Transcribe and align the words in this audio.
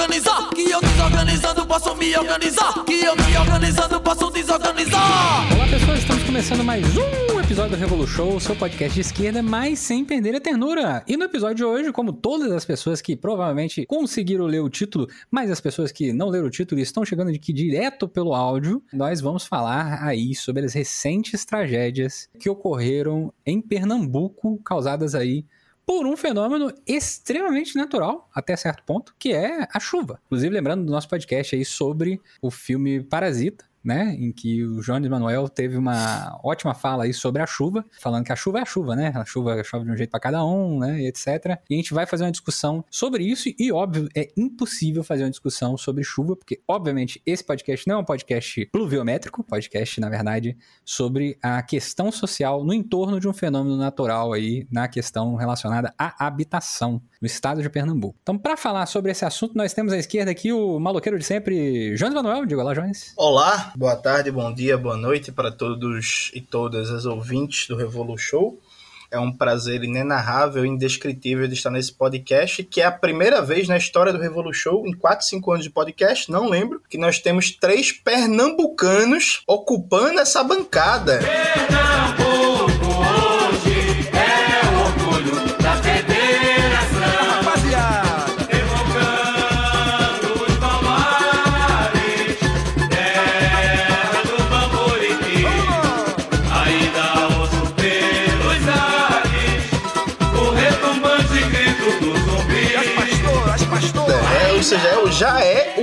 posso 0.00 0.08
desorganizar. 0.08 0.50
Que 0.50 0.70
eu 0.70 0.80
desorganizando 0.80 1.66
posso 1.66 1.96
me 1.96 2.16
organizar. 2.16 2.84
Que 2.84 3.04
eu 3.04 3.14
me 3.16 3.36
organizando 3.36 4.00
posso 4.00 4.30
desorganizar. 4.30 5.52
Olá 5.54 5.66
pessoal, 5.68 5.96
estamos 5.96 6.22
começando 6.22 6.64
mais 6.64 6.84
um 6.96 7.40
episódio 7.40 7.76
do 7.76 7.76
Revolu 7.76 8.06
Show, 8.06 8.40
seu 8.40 8.56
podcast 8.56 8.94
de 8.94 9.00
esquerda, 9.00 9.42
mas 9.42 9.78
sem 9.78 10.04
perder 10.04 10.36
a 10.36 10.40
ternura. 10.40 11.04
E 11.06 11.16
no 11.16 11.24
episódio 11.24 11.56
de 11.56 11.64
hoje, 11.64 11.92
como 11.92 12.12
todas 12.12 12.50
as 12.52 12.64
pessoas 12.64 13.02
que 13.02 13.14
provavelmente 13.14 13.84
conseguiram 13.84 14.46
ler 14.46 14.60
o 14.60 14.70
título, 14.70 15.06
mas 15.30 15.50
as 15.50 15.60
pessoas 15.60 15.92
que 15.92 16.12
não 16.12 16.28
leram 16.28 16.46
o 16.46 16.50
título 16.50 16.78
e 16.78 16.82
estão 16.82 17.04
chegando 17.04 17.30
aqui 17.30 17.52
direto 17.52 18.08
pelo 18.08 18.34
áudio, 18.34 18.82
nós 18.92 19.20
vamos 19.20 19.44
falar 19.44 20.02
aí 20.02 20.34
sobre 20.34 20.64
as 20.64 20.72
recentes 20.72 21.44
tragédias 21.44 22.28
que 22.38 22.48
ocorreram 22.48 23.32
em 23.44 23.60
Pernambuco, 23.60 24.58
causadas 24.64 25.14
aí 25.14 25.44
por 25.90 26.06
um 26.06 26.16
fenômeno 26.16 26.72
extremamente 26.86 27.74
natural, 27.74 28.30
até 28.32 28.54
certo 28.54 28.84
ponto, 28.84 29.12
que 29.18 29.32
é 29.32 29.66
a 29.74 29.80
chuva. 29.80 30.20
Inclusive, 30.26 30.54
lembrando 30.54 30.84
do 30.84 30.92
nosso 30.92 31.08
podcast 31.08 31.56
aí 31.56 31.64
sobre 31.64 32.20
o 32.40 32.48
filme 32.48 33.02
Parasita, 33.02 33.64
né, 33.82 34.14
em 34.18 34.32
que 34.32 34.64
o 34.64 34.80
Jones 34.80 35.08
Manuel 35.08 35.48
teve 35.48 35.76
uma 35.76 36.38
ótima 36.42 36.74
fala 36.74 37.04
aí 37.04 37.14
sobre 37.14 37.42
a 37.42 37.46
chuva, 37.46 37.84
falando 37.98 38.24
que 38.24 38.32
a 38.32 38.36
chuva 38.36 38.58
é 38.58 38.62
a 38.62 38.66
chuva, 38.66 38.94
né? 38.94 39.12
A 39.14 39.24
chuva 39.24 39.62
chove 39.64 39.84
de 39.84 39.90
um 39.90 39.96
jeito 39.96 40.10
para 40.10 40.20
cada 40.20 40.44
um, 40.44 40.78
né, 40.78 41.02
etc. 41.02 41.58
E 41.68 41.74
a 41.74 41.76
gente 41.76 41.94
vai 41.94 42.06
fazer 42.06 42.24
uma 42.24 42.30
discussão 42.30 42.84
sobre 42.90 43.24
isso 43.24 43.48
e 43.58 43.72
óbvio, 43.72 44.08
é 44.14 44.28
impossível 44.36 45.02
fazer 45.02 45.24
uma 45.24 45.30
discussão 45.30 45.76
sobre 45.76 46.04
chuva, 46.04 46.36
porque 46.36 46.60
obviamente 46.68 47.20
esse 47.24 47.44
podcast 47.44 47.88
não 47.88 47.96
é 47.96 47.98
um 47.98 48.04
podcast 48.04 48.66
pluviométrico, 48.66 49.42
podcast 49.42 50.00
na 50.00 50.08
verdade 50.08 50.56
sobre 50.84 51.38
a 51.42 51.62
questão 51.62 52.12
social 52.12 52.64
no 52.64 52.74
entorno 52.74 53.18
de 53.18 53.28
um 53.28 53.32
fenômeno 53.32 53.76
natural 53.76 54.32
aí, 54.32 54.66
na 54.70 54.88
questão 54.88 55.34
relacionada 55.36 55.94
à 55.98 56.26
habitação 56.26 57.00
no 57.20 57.26
estado 57.26 57.62
de 57.62 57.68
Pernambuco. 57.68 58.18
Então, 58.22 58.38
para 58.38 58.56
falar 58.56 58.86
sobre 58.86 59.12
esse 59.12 59.24
assunto, 59.24 59.56
nós 59.56 59.74
temos 59.74 59.92
à 59.92 59.98
esquerda 59.98 60.30
aqui 60.30 60.52
o 60.52 60.78
maloqueiro 60.78 61.18
de 61.18 61.24
sempre, 61.24 61.94
Jones 61.96 62.14
Manuel. 62.14 62.46
Diga 62.46 62.62
lá, 62.62 62.74
Jones. 62.74 63.12
Olá, 63.16 63.69
boa 63.76 63.96
tarde, 63.96 64.30
bom 64.30 64.52
dia, 64.52 64.76
boa 64.76 64.96
noite 64.96 65.30
para 65.32 65.50
todos 65.50 66.30
e 66.34 66.40
todas 66.40 66.90
as 66.90 67.04
ouvintes 67.04 67.66
do 67.68 67.76
Revolu 67.76 68.16
Show. 68.18 68.60
É 69.10 69.18
um 69.18 69.32
prazer 69.32 69.82
inenarrável 69.82 70.64
indescritível 70.64 71.48
de 71.48 71.54
estar 71.54 71.70
nesse 71.70 71.92
podcast, 71.92 72.62
que 72.62 72.80
é 72.80 72.84
a 72.84 72.92
primeira 72.92 73.42
vez 73.42 73.66
na 73.66 73.76
história 73.76 74.12
do 74.12 74.20
Revolu 74.20 74.54
Show, 74.54 74.86
em 74.86 74.92
4, 74.92 75.26
5 75.26 75.52
anos 75.52 75.64
de 75.64 75.70
podcast, 75.70 76.30
não 76.30 76.48
lembro, 76.48 76.80
que 76.88 76.96
nós 76.96 77.18
temos 77.18 77.50
três 77.50 77.90
pernambucanos 77.90 79.42
ocupando 79.48 80.20
essa 80.20 80.44
bancada. 80.44 81.18
Pernambuco 81.18 82.29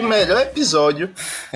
melhor 0.08 0.41
episódio 0.41 1.13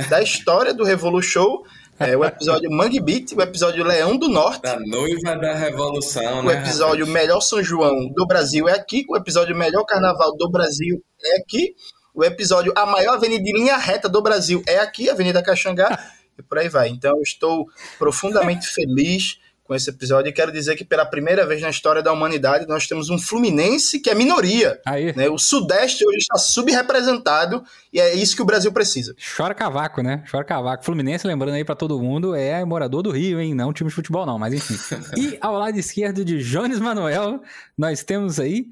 da 0.09 0.21
história 0.21 0.73
do 0.73 0.83
Revolu 0.83 1.21
Show. 1.21 1.65
É 1.97 2.17
o 2.17 2.25
episódio 2.25 2.69
Mangue 2.71 2.99
Beat, 2.99 3.31
o 3.33 3.41
episódio 3.41 3.83
Leão 3.83 4.17
do 4.17 4.27
Norte. 4.27 4.63
Da 4.63 4.79
noiva 4.79 5.35
da 5.37 5.55
revolução, 5.55 6.39
O 6.39 6.43
né? 6.43 6.55
episódio 6.55 7.05
Melhor 7.05 7.41
São 7.41 7.63
João 7.63 8.09
do 8.09 8.25
Brasil 8.25 8.67
é 8.67 8.73
aqui. 8.73 9.05
O 9.07 9.15
episódio 9.15 9.55
Melhor 9.55 9.85
Carnaval 9.85 10.35
do 10.35 10.49
Brasil 10.49 11.01
é 11.23 11.37
aqui. 11.37 11.75
O 12.13 12.25
episódio 12.25 12.73
A 12.75 12.85
Maior 12.85 13.13
Avenida 13.13 13.43
de 13.43 13.53
Linha 13.53 13.77
Reta 13.77 14.09
do 14.09 14.21
Brasil 14.21 14.63
é 14.67 14.79
aqui, 14.79 15.09
Avenida 15.09 15.41
Caxangá. 15.43 15.97
E 16.37 16.41
por 16.41 16.57
aí 16.57 16.67
vai. 16.67 16.89
Então, 16.89 17.15
eu 17.15 17.21
estou 17.21 17.67
profundamente 17.99 18.67
feliz 18.67 19.37
com 19.71 19.75
esse 19.75 19.89
episódio 19.89 20.27
e 20.27 20.33
quero 20.33 20.51
dizer 20.51 20.75
que 20.75 20.83
pela 20.83 21.05
primeira 21.05 21.47
vez 21.47 21.61
na 21.61 21.69
história 21.69 22.03
da 22.03 22.11
humanidade 22.11 22.67
nós 22.67 22.87
temos 22.87 23.09
um 23.09 23.17
Fluminense 23.17 24.01
que 24.01 24.09
é 24.09 24.13
minoria. 24.13 24.77
Aí, 24.85 25.15
né? 25.15 25.29
O 25.29 25.37
Sudeste 25.37 26.05
hoje 26.05 26.17
está 26.17 26.37
subrepresentado 26.37 27.63
e 27.93 27.97
é 27.97 28.13
isso 28.13 28.35
que 28.35 28.41
o 28.41 28.45
Brasil 28.45 28.69
precisa. 28.73 29.15
chora 29.37 29.53
cavaco, 29.53 30.03
né? 30.03 30.25
Chora 30.29 30.43
cavaco. 30.43 30.83
Fluminense, 30.83 31.25
lembrando 31.25 31.53
aí 31.53 31.63
pra 31.63 31.73
todo 31.73 31.97
mundo, 32.01 32.35
é 32.35 32.65
morador 32.65 33.01
do 33.01 33.11
Rio, 33.11 33.39
hein? 33.39 33.55
Não 33.55 33.71
time 33.71 33.89
de 33.89 33.95
futebol, 33.95 34.25
não, 34.25 34.37
mas 34.37 34.53
enfim. 34.53 34.75
e 35.15 35.37
ao 35.39 35.57
lado 35.57 35.79
esquerdo 35.79 36.25
de 36.25 36.43
Jones 36.43 36.77
Manuel, 36.77 37.41
nós 37.77 38.03
temos 38.03 38.41
aí 38.41 38.65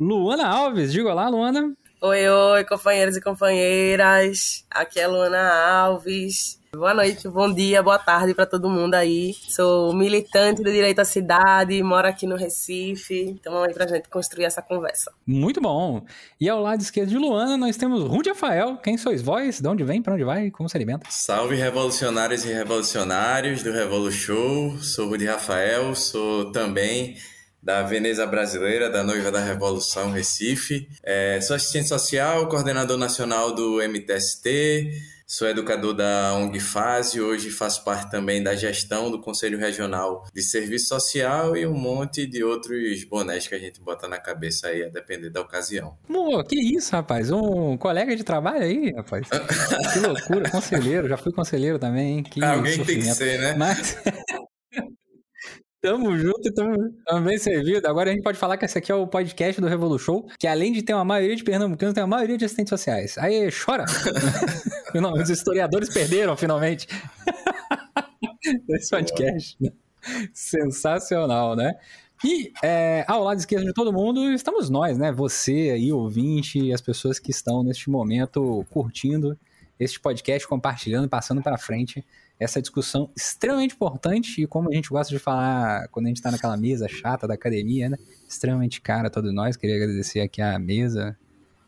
Luana 0.00 0.46
Alves. 0.46 0.92
Diga 0.92 1.10
olá, 1.10 1.28
Luana. 1.28 1.76
Oi, 2.00 2.28
oi, 2.28 2.64
companheiros 2.64 3.16
e 3.16 3.20
companheiras. 3.20 4.64
Aqui 4.70 5.00
é 5.00 5.08
Luana 5.08 5.52
Alves. 5.52 6.56
Boa 6.72 6.94
noite, 6.94 7.26
bom 7.28 7.52
dia, 7.52 7.82
boa 7.82 7.98
tarde 7.98 8.34
para 8.34 8.46
todo 8.46 8.70
mundo 8.70 8.94
aí. 8.94 9.34
Sou 9.48 9.92
militante 9.92 10.62
do 10.62 10.70
Direito 10.70 11.00
à 11.00 11.04
Cidade, 11.04 11.82
moro 11.82 12.06
aqui 12.06 12.24
no 12.24 12.36
Recife. 12.36 13.22
Então 13.22 13.52
vamos 13.52 13.66
aí 13.66 13.74
pra 13.74 13.88
gente 13.88 14.08
construir 14.08 14.44
essa 14.44 14.62
conversa. 14.62 15.10
Muito 15.26 15.60
bom. 15.60 16.06
E 16.40 16.48
ao 16.48 16.62
lado 16.62 16.80
esquerdo 16.80 17.08
de 17.08 17.18
Luana, 17.18 17.56
nós 17.56 17.76
temos 17.76 18.04
Rude 18.04 18.28
Rafael. 18.28 18.76
Quem 18.76 18.96
sois 18.96 19.20
vós? 19.20 19.60
De 19.60 19.66
onde 19.66 19.82
vem? 19.82 20.00
Pra 20.00 20.14
onde 20.14 20.22
vai? 20.22 20.52
Como 20.52 20.68
se 20.68 20.76
alimenta? 20.76 21.04
Salve 21.10 21.56
revolucionários 21.56 22.44
e 22.44 22.52
revolucionários 22.52 23.64
do 23.64 23.72
Revolu 23.72 24.12
Show. 24.12 24.78
Sou 24.78 25.08
Rudy 25.08 25.26
Rafael, 25.26 25.96
sou 25.96 26.52
também 26.52 27.16
da 27.68 27.82
Veneza 27.82 28.26
Brasileira, 28.26 28.88
da 28.88 29.04
Noiva 29.04 29.30
da 29.30 29.40
Revolução 29.44 30.10
Recife. 30.10 30.88
É, 31.02 31.38
sou 31.42 31.54
assistente 31.54 31.86
social, 31.86 32.48
coordenador 32.48 32.96
nacional 32.96 33.54
do 33.54 33.82
MTST, 33.86 34.90
sou 35.26 35.46
educador 35.46 35.92
da 35.92 36.32
ONG 36.32 36.58
Fase, 36.60 37.20
hoje 37.20 37.50
faço 37.50 37.84
parte 37.84 38.10
também 38.10 38.42
da 38.42 38.56
gestão 38.56 39.10
do 39.10 39.20
Conselho 39.20 39.58
Regional 39.58 40.24
de 40.34 40.40
Serviço 40.40 40.88
Social 40.88 41.54
e 41.58 41.66
um 41.66 41.74
monte 41.74 42.26
de 42.26 42.42
outros 42.42 43.04
bonés 43.04 43.46
que 43.46 43.54
a 43.54 43.58
gente 43.58 43.82
bota 43.82 44.08
na 44.08 44.16
cabeça 44.16 44.68
aí, 44.68 44.84
a 44.84 44.88
depender 44.88 45.28
da 45.28 45.42
ocasião. 45.42 45.94
Pô, 46.06 46.42
que 46.42 46.56
isso, 46.74 46.92
rapaz? 46.92 47.30
Um 47.30 47.76
colega 47.76 48.16
de 48.16 48.24
trabalho 48.24 48.62
aí, 48.62 48.94
rapaz. 48.94 49.28
que 49.92 49.98
loucura, 49.98 50.48
conselheiro. 50.48 51.06
Já 51.06 51.18
fui 51.18 51.32
conselheiro 51.32 51.78
também, 51.78 52.16
hein? 52.16 52.22
Que 52.22 52.42
Alguém 52.42 52.82
tem 52.82 52.98
que 53.00 53.04
sofrimento. 53.04 53.14
ser, 53.14 53.38
né? 53.38 53.54
Mas. 53.58 53.98
Tamo 55.80 56.18
junto 56.18 56.48
e 56.48 56.52
tamo, 56.52 56.92
tamo 57.06 57.24
bem 57.24 57.38
servido. 57.38 57.86
Agora 57.86 58.10
a 58.10 58.12
gente 58.12 58.24
pode 58.24 58.36
falar 58.36 58.56
que 58.56 58.64
esse 58.64 58.76
aqui 58.76 58.90
é 58.90 58.94
o 58.96 59.06
podcast 59.06 59.60
do 59.60 59.68
Revolu 59.68 59.96
Show, 59.96 60.28
que 60.36 60.48
além 60.48 60.72
de 60.72 60.82
ter 60.82 60.92
uma 60.92 61.04
maioria 61.04 61.36
de 61.36 61.44
pernambucanos, 61.44 61.94
tem 61.94 62.02
uma 62.02 62.16
maioria 62.16 62.36
de 62.36 62.44
assistentes 62.44 62.70
sociais. 62.70 63.16
Aí, 63.16 63.48
chora! 63.52 63.84
Não, 64.92 65.12
os 65.12 65.30
historiadores 65.30 65.88
perderam, 65.88 66.36
finalmente. 66.36 66.88
Esse 68.70 68.90
podcast. 68.90 69.56
né? 69.60 69.70
Sensacional, 70.32 71.54
né? 71.54 71.74
E 72.24 72.52
é, 72.60 73.04
ao 73.06 73.22
lado 73.22 73.38
esquerdo 73.38 73.66
de 73.66 73.72
todo 73.72 73.92
mundo 73.92 74.32
estamos 74.32 74.68
nós, 74.68 74.98
né? 74.98 75.12
Você 75.12 75.70
aí, 75.72 75.92
ouvinte, 75.92 76.58
e 76.58 76.72
as 76.72 76.80
pessoas 76.80 77.20
que 77.20 77.30
estão 77.30 77.62
neste 77.62 77.88
momento 77.88 78.66
curtindo 78.70 79.38
este 79.78 80.00
podcast, 80.00 80.48
compartilhando 80.48 81.06
e 81.06 81.08
passando 81.08 81.40
para 81.40 81.56
frente 81.56 82.04
essa 82.38 82.60
discussão 82.60 83.10
extremamente 83.16 83.74
importante 83.74 84.42
e 84.42 84.46
como 84.46 84.70
a 84.70 84.74
gente 84.74 84.88
gosta 84.88 85.12
de 85.12 85.18
falar 85.18 85.88
quando 85.88 86.06
a 86.06 86.08
gente 86.08 86.18
está 86.18 86.30
naquela 86.30 86.56
mesa 86.56 86.88
chata 86.88 87.26
da 87.26 87.34
academia, 87.34 87.88
né? 87.88 87.96
Extremamente 88.28 88.80
cara 88.80 89.08
a 89.08 89.10
todos 89.10 89.32
nós. 89.32 89.56
Queria 89.56 89.76
agradecer 89.76 90.20
aqui 90.20 90.40
a 90.40 90.58
mesa 90.58 91.16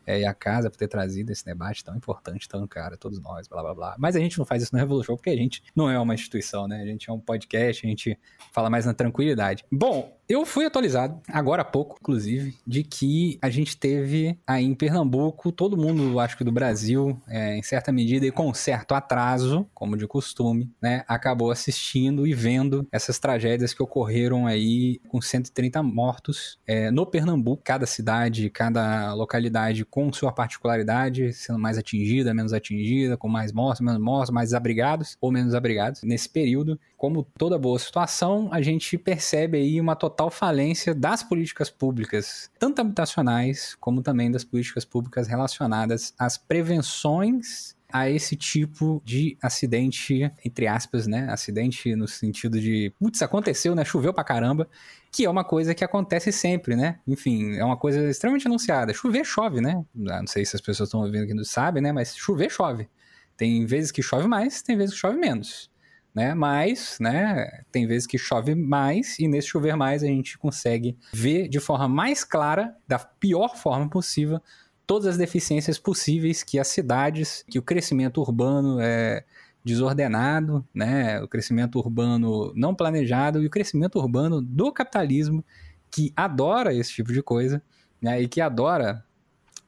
é, 0.05 0.21
e 0.21 0.25
a 0.25 0.33
casa 0.33 0.69
por 0.69 0.77
ter 0.77 0.87
trazido 0.87 1.31
esse 1.31 1.45
debate 1.45 1.83
tão 1.83 1.95
importante, 1.95 2.47
tão 2.47 2.65
caro 2.67 2.95
a 2.95 2.97
todos 2.97 3.19
nós, 3.19 3.47
blá 3.47 3.61
blá 3.61 3.73
blá. 3.73 3.95
Mas 3.97 4.15
a 4.15 4.19
gente 4.19 4.37
não 4.37 4.45
faz 4.45 4.63
isso 4.63 4.73
no 4.73 4.79
Revolution 4.79 5.15
porque 5.15 5.29
a 5.29 5.35
gente 5.35 5.61
não 5.75 5.89
é 5.89 5.99
uma 5.99 6.13
instituição, 6.13 6.67
né? 6.67 6.81
A 6.81 6.85
gente 6.85 7.09
é 7.09 7.13
um 7.13 7.19
podcast, 7.19 7.85
a 7.85 7.89
gente 7.89 8.17
fala 8.51 8.69
mais 8.69 8.85
na 8.85 8.93
tranquilidade. 8.93 9.65
Bom, 9.71 10.17
eu 10.31 10.45
fui 10.45 10.65
atualizado, 10.65 11.19
agora 11.27 11.61
há 11.61 11.65
pouco, 11.65 11.97
inclusive, 11.99 12.55
de 12.65 12.83
que 12.83 13.37
a 13.41 13.49
gente 13.49 13.75
teve 13.75 14.39
aí 14.47 14.63
em 14.63 14.73
Pernambuco, 14.73 15.51
todo 15.51 15.75
mundo, 15.75 16.17
acho 16.21 16.37
que 16.37 16.43
do 16.45 16.53
Brasil, 16.53 17.21
é, 17.27 17.57
em 17.57 17.61
certa 17.61 17.91
medida 17.91 18.25
e 18.25 18.31
com 18.31 18.53
certo 18.53 18.93
atraso, 18.93 19.67
como 19.73 19.97
de 19.97 20.07
costume, 20.07 20.71
né, 20.81 21.03
acabou 21.05 21.51
assistindo 21.51 22.25
e 22.25 22.33
vendo 22.33 22.87
essas 22.93 23.19
tragédias 23.19 23.73
que 23.73 23.83
ocorreram 23.83 24.47
aí 24.47 24.99
com 25.09 25.21
130 25.21 25.83
mortos 25.83 26.57
é, 26.65 26.89
no 26.89 27.05
Pernambuco, 27.05 27.61
cada 27.61 27.85
cidade, 27.85 28.49
cada 28.49 29.13
localidade 29.13 29.83
com 29.83 30.13
sua 30.13 30.31
particularidade, 30.31 31.33
sendo 31.33 31.59
mais 31.59 31.77
atingida, 31.77 32.33
menos 32.33 32.53
atingida, 32.53 33.17
com 33.17 33.27
mais 33.27 33.51
mortos, 33.51 33.81
menos 33.81 33.99
mortos, 33.99 34.29
mais 34.29 34.49
desabrigados 34.49 35.17
ou 35.19 35.29
menos 35.29 35.53
abrigados. 35.53 36.03
Nesse 36.03 36.29
período, 36.29 36.79
como 37.01 37.27
toda 37.35 37.57
boa 37.57 37.79
situação, 37.79 38.47
a 38.51 38.61
gente 38.61 38.95
percebe 38.95 39.57
aí 39.57 39.81
uma 39.81 39.95
total 39.95 40.20
falência 40.29 40.93
das 40.93 41.23
políticas 41.23 41.69
públicas, 41.69 42.51
tanto 42.59 42.81
habitacionais 42.81 43.75
como 43.79 44.03
também 44.03 44.29
das 44.29 44.43
políticas 44.43 44.85
públicas 44.85 45.27
relacionadas 45.27 46.13
às 46.19 46.37
prevenções 46.37 47.75
a 47.91 48.09
esse 48.09 48.35
tipo 48.35 49.01
de 49.03 49.37
acidente, 49.41 50.31
entre 50.45 50.67
aspas, 50.67 51.07
né? 51.07 51.27
Acidente 51.29 51.95
no 51.95 52.07
sentido 52.07 52.59
de, 52.59 52.93
putz, 52.99 53.21
aconteceu, 53.21 53.75
né? 53.75 53.83
Choveu 53.83 54.13
pra 54.13 54.23
caramba, 54.23 54.69
que 55.11 55.25
é 55.25 55.29
uma 55.29 55.43
coisa 55.43 55.75
que 55.75 55.83
acontece 55.83 56.31
sempre, 56.31 56.75
né? 56.75 56.99
Enfim, 57.05 57.55
é 57.57 57.65
uma 57.65 57.75
coisa 57.77 58.09
extremamente 58.09 58.47
anunciada. 58.47 58.93
Chover, 58.93 59.25
chove, 59.25 59.61
né? 59.61 59.83
Ah, 60.09 60.19
não 60.19 60.27
sei 60.27 60.45
se 60.45 60.55
as 60.55 60.61
pessoas 60.61 60.87
estão 60.87 61.01
ouvindo 61.01 61.23
aqui 61.23 61.33
não 61.33 61.43
sabem, 61.43 61.83
né? 61.83 61.91
Mas 61.91 62.15
chover, 62.15 62.49
chove. 62.49 62.87
Tem 63.35 63.65
vezes 63.65 63.91
que 63.91 64.01
chove 64.01 64.27
mais, 64.27 64.61
tem 64.61 64.77
vezes 64.77 64.93
que 64.93 64.99
chove 64.99 65.17
menos. 65.17 65.70
Né? 66.13 66.33
Mas, 66.33 66.97
né, 66.99 67.63
tem 67.71 67.87
vezes 67.87 68.05
que 68.05 68.17
chove 68.17 68.53
mais 68.53 69.17
e 69.17 69.27
nesse 69.27 69.47
chover 69.47 69.77
mais 69.77 70.03
a 70.03 70.07
gente 70.07 70.37
consegue 70.37 70.97
ver 71.13 71.47
de 71.47 71.59
forma 71.59 71.87
mais 71.87 72.23
clara, 72.23 72.75
da 72.85 72.99
pior 72.99 73.55
forma 73.55 73.89
possível, 73.89 74.41
todas 74.85 75.07
as 75.07 75.17
deficiências 75.17 75.79
possíveis 75.79 76.43
que 76.43 76.59
as 76.59 76.67
cidades, 76.67 77.45
que 77.49 77.57
o 77.57 77.61
crescimento 77.61 78.19
urbano 78.19 78.77
é 78.81 79.23
desordenado, 79.63 80.65
né, 80.73 81.21
o 81.21 81.27
crescimento 81.27 81.79
urbano 81.79 82.51
não 82.55 82.75
planejado 82.75 83.41
e 83.41 83.45
o 83.45 83.49
crescimento 83.49 83.97
urbano 83.97 84.41
do 84.41 84.71
capitalismo 84.71 85.45
que 85.89 86.11
adora 86.15 86.73
esse 86.73 86.91
tipo 86.91 87.13
de 87.13 87.21
coisa, 87.21 87.61
né, 88.01 88.21
e 88.21 88.27
que 88.27 88.41
adora 88.41 89.03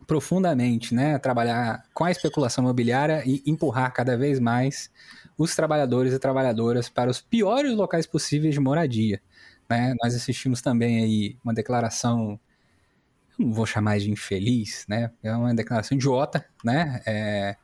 profundamente, 0.06 0.94
né, 0.94 1.18
trabalhar 1.19 1.84
com 1.94 2.04
a 2.04 2.12
especulação 2.12 2.63
imobiliária 2.63 3.24
e 3.25 3.42
empurrar 3.45 3.94
cada 3.94 4.18
vez 4.18 4.40
mais 4.40 4.92
os 5.38 5.56
trabalhadores 5.56 6.13
e 6.13 6.19
trabalhadoras 6.19 6.89
para 6.89 7.09
os 7.09 7.21
piores 7.21 7.74
locais 7.74 8.06
possíveis 8.06 8.53
de 8.53 8.59
moradia. 8.59 9.21
Né? 9.69 9.95
Nós 10.01 10.15
assistimos 10.15 10.62
também 10.62 11.03
aí 11.03 11.38
uma 11.44 11.53
declaração 11.53 12.39
não 13.38 13.51
vou 13.51 13.65
chamar 13.65 13.97
de 14.00 14.12
infeliz, 14.12 14.85
né? 14.88 15.12
É 15.24 15.35
uma 15.35 15.53
declaração 15.53 15.97
idiota, 15.97 16.45
né? 16.63 17.01
É, 17.06 17.56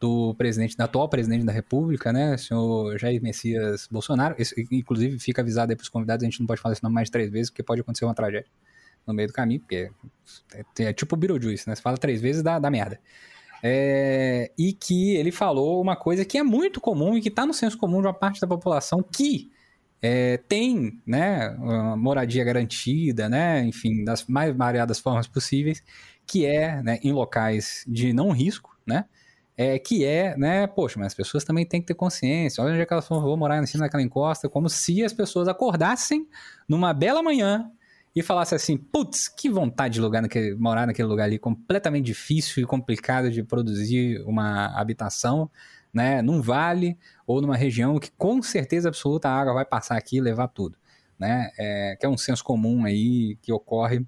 do 0.00 0.34
presidente, 0.34 0.76
da 0.76 0.84
atual 0.84 1.08
presidente 1.08 1.44
da 1.44 1.52
República, 1.52 2.12
né? 2.12 2.34
O 2.34 2.38
senhor 2.38 2.98
Jair 2.98 3.22
Messias 3.22 3.86
Bolsonaro. 3.90 4.34
Isso, 4.38 4.54
inclusive, 4.70 5.18
fica 5.18 5.42
avisado 5.42 5.70
aí 5.70 5.76
para 5.76 5.82
os 5.84 5.88
convidados, 5.88 6.24
a 6.24 6.26
gente 6.26 6.40
não 6.40 6.46
pode 6.46 6.60
falar 6.60 6.72
esse 6.72 6.82
nome 6.82 6.94
mais 6.94 7.08
três 7.08 7.30
vezes, 7.30 7.50
porque 7.50 7.62
pode 7.62 7.80
acontecer 7.80 8.04
uma 8.04 8.14
tragédia 8.14 8.50
no 9.06 9.14
meio 9.14 9.28
do 9.28 9.34
caminho, 9.34 9.60
porque 9.60 9.90
é, 10.54 10.84
é 10.84 10.92
tipo 10.92 11.14
o 11.14 11.18
Beetlejuice, 11.18 11.68
né? 11.68 11.74
Você 11.74 11.82
fala 11.82 11.96
três 11.96 12.20
vezes, 12.20 12.42
dá, 12.42 12.58
dá 12.58 12.70
merda. 12.70 12.98
É, 13.64 14.50
e 14.58 14.72
que 14.72 15.14
ele 15.14 15.30
falou 15.30 15.80
uma 15.80 15.94
coisa 15.94 16.24
que 16.24 16.36
é 16.36 16.42
muito 16.42 16.80
comum 16.80 17.16
e 17.16 17.20
que 17.20 17.28
está 17.28 17.46
no 17.46 17.54
senso 17.54 17.78
comum 17.78 18.00
de 18.00 18.08
uma 18.08 18.14
parte 18.14 18.40
da 18.40 18.46
população 18.46 19.02
que 19.02 19.52
é, 20.02 20.36
tem 20.36 21.00
né, 21.06 21.56
moradia 21.96 22.42
garantida, 22.42 23.28
né, 23.28 23.64
enfim, 23.64 24.02
das 24.02 24.26
mais 24.26 24.54
variadas 24.54 24.98
formas 24.98 25.28
possíveis, 25.28 25.80
que 26.26 26.44
é 26.44 26.82
né, 26.82 26.98
em 27.04 27.12
locais 27.12 27.84
de 27.86 28.12
não 28.12 28.32
risco, 28.32 28.76
né, 28.84 29.04
é, 29.56 29.78
que 29.78 30.04
é, 30.04 30.36
né, 30.36 30.66
poxa, 30.66 30.98
mas 30.98 31.08
as 31.08 31.14
pessoas 31.14 31.44
também 31.44 31.64
têm 31.64 31.80
que 31.80 31.86
ter 31.86 31.94
consciência, 31.94 32.64
olha 32.64 32.72
onde 32.72 32.82
é 32.82 32.86
que 32.86 32.92
elas 32.92 33.08
vão 33.08 33.36
morar 33.36 33.62
em 33.62 33.66
cima 33.66 33.84
daquela 33.84 34.02
encosta, 34.02 34.48
como 34.48 34.68
se 34.68 35.04
as 35.04 35.12
pessoas 35.12 35.46
acordassem 35.46 36.26
numa 36.68 36.92
bela 36.92 37.22
manhã 37.22 37.70
e 38.14 38.22
falassem 38.22 38.56
assim, 38.56 38.76
putz, 38.76 39.28
que 39.28 39.48
vontade 39.48 39.94
de 39.94 40.00
lugar 40.00 40.20
naquele, 40.20 40.54
morar 40.54 40.86
naquele 40.86 41.08
lugar 41.08 41.24
ali, 41.24 41.38
completamente 41.38 42.04
difícil 42.04 42.62
e 42.62 42.66
complicado 42.66 43.30
de 43.30 43.42
produzir 43.42 44.22
uma 44.26 44.66
habitação, 44.78 45.50
né, 45.92 46.20
num 46.22 46.40
vale 46.40 46.98
ou 47.26 47.40
numa 47.40 47.56
região 47.56 47.98
que 47.98 48.10
com 48.12 48.42
certeza 48.42 48.88
absoluta 48.88 49.28
a 49.28 49.38
água 49.38 49.54
vai 49.54 49.64
passar 49.64 49.96
aqui 49.96 50.18
e 50.18 50.20
levar 50.20 50.48
tudo, 50.48 50.76
né, 51.18 51.50
é, 51.58 51.96
que 51.98 52.04
é 52.04 52.08
um 52.08 52.16
senso 52.16 52.44
comum 52.44 52.84
aí 52.84 53.36
que 53.40 53.52
ocorre 53.52 54.06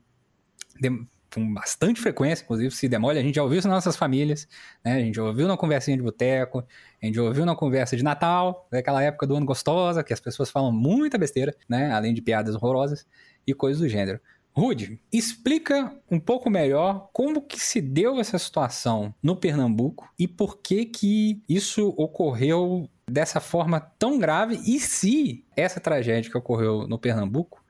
de, 0.81 1.07
com 1.35 1.53
bastante 1.53 2.01
frequência, 2.01 2.45
inclusive 2.45 2.71
se 2.71 2.89
demole, 2.89 3.19
a 3.19 3.23
gente 3.23 3.35
já 3.35 3.43
ouviu 3.43 3.59
isso 3.59 3.69
nas 3.69 3.77
nossas 3.77 3.97
famílias, 3.97 4.47
né, 4.85 4.95
a 4.95 5.01
gente 5.01 5.17
já 5.17 5.25
ouviu 5.25 5.49
na 5.49 5.57
conversinha 5.57 5.97
de 5.97 6.03
boteco, 6.03 6.65
a 7.03 7.07
gente 7.07 7.17
já 7.17 7.23
ouviu 7.23 7.45
na 7.45 7.57
conversa 7.57 7.97
de 7.97 8.05
Natal, 8.05 8.67
daquela 8.71 9.03
época 9.03 9.27
do 9.27 9.37
ano 9.37 9.45
gostosa, 9.45 10.05
que 10.05 10.13
as 10.13 10.21
pessoas 10.21 10.51
falam 10.51 10.73
muita 10.73 11.19
besteira, 11.19 11.55
né, 11.69 11.93
além 11.93 12.15
de 12.15 12.23
piadas 12.23 12.55
horrorosas 12.55 13.07
e 13.47 13.53
coisas 13.53 13.81
do 13.81 13.89
gênero. 13.89 14.21
Rude, 14.57 15.01
explica 15.13 15.93
um 16.09 16.21
pouco 16.21 16.49
melhor 16.49 17.09
como 17.13 17.43
que 17.43 17.59
se 17.59 17.81
deu 17.81 18.21
essa 18.21 18.39
situação 18.39 19.13
no 19.21 19.35
Pernambuco 19.35 20.09
e 20.17 20.29
por 20.29 20.59
que 20.59 20.85
que 20.85 21.43
isso 21.49 21.93
ocorreu 21.97 22.89
dessa 23.05 23.41
forma 23.41 23.81
tão 23.81 24.17
grave 24.17 24.61
e 24.65 24.79
se 24.79 25.45
essa 25.57 25.81
tragédia 25.81 26.31
que 26.31 26.39
ocorreu 26.39 26.87
no 26.87 27.01
Pernambuco, 27.01 27.64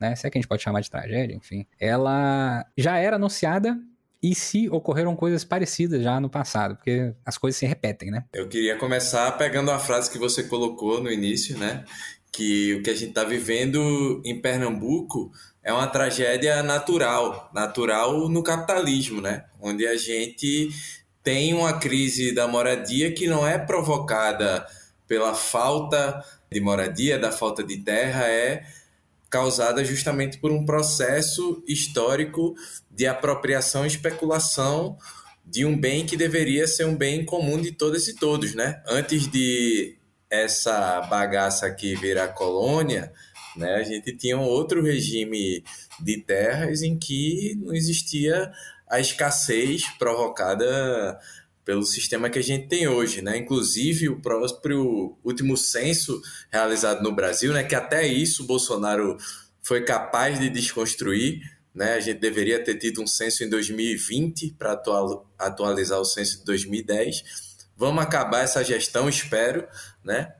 né, 0.00 0.16
se 0.16 0.26
é 0.26 0.30
que 0.30 0.38
a 0.38 0.40
gente 0.40 0.48
pode 0.48 0.62
chamar 0.62 0.80
de 0.80 0.90
tragédia, 0.90 1.34
enfim, 1.34 1.66
ela 1.78 2.64
já 2.76 2.96
era 2.96 3.16
anunciada 3.16 3.78
e 4.22 4.34
se 4.34 4.68
ocorreram 4.68 5.16
coisas 5.16 5.44
parecidas 5.44 6.02
já 6.02 6.20
no 6.20 6.28
passado, 6.28 6.76
porque 6.76 7.14
as 7.24 7.38
coisas 7.38 7.58
se 7.58 7.66
repetem, 7.66 8.10
né? 8.10 8.24
Eu 8.32 8.48
queria 8.48 8.76
começar 8.76 9.30
pegando 9.32 9.70
a 9.70 9.78
frase 9.78 10.10
que 10.10 10.18
você 10.18 10.42
colocou 10.42 11.02
no 11.02 11.10
início, 11.10 11.56
né? 11.56 11.84
Que 12.30 12.74
o 12.74 12.82
que 12.82 12.90
a 12.90 12.94
gente 12.94 13.10
está 13.10 13.24
vivendo 13.24 14.22
em 14.24 14.40
Pernambuco 14.40 15.32
é 15.62 15.72
uma 15.72 15.86
tragédia 15.86 16.62
natural, 16.62 17.50
natural 17.54 18.28
no 18.28 18.42
capitalismo, 18.42 19.20
né? 19.20 19.44
Onde 19.60 19.86
a 19.86 19.96
gente 19.96 20.68
tem 21.22 21.54
uma 21.54 21.78
crise 21.78 22.34
da 22.34 22.46
moradia 22.46 23.12
que 23.12 23.26
não 23.26 23.46
é 23.46 23.58
provocada 23.58 24.66
pela 25.06 25.34
falta 25.34 26.22
de 26.50 26.60
moradia, 26.60 27.18
da 27.18 27.32
falta 27.32 27.62
de 27.62 27.78
terra, 27.78 28.26
é 28.26 28.64
causada 29.30 29.84
justamente 29.84 30.38
por 30.38 30.50
um 30.50 30.64
processo 30.64 31.62
histórico 31.66 32.54
de 32.90 33.06
apropriação 33.06 33.84
e 33.84 33.88
especulação 33.88 34.98
de 35.46 35.64
um 35.64 35.78
bem 35.78 36.04
que 36.04 36.16
deveria 36.16 36.66
ser 36.66 36.84
um 36.84 36.96
bem 36.96 37.24
comum 37.24 37.60
de 37.60 37.72
todas 37.72 38.08
e 38.08 38.14
todos, 38.14 38.54
né? 38.54 38.82
Antes 38.86 39.28
de 39.28 39.96
essa 40.28 41.00
bagaça 41.02 41.66
aqui 41.66 41.94
virar 41.94 42.28
colônia, 42.28 43.12
né? 43.56 43.74
A 43.74 43.82
gente 43.82 44.16
tinha 44.16 44.36
um 44.36 44.44
outro 44.44 44.82
regime 44.82 45.64
de 45.98 46.18
terras 46.18 46.82
em 46.82 46.98
que 46.98 47.56
não 47.60 47.74
existia 47.74 48.52
a 48.88 49.00
escassez 49.00 49.84
provocada 49.98 51.18
pelo 51.64 51.84
sistema 51.84 52.30
que 52.30 52.38
a 52.38 52.42
gente 52.42 52.68
tem 52.68 52.88
hoje, 52.88 53.22
né? 53.22 53.36
Inclusive 53.36 54.08
o 54.08 54.20
próprio 54.20 55.16
último 55.22 55.56
censo 55.56 56.20
realizado 56.50 57.02
no 57.02 57.12
Brasil, 57.12 57.52
né? 57.52 57.64
Que 57.64 57.74
até 57.74 58.06
isso 58.06 58.42
o 58.42 58.46
Bolsonaro 58.46 59.16
foi 59.62 59.84
capaz 59.84 60.38
de 60.38 60.48
desconstruir, 60.48 61.40
né? 61.74 61.94
A 61.94 62.00
gente 62.00 62.18
deveria 62.18 62.62
ter 62.62 62.76
tido 62.76 63.02
um 63.02 63.06
censo 63.06 63.44
em 63.44 63.48
2020 63.48 64.56
para 64.58 64.80
atualizar 65.38 66.00
o 66.00 66.04
censo 66.04 66.38
de 66.38 66.44
2010. 66.44 67.22
Vamos 67.76 68.02
acabar 68.02 68.42
essa 68.42 68.64
gestão, 68.64 69.08
espero, 69.08 69.66
né? 70.04 70.34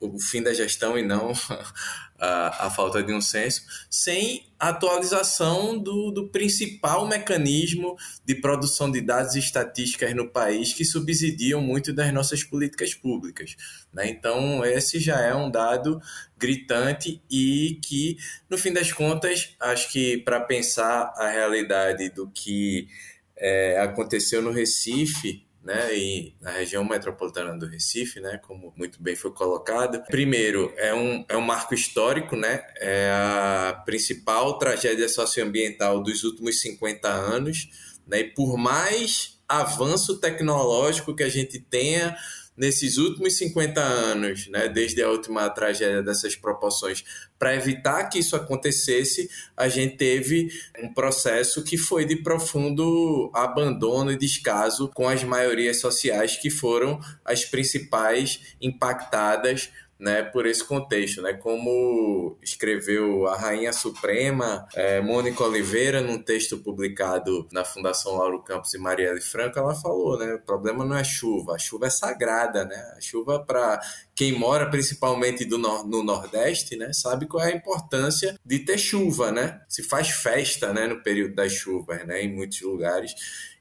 O 0.00 0.18
fim 0.18 0.42
da 0.42 0.52
gestão 0.52 0.98
e 0.98 1.02
não 1.02 1.32
a, 2.24 2.66
a 2.66 2.70
falta 2.70 3.02
de 3.02 3.12
um 3.12 3.20
censo, 3.20 3.62
sem 3.90 4.46
atualização 4.58 5.78
do, 5.78 6.10
do 6.10 6.28
principal 6.28 7.06
mecanismo 7.06 7.96
de 8.24 8.34
produção 8.34 8.90
de 8.90 9.00
dados 9.00 9.36
estatísticas 9.36 10.14
no 10.14 10.28
país 10.28 10.72
que 10.72 10.84
subsidiam 10.84 11.60
muito 11.60 11.92
das 11.92 12.12
nossas 12.12 12.42
políticas 12.42 12.94
públicas. 12.94 13.56
Né? 13.92 14.08
Então, 14.08 14.64
esse 14.64 14.98
já 14.98 15.20
é 15.20 15.34
um 15.34 15.50
dado 15.50 16.00
gritante 16.38 17.22
e 17.30 17.78
que, 17.82 18.16
no 18.48 18.56
fim 18.56 18.72
das 18.72 18.92
contas, 18.92 19.54
acho 19.60 19.90
que 19.92 20.18
para 20.18 20.40
pensar 20.40 21.12
a 21.16 21.28
realidade 21.28 22.08
do 22.10 22.28
que 22.30 22.88
é, 23.36 23.78
aconteceu 23.80 24.40
no 24.40 24.50
Recife, 24.50 25.43
né, 25.64 25.96
e 25.96 26.34
na 26.42 26.50
região 26.50 26.84
metropolitana 26.84 27.58
do 27.58 27.66
Recife, 27.66 28.20
né, 28.20 28.38
como 28.46 28.72
muito 28.76 29.02
bem 29.02 29.16
foi 29.16 29.32
colocado. 29.32 30.04
Primeiro, 30.04 30.72
é 30.76 30.94
um, 30.94 31.24
é 31.26 31.36
um 31.36 31.40
marco 31.40 31.74
histórico, 31.74 32.36
né, 32.36 32.62
é 32.76 33.10
a 33.10 33.82
principal 33.86 34.58
tragédia 34.58 35.08
socioambiental 35.08 36.02
dos 36.02 36.22
últimos 36.22 36.60
50 36.60 37.08
anos, 37.08 37.70
né, 38.06 38.20
e 38.20 38.24
por 38.24 38.58
mais 38.58 39.40
avanço 39.48 40.20
tecnológico 40.20 41.16
que 41.16 41.22
a 41.22 41.28
gente 41.28 41.58
tenha 41.58 42.14
nesses 42.56 42.98
últimos 42.98 43.36
50 43.36 43.80
anos, 43.80 44.46
né, 44.48 44.68
desde 44.68 45.02
a 45.02 45.10
última 45.10 45.48
tragédia 45.50 46.02
dessas 46.02 46.36
proporções, 46.36 47.04
para 47.38 47.54
evitar 47.54 48.04
que 48.04 48.18
isso 48.18 48.36
acontecesse, 48.36 49.28
a 49.56 49.68
gente 49.68 49.96
teve 49.96 50.48
um 50.82 50.92
processo 50.92 51.64
que 51.64 51.76
foi 51.76 52.04
de 52.04 52.16
profundo 52.16 53.30
abandono 53.34 54.12
e 54.12 54.16
descaso 54.16 54.88
com 54.94 55.08
as 55.08 55.24
maiorias 55.24 55.80
sociais 55.80 56.36
que 56.36 56.48
foram 56.48 57.00
as 57.24 57.44
principais 57.44 58.40
impactadas 58.60 59.70
né, 59.98 60.22
por 60.22 60.46
esse 60.46 60.64
contexto, 60.64 61.22
né, 61.22 61.32
como 61.34 62.36
escreveu 62.42 63.26
a 63.26 63.36
Rainha 63.36 63.72
Suprema, 63.72 64.66
é, 64.74 65.00
Mônica 65.00 65.44
Oliveira, 65.44 66.00
num 66.00 66.18
texto 66.18 66.58
publicado 66.58 67.48
na 67.52 67.64
Fundação 67.64 68.16
Lauro 68.16 68.42
Campos 68.42 68.74
e 68.74 68.78
Marielle 68.78 69.20
Franco, 69.20 69.58
ela 69.58 69.74
falou, 69.74 70.18
né, 70.18 70.34
o 70.34 70.40
problema 70.40 70.84
não 70.84 70.96
é 70.96 71.04
chuva, 71.04 71.54
a 71.54 71.58
chuva 71.58 71.86
é 71.86 71.90
sagrada, 71.90 72.64
né, 72.64 72.76
a 72.96 73.00
chuva 73.00 73.38
para 73.44 73.80
quem 74.14 74.32
mora 74.32 74.68
principalmente 74.68 75.44
do 75.44 75.58
no, 75.58 75.84
no 75.84 76.02
Nordeste, 76.02 76.76
né, 76.76 76.92
sabe 76.92 77.26
qual 77.26 77.44
é 77.44 77.52
a 77.52 77.56
importância 77.56 78.38
de 78.44 78.58
ter 78.58 78.78
chuva, 78.78 79.30
né, 79.30 79.60
se 79.68 79.82
faz 79.82 80.10
festa, 80.10 80.72
né, 80.72 80.88
no 80.88 81.02
período 81.02 81.34
das 81.34 81.52
chuvas, 81.52 82.04
né, 82.04 82.22
em 82.22 82.34
muitos 82.34 82.60
lugares, 82.62 83.14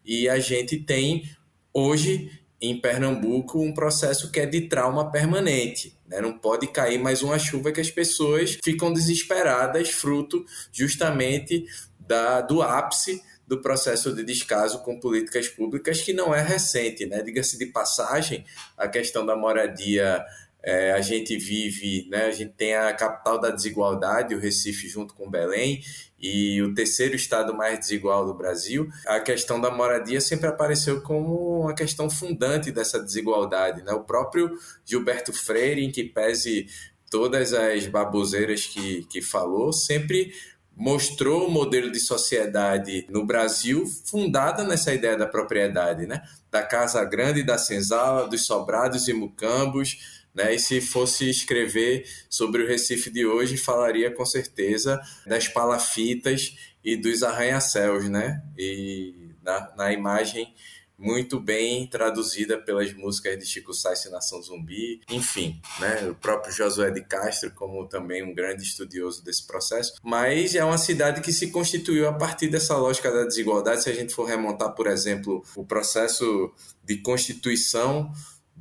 e 0.03 0.27
a 0.27 0.39
gente 0.39 0.77
tem 0.77 1.29
hoje 1.73 2.42
em 2.63 2.79
Pernambuco 2.79 3.61
um 3.61 3.73
processo 3.73 4.31
que 4.31 4.39
é 4.39 4.45
de 4.45 4.61
trauma 4.69 5.11
permanente. 5.11 5.99
Né? 6.07 6.21
Não 6.21 6.37
pode 6.37 6.67
cair 6.67 6.97
mais 6.97 7.21
uma 7.21 7.37
chuva 7.37 7.73
que 7.73 7.81
as 7.81 7.91
pessoas 7.91 8.57
ficam 8.63 8.93
desesperadas, 8.93 9.89
fruto 9.89 10.45
justamente 10.71 11.65
da, 11.99 12.39
do 12.39 12.61
ápice 12.61 13.21
do 13.45 13.61
processo 13.61 14.13
de 14.15 14.23
descaso 14.23 14.79
com 14.79 14.97
políticas 14.97 15.49
públicas, 15.49 16.01
que 16.01 16.13
não 16.13 16.33
é 16.33 16.41
recente. 16.41 17.05
Né? 17.05 17.21
Diga-se 17.21 17.57
de 17.57 17.65
passagem, 17.65 18.45
a 18.77 18.87
questão 18.87 19.25
da 19.25 19.35
moradia 19.35 20.23
é, 20.63 20.93
a 20.93 21.01
gente 21.01 21.37
vive, 21.37 22.07
né, 22.09 22.25
a 22.25 22.31
gente 22.31 22.53
tem 22.53 22.73
a 22.73 22.93
capital 22.93 23.39
da 23.39 23.49
desigualdade, 23.49 24.33
o 24.33 24.39
Recife, 24.39 24.87
junto 24.87 25.13
com 25.13 25.29
Belém, 25.29 25.81
e 26.17 26.61
o 26.61 26.73
terceiro 26.73 27.15
estado 27.15 27.53
mais 27.53 27.77
desigual 27.79 28.25
do 28.25 28.33
Brasil. 28.33 28.87
A 29.05 29.19
questão 29.19 29.59
da 29.59 29.69
moradia 29.69 30.21
sempre 30.21 30.47
apareceu 30.47 31.01
como 31.01 31.63
uma 31.63 31.75
questão 31.75 32.09
fundante 32.09 32.71
dessa 32.71 32.97
desigualdade. 32.97 33.83
Né? 33.83 33.91
O 33.91 34.05
próprio 34.05 34.57
Gilberto 34.85 35.33
Freire, 35.33 35.83
em 35.83 35.91
que 35.91 36.05
pese 36.05 36.67
todas 37.11 37.53
as 37.53 37.85
baboseiras 37.87 38.65
que, 38.65 39.05
que 39.07 39.21
falou, 39.21 39.73
sempre 39.73 40.33
mostrou 40.75 41.47
o 41.47 41.51
modelo 41.51 41.91
de 41.91 41.99
sociedade 41.99 43.05
no 43.09 43.25
Brasil 43.25 43.85
fundada 44.05 44.63
nessa 44.63 44.93
ideia 44.93 45.17
da 45.17 45.27
propriedade, 45.27 46.07
né? 46.07 46.23
da 46.49 46.63
casa 46.63 47.03
grande, 47.03 47.43
da 47.43 47.57
senzala, 47.57 48.29
dos 48.29 48.45
sobrados 48.45 49.07
e 49.09 49.13
mucambos, 49.13 50.22
né? 50.33 50.55
E 50.55 50.59
se 50.59 50.81
fosse 50.81 51.29
escrever 51.29 52.05
sobre 52.29 52.63
o 52.63 52.67
Recife 52.67 53.09
de 53.09 53.25
hoje, 53.25 53.57
falaria 53.57 54.11
com 54.11 54.25
certeza 54.25 54.99
das 55.25 55.47
palafitas 55.47 56.55
e 56.83 56.97
dos 56.97 57.23
arranha-céus, 57.23 58.09
né? 58.09 58.41
E 58.57 59.31
na, 59.41 59.73
na 59.75 59.93
imagem 59.93 60.53
muito 60.97 61.39
bem 61.39 61.85
traduzida 61.87 62.57
pelas 62.57 62.93
músicas 62.93 63.37
de 63.37 63.45
Chico 63.45 63.73
Sainz 63.73 64.05
e 64.05 64.09
Nação 64.09 64.41
Zumbi, 64.41 65.01
enfim, 65.09 65.59
né? 65.79 66.09
O 66.09 66.15
próprio 66.15 66.53
Josué 66.53 66.91
de 66.91 67.03
Castro 67.03 67.51
como 67.51 67.87
também 67.87 68.23
um 68.23 68.33
grande 68.33 68.63
estudioso 68.63 69.23
desse 69.23 69.45
processo, 69.45 69.93
mas 70.03 70.55
é 70.55 70.63
uma 70.63 70.77
cidade 70.77 71.21
que 71.21 71.33
se 71.33 71.51
constituiu 71.51 72.07
a 72.07 72.13
partir 72.13 72.47
dessa 72.47 72.77
lógica 72.77 73.11
da 73.11 73.25
desigualdade, 73.25 73.83
se 73.83 73.89
a 73.89 73.93
gente 73.93 74.13
for 74.13 74.25
remontar, 74.25 74.73
por 74.73 74.87
exemplo, 74.87 75.43
o 75.55 75.65
processo 75.65 76.53
de 76.83 76.97
constituição 76.97 78.11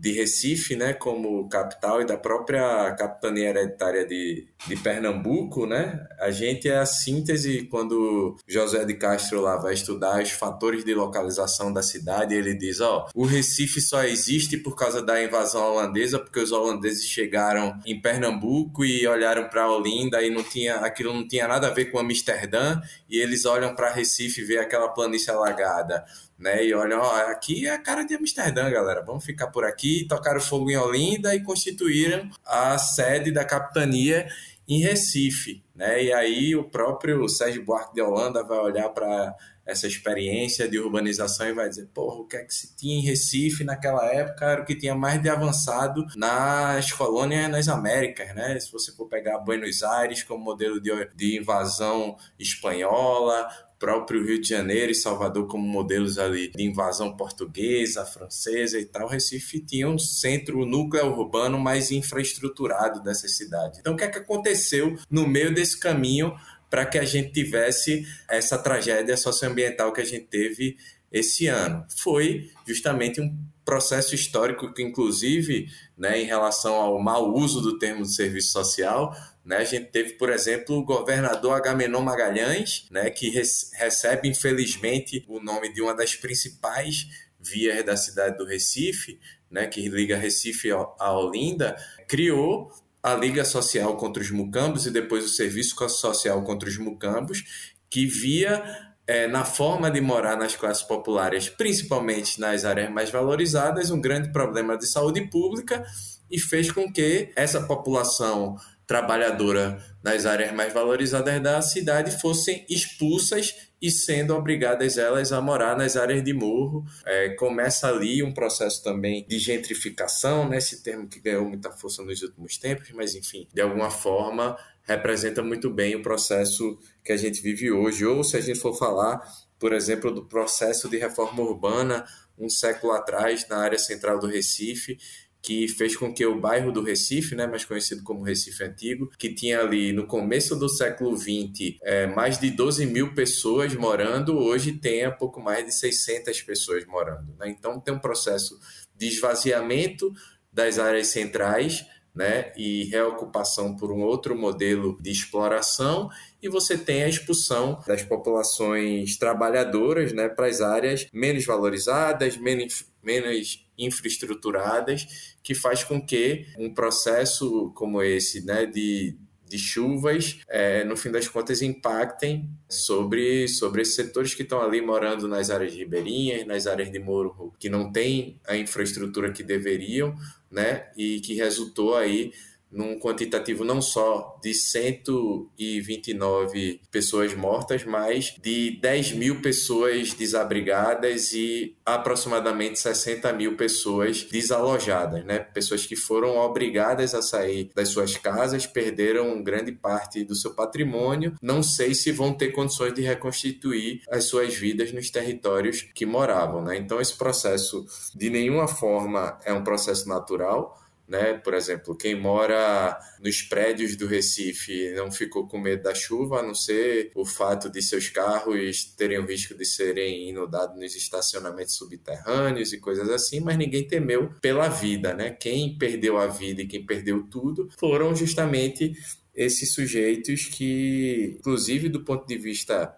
de 0.03 0.11
Recife, 0.11 0.75
né, 0.75 0.93
como 0.93 1.49
capital 1.49 2.03
e 2.03 2.05
da 2.05 2.17
própria 2.17 2.91
capitania 2.99 3.51
hereditária 3.51 4.05
de, 4.05 4.49
de 4.67 4.75
Pernambuco, 4.75 5.65
né, 5.65 6.05
a 6.19 6.29
gente 6.33 6.69
é 6.69 6.77
a 6.77 6.85
síntese 6.85 7.69
quando 7.71 8.37
José 8.45 8.85
de 8.85 8.95
Castro 8.95 9.41
lá 9.41 9.57
vai 9.57 9.75
estudar 9.75 10.21
os 10.21 10.31
fatores 10.33 10.85
de 10.85 10.93
localização 10.93 11.73
da 11.73 11.83
cidade, 11.83 12.35
ele 12.35 12.53
diz, 12.53 12.81
ó, 12.81 13.09
o 13.15 13.25
Recife 13.25 13.81
só 13.81 14.03
existe 14.03 14.57
por 14.57 14.75
causa 14.75 15.01
da 15.01 15.23
invasão 15.23 15.63
holandesa, 15.63 16.19
porque 16.19 16.41
os 16.41 16.51
holandeses 16.51 17.05
chegaram 17.05 17.79
em 17.87 18.03
Pernambuco 18.03 18.85
e 18.85 19.07
olharam 19.07 19.49
para 19.49 19.71
Olinda 19.71 20.21
e 20.21 20.31
não 20.31 20.43
tinha, 20.43 20.79
aquilo 20.79 21.15
não 21.15 21.29
tinha 21.29 21.47
nada 21.47 21.69
a 21.69 21.71
ver 21.71 21.93
com 21.93 22.01
Amsterdã, 22.01 22.81
e 23.09 23.21
eles 23.21 23.45
olham 23.45 23.73
para 23.73 23.93
Recife 23.93 24.41
e 24.41 24.45
vê 24.45 24.59
aquela 24.59 24.89
planície 24.89 25.31
alagada 25.31 26.05
né? 26.43 26.65
E 26.65 26.75
olha, 26.75 26.99
ó, 26.99 27.31
aqui 27.31 27.67
é 27.67 27.71
a 27.71 27.79
cara 27.79 28.03
de 28.03 28.15
Amsterdã, 28.15 28.69
galera. 28.69 29.03
Vamos 29.03 29.25
ficar 29.25 29.47
por 29.47 29.65
aqui, 29.65 30.07
tocaram 30.09 30.41
fogo 30.41 30.71
em 30.71 30.77
Olinda 30.77 31.35
e 31.35 31.43
constituíram 31.43 32.29
a 32.45 32.77
sede 32.77 33.31
da 33.31 33.45
capitania 33.45 34.27
em 34.69 34.81
Recife, 34.81 35.63
né? 35.75 36.03
E 36.03 36.13
aí 36.13 36.57
o 36.57 36.65
próprio 36.65 37.29
Sérgio 37.29 37.65
Buarque 37.65 37.95
de 37.95 38.03
Holanda 38.03 38.43
vai 38.43 38.59
olhar 38.59 38.89
para 38.91 39.35
essa 39.65 39.87
experiência 39.87 40.69
de 40.69 40.79
urbanização 40.79 41.47
e 41.47 41.53
vai 41.53 41.69
dizer, 41.69 41.87
porra, 41.95 42.17
o 42.17 42.27
que 42.27 42.37
é 42.37 42.45
que 42.45 42.53
se 42.53 42.75
tinha 42.75 42.99
em 42.99 43.03
Recife 43.03 43.63
naquela 43.63 44.05
época 44.07 44.45
era 44.45 44.63
o 44.63 44.65
que 44.65 44.75
tinha 44.75 44.95
mais 44.95 45.23
de 45.23 45.29
avançado 45.29 46.05
nas 46.17 46.91
colônias 46.93 47.49
nas 47.49 47.69
Américas, 47.69 48.35
né? 48.35 48.59
Se 48.59 48.73
você 48.73 48.93
for 48.93 49.07
pegar 49.07 49.39
Buenos 49.39 49.83
Aires 49.83 50.25
como 50.25 50.43
modelo 50.43 50.81
de, 50.81 50.91
de 51.15 51.39
invasão 51.39 52.17
espanhola, 52.39 53.49
próprio 53.83 54.25
Rio 54.25 54.41
de 54.41 54.49
Janeiro 54.49 54.93
e 54.93 54.95
Salvador 54.95 55.49
como 55.49 55.67
modelos 55.67 56.17
ali 56.17 56.53
de 56.53 56.63
invasão 56.63 57.17
portuguesa, 57.17 58.07
francesa 58.07 58.79
e 58.79 58.85
tal, 58.85 59.09
Recife 59.09 59.59
tinha 59.59 59.89
um 59.89 59.99
centro, 59.99 60.65
núcleo 60.65 61.05
urbano 61.05 61.59
mais 61.59 61.91
infraestruturado 61.91 63.03
dessa 63.03 63.27
cidade. 63.27 63.81
Então, 63.81 63.95
o 63.95 63.97
que 63.97 64.05
é 64.05 64.09
que 64.09 64.19
aconteceu 64.19 64.97
no 65.11 65.27
meio 65.27 65.53
desse 65.53 65.77
caminho 65.81 66.33
para 66.71 66.87
que 66.87 66.97
a 66.97 67.05
gente 67.05 67.33
tivesse 67.33 68.07
essa 68.31 68.57
tragédia 68.57 69.17
socioambiental 69.17 69.93
que 69.93 70.01
a 70.01 70.07
gente 70.07 70.27
teve 70.27 70.77
esse 71.11 71.49
ano? 71.49 71.85
Foi 71.99 72.53
justamente 72.65 73.21
um 73.21 73.37
processo 73.73 74.15
histórico 74.15 74.71
que, 74.71 74.83
inclusive, 74.83 75.67
né, 75.97 76.21
em 76.21 76.27
relação 76.27 76.75
ao 76.75 77.01
mau 77.01 77.33
uso 77.33 77.63
do 77.63 77.79
termo 77.79 78.03
de 78.03 78.15
serviço 78.15 78.53
social, 78.53 79.17
né, 79.43 79.57
a 79.57 79.65
gente 79.65 79.87
teve, 79.87 80.13
por 80.15 80.29
exemplo, 80.29 80.77
o 80.77 80.85
governador 80.85 81.55
Agamenon 81.55 82.03
Magalhães, 82.03 82.87
né, 82.91 83.09
que 83.09 83.31
recebe, 83.31 84.29
infelizmente, 84.29 85.25
o 85.27 85.41
nome 85.41 85.73
de 85.73 85.81
uma 85.81 85.95
das 85.95 86.15
principais 86.15 87.09
vias 87.41 87.83
da 87.83 87.97
cidade 87.97 88.37
do 88.37 88.45
Recife, 88.45 89.19
né, 89.51 89.67
que 89.67 89.89
liga 89.89 90.19
Recife 90.19 90.71
a 90.71 91.19
Olinda, 91.19 91.75
criou 92.07 92.71
a 93.03 93.15
Liga 93.15 93.43
Social 93.43 93.97
contra 93.97 94.23
os 94.23 94.31
Mucambos 94.31 94.85
e 94.85 94.91
depois 94.91 95.25
o 95.25 95.29
Serviço 95.29 95.75
Social 95.89 96.45
contra 96.45 96.69
os 96.69 96.77
Mucambos, 96.77 97.73
que 97.89 98.05
via 98.05 98.92
é, 99.13 99.27
na 99.27 99.45
forma 99.45 99.91
de 99.91 100.01
morar 100.01 100.39
nas 100.39 100.57
classes 100.57 100.83
populares, 100.83 101.47
principalmente 101.47 102.41
nas 102.41 102.65
áreas 102.65 102.91
mais 102.91 103.11
valorizadas, 103.11 103.91
um 103.91 104.01
grande 104.01 104.33
problema 104.33 104.75
de 104.75 104.91
saúde 104.91 105.21
pública 105.29 105.85
e 106.31 106.41
fez 106.41 106.73
com 106.73 106.91
que 106.91 107.31
essa 107.37 107.61
população 107.61 108.57
trabalhadora 108.87 109.79
nas 110.03 110.25
áreas 110.25 110.51
mais 110.55 110.73
valorizadas 110.73 111.43
da 111.43 111.61
cidade 111.61 112.23
fossem 112.23 112.65
expulsas 112.71 113.55
e 113.83 113.91
sendo 113.91 114.37
obrigadas 114.37 114.97
elas 114.97 115.33
a 115.33 115.41
morar 115.41 115.77
nas 115.77 115.97
áreas 115.97 116.23
de 116.23 116.33
morro. 116.33 116.85
É, 117.05 117.31
começa 117.31 117.89
ali 117.89 118.23
um 118.23 118.33
processo 118.33 118.81
também 118.85 119.27
de 119.29 119.41
gentrificação, 119.41 120.49
né? 120.49 120.59
esse 120.59 120.85
termo 120.85 121.09
que 121.09 121.19
ganhou 121.19 121.45
muita 121.45 121.73
força 121.73 122.01
nos 122.05 122.23
últimos 122.23 122.57
tempos, 122.57 122.93
mas 122.93 123.17
enfim, 123.17 123.49
de 123.53 123.61
alguma 123.61 123.91
forma 123.91 124.57
representa 124.85 125.43
muito 125.43 125.69
bem 125.71 125.97
o 125.97 126.03
processo 126.03 126.79
que 127.05 127.13
a 127.13 127.17
gente 127.17 127.41
vive 127.43 127.73
hoje. 127.73 128.07
Ou 128.07 128.23
se 128.23 128.37
a 128.37 128.41
gente 128.41 128.61
for 128.61 128.77
falar, 128.77 129.21
por 129.59 129.73
exemplo, 129.73 130.13
do 130.13 130.25
processo 130.25 130.89
de 130.89 130.99
reforma 130.99 131.43
urbana 131.43 132.05
um 132.39 132.49
século 132.49 132.93
atrás 132.93 133.47
na 133.49 133.59
área 133.59 133.79
central 133.79 134.19
do 134.19 134.27
Recife, 134.27 134.99
que 135.43 135.67
fez 135.67 135.97
com 135.97 136.15
que 136.15 136.25
o 136.25 136.41
bairro 136.41 136.71
do 136.71 136.83
Recife, 136.83 137.35
né, 137.35 137.49
mais 137.49 137.65
conhecido 137.65 138.05
como 138.05 138.23
Recife 138.23 138.63
Antigo, 138.63 139.11
que 139.19 139.35
tinha 139.35 139.61
ali 139.61 139.93
no 139.93 140.07
começo 140.07 140.55
do 140.55 140.69
século 140.69 141.17
XX 141.17 141.77
é, 141.83 142.07
mais 142.07 142.39
de 142.39 142.49
12 142.51 142.87
mil 142.87 143.13
pessoas 143.13 143.75
morando, 143.75 144.39
hoje 144.39 144.73
tenha 144.73 145.11
pouco 145.11 145.41
mais 145.41 145.67
de 145.67 145.75
600 145.75 146.41
pessoas 146.43 146.87
morando. 146.87 147.35
Né? 147.39 147.49
Então 147.49 147.81
tem 147.81 147.93
um 147.93 147.99
processo 147.99 148.59
de 148.97 149.09
esvaziamento 149.09 150.13
das 150.53 150.79
áreas 150.79 151.09
centrais 151.09 151.85
né, 152.15 152.53
e 152.57 152.85
reocupação 152.85 153.75
por 153.75 153.91
um 153.91 154.01
outro 154.03 154.37
modelo 154.37 154.97
de 155.01 155.11
exploração, 155.11 156.09
e 156.43 156.49
você 156.49 156.77
tem 156.77 157.05
a 157.05 157.09
expulsão 157.09 157.81
das 157.87 158.03
populações 158.03 159.17
trabalhadoras 159.17 160.13
né, 160.13 160.29
para 160.29 160.47
as 160.47 160.61
áreas 160.61 161.07
menos 161.13 161.47
valorizadas, 161.47 162.37
menos, 162.37 162.85
menos 163.03 163.65
infraestruturadas, 163.79 165.35
que 165.43 165.55
faz 165.55 165.85
com 165.85 166.05
que 166.05 166.47
um 166.59 166.75
processo 166.75 167.71
como 167.77 168.03
esse 168.03 168.45
né, 168.45 168.67
de, 168.67 169.17
de 169.47 169.57
chuvas, 169.59 170.41
é, 170.49 170.83
no 170.83 170.97
fim 170.97 171.13
das 171.13 171.29
contas, 171.29 171.63
impactem 171.63 172.51
sobre, 172.69 173.47
sobre 173.47 173.83
esses 173.83 173.95
setores 173.95 174.35
que 174.35 174.43
estão 174.43 174.61
ali 174.61 174.81
morando 174.81 175.29
nas 175.29 175.49
áreas 175.49 175.73
ribeirinhas, 175.73 176.45
nas 176.45 176.67
áreas 176.67 176.91
de 176.91 176.99
morro, 176.99 177.55
que 177.59 177.69
não 177.69 177.93
têm 177.93 178.41
a 178.47 178.57
infraestrutura 178.57 179.31
que 179.31 179.45
deveriam, 179.45 180.15
né, 180.51 180.91
e 180.97 181.21
que 181.21 181.35
resultou 181.35 181.95
aí 181.95 182.33
num 182.73 182.99
quantitativo 182.99 183.65
não 183.65 183.81
só 183.83 184.39
de 184.43 184.55
129 184.55 186.81
pessoas 186.91 187.35
mortas, 187.35 187.85
mas 187.85 188.35
de 188.41 188.79
10 188.81 189.13
mil 189.13 189.43
pessoas 189.43 190.15
desabrigadas 190.15 191.33
e 191.33 191.77
aproximadamente 191.85 192.79
60 192.79 193.31
mil 193.33 193.57
pessoas 193.57 194.23
desalojadas, 194.23 195.25
né? 195.25 195.39
Pessoas 195.39 195.87
que 195.87 195.97
foram 195.97 196.39
obrigadas 196.39 197.15
a 197.15 197.21
sair 197.21 197.71
das 197.75 197.91
suas 197.91 198.17
casas, 198.17 198.67
perderam 198.67 199.43
grande 199.43 199.73
parte 199.73 200.25
do 200.25 200.35
seu 200.35 200.55
patrimônio, 200.55 201.35
não 201.43 201.63
sei 201.63 201.95
se 201.95 202.11
vão 202.11 202.33
ter 202.33 202.53
condições 202.53 202.95
de 202.95 203.03
reconstituir 203.03 204.01
as 204.11 204.25
suas 204.25 204.55
vidas 204.55 204.93
nos 204.93 205.11
territórios 205.11 205.83
que 205.95 206.07
moravam, 206.07 206.63
né? 206.63 206.77
Então 206.77 207.01
esse 207.01 207.17
processo 207.17 207.85
de 208.15 208.31
nenhuma 208.31 208.67
forma 208.67 209.39
é 209.45 209.53
um 209.53 209.65
processo 209.65 210.09
natural, 210.09 210.82
né? 211.13 211.35
Por 211.35 211.53
exemplo, 211.53 211.95
quem 211.95 212.19
mora 212.19 212.99
nos 213.21 213.43
prédios 213.43 213.97
do 213.97 214.07
Recife 214.07 214.95
não 214.95 215.13
ficou 215.13 215.47
com 215.47 215.59
medo 215.59 215.83
da 215.83 215.95
chuva, 215.95 216.41
a 216.41 216.43
não 216.43 216.55
ser 216.55 217.13
o 217.15 217.27
fato 217.27 217.69
de 217.69 217.83
seus 217.83 218.09
carros 218.09 218.87
terem 218.97 219.19
o 219.19 219.27
risco 219.27 219.55
de 219.55 219.67
serem 219.67 220.31
inundados 220.31 220.75
nos 220.81 220.97
estacionamentos 220.97 221.75
subterrâneos 221.75 222.73
e 222.73 222.79
coisas 222.81 223.11
assim, 223.11 223.41
mas 223.41 223.59
ninguém 223.59 223.87
temeu 223.87 224.33
pela 224.41 224.71
vida, 224.71 225.13
né? 225.13 225.31
Quem 225.33 225.77
perdeu 225.77 226.17
a 226.17 226.27
vida 226.27 226.63
e 226.63 226.67
quem 226.67 226.87
perdeu 226.87 227.23
tudo 227.25 227.69
foram 227.79 228.17
justamente 228.17 228.95
esses 229.35 229.75
sujeitos 229.75 230.47
que, 230.47 231.37
inclusive 231.39 231.91
do 231.91 232.03
ponto 232.05 232.27
de 232.27 232.39
vista 232.39 232.97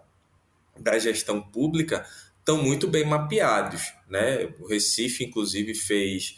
da 0.78 0.96
gestão 1.00 1.42
pública, 1.42 2.06
estão 2.38 2.62
muito 2.62 2.86
bem 2.86 3.04
mapeados. 3.04 3.92
Né? 4.08 4.54
O 4.60 4.68
Recife, 4.68 5.24
inclusive, 5.24 5.74
fez 5.74 6.36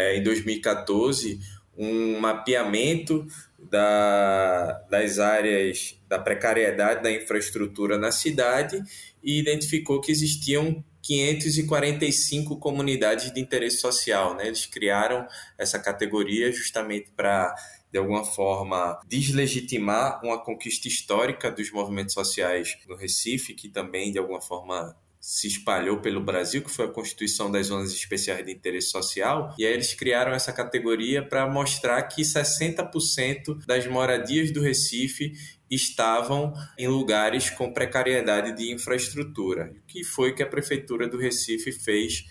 é, 0.00 0.16
em 0.16 0.22
2014 0.22 1.38
um 1.76 2.20
mapeamento 2.20 3.26
da, 3.58 4.84
das 4.90 5.18
áreas 5.18 5.98
da 6.08 6.18
precariedade 6.18 7.02
da 7.02 7.10
infraestrutura 7.10 7.96
na 7.96 8.12
cidade 8.12 8.82
e 9.22 9.38
identificou 9.38 10.00
que 10.00 10.12
existiam 10.12 10.84
545 11.02 12.58
comunidades 12.58 13.32
de 13.32 13.40
interesse 13.40 13.78
social. 13.78 14.36
Né? 14.36 14.48
Eles 14.48 14.66
criaram 14.66 15.26
essa 15.56 15.78
categoria 15.78 16.52
justamente 16.52 17.10
para 17.16 17.54
de 17.92 17.98
alguma 17.98 18.24
forma, 18.24 19.00
deslegitimar 19.08 20.24
uma 20.24 20.38
conquista 20.38 20.86
histórica 20.86 21.50
dos 21.50 21.72
movimentos 21.72 22.14
sociais 22.14 22.78
no 22.88 22.94
Recife, 22.94 23.52
que 23.52 23.68
também, 23.68 24.12
de 24.12 24.18
alguma 24.18 24.40
forma, 24.40 24.96
se 25.20 25.46
espalhou 25.46 26.00
pelo 26.00 26.22
Brasil, 26.22 26.62
que 26.62 26.70
foi 26.70 26.86
a 26.86 26.90
Constituição 26.90 27.50
das 27.50 27.66
Zonas 27.66 27.92
Especiais 27.92 28.44
de 28.44 28.52
Interesse 28.52 28.88
Social, 28.88 29.54
e 29.58 29.66
aí 29.66 29.72
eles 29.74 29.92
criaram 29.92 30.32
essa 30.32 30.50
categoria 30.50 31.22
para 31.22 31.46
mostrar 31.46 32.02
que 32.04 32.22
60% 32.22 33.66
das 33.66 33.86
moradias 33.86 34.50
do 34.50 34.62
Recife 34.62 35.34
estavam 35.70 36.54
em 36.78 36.88
lugares 36.88 37.50
com 37.50 37.72
precariedade 37.72 38.56
de 38.56 38.72
infraestrutura. 38.72 39.72
O 39.76 39.86
que 39.86 40.02
foi 40.02 40.34
que 40.34 40.42
a 40.42 40.46
Prefeitura 40.46 41.06
do 41.06 41.18
Recife 41.18 41.70
fez 41.70 42.24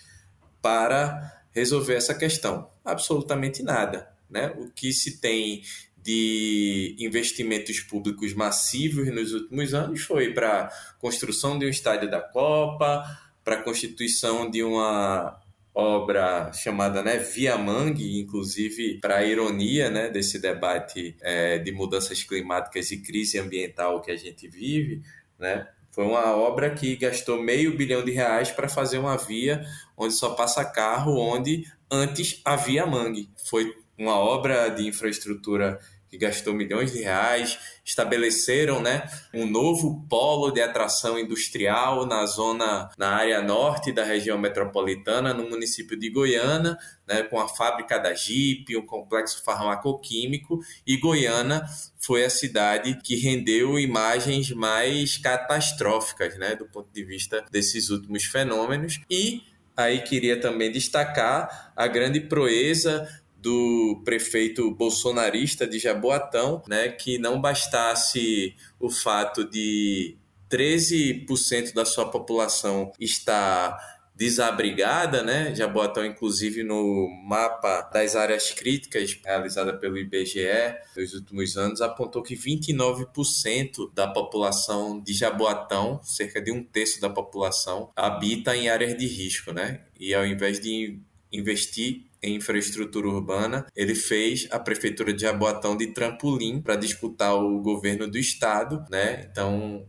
para 0.60 1.44
resolver 1.52 1.94
essa 1.94 2.14
questão? 2.14 2.70
Absolutamente 2.84 3.62
nada. 3.62 4.10
Né? 4.28 4.52
O 4.58 4.70
que 4.70 4.92
se 4.92 5.20
tem 5.20 5.62
de 6.02 6.96
investimentos 6.98 7.80
públicos 7.80 8.34
massivos 8.34 9.08
nos 9.08 9.32
últimos 9.32 9.74
anos 9.74 10.02
foi 10.02 10.32
para 10.32 10.70
construção 10.98 11.58
de 11.58 11.66
um 11.66 11.68
estádio 11.68 12.10
da 12.10 12.20
Copa, 12.20 13.04
para 13.44 13.56
a 13.56 13.62
constituição 13.62 14.50
de 14.50 14.62
uma 14.62 15.38
obra 15.74 16.52
chamada 16.52 17.02
né, 17.02 17.18
Via 17.18 17.56
Mangue, 17.56 18.20
inclusive 18.20 18.98
para 19.00 19.18
a 19.18 19.24
ironia 19.24 19.90
né, 19.90 20.08
desse 20.08 20.38
debate 20.38 21.16
é, 21.20 21.58
de 21.58 21.72
mudanças 21.72 22.22
climáticas 22.22 22.90
e 22.90 22.98
crise 22.98 23.38
ambiental 23.38 24.02
que 24.02 24.10
a 24.10 24.16
gente 24.16 24.48
vive, 24.48 25.02
né, 25.38 25.66
foi 25.90 26.04
uma 26.04 26.36
obra 26.36 26.70
que 26.70 26.96
gastou 26.96 27.42
meio 27.42 27.76
bilhão 27.76 28.04
de 28.04 28.12
reais 28.12 28.50
para 28.50 28.68
fazer 28.68 28.98
uma 28.98 29.16
via 29.16 29.64
onde 29.96 30.14
só 30.14 30.30
passa 30.30 30.64
carro, 30.64 31.18
onde 31.18 31.64
antes 31.90 32.40
havia 32.44 32.86
mangue. 32.86 33.28
Foi 33.44 33.74
uma 34.00 34.16
obra 34.16 34.70
de 34.70 34.86
infraestrutura 34.86 35.78
que 36.08 36.18
gastou 36.18 36.52
milhões 36.52 36.92
de 36.92 37.02
reais, 37.02 37.56
estabeleceram 37.84 38.82
né, 38.82 39.08
um 39.32 39.46
novo 39.46 40.04
polo 40.08 40.50
de 40.50 40.60
atração 40.60 41.16
industrial 41.16 42.04
na 42.04 42.26
zona, 42.26 42.90
na 42.98 43.10
área 43.10 43.40
norte 43.40 43.92
da 43.92 44.02
região 44.02 44.36
metropolitana, 44.36 45.32
no 45.32 45.48
município 45.48 45.96
de 45.96 46.10
Goiânia, 46.10 46.76
né, 47.06 47.22
com 47.22 47.38
a 47.38 47.46
fábrica 47.46 47.96
da 47.96 48.12
Jeep, 48.12 48.76
um 48.76 48.84
complexo 48.84 49.44
farmacoquímico, 49.44 50.58
e 50.84 50.96
Goiânia 50.96 51.62
foi 51.96 52.24
a 52.24 52.30
cidade 52.30 52.98
que 53.04 53.14
rendeu 53.14 53.78
imagens 53.78 54.50
mais 54.50 55.16
catastróficas 55.16 56.36
né, 56.36 56.56
do 56.56 56.66
ponto 56.66 56.88
de 56.92 57.04
vista 57.04 57.44
desses 57.52 57.88
últimos 57.88 58.24
fenômenos. 58.24 59.00
E 59.08 59.42
aí 59.76 60.02
queria 60.02 60.40
também 60.40 60.72
destacar 60.72 61.72
a 61.76 61.86
grande 61.86 62.20
proeza 62.20 63.08
do 63.40 64.02
prefeito 64.04 64.70
bolsonarista 64.70 65.66
de 65.66 65.78
Jaboatão, 65.78 66.62
né, 66.68 66.88
que 66.88 67.18
não 67.18 67.40
bastasse 67.40 68.54
o 68.78 68.90
fato 68.90 69.44
de 69.48 70.16
13% 70.50 71.72
da 71.72 71.84
sua 71.84 72.10
população 72.10 72.92
estar 72.98 73.78
desabrigada, 74.20 75.22
né? 75.22 75.54
Jaboatão, 75.54 76.04
inclusive, 76.04 76.62
no 76.62 77.08
mapa 77.24 77.80
das 77.90 78.14
áreas 78.14 78.50
críticas 78.50 79.18
realizada 79.24 79.72
pelo 79.72 79.96
IBGE 79.96 80.76
nos 80.94 81.14
últimos 81.14 81.56
anos, 81.56 81.80
apontou 81.80 82.22
que 82.22 82.36
29% 82.36 83.90
da 83.94 84.06
população 84.06 85.00
de 85.00 85.14
Jaboatão, 85.14 86.02
cerca 86.02 86.38
de 86.38 86.52
um 86.52 86.62
terço 86.62 87.00
da 87.00 87.08
população, 87.08 87.90
habita 87.96 88.54
em 88.54 88.68
áreas 88.68 88.94
de 88.94 89.06
risco, 89.06 89.54
né? 89.54 89.84
E 89.98 90.12
ao 90.12 90.26
invés 90.26 90.60
de 90.60 91.00
investir 91.32 92.09
em 92.22 92.36
infraestrutura 92.36 93.08
urbana, 93.08 93.66
ele 93.74 93.94
fez 93.94 94.46
a 94.50 94.58
prefeitura 94.58 95.12
de 95.12 95.22
Jaboatão 95.22 95.76
de 95.76 95.88
trampolim 95.88 96.60
para 96.60 96.76
disputar 96.76 97.34
o 97.34 97.60
governo 97.60 98.10
do 98.10 98.18
estado, 98.18 98.84
né? 98.90 99.26
Então, 99.30 99.86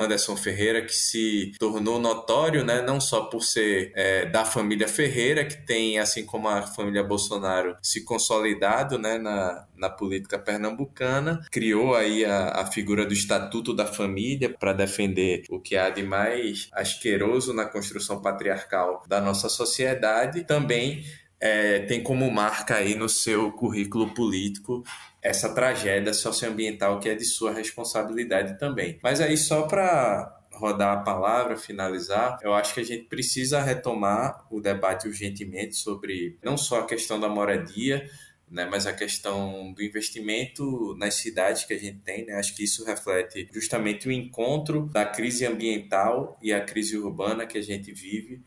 Anderson 0.00 0.36
Ferreira, 0.36 0.82
que 0.82 0.94
se 0.94 1.52
tornou 1.58 1.98
notório, 1.98 2.64
né, 2.64 2.82
não 2.82 3.00
só 3.00 3.22
por 3.22 3.42
ser 3.42 3.92
é, 3.94 4.26
da 4.26 4.44
família 4.44 4.88
Ferreira, 4.88 5.44
que 5.44 5.56
tem, 5.66 5.98
assim 5.98 6.24
como 6.24 6.48
a 6.48 6.62
família 6.62 7.02
Bolsonaro, 7.02 7.76
se 7.82 8.04
consolidado 8.04 8.98
né, 8.98 9.18
na, 9.18 9.66
na 9.76 9.90
política 9.90 10.38
pernambucana, 10.38 11.40
criou 11.50 11.94
aí 11.94 12.24
a, 12.24 12.60
a 12.60 12.66
figura 12.66 13.04
do 13.04 13.12
Estatuto 13.12 13.74
da 13.74 13.86
Família 13.86 14.54
para 14.58 14.72
defender 14.72 15.44
o 15.50 15.60
que 15.60 15.76
há 15.76 15.90
de 15.90 16.02
mais 16.02 16.68
asqueroso 16.72 17.52
na 17.52 17.64
construção 17.64 18.20
patriarcal 18.20 19.02
da 19.06 19.20
nossa 19.20 19.48
sociedade. 19.48 20.44
Também 20.44 21.04
é, 21.40 21.80
tem 21.80 22.02
como 22.02 22.30
marca 22.30 22.76
aí 22.76 22.94
no 22.94 23.08
seu 23.08 23.50
currículo 23.52 24.12
político 24.12 24.84
essa 25.22 25.54
tragédia 25.54 26.14
socioambiental 26.14 26.98
que 26.98 27.08
é 27.08 27.14
de 27.14 27.24
sua 27.24 27.52
responsabilidade 27.52 28.58
também. 28.58 28.98
Mas 29.02 29.20
aí 29.20 29.36
só 29.36 29.62
para 29.62 30.36
rodar 30.52 30.98
a 30.98 31.00
palavra, 31.02 31.56
finalizar, 31.56 32.38
eu 32.42 32.52
acho 32.52 32.74
que 32.74 32.80
a 32.80 32.84
gente 32.84 33.04
precisa 33.04 33.60
retomar 33.62 34.46
o 34.50 34.60
debate 34.60 35.08
urgentemente 35.08 35.74
sobre 35.76 36.38
não 36.42 36.56
só 36.56 36.80
a 36.80 36.86
questão 36.86 37.18
da 37.18 37.28
moradia, 37.28 38.08
né, 38.50 38.66
mas 38.70 38.86
a 38.86 38.92
questão 38.92 39.72
do 39.72 39.82
investimento 39.82 40.94
nas 40.98 41.14
cidades 41.14 41.64
que 41.64 41.72
a 41.72 41.78
gente 41.78 41.98
tem, 41.98 42.26
né, 42.26 42.34
acho 42.34 42.54
que 42.56 42.64
isso 42.64 42.84
reflete 42.84 43.48
justamente 43.52 44.08
o 44.08 44.12
encontro 44.12 44.86
da 44.86 45.06
crise 45.06 45.46
ambiental 45.46 46.36
e 46.42 46.52
a 46.52 46.60
crise 46.60 46.98
urbana 46.98 47.46
que 47.46 47.56
a 47.56 47.62
gente 47.62 47.92
vive 47.92 48.42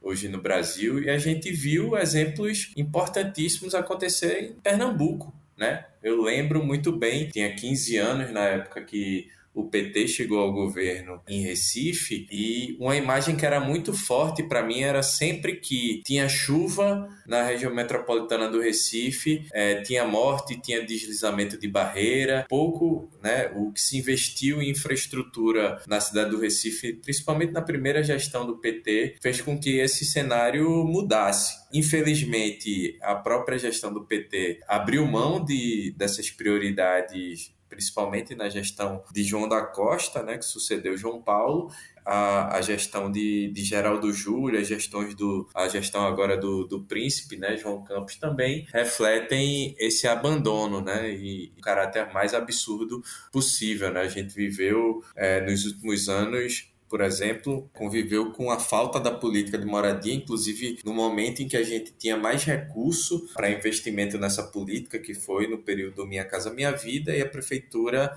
hoje 0.00 0.28
no 0.28 0.40
Brasil 0.40 1.02
e 1.02 1.10
a 1.10 1.18
gente 1.18 1.50
viu 1.50 1.98
exemplos 1.98 2.72
importantíssimos 2.76 3.74
acontecer 3.74 4.44
em 4.44 4.52
Pernambuco, 4.54 5.34
né? 5.56 5.87
Eu 6.02 6.22
lembro 6.22 6.64
muito 6.64 6.92
bem, 6.92 7.28
tinha 7.28 7.54
15 7.54 7.96
anos 7.96 8.30
na 8.32 8.40
época 8.42 8.84
que 8.84 9.30
o 9.58 9.68
PT 9.68 10.06
chegou 10.06 10.38
ao 10.38 10.52
governo 10.52 11.20
em 11.28 11.42
Recife 11.42 12.28
e 12.30 12.76
uma 12.78 12.96
imagem 12.96 13.34
que 13.34 13.44
era 13.44 13.58
muito 13.58 13.92
forte 13.92 14.42
para 14.44 14.62
mim 14.62 14.82
era 14.82 15.02
sempre 15.02 15.56
que 15.56 16.00
tinha 16.04 16.28
chuva 16.28 17.08
na 17.26 17.42
região 17.42 17.74
metropolitana 17.74 18.48
do 18.48 18.60
Recife, 18.60 19.46
é, 19.52 19.82
tinha 19.82 20.04
morte, 20.04 20.60
tinha 20.62 20.84
deslizamento 20.84 21.58
de 21.58 21.66
barreira, 21.66 22.46
pouco, 22.48 23.10
né, 23.20 23.50
o 23.56 23.72
que 23.72 23.80
se 23.80 23.98
investiu 23.98 24.62
em 24.62 24.70
infraestrutura 24.70 25.82
na 25.88 26.00
cidade 26.00 26.30
do 26.30 26.38
Recife, 26.38 26.92
principalmente 26.92 27.52
na 27.52 27.60
primeira 27.60 28.02
gestão 28.02 28.46
do 28.46 28.58
PT, 28.58 29.16
fez 29.20 29.40
com 29.40 29.58
que 29.58 29.78
esse 29.78 30.04
cenário 30.04 30.68
mudasse. 30.84 31.58
Infelizmente, 31.72 32.96
a 33.02 33.16
própria 33.16 33.58
gestão 33.58 33.92
do 33.92 34.06
PT 34.06 34.60
abriu 34.68 35.04
mão 35.04 35.44
de, 35.44 35.92
dessas 35.96 36.30
prioridades 36.30 37.57
principalmente 37.68 38.34
na 38.34 38.48
gestão 38.48 39.02
de 39.12 39.22
João 39.22 39.48
da 39.48 39.62
Costa, 39.62 40.22
né, 40.22 40.38
que 40.38 40.44
sucedeu 40.44 40.96
João 40.96 41.20
Paulo, 41.20 41.70
a, 42.04 42.56
a 42.56 42.62
gestão 42.62 43.10
de, 43.12 43.50
de 43.52 43.62
Geraldo 43.64 44.12
Júlio, 44.12 44.58
as 44.58 44.66
gestões 44.66 45.14
do, 45.14 45.48
a 45.54 45.68
gestão 45.68 46.06
agora 46.06 46.36
do, 46.36 46.64
do 46.64 46.82
príncipe, 46.84 47.36
né, 47.36 47.56
João 47.56 47.84
Campos, 47.84 48.16
também 48.16 48.66
refletem 48.72 49.74
esse 49.78 50.08
abandono, 50.08 50.80
né, 50.80 51.10
e 51.10 51.52
o 51.56 51.60
caráter 51.60 52.12
mais 52.12 52.32
absurdo 52.32 53.02
possível, 53.30 53.92
né, 53.92 54.00
a 54.00 54.08
gente 54.08 54.34
viveu 54.34 55.02
é, 55.14 55.40
nos 55.40 55.64
últimos 55.66 56.08
anos 56.08 56.72
por 56.88 57.00
exemplo, 57.00 57.68
conviveu 57.72 58.32
com 58.32 58.50
a 58.50 58.58
falta 58.58 58.98
da 58.98 59.10
política 59.10 59.58
de 59.58 59.66
moradia, 59.66 60.14
inclusive 60.14 60.78
no 60.84 60.94
momento 60.94 61.42
em 61.42 61.48
que 61.48 61.56
a 61.56 61.62
gente 61.62 61.92
tinha 61.92 62.16
mais 62.16 62.44
recurso 62.44 63.28
para 63.34 63.50
investimento 63.50 64.18
nessa 64.18 64.42
política, 64.42 64.98
que 64.98 65.14
foi 65.14 65.46
no 65.46 65.58
período 65.58 66.06
Minha 66.06 66.24
Casa 66.24 66.52
Minha 66.52 66.72
Vida, 66.72 67.14
e 67.14 67.20
a 67.20 67.28
prefeitura 67.28 68.16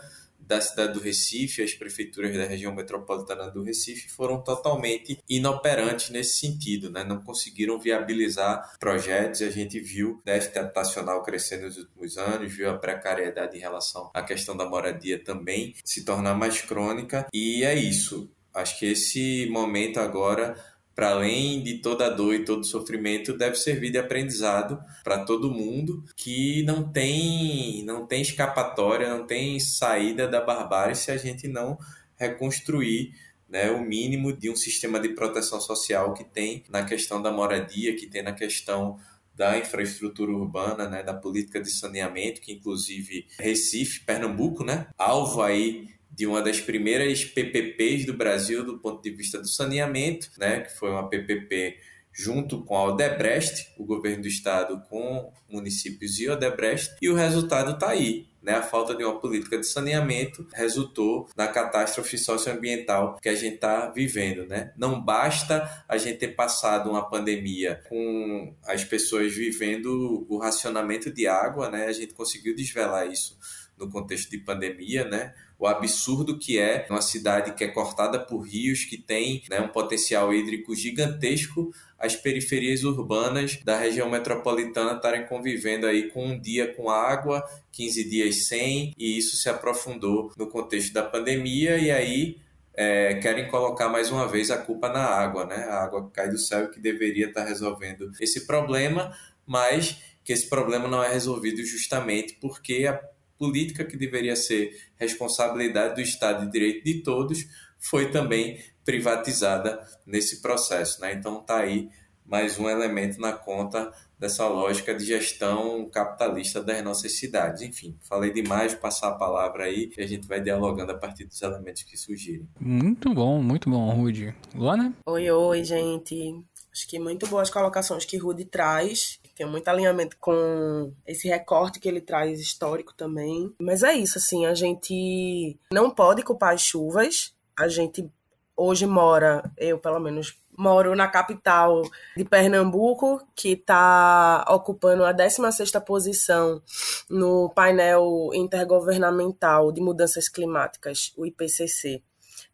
da 0.52 0.60
cidade 0.60 0.94
do 0.94 1.00
Recife, 1.00 1.62
as 1.62 1.74
prefeituras 1.74 2.36
da 2.36 2.44
região 2.44 2.74
metropolitana 2.74 3.50
do 3.50 3.64
Recife 3.64 4.10
foram 4.10 4.42
totalmente 4.42 5.18
inoperantes 5.30 6.10
nesse 6.10 6.40
sentido, 6.40 6.90
né? 6.90 7.06
não 7.06 7.22
conseguiram 7.22 7.80
viabilizar 7.80 8.74
projetos. 8.78 9.42
A 9.42 9.50
gente 9.50 9.80
viu 9.80 10.22
déficit 10.26 10.60
habitacional 10.60 11.24
crescendo 11.24 11.68
nos 11.68 11.78
últimos 11.78 12.18
anos, 12.18 12.54
viu 12.54 12.70
a 12.70 12.78
precariedade 12.78 13.56
em 13.56 13.62
relação 13.62 14.12
à 14.14 14.22
questão 14.22 14.58
da 14.58 14.68
moradia 14.68 15.24
também 15.24 15.74
se 15.86 16.04
tornar 16.04 16.34
mais 16.34 16.62
crônica, 16.62 17.28
e 17.34 17.64
é 17.64 17.74
isso. 17.74 18.30
Acho 18.54 18.80
que 18.80 18.86
esse 18.86 19.48
momento 19.50 20.00
agora 20.00 20.56
para 20.96 21.12
além 21.12 21.64
de 21.64 21.80
toda 21.80 22.06
a 22.06 22.10
dor 22.10 22.36
e 22.36 22.46
todo 22.46 22.62
o 22.62 22.66
sofrimento, 22.66 23.36
deve 23.36 23.56
servir 23.56 23.92
de 23.92 23.98
aprendizado 23.98 24.80
para 25.04 25.24
todo 25.26 25.52
mundo 25.52 26.04
que 26.16 26.64
não 26.64 26.92
tem, 26.92 27.84
não 27.86 28.06
tem 28.06 28.22
escapatória, 28.22 29.10
não 29.10 29.26
tem 29.26 29.60
saída 29.60 30.28
da 30.28 30.42
barbárie 30.42 30.96
se 30.96 31.10
a 31.12 31.18
gente 31.18 31.48
não 31.48 31.78
reconstruir 32.18 33.14
né, 33.50 33.72
o 33.72 33.82
mínimo 33.82 34.32
de 34.32 34.50
um 34.50 34.56
sistema 34.56 35.00
de 35.00 35.10
proteção 35.10 35.60
social 35.60 36.14
que 36.14 36.24
tem 36.24 36.64
na 36.70 36.86
questão 36.86 37.22
da 37.22 37.32
moradia, 37.32 37.96
que 37.96 38.08
tem 38.08 38.22
na 38.22 38.34
questão 38.34 38.98
da 39.34 39.58
infraestrutura 39.58 40.32
urbana, 40.32 40.88
né, 40.88 41.04
da 41.04 41.14
política 41.14 41.60
de 41.62 41.72
saneamento, 41.72 42.42
que 42.42 42.54
inclusive 42.54 43.28
Recife, 43.40 44.02
Pernambuco, 44.02 44.64
né, 44.64 44.88
alvo 44.98 45.42
aí 45.42 45.88
de 46.12 46.28
uma 46.28 46.42
das 46.42 46.60
primeiras 46.60 47.24
PPPs 47.24 48.06
do 48.06 48.14
Brasil 48.14 48.66
do 48.66 48.80
ponto 48.80 49.02
de 49.02 49.12
vista 49.12 49.40
do 49.40 49.48
saneamento, 49.48 50.30
né, 50.38 50.62
que 50.62 50.78
foi 50.78 50.90
uma 50.90 51.10
PPP 51.10 51.78
junto 52.14 52.64
com 52.64 52.76
a 52.76 52.84
Odebrecht, 52.84 53.74
o 53.78 53.86
governo 53.86 54.24
do 54.24 54.28
estado 54.28 54.82
com 54.90 55.32
municípios 55.50 56.20
e 56.20 56.30
Odebrecht, 56.30 56.96
e 57.02 57.10
o 57.10 57.16
resultado 57.16 57.72
está 57.72 57.90
aí. 57.90 58.28
Né? 58.42 58.54
A 58.54 58.64
falta 58.64 58.96
de 58.96 59.04
uma 59.04 59.20
política 59.20 59.58
de 59.58 59.68
saneamento 59.68 60.48
resultou 60.54 61.30
na 61.38 61.48
catástrofe 61.48 62.18
socioambiental 62.18 63.18
que 63.22 63.30
a 63.30 63.36
gente 63.36 63.56
está 63.56 63.90
vivendo. 63.90 64.48
Né? 64.48 64.74
Não 64.76 65.00
basta 65.00 65.86
a 65.88 65.98
gente 65.98 66.18
ter 66.18 66.30
passado 66.30 66.90
uma 66.90 67.08
pandemia 67.08 67.82
com 67.88 68.56
as 68.66 68.84
pessoas 68.84 69.34
vivendo 69.34 70.26
o 70.28 70.38
racionamento 70.38 71.12
de 71.14 71.28
água, 71.28 71.70
né? 71.70 71.86
a 71.86 71.94
gente 71.94 72.14
conseguiu 72.14 72.56
desvelar 72.56 73.08
isso 73.08 73.38
no 73.78 73.90
contexto 73.90 74.30
de 74.30 74.38
pandemia, 74.38 75.06
né? 75.06 75.34
O 75.62 75.68
absurdo 75.68 76.40
que 76.40 76.58
é 76.58 76.88
uma 76.90 77.04
cidade 77.04 77.54
que 77.54 77.64
é 77.64 77.68
cortada 77.68 78.20
por 78.20 78.40
rios, 78.40 78.84
que 78.84 78.98
tem 78.98 79.44
né, 79.48 79.62
um 79.62 79.68
potencial 79.68 80.34
hídrico 80.34 80.76
gigantesco, 80.76 81.72
as 82.00 82.16
periferias 82.16 82.84
urbanas 82.84 83.60
da 83.64 83.78
região 83.78 84.10
metropolitana 84.10 84.94
estarem 84.94 85.28
convivendo 85.28 85.86
aí 85.86 86.10
com 86.10 86.26
um 86.26 86.42
dia 86.42 86.74
com 86.74 86.90
água, 86.90 87.48
15 87.74 88.10
dias 88.10 88.48
sem, 88.48 88.92
e 88.98 89.20
isso 89.20 89.38
se 89.38 89.50
aprofundou 89.50 90.34
no 90.36 90.48
contexto 90.48 90.92
da 90.94 91.04
pandemia, 91.04 91.78
e 91.78 91.92
aí 91.92 92.38
é, 92.74 93.14
querem 93.22 93.48
colocar 93.48 93.88
mais 93.88 94.10
uma 94.10 94.28
vez 94.28 94.50
a 94.50 94.58
culpa 94.58 94.90
na 94.90 95.06
água, 95.06 95.46
né? 95.46 95.58
A 95.70 95.84
água 95.84 96.08
que 96.08 96.14
cai 96.14 96.28
do 96.28 96.40
céu 96.40 96.72
que 96.72 96.80
deveria 96.80 97.28
estar 97.28 97.46
resolvendo 97.46 98.10
esse 98.20 98.48
problema, 98.48 99.16
mas 99.46 100.02
que 100.24 100.34
esse 100.34 100.50
problema 100.50 100.88
não 100.88 101.04
é 101.04 101.14
resolvido 101.14 101.64
justamente 101.64 102.36
porque 102.42 102.88
a 102.88 103.00
política 103.42 103.84
que 103.84 103.98
deveria 103.98 104.36
ser 104.36 104.80
responsabilidade 104.98 105.96
do 105.96 106.02
Estado 106.02 106.46
e 106.46 106.52
direito 106.52 106.86
de 106.86 107.02
todos 107.02 107.48
foi 107.80 108.12
também 108.12 108.60
privatizada 108.86 109.84
nesse 110.06 110.44
processo. 110.44 111.02
Né? 111.02 111.16
Então 111.16 111.40
está 111.40 111.58
aí 111.58 111.90
mais 112.24 112.60
um 112.60 112.70
elemento 112.70 113.20
na 113.20 113.34
conta 113.34 113.92
dessa 114.20 114.48
lógica 114.48 114.94
de 114.94 115.04
gestão 115.04 115.90
capitalista 115.90 116.62
das 116.62 116.84
nossas 116.84 117.14
cidades. 117.14 117.64
Enfim, 117.64 117.98
falei 118.08 118.32
demais, 118.32 118.76
passar 118.76 119.08
a 119.08 119.16
palavra 119.16 119.64
aí 119.64 119.92
e 119.98 120.04
a 120.04 120.06
gente 120.06 120.28
vai 120.28 120.40
dialogando 120.40 120.92
a 120.92 120.98
partir 120.98 121.26
dos 121.26 121.42
elementos 121.42 121.82
que 121.82 121.98
surgirem. 121.98 122.48
Muito 122.60 123.12
bom, 123.12 123.42
muito 123.42 123.68
bom, 123.68 123.90
Rude. 123.90 124.36
Luana? 124.54 124.94
Oi, 125.08 125.32
oi, 125.32 125.64
gente. 125.64 126.46
Acho 126.72 126.88
que 126.88 127.00
muito 127.00 127.26
boas 127.26 127.50
colocações 127.50 128.06
que 128.06 128.18
Rude 128.18 128.46
traz 128.46 129.20
tem 129.42 129.50
muito 129.50 129.68
alinhamento 129.68 130.18
com 130.20 130.94
esse 131.06 131.28
recorte 131.28 131.80
que 131.80 131.90
ele 131.90 132.00
traz 132.00 132.40
histórico 132.40 132.94
também. 132.94 133.52
Mas 133.60 133.82
é 133.82 133.92
isso, 133.92 134.20
assim, 134.20 134.46
a 134.46 134.54
gente 134.54 135.58
não 135.74 135.90
pode 135.90 136.22
culpar 136.22 136.54
as 136.54 136.62
chuvas. 136.62 137.34
A 137.58 137.68
gente 137.68 138.08
hoje 138.56 138.86
mora, 138.86 139.42
eu 139.58 139.80
pelo 139.80 140.00
menos 140.00 140.38
moro 140.56 140.96
na 140.96 141.08
capital 141.08 141.82
de 142.16 142.24
Pernambuco, 142.24 143.20
que 143.36 143.54
está 143.54 144.46
ocupando 144.48 145.04
a 145.04 145.12
16ª 145.12 145.82
posição 145.82 146.62
no 147.10 147.50
painel 147.50 148.30
intergovernamental 148.34 149.72
de 149.72 149.82
mudanças 149.82 150.30
climáticas, 150.30 151.14
o 151.18 151.26
IPCC, 151.26 152.04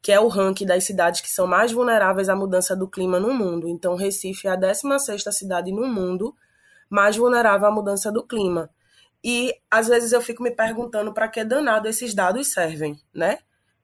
que 0.02 0.14
é 0.14 0.20
o 0.22 0.30
ranking 0.30 0.66
das 0.66 0.86
cidades 0.86 1.20
que 1.20 1.30
são 1.30 1.48
mais 1.48 1.74
vulneráveis 1.74 2.30
à 2.30 2.36
mudança 2.36 2.78
do 2.78 2.88
clima 2.88 3.20
no 3.20 3.34
mundo. 3.34 3.68
Então, 3.68 3.96
Recife 3.96 4.48
é 4.48 4.52
a 4.52 4.58
16ª 4.58 5.32
cidade 5.34 5.70
no 5.74 5.86
mundo 5.86 6.34
mais 6.90 7.16
vulnerável 7.18 7.68
à 7.68 7.72
mudança 7.72 8.12
do 8.12 8.26
clima. 8.26 8.70
E 9.24 9.54
às 9.70 9.88
vezes 9.88 10.12
eu 10.12 10.22
fico 10.22 10.44
me 10.44 10.52
perguntando 10.52 11.14
para 11.14 11.28
que 11.28 11.44
danado 11.44 11.88
esses 11.88 12.14
dados 12.14 12.52
servem, 12.52 13.00
né? 13.14 13.40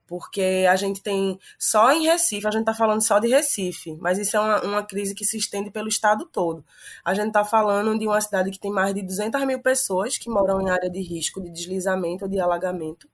Porque 0.06 0.66
a 0.68 0.76
gente 0.76 1.02
tem 1.02 1.38
só 1.58 1.90
em 1.90 2.04
Recife, 2.04 2.46
a 2.46 2.50
gente 2.50 2.60
está 2.60 2.74
falando 2.74 3.02
só 3.02 3.18
de 3.18 3.28
Recife, 3.28 3.96
mas 4.00 4.18
isso 4.18 4.36
é 4.36 4.40
uma, 4.40 4.62
uma, 4.62 4.82
crise 4.82 5.14
que 5.14 5.24
se 5.24 5.38
estende 5.38 5.70
pelo 5.70 5.88
estado 5.88 6.26
todo. 6.26 6.64
A 7.04 7.14
gente 7.14 7.28
está 7.28 7.42
falando 7.42 7.98
de 7.98 8.06
uma 8.06 8.20
cidade 8.20 8.50
que 8.50 8.58
tem 8.58 8.70
mais 8.70 8.94
de 8.94 9.02
200 9.02 9.44
mil 9.46 9.60
pessoas 9.60 10.18
que 10.18 10.28
moram 10.28 10.60
em 10.60 10.70
área 10.70 10.90
de 10.90 11.00
risco 11.00 11.40
de 11.40 11.50
deslizamento 11.50 12.24
ou 12.24 12.30
de 12.30 12.38
alagamento. 12.38 13.08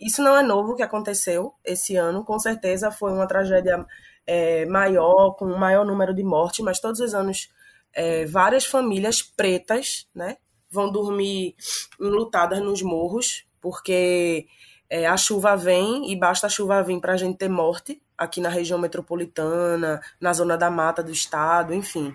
Isso 0.00 0.22
não 0.22 0.36
é 0.36 0.42
novo 0.42 0.74
que 0.74 0.82
aconteceu 0.82 1.54
esse 1.64 1.96
ano, 1.96 2.24
com 2.24 2.38
certeza 2.38 2.90
foi 2.90 3.12
uma 3.12 3.26
tragédia 3.26 3.86
é, 4.26 4.66
maior, 4.66 5.30
com 5.36 5.46
um 5.46 5.56
maior 5.56 5.86
número 5.86 6.12
de 6.12 6.22
mortes, 6.22 6.64
mas 6.64 6.80
todos 6.80 7.00
os 7.00 7.14
anos 7.14 7.48
é, 7.96 8.26
várias 8.26 8.66
famílias 8.66 9.22
pretas, 9.22 10.06
né, 10.14 10.36
vão 10.70 10.92
dormir 10.92 11.56
enlutadas 11.98 12.60
nos 12.60 12.82
morros, 12.82 13.46
porque 13.60 14.46
é, 14.90 15.06
a 15.06 15.16
chuva 15.16 15.56
vem 15.56 16.12
e 16.12 16.14
basta 16.14 16.46
a 16.46 16.50
chuva 16.50 16.82
vir 16.82 17.00
para 17.00 17.14
a 17.14 17.16
gente 17.16 17.38
ter 17.38 17.48
morte 17.48 18.00
aqui 18.16 18.40
na 18.40 18.50
região 18.50 18.78
metropolitana, 18.78 20.00
na 20.20 20.32
zona 20.32 20.56
da 20.56 20.70
mata 20.70 21.02
do 21.02 21.10
estado, 21.10 21.72
enfim, 21.72 22.14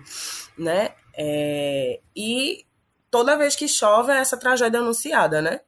né? 0.56 0.94
É, 1.14 2.00
e 2.14 2.64
toda 3.10 3.36
vez 3.36 3.56
que 3.56 3.68
chove 3.68 4.12
é 4.12 4.18
essa 4.18 4.36
tragédia 4.36 4.80
anunciada, 4.80 5.42
né? 5.42 5.60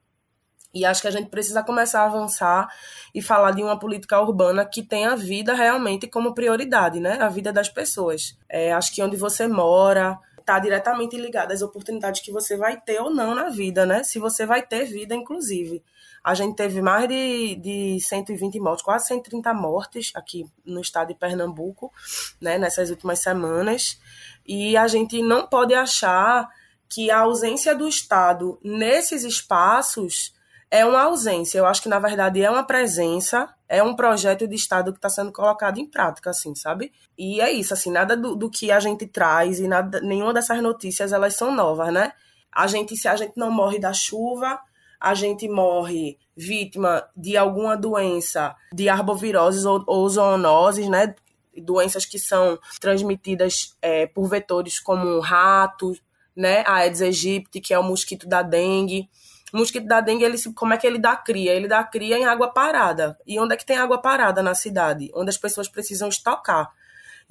E 0.75 0.85
acho 0.85 1.01
que 1.01 1.09
a 1.09 1.11
gente 1.11 1.29
precisa 1.29 1.63
começar 1.63 2.03
a 2.03 2.07
avançar 2.07 2.69
e 3.15 3.23
falar 3.23 3.53
de 3.53 3.63
uma 3.63 3.79
política 3.79 4.21
urbana 4.21 4.65
que 4.65 4.83
tenha 4.83 5.13
a 5.13 5.17
vida 5.17 5.55
realmente 5.55 6.09
como 6.09 6.35
prioridade, 6.35 6.99
né? 6.99 7.19
A 7.21 7.29
vida 7.29 7.53
das 7.53 7.69
pessoas. 7.69 8.37
É, 8.49 8.73
acho 8.73 8.93
que 8.93 9.03
onde 9.03 9.17
você 9.17 9.47
mora 9.47 10.19
está 10.39 10.59
diretamente 10.59 11.17
ligado 11.17 11.53
às 11.53 11.63
oportunidades 11.63 12.21
que 12.21 12.31
você 12.31 12.57
vai 12.57 12.79
ter 12.79 13.01
ou 13.01 13.09
não 13.09 13.35
na 13.35 13.49
vida, 13.49 13.87
né? 13.87 14.03
Se 14.03 14.19
você 14.19 14.45
vai 14.45 14.63
ter 14.63 14.85
vida, 14.85 15.15
inclusive. 15.15 15.83
A 16.23 16.35
gente 16.35 16.57
teve 16.57 16.83
mais 16.83 17.09
de, 17.09 17.55
de 17.57 17.99
120 18.01 18.59
mortes, 18.59 18.85
quase 18.85 19.07
130 19.07 19.55
mortes 19.55 20.11
aqui 20.15 20.45
no 20.65 20.81
estado 20.81 21.09
de 21.09 21.15
Pernambuco, 21.15 21.93
né? 22.41 22.59
Nessas 22.59 22.91
últimas 22.91 23.21
semanas. 23.21 24.01
E 24.45 24.77
a 24.77 24.89
gente 24.89 25.23
não 25.23 25.47
pode 25.47 25.73
achar 25.73 26.49
que 26.89 27.11
a 27.11 27.21
ausência 27.21 27.75
do 27.75 27.89
Estado 27.89 28.59
nesses 28.63 29.25
espaços 29.25 30.35
é 30.71 30.85
uma 30.85 31.03
ausência. 31.03 31.59
Eu 31.59 31.67
acho 31.67 31.83
que, 31.83 31.89
na 31.89 31.99
verdade, 31.99 32.43
é 32.43 32.51
uma 32.51 32.65
presença, 32.65 33.53
é 33.69 33.83
um 33.83 33.95
projeto 33.95 34.47
de 34.47 34.55
Estado 34.55 34.93
que 34.93 34.99
está 34.99 35.09
sendo 35.09 35.33
colocado 35.33 35.79
em 35.79 35.87
prática, 35.87 36.31
assim, 36.31 36.55
sabe? 36.55 36.93
E 37.17 37.41
é 37.41 37.51
isso, 37.51 37.73
assim, 37.75 37.91
nada 37.91 38.17
do, 38.17 38.35
do, 38.35 38.51
que 38.51 38.71
a 38.71 38.81
gente 38.81 39.07
traz 39.07 39.61
e 39.61 39.69
nada, 39.69 40.01
nenhuma 40.01 40.33
dessas 40.33 40.61
notícias, 40.63 41.13
elas 41.13 41.35
são 41.35 41.55
novas, 41.55 41.93
né? 41.93 42.13
A 42.53 42.67
gente, 42.67 42.97
se 42.97 43.09
a 43.09 43.17
gente 43.17 43.35
não 43.37 43.51
morre 43.51 43.79
da 43.79 43.93
chuva, 43.93 44.61
a 45.01 45.15
gente 45.15 45.49
morre 45.49 46.19
vítima 46.37 47.07
de 47.17 47.37
alguma 47.37 47.77
doença 47.77 48.57
de 48.73 48.89
arboviroses 48.89 49.65
ou, 49.65 49.83
ou 49.87 50.09
zoonoses, 50.09 50.89
né? 50.89 51.15
Doenças 51.57 52.05
que 52.05 52.19
são 52.19 52.59
transmitidas 52.81 53.77
é, 53.81 54.07
por 54.07 54.29
vetores 54.29 54.81
como 54.81 55.21
ratos, 55.21 56.01
né? 56.35 56.65
A 56.67 56.77
Aedes 56.77 57.03
aegypti, 57.03 57.61
que 57.61 57.75
é 57.75 57.79
o 57.79 57.83
mosquito 57.83 58.27
da 58.27 58.43
dengue. 58.43 59.09
O 59.55 59.59
mosquito 59.59 59.87
da 59.87 60.01
dengue, 60.01 60.25
ele, 60.25 60.37
como 60.53 60.75
é 60.75 60.77
que 60.77 60.85
ele 60.85 60.99
dá 60.99 61.15
cria? 61.15 61.53
Ele 61.53 61.69
dá 61.69 61.85
cria 61.85 62.19
em 62.19 62.25
água 62.25 62.49
parada. 62.49 63.17
E 63.25 63.39
onde 63.39 63.55
é 63.55 63.57
que 63.57 63.65
tem 63.65 63.77
água 63.77 63.99
parada 63.99 64.43
na 64.43 64.53
cidade? 64.53 65.13
Onde 65.15 65.31
as 65.31 65.39
pessoas 65.39 65.69
precisam 65.69 66.09
estocar. 66.09 66.73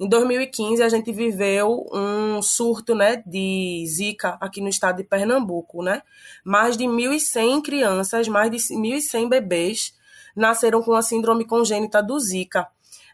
Em 0.00 0.08
2015, 0.08 0.82
a 0.82 0.88
gente 0.88 1.12
viveu 1.12 1.86
um 1.92 2.40
surto 2.40 2.94
né, 2.94 3.22
de 3.26 3.84
Zika 3.86 4.38
aqui 4.40 4.62
no 4.62 4.70
estado 4.70 4.96
de 4.96 5.04
Pernambuco. 5.04 5.82
Né? 5.82 6.00
Mais 6.42 6.78
de 6.78 6.84
1.100 6.84 7.60
crianças, 7.60 8.26
mais 8.26 8.50
de 8.50 8.56
1.100 8.56 9.28
bebês 9.28 9.94
nasceram 10.34 10.82
com 10.82 10.94
a 10.94 11.02
síndrome 11.02 11.44
congênita 11.44 12.02
do 12.02 12.18
Zika. 12.18 12.66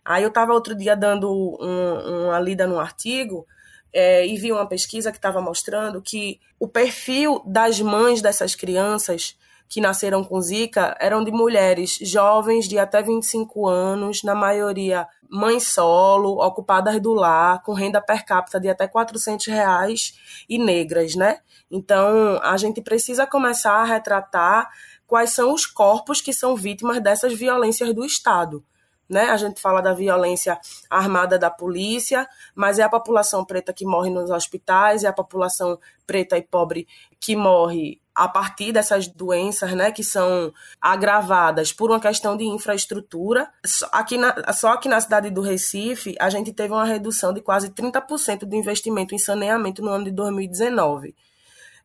Aí 0.04 0.22
eu 0.22 0.28
estava 0.28 0.52
outro 0.52 0.72
dia 0.72 0.94
dando 0.94 1.28
um, 1.60 2.26
uma 2.28 2.38
lida 2.38 2.64
num 2.64 2.78
artigo 2.78 3.44
é, 3.92 4.26
e 4.26 4.36
vi 4.36 4.52
uma 4.52 4.66
pesquisa 4.66 5.10
que 5.10 5.18
estava 5.18 5.40
mostrando 5.40 6.00
que 6.00 6.40
o 6.58 6.68
perfil 6.68 7.42
das 7.46 7.80
mães 7.80 8.20
dessas 8.20 8.54
crianças 8.54 9.36
que 9.68 9.80
nasceram 9.80 10.24
com 10.24 10.40
Zika 10.40 10.96
eram 11.00 11.22
de 11.22 11.30
mulheres 11.30 11.96
jovens 12.02 12.68
de 12.68 12.76
até 12.76 13.00
25 13.00 13.68
anos, 13.68 14.24
na 14.24 14.34
maioria 14.34 15.06
mães 15.30 15.68
solo, 15.68 16.44
ocupadas 16.44 17.00
do 17.00 17.12
lar, 17.14 17.62
com 17.62 17.72
renda 17.72 18.00
per 18.00 18.26
capita 18.26 18.58
de 18.58 18.68
até 18.68 18.88
400 18.88 19.46
reais 19.46 20.14
e 20.48 20.58
negras, 20.58 21.14
né? 21.14 21.38
Então, 21.70 22.40
a 22.42 22.56
gente 22.56 22.82
precisa 22.82 23.28
começar 23.28 23.74
a 23.74 23.84
retratar 23.84 24.68
quais 25.06 25.30
são 25.30 25.54
os 25.54 25.66
corpos 25.66 26.20
que 26.20 26.32
são 26.32 26.56
vítimas 26.56 27.00
dessas 27.00 27.32
violências 27.32 27.94
do 27.94 28.04
Estado. 28.04 28.64
Né? 29.10 29.22
A 29.22 29.36
gente 29.36 29.60
fala 29.60 29.80
da 29.80 29.92
violência 29.92 30.56
armada 30.88 31.36
da 31.36 31.50
polícia, 31.50 32.28
mas 32.54 32.78
é 32.78 32.84
a 32.84 32.88
população 32.88 33.44
preta 33.44 33.72
que 33.72 33.84
morre 33.84 34.08
nos 34.08 34.30
hospitais, 34.30 35.02
é 35.02 35.08
a 35.08 35.12
população 35.12 35.76
preta 36.06 36.38
e 36.38 36.42
pobre 36.42 36.86
que 37.18 37.34
morre 37.34 38.00
a 38.14 38.28
partir 38.28 38.70
dessas 38.70 39.08
doenças, 39.08 39.72
né, 39.72 39.90
que 39.90 40.04
são 40.04 40.52
agravadas 40.80 41.72
por 41.72 41.90
uma 41.90 41.98
questão 41.98 42.36
de 42.36 42.44
infraestrutura. 42.44 43.50
Aqui 43.90 44.16
na, 44.16 44.52
só 44.52 44.74
aqui 44.74 44.88
na 44.88 45.00
cidade 45.00 45.30
do 45.30 45.40
Recife, 45.40 46.14
a 46.20 46.28
gente 46.28 46.52
teve 46.52 46.72
uma 46.72 46.84
redução 46.84 47.32
de 47.32 47.40
quase 47.40 47.70
30% 47.70 48.40
do 48.40 48.54
investimento 48.54 49.14
em 49.14 49.18
saneamento 49.18 49.82
no 49.82 49.88
ano 49.90 50.04
de 50.04 50.10
2019. 50.12 51.14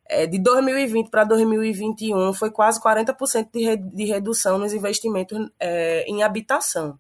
É, 0.08 0.28
de 0.28 0.38
2020 0.38 1.10
para 1.10 1.24
2021 1.24 2.34
foi 2.34 2.52
quase 2.52 2.80
40% 2.80 3.50
de, 3.52 3.64
re, 3.64 3.78
de 3.78 4.06
redução 4.06 4.60
nos 4.60 4.74
investimentos 4.74 5.50
é, 5.60 6.04
em 6.08 6.22
habitação. 6.22 7.00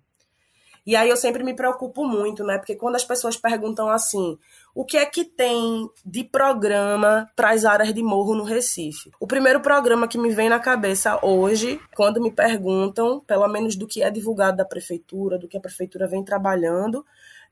E 0.85 0.95
aí 0.95 1.09
eu 1.09 1.17
sempre 1.17 1.43
me 1.43 1.55
preocupo 1.55 2.05
muito, 2.05 2.43
né? 2.43 2.57
Porque 2.57 2.75
quando 2.75 2.95
as 2.95 3.03
pessoas 3.03 3.35
perguntam 3.35 3.89
assim, 3.89 4.37
o 4.73 4.85
que 4.85 4.97
é 4.97 5.05
que 5.05 5.25
tem 5.25 5.89
de 6.05 6.23
programa 6.23 7.27
para 7.35 7.51
as 7.51 7.65
áreas 7.65 7.91
de 7.91 8.03
morro 8.03 8.35
no 8.35 8.43
Recife? 8.43 9.09
O 9.19 9.25
primeiro 9.25 9.61
programa 9.61 10.07
que 10.07 10.17
me 10.17 10.29
vem 10.29 10.47
na 10.47 10.59
cabeça 10.59 11.19
hoje, 11.25 11.81
quando 11.95 12.21
me 12.21 12.31
perguntam, 12.31 13.19
pelo 13.21 13.47
menos 13.47 13.75
do 13.75 13.87
que 13.87 14.03
é 14.03 14.11
divulgado 14.11 14.57
da 14.57 14.65
prefeitura, 14.65 15.39
do 15.39 15.47
que 15.47 15.57
a 15.57 15.61
prefeitura 15.61 16.07
vem 16.07 16.23
trabalhando, 16.23 17.03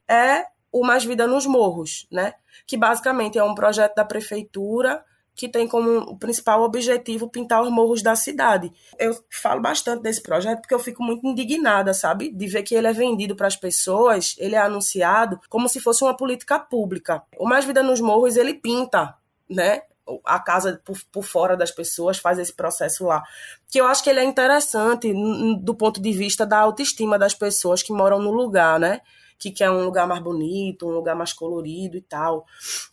é 0.07 0.45
o 0.71 0.85
Mais 0.85 1.03
Vida 1.03 1.25
nos 1.25 1.47
Morros, 1.47 2.07
né? 2.11 2.33
Que 2.67 2.77
basicamente 2.77 3.39
é 3.39 3.43
um 3.43 3.55
projeto 3.55 3.95
da 3.95 4.05
prefeitura 4.05 5.03
que 5.35 5.49
tem 5.49 5.67
como 5.67 6.17
principal 6.17 6.61
objetivo 6.61 7.29
pintar 7.29 7.61
os 7.61 7.71
morros 7.71 8.01
da 8.01 8.15
cidade. 8.15 8.71
Eu 8.99 9.17
falo 9.29 9.61
bastante 9.61 10.01
desse 10.01 10.21
projeto 10.21 10.61
porque 10.61 10.73
eu 10.73 10.79
fico 10.79 11.03
muito 11.03 11.25
indignada, 11.25 11.93
sabe? 11.93 12.29
De 12.31 12.47
ver 12.47 12.63
que 12.63 12.75
ele 12.75 12.87
é 12.87 12.93
vendido 12.93 13.35
para 13.35 13.47
as 13.47 13.55
pessoas, 13.55 14.35
ele 14.37 14.55
é 14.55 14.59
anunciado 14.59 15.39
como 15.49 15.67
se 15.67 15.79
fosse 15.79 16.03
uma 16.03 16.15
política 16.15 16.59
pública. 16.59 17.23
O 17.37 17.47
Mais 17.47 17.65
Vida 17.65 17.81
nos 17.81 17.99
Morros, 17.99 18.37
ele 18.37 18.53
pinta, 18.53 19.15
né? 19.49 19.81
a 20.25 20.37
casa 20.39 20.81
por, 20.83 20.97
por, 21.11 21.23
fora 21.23 21.55
das 21.55 21.71
pessoas, 21.71 22.17
faz 22.17 22.37
esse 22.37 22.53
processo 22.53 23.05
lá. 23.05 23.23
Que 23.71 23.79
eu 23.79 23.85
acho 23.85 24.03
que 24.03 24.09
ele 24.09 24.19
é 24.19 24.23
interessante 24.23 25.13
do 25.61 25.73
ponto 25.73 26.01
de 26.01 26.11
vista 26.11 26.45
da 26.45 26.59
autoestima 26.59 27.17
das 27.17 27.33
pessoas 27.33 27.81
que 27.81 27.93
moram 27.93 28.19
no 28.19 28.31
lugar, 28.31 28.79
né? 28.79 29.01
Que 29.43 29.51
quer 29.51 29.69
um 29.69 29.83
lugar 29.83 30.07
mais 30.07 30.23
bonito, 30.23 30.87
um 30.87 30.91
lugar 30.91 31.15
mais 31.15 31.33
colorido 31.33 31.97
e 31.97 32.01
tal. 32.01 32.45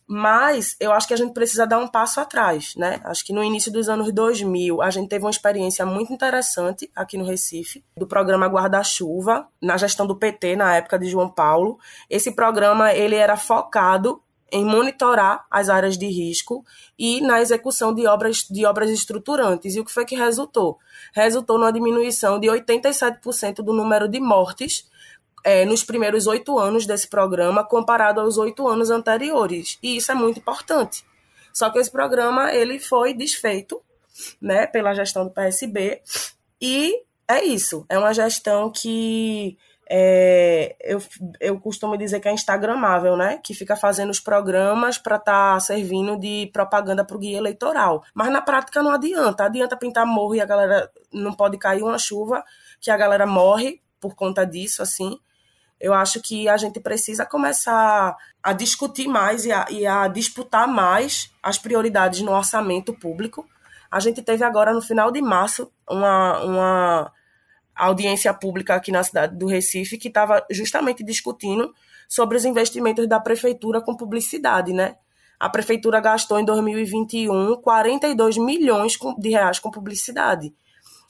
Mas 0.04 0.74
eu 0.80 0.90
acho 0.90 1.06
que 1.06 1.14
a 1.14 1.16
gente 1.16 1.32
precisa 1.32 1.64
dar 1.64 1.78
um 1.78 1.86
passo 1.86 2.20
atrás, 2.20 2.74
né? 2.76 3.00
Acho 3.04 3.24
que 3.24 3.32
no 3.32 3.44
início 3.44 3.72
dos 3.72 3.88
anos 3.88 4.12
2000 4.12 4.82
a 4.82 4.90
gente 4.90 5.08
teve 5.08 5.24
uma 5.24 5.30
experiência 5.30 5.86
muito 5.86 6.12
interessante 6.12 6.90
aqui 6.94 7.16
no 7.16 7.24
Recife, 7.24 7.84
do 7.96 8.06
programa 8.06 8.48
Guarda-Chuva, 8.48 9.46
na 9.62 9.76
gestão 9.76 10.06
do 10.06 10.16
PT, 10.16 10.56
na 10.56 10.74
época 10.74 10.98
de 10.98 11.08
João 11.08 11.28
Paulo. 11.28 11.78
Esse 12.08 12.32
programa 12.32 12.92
ele 12.92 13.14
era 13.14 13.36
focado 13.36 14.20
em 14.52 14.64
monitorar 14.64 15.46
as 15.48 15.68
áreas 15.68 15.96
de 15.96 16.06
risco 16.06 16.64
e 16.98 17.20
na 17.20 17.40
execução 17.40 17.94
de 17.94 18.08
obras, 18.08 18.38
de 18.50 18.66
obras 18.66 18.90
estruturantes. 18.90 19.76
E 19.76 19.80
o 19.80 19.84
que 19.84 19.92
foi 19.92 20.04
que 20.04 20.16
resultou? 20.16 20.78
Resultou 21.14 21.56
numa 21.56 21.72
diminuição 21.72 22.40
de 22.40 22.48
87% 22.48 23.62
do 23.62 23.72
número 23.72 24.08
de 24.08 24.18
mortes 24.18 24.89
é, 25.44 25.64
nos 25.64 25.84
primeiros 25.84 26.26
oito 26.26 26.58
anos 26.58 26.86
desse 26.86 27.08
programa 27.08 27.64
comparado 27.64 28.20
aos 28.20 28.38
oito 28.38 28.66
anos 28.68 28.90
anteriores. 28.90 29.78
E 29.82 29.96
isso 29.96 30.12
é 30.12 30.14
muito 30.14 30.38
importante. 30.38 31.04
Só 31.52 31.70
que 31.70 31.78
esse 31.78 31.90
programa 31.90 32.52
ele 32.52 32.78
foi 32.78 33.14
desfeito 33.14 33.82
né, 34.40 34.66
pela 34.66 34.94
gestão 34.94 35.24
do 35.24 35.30
PSB 35.30 36.00
e 36.60 37.02
é 37.28 37.44
isso. 37.44 37.84
É 37.88 37.98
uma 37.98 38.12
gestão 38.12 38.70
que 38.70 39.56
é, 39.92 40.76
eu, 40.80 41.02
eu 41.40 41.58
costumo 41.58 41.96
dizer 41.96 42.20
que 42.20 42.28
é 42.28 42.32
instagramável, 42.32 43.16
né? 43.16 43.40
Que 43.42 43.52
fica 43.52 43.74
fazendo 43.74 44.10
os 44.10 44.20
programas 44.20 44.98
para 44.98 45.16
estar 45.16 45.54
tá 45.54 45.60
servindo 45.60 46.16
de 46.16 46.48
propaganda 46.52 47.04
para 47.04 47.16
o 47.16 47.18
guia 47.18 47.38
eleitoral. 47.38 48.04
Mas 48.14 48.30
na 48.30 48.40
prática 48.40 48.82
não 48.82 48.92
adianta. 48.92 49.44
Adianta 49.44 49.76
pintar 49.76 50.06
morro 50.06 50.36
e 50.36 50.40
a 50.40 50.44
galera 50.46 50.88
não 51.12 51.32
pode 51.32 51.58
cair 51.58 51.82
uma 51.82 51.98
chuva 51.98 52.44
que 52.80 52.90
a 52.90 52.96
galera 52.96 53.26
morre 53.26 53.80
por 53.98 54.14
conta 54.14 54.44
disso, 54.44 54.80
assim. 54.80 55.18
Eu 55.80 55.94
acho 55.94 56.20
que 56.20 56.48
a 56.48 56.56
gente 56.56 56.78
precisa 56.78 57.24
começar 57.24 58.14
a 58.42 58.52
discutir 58.52 59.08
mais 59.08 59.46
e 59.46 59.52
a, 59.52 59.66
e 59.70 59.86
a 59.86 60.08
disputar 60.08 60.68
mais 60.68 61.32
as 61.42 61.56
prioridades 61.56 62.20
no 62.20 62.32
orçamento 62.32 62.92
público. 62.92 63.48
A 63.90 63.98
gente 63.98 64.22
teve 64.22 64.44
agora, 64.44 64.72
no 64.72 64.82
final 64.82 65.10
de 65.10 65.22
março, 65.22 65.72
uma, 65.88 66.38
uma 66.44 67.12
audiência 67.74 68.32
pública 68.34 68.74
aqui 68.74 68.92
na 68.92 69.02
cidade 69.02 69.36
do 69.36 69.46
Recife 69.46 69.96
que 69.96 70.08
estava 70.08 70.44
justamente 70.50 71.02
discutindo 71.02 71.74
sobre 72.08 72.36
os 72.36 72.44
investimentos 72.44 73.08
da 73.08 73.18
prefeitura 73.18 73.80
com 73.80 73.96
publicidade, 73.96 74.72
né? 74.72 74.96
A 75.38 75.48
prefeitura 75.48 76.00
gastou 76.00 76.38
em 76.38 76.44
2021 76.44 77.56
42 77.62 78.36
milhões 78.36 78.98
de 79.18 79.30
reais 79.30 79.58
com 79.58 79.70
publicidade. 79.70 80.52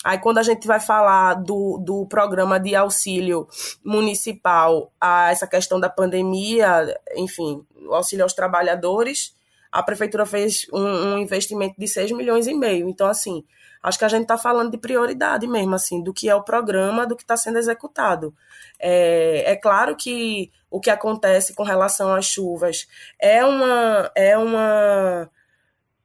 Aí, 0.03 0.19
quando 0.19 0.39
a 0.39 0.43
gente 0.43 0.67
vai 0.67 0.81
falar 0.81 1.35
do, 1.35 1.79
do 1.79 2.07
programa 2.07 2.59
de 2.59 2.75
auxílio 2.75 3.47
municipal 3.85 4.91
a 4.99 5.31
essa 5.31 5.47
questão 5.47 5.79
da 5.79 5.91
pandemia, 5.91 6.99
enfim, 7.17 7.65
o 7.87 7.95
auxílio 7.95 8.25
aos 8.25 8.33
trabalhadores, 8.33 9.35
a 9.71 9.83
prefeitura 9.83 10.25
fez 10.25 10.67
um, 10.73 10.83
um 10.83 11.19
investimento 11.19 11.75
de 11.79 11.87
6 11.87 12.13
milhões 12.13 12.47
e 12.47 12.55
meio. 12.55 12.89
Então, 12.89 13.07
assim, 13.07 13.45
acho 13.83 13.99
que 13.99 14.05
a 14.05 14.09
gente 14.09 14.23
está 14.23 14.39
falando 14.39 14.71
de 14.71 14.79
prioridade 14.79 15.47
mesmo, 15.47 15.75
assim, 15.75 16.03
do 16.03 16.15
que 16.15 16.31
é 16.31 16.35
o 16.35 16.43
programa, 16.43 17.07
do 17.07 17.15
que 17.15 17.23
está 17.23 17.37
sendo 17.37 17.59
executado. 17.59 18.35
É, 18.79 19.53
é 19.53 19.57
claro 19.57 19.95
que 19.95 20.51
o 20.71 20.81
que 20.81 20.89
acontece 20.89 21.55
com 21.55 21.63
relação 21.63 22.15
às 22.15 22.25
chuvas 22.25 22.89
é 23.21 23.45
uma. 23.45 24.11
É 24.15 24.39
uma 24.39 25.31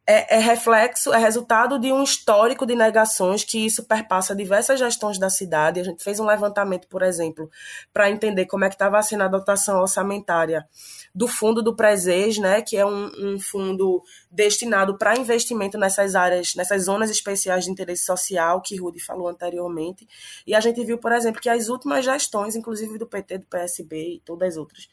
é, 0.08 0.36
é, 0.36 0.40
reflexo, 0.40 1.12
é 1.12 1.18
resultado 1.18 1.80
de 1.80 1.92
um 1.92 2.04
histórico 2.04 2.66
de 2.66 2.76
negações 2.76 3.44
que 3.44 3.66
isso 3.66 3.84
perpassa 3.86 4.36
diversas 4.36 4.80
gestões 4.80 5.18
da 5.18 5.32
cidade. 5.32 5.80
A 5.80 5.84
gente 5.84 6.04
fez 6.04 6.20
um 6.20 6.26
levantamento, 6.26 6.88
por 6.88 7.02
exemplo, 7.02 7.50
para 7.92 8.12
entender 8.12 8.46
como 8.46 8.64
é 8.64 8.70
que 8.70 8.76
estava 8.76 9.02
sendo 9.02 9.24
a 9.24 9.28
dotação 9.28 9.82
orçamentária 9.82 10.68
do 11.14 11.28
fundo 11.28 11.64
do 11.64 11.76
Preses, 11.76 12.38
né, 12.38 12.62
que 12.62 12.78
é 12.78 12.86
um, 12.86 13.10
um 13.18 13.40
fundo 13.40 14.04
destinado 14.30 14.98
para 14.98 15.18
investimento 15.18 15.78
nessas 15.78 16.14
áreas, 16.14 16.54
nessas 16.56 16.84
zonas 16.84 17.10
especiais 17.10 17.66
de 17.66 17.72
interesse 17.72 18.06
social, 18.06 18.62
que 18.62 18.76
Rudy 18.76 19.00
falou 19.00 19.28
anteriormente. 19.28 20.08
E 20.46 20.54
a 20.54 20.60
gente 20.60 20.84
viu, 20.84 21.00
por 21.00 21.14
exemplo, 21.14 21.42
que 21.42 21.50
as 21.50 21.68
últimas 21.68 22.06
gestões, 22.06 22.56
inclusive 22.56 23.00
do 23.00 23.08
PT, 23.08 23.40
do 23.40 23.46
PSB 23.48 24.16
e 24.16 24.20
todas 24.20 24.50
as 24.50 24.58
outras, 24.58 24.88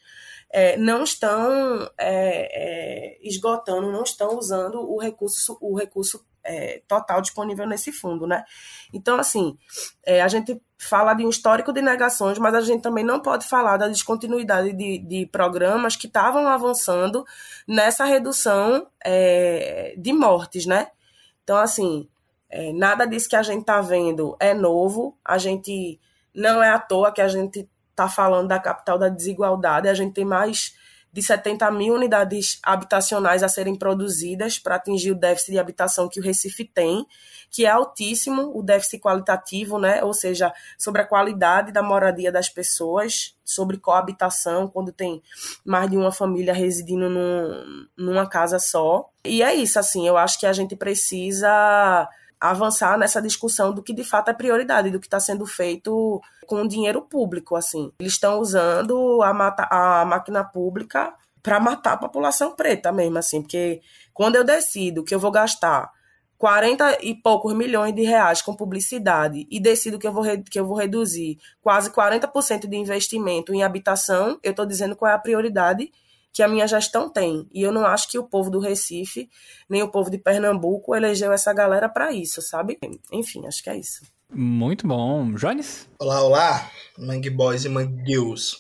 é, 0.53 0.77
não 0.77 1.03
estão 1.03 1.91
é, 1.97 3.17
é, 3.17 3.19
esgotando, 3.23 3.91
não 3.91 4.03
estão 4.03 4.37
usando 4.37 4.79
o 4.79 4.99
recurso, 5.01 5.57
o 5.63 5.75
recurso 5.75 6.23
é, 6.45 6.83
total 6.87 7.23
disponível 7.23 7.67
nesse 7.67 7.91
fundo, 7.91 8.27
né? 8.27 8.45
Então, 8.93 9.19
assim, 9.19 9.57
é, 10.05 10.21
a 10.21 10.29
gente 10.29 10.61
fala 10.77 11.15
de 11.15 11.25
um 11.25 11.31
histórico 11.31 11.73
de 11.73 11.81
negações, 11.81 12.39
mas 12.39 12.55
a 12.55 12.61
gente 12.61 12.83
também 12.83 13.03
não 13.03 13.21
pode 13.21 13.47
falar 13.47 13.79
da 13.79 13.89
descontinuidade 13.89 14.75
de, 14.75 14.99
de 14.99 15.27
programas 15.27 15.97
que 15.97 16.07
estavam 16.07 16.47
avançando 16.47 17.25
nessa 17.67 18.05
redução 18.05 18.87
de 19.97 20.13
mortes, 20.13 20.67
né? 20.67 20.89
Então, 21.45 21.57
assim, 21.57 22.09
nada 22.75 23.07
disso 23.07 23.29
que 23.29 23.37
a 23.37 23.43
gente 23.45 23.61
está 23.61 23.81
vendo 23.81 24.37
é 24.41 24.53
novo, 24.53 25.17
a 25.25 25.39
gente 25.39 26.01
não 26.35 26.61
é 26.61 26.71
à 26.71 26.81
toa 26.81 27.13
que 27.13 27.21
a 27.21 27.29
gente 27.29 27.69
está 28.05 28.09
falando 28.09 28.49
da 28.49 28.59
capital 28.59 28.99
da 28.99 29.09
desigualdade, 29.09 29.89
a 29.89 29.95
gente 29.95 30.15
tem 30.15 30.25
mais 30.25 30.75
de 31.13 31.23
70 31.23 31.71
mil 31.71 31.95
unidades 31.95 32.59
habitacionais 32.63 33.43
a 33.43 33.49
serem 33.49 33.75
produzidas 33.75 34.59
para 34.59 34.77
atingir 34.77 35.11
o 35.11 35.15
déficit 35.15 35.53
de 35.53 35.59
habitação 35.59 36.09
que 36.09 36.19
o 36.19 36.23
Recife 36.23 36.65
tem, 36.65 37.07
que 37.51 37.67
é 37.67 37.69
altíssimo, 37.69 38.51
o 38.57 38.63
déficit 38.63 39.03
qualitativo, 39.03 39.79
né? 39.79 40.03
ou 40.03 40.15
seja, 40.15 40.55
sobre 40.79 41.03
a 41.03 41.07
qualidade 41.07 41.71
da 41.71 41.83
moradia 41.83 42.33
das 42.33 42.49
pessoas, 42.49 43.37
sobre 43.45 43.77
coabitação, 43.77 44.67
quando 44.67 44.91
tem 44.91 45.23
mais 45.63 45.91
de 45.91 45.99
uma 45.99 46.11
família 46.11 46.55
residindo 46.55 47.11
num, 47.11 47.87
numa 47.95 48.27
casa 48.27 48.59
só. 48.59 49.11
E 49.23 49.43
é 49.43 49.55
isso, 49.55 49.79
assim, 49.79 50.09
eu 50.09 50.17
acho 50.17 50.41
que 50.41 50.47
a 50.47 50.53
gente 50.55 50.75
precisa 50.75 52.09
avançar 52.43 52.99
nessa 52.99 53.23
discussão 53.23 53.73
do 53.73 53.83
que 53.83 53.95
de 53.95 54.03
fato 54.03 54.31
é 54.31 54.35
prioridade, 54.35 54.91
do 54.91 54.99
que 54.99 55.07
está 55.07 55.21
sendo 55.21 55.47
feito 55.47 56.21
com 56.45 56.67
dinheiro 56.67 57.01
público, 57.01 57.55
assim. 57.55 57.93
Eles 58.01 58.15
estão 58.15 58.41
usando 58.41 59.23
a, 59.23 59.33
mata, 59.33 59.69
a 59.71 60.05
máquina 60.05 60.43
pública 60.43 61.15
para 61.41 61.61
matar 61.61 61.93
a 61.93 61.97
população 61.97 62.57
preta 62.57 62.91
mesmo, 62.91 63.19
assim, 63.19 63.43
porque 63.43 63.81
quando 64.13 64.35
eu 64.35 64.43
decido 64.43 65.05
que 65.05 65.15
eu 65.15 65.21
vou 65.21 65.31
gastar 65.31 65.93
40 66.37 66.99
e 67.03 67.15
poucos 67.15 67.55
milhões 67.55 67.95
de 67.95 68.03
reais 68.03 68.43
com 68.43 68.53
publicidade 68.53 69.47
e 69.49 69.61
decido 69.61 69.97
que 69.97 70.07
eu 70.09 70.13
vou, 70.13 70.25
que 70.51 70.59
eu 70.59 70.67
vou 70.67 70.77
reduzir 70.77 71.39
quase 71.63 71.91
40% 71.91 72.67
de 72.67 72.77
investimento 72.77 73.55
em 73.55 73.63
habitação, 73.63 74.37
eu 74.43 74.51
estou 74.51 74.67
dizendo 74.67 74.97
qual 74.97 75.13
é 75.13 75.15
a 75.15 75.19
prioridade 75.19 75.93
que 76.33 76.43
a 76.43 76.49
minha 76.49 76.67
gestão 76.67 77.11
tem. 77.11 77.47
E 77.53 77.63
eu 77.63 77.73
não 77.73 77.85
acho 77.85 78.09
que 78.11 78.19
o 78.19 78.25
povo 78.25 78.51
do 78.51 78.59
Recife, 78.59 79.29
nem 79.69 79.83
o 79.83 79.91
povo 79.91 80.11
de 80.11 80.19
Pernambuco 80.19 80.95
elegeu 80.97 81.33
essa 81.33 81.53
galera 81.53 81.89
para 81.89 82.13
isso, 82.13 82.41
sabe? 82.41 82.79
Enfim, 83.13 83.47
acho 83.47 83.63
que 83.63 83.71
é 83.71 83.77
isso. 83.77 84.01
Muito 84.31 84.87
bom. 84.87 85.35
Jones? 85.35 85.89
Olá, 85.99 86.23
olá, 86.23 86.71
Mangue 86.99 87.29
Boys 87.29 87.65
e 87.65 87.69
Mangue 87.69 88.03
Girls. 88.07 88.57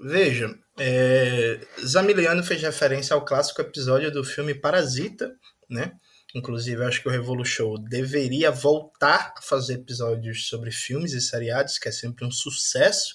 Veja, 0.00 0.58
é, 0.78 1.60
Zamiliano 1.84 2.42
fez 2.42 2.62
referência 2.62 3.14
ao 3.14 3.24
clássico 3.24 3.60
episódio 3.60 4.10
do 4.10 4.24
filme 4.24 4.54
Parasita, 4.54 5.34
né? 5.68 5.92
Inclusive, 6.34 6.82
acho 6.82 7.00
que 7.00 7.08
o 7.08 7.12
Revolution 7.12 7.76
deveria 7.88 8.50
voltar 8.50 9.34
a 9.38 9.42
fazer 9.42 9.74
episódios 9.74 10.48
sobre 10.48 10.72
filmes 10.72 11.12
e 11.12 11.20
seriados, 11.20 11.78
que 11.78 11.88
é 11.88 11.92
sempre 11.92 12.24
um 12.26 12.30
sucesso. 12.30 13.14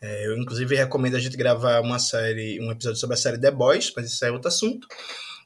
É, 0.00 0.26
eu, 0.26 0.36
inclusive, 0.36 0.76
recomendo 0.76 1.16
a 1.16 1.20
gente 1.20 1.36
gravar 1.36 1.80
uma 1.80 1.98
série, 1.98 2.60
um 2.60 2.70
episódio 2.70 3.00
sobre 3.00 3.14
a 3.14 3.18
série 3.18 3.38
The 3.38 3.50
Boys, 3.50 3.92
mas 3.96 4.06
isso 4.06 4.24
é 4.24 4.30
outro 4.30 4.48
assunto. 4.48 4.86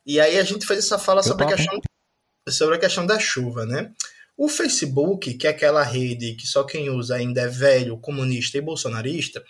E 0.04 0.20
aí 0.20 0.38
a 0.38 0.42
gente 0.42 0.66
fez 0.66 0.80
essa 0.80 0.98
fala 0.98 1.22
sobre 1.22 1.44
a, 1.44 1.48
questão, 1.48 1.80
sobre 2.48 2.76
a 2.76 2.78
questão 2.78 3.06
da 3.06 3.18
chuva, 3.18 3.64
né? 3.64 3.92
O 4.36 4.48
Facebook, 4.48 5.34
que 5.34 5.46
é 5.46 5.50
aquela 5.50 5.82
rede 5.82 6.34
que 6.34 6.46
só 6.46 6.64
quem 6.64 6.90
usa 6.90 7.16
ainda 7.16 7.42
é 7.42 7.48
velho, 7.48 7.98
comunista 7.98 8.58
e 8.58 8.60
bolsonarista, 8.60 9.42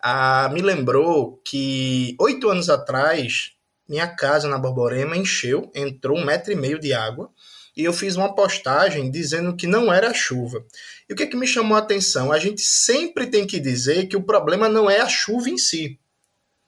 ah, 0.00 0.48
me 0.52 0.62
lembrou 0.62 1.42
que 1.44 2.14
oito 2.20 2.48
anos 2.48 2.70
atrás 2.70 3.52
minha 3.88 4.06
casa 4.06 4.48
na 4.48 4.58
Borborema 4.58 5.16
encheu, 5.16 5.70
entrou 5.74 6.16
um 6.16 6.24
metro 6.24 6.52
e 6.52 6.56
meio 6.56 6.78
de 6.78 6.92
água, 6.92 7.30
e 7.78 7.84
eu 7.84 7.92
fiz 7.92 8.16
uma 8.16 8.34
postagem 8.34 9.08
dizendo 9.08 9.54
que 9.54 9.64
não 9.64 9.92
era 9.92 10.12
chuva. 10.12 10.66
E 11.08 11.12
o 11.12 11.16
que, 11.16 11.22
é 11.22 11.26
que 11.26 11.36
me 11.36 11.46
chamou 11.46 11.76
a 11.76 11.80
atenção? 11.80 12.32
A 12.32 12.38
gente 12.40 12.60
sempre 12.60 13.28
tem 13.28 13.46
que 13.46 13.60
dizer 13.60 14.08
que 14.08 14.16
o 14.16 14.22
problema 14.24 14.68
não 14.68 14.90
é 14.90 15.00
a 15.00 15.08
chuva 15.08 15.48
em 15.48 15.56
si. 15.56 15.96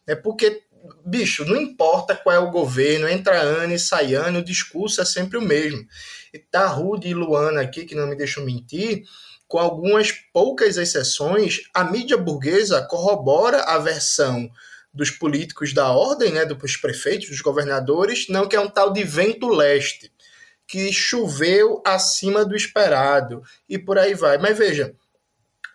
É 0.07 0.15
porque, 0.15 0.63
bicho, 1.05 1.45
não 1.45 1.61
importa 1.61 2.15
qual 2.15 2.37
é 2.37 2.39
o 2.39 2.53
governo, 2.53 3.09
entra 3.09 3.41
ano 3.41 3.75
e 3.75 3.79
sai 3.79 4.15
ano, 4.15 4.39
o 4.39 4.45
discurso 4.45 5.01
é 5.01 5.05
sempre 5.05 5.37
o 5.37 5.43
mesmo. 5.43 5.85
E 6.33 6.39
tá 6.39 6.69
Rude 6.69 7.09
e 7.09 7.15
Luana 7.15 7.61
aqui, 7.61 7.85
que 7.85 7.97
não 7.97 8.07
me 8.07 8.15
deixam 8.15 8.45
mentir, 8.45 9.03
com 9.49 9.59
algumas 9.59 10.13
poucas 10.33 10.77
exceções, 10.77 11.63
a 11.75 11.83
mídia 11.83 12.17
burguesa 12.17 12.83
corrobora 12.83 13.65
a 13.65 13.79
versão 13.79 14.49
dos 14.95 15.11
políticos 15.11 15.73
da 15.73 15.91
ordem, 15.91 16.31
né, 16.33 16.45
dos 16.45 16.77
prefeitos, 16.77 17.31
dos 17.31 17.41
governadores, 17.41 18.29
não 18.29 18.47
que 18.47 18.55
é 18.55 18.61
um 18.61 18.69
tal 18.69 18.93
de 18.93 19.03
vento 19.03 19.49
leste, 19.49 20.13
que 20.71 20.93
choveu 20.93 21.83
acima 21.85 22.45
do 22.45 22.55
esperado 22.55 23.43
e 23.69 23.77
por 23.77 23.99
aí 23.99 24.15
vai. 24.15 24.39
Mas 24.39 24.57
veja, 24.57 24.95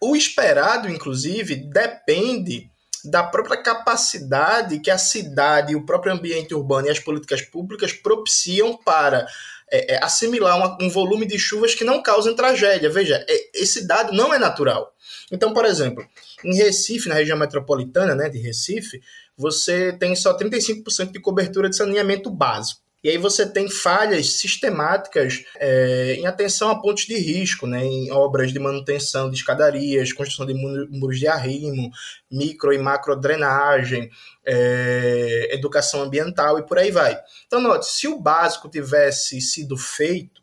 o 0.01 0.15
esperado, 0.15 0.89
inclusive, 0.89 1.55
depende 1.55 2.69
da 3.03 3.21
própria 3.21 3.61
capacidade 3.61 4.79
que 4.79 4.89
a 4.89 4.97
cidade, 4.97 5.75
o 5.75 5.85
próprio 5.85 6.13
ambiente 6.13 6.55
urbano 6.55 6.87
e 6.87 6.91
as 6.91 6.99
políticas 6.99 7.41
públicas 7.41 7.91
propiciam 7.91 8.77
para 8.77 9.27
é, 9.69 9.95
é, 9.95 10.03
assimilar 10.03 10.57
uma, 10.57 10.77
um 10.81 10.89
volume 10.89 11.25
de 11.25 11.37
chuvas 11.37 11.75
que 11.75 11.83
não 11.83 12.01
causem 12.01 12.33
tragédia. 12.33 12.89
Veja, 12.89 13.23
é, 13.27 13.49
esse 13.53 13.85
dado 13.85 14.13
não 14.13 14.33
é 14.33 14.39
natural. 14.39 14.95
Então, 15.29 15.53
por 15.53 15.65
exemplo, 15.65 16.07
em 16.41 16.55
Recife, 16.55 17.09
na 17.09 17.15
região 17.15 17.37
metropolitana 17.37 18.15
né, 18.15 18.29
de 18.29 18.37
Recife, 18.37 19.01
você 19.37 19.91
tem 19.91 20.15
só 20.15 20.37
35% 20.37 21.11
de 21.11 21.19
cobertura 21.19 21.69
de 21.69 21.75
saneamento 21.75 22.31
básico. 22.31 22.84
E 23.05 23.09
aí 23.11 23.19
você 23.19 23.45
tem 23.45 23.69
falhas 23.69 24.31
sistemáticas 24.31 25.45
é, 25.59 26.15
em 26.17 26.25
atenção 26.25 26.71
a 26.71 26.81
pontos 26.81 27.05
de 27.05 27.15
risco, 27.15 27.67
né, 27.67 27.85
em 27.85 28.11
obras 28.11 28.51
de 28.51 28.57
manutenção 28.57 29.29
de 29.29 29.37
escadarias, 29.37 30.11
construção 30.11 30.43
de 30.43 30.55
muros 30.55 31.19
de 31.19 31.27
arrimo, 31.27 31.91
micro 32.31 32.73
e 32.73 32.79
macro 32.79 33.15
drenagem, 33.15 34.09
é, 34.43 35.49
educação 35.51 36.01
ambiental 36.01 36.57
e 36.57 36.65
por 36.65 36.79
aí 36.79 36.89
vai. 36.89 37.15
Então, 37.45 37.61
note, 37.61 37.85
se 37.85 38.07
o 38.07 38.19
básico 38.19 38.67
tivesse 38.67 39.39
sido 39.39 39.77
feito, 39.77 40.41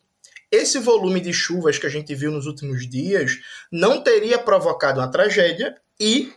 esse 0.49 0.79
volume 0.79 1.19
de 1.19 1.33
chuvas 1.33 1.79
que 1.79 1.87
a 1.89 1.91
gente 1.91 2.15
viu 2.15 2.31
nos 2.31 2.47
últimos 2.47 2.89
dias 2.89 3.41
não 3.73 4.05
teria 4.05 4.39
provocado 4.39 5.01
uma 5.01 5.11
tragédia 5.11 5.75
e 5.99 6.33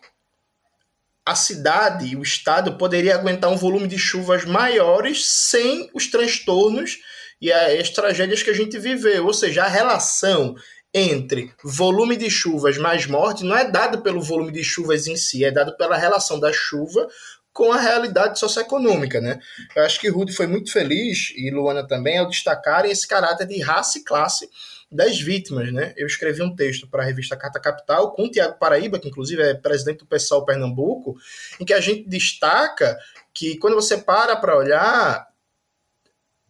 a 1.25 1.35
cidade 1.35 2.05
e 2.05 2.15
o 2.15 2.21
estado 2.21 2.77
poderia 2.77 3.15
aguentar 3.15 3.51
um 3.51 3.57
volume 3.57 3.87
de 3.87 3.97
chuvas 3.97 4.45
maiores 4.45 5.25
sem 5.25 5.89
os 5.93 6.07
transtornos 6.07 6.99
e 7.41 7.51
as 7.51 7.89
tragédias 7.89 8.43
que 8.43 8.51
a 8.51 8.53
gente 8.53 8.77
viveu. 8.77 9.25
Ou 9.25 9.33
seja, 9.33 9.63
a 9.63 9.67
relação 9.67 10.55
entre 10.93 11.51
volume 11.63 12.15
de 12.15 12.29
chuvas 12.29 12.77
mais 12.77 13.05
morte 13.05 13.43
não 13.43 13.57
é 13.57 13.69
dado 13.69 14.01
pelo 14.01 14.21
volume 14.21 14.51
de 14.51 14.63
chuvas 14.63 15.07
em 15.07 15.17
si, 15.17 15.43
é 15.43 15.51
dado 15.51 15.75
pela 15.75 15.97
relação 15.97 16.39
da 16.39 16.53
chuva 16.53 17.07
com 17.51 17.71
a 17.71 17.79
realidade 17.79 18.37
socioeconômica, 18.37 19.19
né? 19.19 19.39
Eu 19.75 19.83
acho 19.83 19.99
que 19.99 20.09
Rude 20.09 20.33
foi 20.33 20.45
muito 20.45 20.71
feliz, 20.71 21.33
e 21.37 21.49
Luana 21.49 21.87
também, 21.87 22.17
ao 22.17 22.27
destacarem 22.27 22.91
esse 22.91 23.07
caráter 23.07 23.47
de 23.47 23.61
raça 23.61 23.97
e 23.97 24.03
classe 24.03 24.49
das 24.95 25.19
vítimas, 25.19 25.71
né? 25.71 25.93
Eu 25.97 26.07
escrevi 26.07 26.41
um 26.41 26.55
texto 26.55 26.87
para 26.87 27.03
a 27.03 27.05
revista 27.05 27.35
Carta 27.35 27.59
Capital 27.59 28.13
com 28.13 28.23
o 28.23 28.31
Tiago 28.31 28.57
Paraíba, 28.57 28.99
que 28.99 29.07
inclusive 29.07 29.41
é 29.41 29.53
presidente 29.53 29.99
do 29.99 30.05
PSOL 30.05 30.45
Pernambuco, 30.45 31.17
em 31.59 31.65
que 31.65 31.73
a 31.73 31.81
gente 31.81 32.07
destaca 32.07 32.97
que 33.33 33.57
quando 33.57 33.75
você 33.75 33.97
para 33.97 34.35
para 34.35 34.57
olhar, 34.57 35.27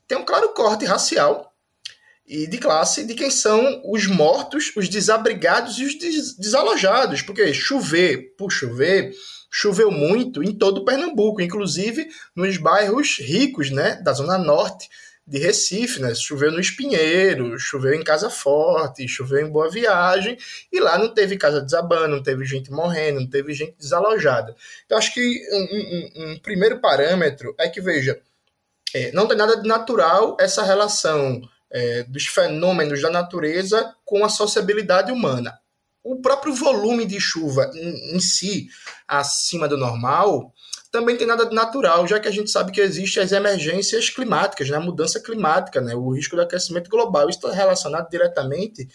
tem 0.07 0.17
um 0.17 0.25
claro 0.25 0.53
corte 0.53 0.85
racial 0.85 1.53
e 2.27 2.47
de 2.47 2.57
classe 2.57 3.05
de 3.05 3.13
quem 3.13 3.29
são 3.29 3.81
os 3.85 4.07
mortos, 4.07 4.71
os 4.75 4.89
desabrigados 4.89 5.77
e 5.77 5.85
os 5.85 5.97
des 5.97 6.35
desalojados, 6.35 7.21
porque 7.21 7.53
chover, 7.53 8.35
por 8.35 8.51
chover, 8.51 9.11
choveu 9.51 9.91
muito 9.91 10.43
em 10.43 10.53
todo 10.53 10.83
Pernambuco, 10.83 11.41
inclusive 11.41 12.07
nos 12.35 12.57
bairros 12.57 13.19
ricos, 13.19 13.69
né, 13.69 13.95
da 14.03 14.11
zona 14.11 14.37
norte 14.37 14.89
de 15.27 15.39
Recife, 15.39 15.99
né? 15.99 16.13
Choveu 16.13 16.51
no 16.51 16.59
Espinheiro, 16.59 17.57
choveu 17.57 17.93
em 17.93 18.03
Casa 18.03 18.29
Forte, 18.29 19.07
choveu 19.07 19.39
em 19.39 19.49
Boa 19.49 19.69
Viagem, 19.69 20.37
e 20.71 20.79
lá 20.79 20.97
não 20.97 21.13
teve 21.13 21.37
casa 21.37 21.61
desabando, 21.61 22.15
não 22.15 22.23
teve 22.23 22.45
gente 22.45 22.71
morrendo, 22.71 23.21
não 23.21 23.29
teve 23.29 23.53
gente 23.53 23.75
desalojada. 23.77 24.55
Então, 24.85 24.97
acho 24.97 25.13
que 25.13 25.41
um, 25.51 26.21
um, 26.23 26.31
um 26.31 26.39
primeiro 26.39 26.79
parâmetro 26.79 27.55
é 27.57 27.67
que, 27.67 27.81
veja, 27.81 28.19
é, 28.93 29.11
não 29.11 29.27
tem 29.27 29.37
nada 29.37 29.57
de 29.57 29.67
natural 29.67 30.37
essa 30.39 30.63
relação 30.63 31.41
é, 31.71 32.03
dos 32.03 32.27
fenômenos 32.27 33.01
da 33.01 33.09
natureza 33.09 33.95
com 34.05 34.23
a 34.23 34.29
sociabilidade 34.29 35.11
humana 35.11 35.59
o 36.05 36.21
próprio 36.21 36.53
volume 36.53 37.03
de 37.03 37.19
chuva 37.19 37.71
em, 37.73 38.15
em 38.15 38.19
si, 38.19 38.67
acima 39.07 39.67
do 39.67 39.75
normal, 39.75 40.53
também 40.95 41.17
tem 41.17 41.27
nada 41.27 41.45
de 41.45 41.53
natural, 41.53 42.07
já 42.07 42.21
que 42.21 42.27
a 42.29 42.31
gente 42.31 42.49
sabe 42.49 42.71
que 42.71 42.79
existem 42.79 43.21
as 43.21 43.33
emergências 43.33 44.09
climáticas, 44.09 44.69
né? 44.69 44.77
a 44.77 44.79
mudança 44.79 45.19
climática, 45.19 45.81
né? 45.81 45.93
o 45.93 46.11
risco 46.11 46.37
do 46.37 46.41
aquecimento 46.41 46.89
global. 46.89 47.29
Isso 47.29 47.37
está 47.39 47.51
relacionado 47.51 48.09
diretamente 48.09 48.87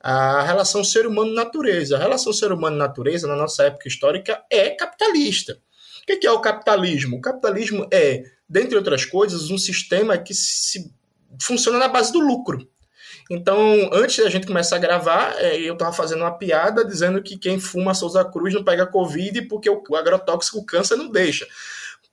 à 0.00 0.40
relação 0.40 0.82
ser 0.82 1.06
humano-natureza. 1.06 1.96
A 1.96 1.98
relação 1.98 2.32
ser 2.32 2.50
humano-natureza, 2.50 3.28
na 3.28 3.36
nossa 3.36 3.64
época 3.64 3.86
histórica, 3.86 4.42
é 4.50 4.70
capitalista. 4.70 5.58
O 6.02 6.18
que 6.18 6.26
é 6.26 6.32
o 6.32 6.40
capitalismo? 6.40 7.18
O 7.18 7.20
capitalismo 7.20 7.86
é, 7.92 8.24
dentre 8.48 8.78
outras 8.78 9.04
coisas, 9.04 9.50
um 9.50 9.58
sistema 9.58 10.16
que 10.16 10.32
se 10.32 10.90
funciona 11.42 11.78
na 11.78 11.88
base 11.88 12.10
do 12.10 12.20
lucro. 12.20 12.66
Então, 13.30 13.88
antes 13.92 14.22
da 14.22 14.28
gente 14.28 14.46
começar 14.46 14.76
a 14.76 14.80
gravar, 14.80 15.34
é, 15.38 15.56
eu 15.58 15.74
estava 15.74 15.92
fazendo 15.92 16.20
uma 16.20 16.36
piada 16.36 16.84
dizendo 16.84 17.22
que 17.22 17.38
quem 17.38 17.58
fuma 17.58 17.94
Souza 17.94 18.24
Cruz 18.24 18.52
não 18.52 18.62
pega 18.62 18.86
Covid 18.86 19.42
porque 19.42 19.70
o 19.70 19.96
agrotóxico 19.96 20.64
câncer 20.64 20.96
não 20.96 21.08
deixa. 21.08 21.46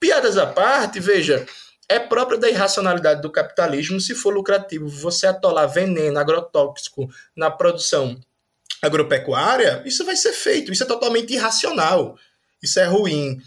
Piadas 0.00 0.38
à 0.38 0.46
parte, 0.46 0.98
veja, 0.98 1.46
é 1.88 1.98
próprio 1.98 2.38
da 2.38 2.48
irracionalidade 2.48 3.20
do 3.20 3.30
capitalismo 3.30 4.00
se 4.00 4.14
for 4.14 4.32
lucrativo 4.32 4.88
você 4.88 5.26
atolar 5.26 5.68
veneno 5.68 6.18
agrotóxico 6.18 7.08
na 7.36 7.50
produção 7.50 8.18
agropecuária, 8.80 9.82
isso 9.84 10.04
vai 10.04 10.16
ser 10.16 10.32
feito. 10.32 10.72
Isso 10.72 10.82
é 10.82 10.86
totalmente 10.86 11.32
irracional. 11.32 12.16
Isso 12.62 12.80
é 12.80 12.84
ruim 12.84 13.40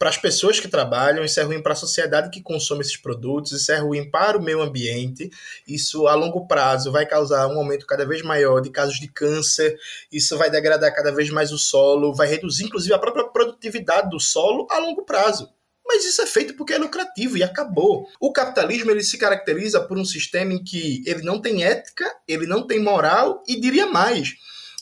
para 0.00 0.08
as 0.08 0.16
pessoas 0.16 0.58
que 0.58 0.66
trabalham, 0.66 1.22
isso 1.22 1.38
é 1.38 1.42
ruim 1.42 1.60
para 1.60 1.74
a 1.74 1.76
sociedade 1.76 2.30
que 2.30 2.40
consome 2.40 2.80
esses 2.80 2.96
produtos, 2.96 3.52
isso 3.52 3.70
é 3.70 3.76
ruim 3.76 4.10
para 4.10 4.38
o 4.38 4.42
meio 4.42 4.62
ambiente, 4.62 5.30
isso 5.68 6.06
a 6.06 6.14
longo 6.14 6.46
prazo 6.46 6.90
vai 6.90 7.04
causar 7.04 7.46
um 7.48 7.58
aumento 7.58 7.84
cada 7.84 8.06
vez 8.06 8.22
maior 8.22 8.60
de 8.62 8.70
casos 8.70 8.98
de 8.98 9.08
câncer, 9.08 9.78
isso 10.10 10.38
vai 10.38 10.50
degradar 10.50 10.94
cada 10.94 11.12
vez 11.12 11.28
mais 11.28 11.52
o 11.52 11.58
solo, 11.58 12.14
vai 12.14 12.26
reduzir 12.26 12.64
inclusive 12.64 12.94
a 12.94 12.98
própria 12.98 13.24
produtividade 13.24 14.08
do 14.08 14.18
solo 14.18 14.66
a 14.70 14.78
longo 14.78 15.04
prazo. 15.04 15.50
Mas 15.86 16.02
isso 16.06 16.22
é 16.22 16.26
feito 16.26 16.54
porque 16.54 16.72
é 16.72 16.78
lucrativo 16.78 17.36
e 17.36 17.42
acabou. 17.42 18.08
O 18.18 18.32
capitalismo 18.32 18.90
ele 18.90 19.02
se 19.02 19.18
caracteriza 19.18 19.82
por 19.82 19.98
um 19.98 20.04
sistema 20.06 20.54
em 20.54 20.64
que 20.64 21.02
ele 21.04 21.20
não 21.20 21.42
tem 21.42 21.62
ética, 21.62 22.10
ele 22.26 22.46
não 22.46 22.66
tem 22.66 22.80
moral 22.80 23.42
e 23.46 23.60
diria 23.60 23.84
mais, 23.84 24.30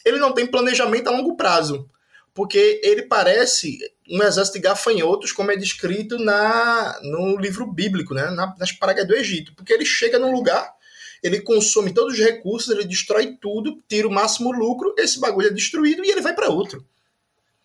ele 0.05 0.21
não 0.21 0.33
tem 0.33 0.47
planejamento 0.47 1.09
a 1.09 1.11
longo 1.11 1.35
prazo 1.35 1.91
porque 2.39 2.81
ele 2.85 3.03
parece 3.03 3.77
um 4.11 4.23
exército 4.23 4.59
de 4.59 4.65
gafanhotos, 4.65 5.33
como 5.33 5.51
é 5.51 5.57
descrito 5.57 6.19
na, 6.19 6.99
no 7.03 7.37
livro 7.37 7.67
bíblico, 7.67 8.15
né, 8.15 8.31
na, 8.31 8.55
nas 8.59 8.73
pragas 8.73 9.07
do 9.07 9.15
Egito, 9.15 9.53
porque 9.55 9.73
ele 9.73 9.85
chega 9.85 10.19
num 10.19 10.33
lugar 10.33 10.79
ele 11.23 11.41
consome 11.41 11.93
todos 11.93 12.15
os 12.15 12.21
recursos, 12.21 12.71
ele 12.71 12.85
destrói 12.85 13.37
tudo, 13.41 13.83
tira 13.89 14.07
o 14.07 14.11
máximo 14.11 14.53
lucro, 14.53 14.95
esse 14.97 15.19
bagulho 15.19 15.49
é 15.49 15.53
destruído 15.53 16.05
e 16.05 16.11
ele 16.11 16.21
vai 16.21 16.35
para 16.35 16.49
outro. 16.49 16.85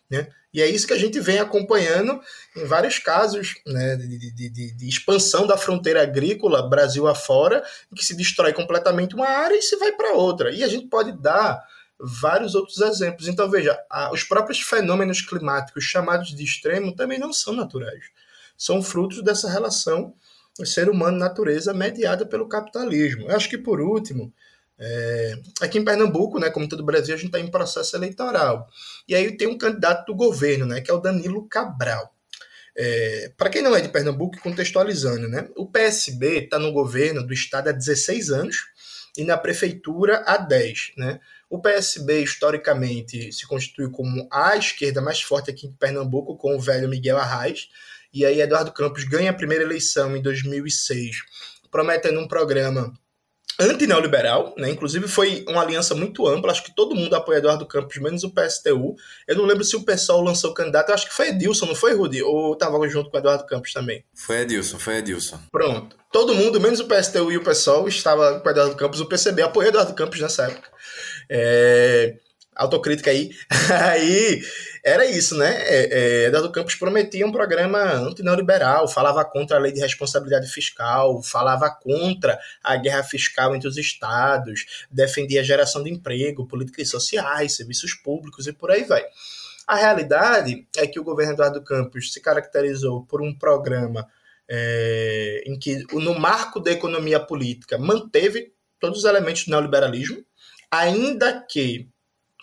Né? 0.10 0.28
E 0.54 0.62
é 0.62 0.68
isso 0.68 0.86
que 0.86 0.94
a 0.94 0.98
gente 0.98 1.20
vem 1.20 1.40
acompanhando 1.40 2.20
em 2.56 2.66
vários 2.66 3.00
casos 3.00 3.56
né, 3.66 3.96
de, 3.96 4.32
de, 4.32 4.50
de, 4.50 4.72
de, 4.72 4.88
expansão 4.88 5.48
da 5.48 5.58
fronteira 5.58 6.04
agrícola 6.04 6.70
Brasil 6.70 7.08
afora, 7.08 7.64
que 7.96 8.06
se 8.06 8.16
destrói 8.16 8.54
completamente 8.54 9.16
uma 9.16 9.28
área 9.28 9.56
e 9.56 9.62
se 9.62 9.76
vai 9.78 9.92
para 9.92 10.14
outra. 10.14 10.52
E 10.52 10.64
a 10.64 10.68
gente 10.68 10.88
pode 10.88 11.12
dar 11.14 11.64
vários 12.04 12.54
outros 12.54 12.80
exemplos. 12.80 13.28
Então, 13.28 13.50
veja, 13.50 13.80
os 14.12 14.24
próprios 14.24 14.60
fenômenos 14.60 15.22
climáticos 15.22 15.86
chamados 15.86 16.36
de 16.36 16.44
extremo 16.44 16.96
também 16.96 17.18
não 17.18 17.32
são 17.32 17.54
naturais. 17.54 18.04
São 18.58 18.84
frutos 18.84 19.24
dessa 19.24 19.50
relação 19.50 20.14
ser 20.66 20.90
humano-natureza 20.90 21.74
mediada 21.74 22.26
pelo 22.26 22.48
capitalismo. 22.48 23.30
Eu 23.30 23.36
acho 23.36 23.50
que, 23.50 23.58
por 23.58 23.82
último, 23.82 24.32
é, 24.78 25.40
aqui 25.62 25.80
em 25.80 25.86
Pernambuco, 25.86 26.40
né, 26.40 26.50
como 26.50 26.68
todo 26.68 26.82
o 26.82 26.86
Brasil, 26.86 27.16
a 27.16 27.18
gente 27.18 27.28
está 27.28 27.40
em 27.40 27.50
processo 27.50 27.96
eleitoral. 27.96 28.68
E 29.08 29.16
aí 29.16 29.36
tem 29.36 29.48
um 29.48 29.58
candidato 29.58 30.06
do 30.06 30.16
governo, 30.16 30.66
né, 30.66 30.82
que 30.82 30.92
é 30.92 30.94
o 30.94 31.00
Danilo 31.00 31.48
Cabral. 31.48 32.14
É, 32.76 33.32
Para 33.38 33.50
quem 33.50 33.62
não 33.62 33.76
é 33.76 33.82
de 33.82 33.90
Pernambuco, 33.90 34.40
contextualizando, 34.42 35.28
né, 35.28 35.48
o 35.56 35.66
PSB 35.66 36.46
está 36.46 36.60
no 36.60 36.72
governo 36.72 37.26
do 37.26 37.34
estado 37.34 37.70
há 37.70 37.72
16 37.72 38.30
anos 38.30 38.58
e 39.18 39.24
na 39.24 39.38
prefeitura 39.38 40.24
há 40.26 40.38
10. 40.38 40.94
Né? 40.98 41.20
O 41.54 41.62
PSB, 41.62 42.24
historicamente, 42.24 43.32
se 43.32 43.46
constituiu 43.46 43.92
como 43.92 44.28
a 44.32 44.58
esquerda 44.58 45.00
mais 45.00 45.22
forte 45.22 45.52
aqui 45.52 45.68
em 45.68 45.72
Pernambuco, 45.72 46.36
com 46.36 46.56
o 46.56 46.60
velho 46.60 46.90
Miguel 46.90 47.16
Arraes. 47.16 47.68
E 48.12 48.26
aí 48.26 48.42
Eduardo 48.42 48.72
Campos 48.72 49.04
ganha 49.04 49.30
a 49.30 49.36
primeira 49.36 49.64
eleição 49.64 50.18
em 50.18 50.22
2006, 50.24 51.18
prometendo 51.70 52.20
um 52.20 52.28
programa 52.28 52.92
anti-neoliberal, 53.60 54.56
né? 54.58 54.72
Inclusive 54.72 55.08
foi 55.08 55.46
uma 55.48 55.62
aliança 55.62 55.94
muito 55.94 56.26
ampla, 56.28 56.52
acho 56.52 56.64
que 56.64 56.76
todo 56.76 56.96
mundo 56.96 57.16
apoia 57.16 57.38
Eduardo 57.38 57.68
Campos, 57.68 57.98
menos 57.98 58.24
o 58.24 58.32
PSTU. 58.32 58.96
Eu 59.28 59.36
não 59.36 59.46
lembro 59.46 59.64
se 59.64 59.76
o 59.76 59.84
PSOL 59.84 60.24
lançou 60.24 60.56
candidato, 60.56 60.90
eu 60.90 60.96
acho 60.96 61.08
que 61.08 61.14
foi 61.14 61.30
Edilson, 61.30 61.68
não 61.68 61.76
foi, 61.76 61.94
Rudi? 61.94 62.24
Ou 62.24 62.54
estava 62.54 62.90
junto 62.90 63.12
com 63.12 63.18
Eduardo 63.20 63.46
Campos 63.46 63.72
também? 63.72 64.04
Foi 64.16 64.38
Edilson, 64.38 64.80
foi 64.80 64.98
Edilson. 64.98 65.40
Pronto. 65.52 65.96
Todo 66.12 66.34
mundo, 66.34 66.60
menos 66.60 66.80
o 66.80 66.88
PSTU 66.88 67.32
e 67.32 67.38
o 67.38 67.44
PSOL, 67.44 67.88
estava 67.88 68.40
com 68.40 68.50
Eduardo 68.50 68.76
Campos, 68.76 69.00
o 69.00 69.06
PCB 69.06 69.44
apoiou 69.44 69.70
Eduardo 69.70 69.94
Campos 69.94 70.20
nessa 70.20 70.46
época. 70.46 70.74
É 71.30 72.16
autocrítica 72.56 73.12
aí. 73.12 73.32
aí 73.72 74.42
era 74.84 75.06
isso, 75.06 75.38
né? 75.38 75.56
É, 75.62 76.24
é, 76.24 76.26
Eduardo 76.26 76.52
Campos 76.52 76.76
prometia 76.76 77.26
um 77.26 77.32
programa 77.32 77.80
antineoliberal, 77.94 78.88
falava 78.88 79.24
contra 79.26 79.58
a 79.58 79.60
lei 79.60 79.72
de 79.72 79.80
responsabilidade 79.80 80.48
fiscal, 80.48 81.22
falava 81.24 81.70
contra 81.70 82.38
a 82.64 82.76
guerra 82.76 83.04
fiscal 83.04 83.56
entre 83.56 83.68
os 83.68 83.78
estados, 83.78 84.86
defendia 84.92 85.42
a 85.42 85.44
geração 85.44 85.84
de 85.84 85.92
emprego, 85.92 86.48
políticas 86.48 86.90
sociais, 86.90 87.56
serviços 87.56 87.94
públicos 87.94 88.48
e 88.48 88.54
por 88.54 88.72
aí 88.72 88.84
vai. 88.84 89.04
A 89.66 89.76
realidade 89.76 90.68
é 90.78 90.86
que 90.86 91.00
o 91.00 91.04
governo 91.04 91.34
Eduardo 91.34 91.64
Campos 91.64 92.12
se 92.12 92.20
caracterizou 92.20 93.06
por 93.06 93.22
um 93.22 93.34
programa 93.34 94.06
é, 94.50 95.42
em 95.46 95.58
que, 95.58 95.86
no 95.94 96.20
marco 96.20 96.60
da 96.60 96.72
economia 96.72 97.20
política, 97.20 97.78
manteve 97.78 98.52
todos 98.78 99.00
os 99.00 99.06
elementos 99.06 99.46
do 99.46 99.52
neoliberalismo, 99.52 100.26
ainda 100.74 101.40
que 101.48 101.88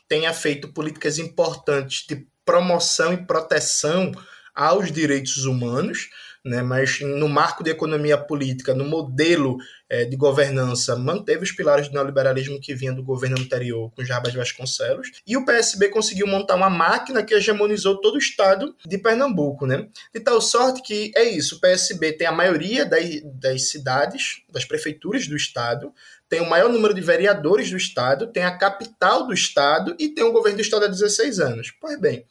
tenha 0.09 0.33
feito 0.33 0.72
políticas 0.72 1.18
importantes 1.18 2.07
de 2.09 2.24
promoção 2.45 3.12
e 3.12 3.26
proteção 3.26 4.12
aos 4.55 4.93
direitos 4.93 5.47
humanos, 5.47 6.09
né, 6.45 6.62
mas 6.62 7.01
no 7.01 7.28
marco 7.28 7.62
de 7.62 7.70
economia 7.70 8.16
política, 8.16 8.72
no 8.72 8.85
modelo 8.85 9.59
é, 9.89 10.05
de 10.05 10.16
governança, 10.16 10.97
manteve 10.97 11.43
os 11.43 11.53
pilares 11.53 11.89
do 11.89 11.95
neoliberalismo 11.95 12.61
que 12.61 12.74
vinha 12.74 12.93
do 12.93 13.03
governo 13.03 13.39
anterior, 13.39 13.91
com 13.91 14.05
Jarbas 14.05 14.33
Vasconcelos, 14.33 15.11
e 15.26 15.37
o 15.37 15.45
PSB 15.45 15.89
conseguiu 15.89 16.26
montar 16.26 16.55
uma 16.55 16.70
máquina 16.70 17.22
que 17.22 17.35
hegemonizou 17.35 18.01
todo 18.01 18.14
o 18.14 18.18
estado 18.18 18.74
de 18.87 18.97
Pernambuco. 18.97 19.66
Né? 19.66 19.89
De 20.14 20.20
tal 20.20 20.41
sorte 20.41 20.83
que 20.83 21.12
é 21.16 21.24
isso, 21.24 21.57
o 21.57 21.61
PSB 21.61 22.12
tem 22.12 22.26
a 22.28 22.33
maioria 22.33 22.87
das, 22.87 23.05
das 23.24 23.70
cidades, 23.70 24.43
das 24.49 24.64
prefeituras 24.64 25.26
do 25.26 25.37
estado, 25.37 25.93
tem 26.31 26.41
o 26.41 26.49
maior 26.49 26.70
número 26.70 26.95
de 26.95 27.01
vereadores 27.01 27.70
do 27.70 27.76
Estado, 27.76 28.28
tem 28.28 28.45
a 28.45 28.57
capital 28.57 29.26
do 29.26 29.35
Estado 29.35 29.97
e 29.99 30.09
tem 30.09 30.22
o 30.22 30.31
governo 30.31 30.59
do 30.59 30.62
Estado 30.62 30.85
há 30.85 30.89
16 30.89 31.41
anos. 31.41 31.72
Pois 31.81 32.01
bem, 32.01 32.24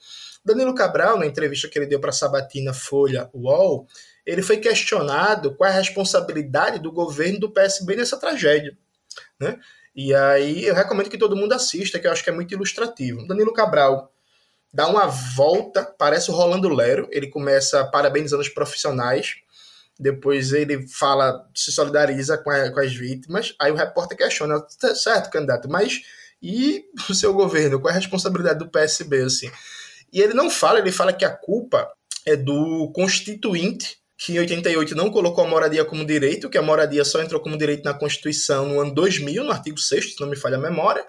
Danilo 0.44 0.74
Cabral, 0.74 1.20
na 1.20 1.26
entrevista 1.26 1.68
que 1.68 1.78
ele 1.78 1.86
deu 1.86 2.00
para 2.00 2.14
Sabatina 2.14 2.74
Folha 2.74 3.30
UOL, 3.34 3.86
ele 4.26 4.42
foi 4.42 4.56
questionado 4.56 5.54
qual 5.54 5.70
é 5.70 5.74
a 5.74 5.76
responsabilidade 5.76 6.80
do 6.80 6.94
governo 6.94 7.42
do 7.42 7.52
PSB 7.52 7.98
nessa 7.98 8.18
tragédia. 8.18 8.78
Né? 9.38 9.60
E 9.94 10.14
aí 10.14 10.64
eu 10.64 10.74
recomendo 10.74 11.10
que 11.10 11.18
todo 11.18 11.36
mundo 11.36 11.52
assista, 11.52 12.00
que 12.00 12.08
eu 12.08 12.12
acho 12.12 12.24
que 12.24 12.30
é 12.30 12.34
muito 12.34 12.54
ilustrativo. 12.54 13.28
Danilo 13.28 13.52
Cabral 13.52 14.14
dá 14.74 14.88
uma 14.88 15.08
volta, 15.08 15.84
parece 15.84 16.32
o 16.32 16.34
Rolando 16.34 16.70
Lero, 16.70 17.10
ele 17.12 17.28
começa 17.28 17.84
parabenizando 17.84 18.42
os 18.42 18.50
profissionais, 18.50 19.36
depois 20.00 20.54
ele 20.54 20.88
fala, 20.88 21.46
se 21.54 21.72
solidariza 21.72 22.38
com, 22.38 22.50
a, 22.50 22.72
com 22.72 22.80
as 22.80 22.94
vítimas, 22.94 23.54
aí 23.60 23.72
o 23.72 23.76
repórter 23.76 24.18
questiona, 24.18 24.60
tá 24.80 24.96
certo, 24.96 25.30
candidato, 25.30 25.70
mas 25.70 26.02
e 26.42 26.86
o 27.10 27.14
seu 27.14 27.34
governo? 27.34 27.80
Qual 27.80 27.90
é 27.90 27.94
a 27.94 28.00
responsabilidade 28.00 28.60
do 28.60 28.70
PSB, 28.70 29.24
assim? 29.24 29.52
E 30.12 30.22
ele 30.22 30.34
não 30.34 30.50
fala, 30.50 30.80
ele 30.80 30.92
fala 30.92 31.12
que 31.12 31.26
a 31.26 31.30
culpa 31.30 31.92
é 32.26 32.36
do 32.36 32.92
constituinte, 32.94 33.98
que 34.18 34.34
em 34.34 34.40
88 34.40 34.96
não 34.96 35.12
colocou 35.12 35.44
a 35.44 35.48
moradia 35.48 35.86
como 35.86 36.06
direito, 36.06 36.50
que 36.50 36.58
a 36.58 36.62
moradia 36.62 37.06
só 37.06 37.22
entrou 37.22 37.42
como 37.42 37.58
direito 37.58 37.84
na 37.84 37.94
Constituição 37.94 38.68
no 38.68 38.82
ano 38.82 38.94
2000, 38.94 39.44
no 39.44 39.52
artigo 39.52 39.78
6 39.78 40.16
se 40.16 40.22
não 40.22 40.28
me 40.28 40.36
falha 40.36 40.58
a 40.58 40.62
memória, 40.62 41.06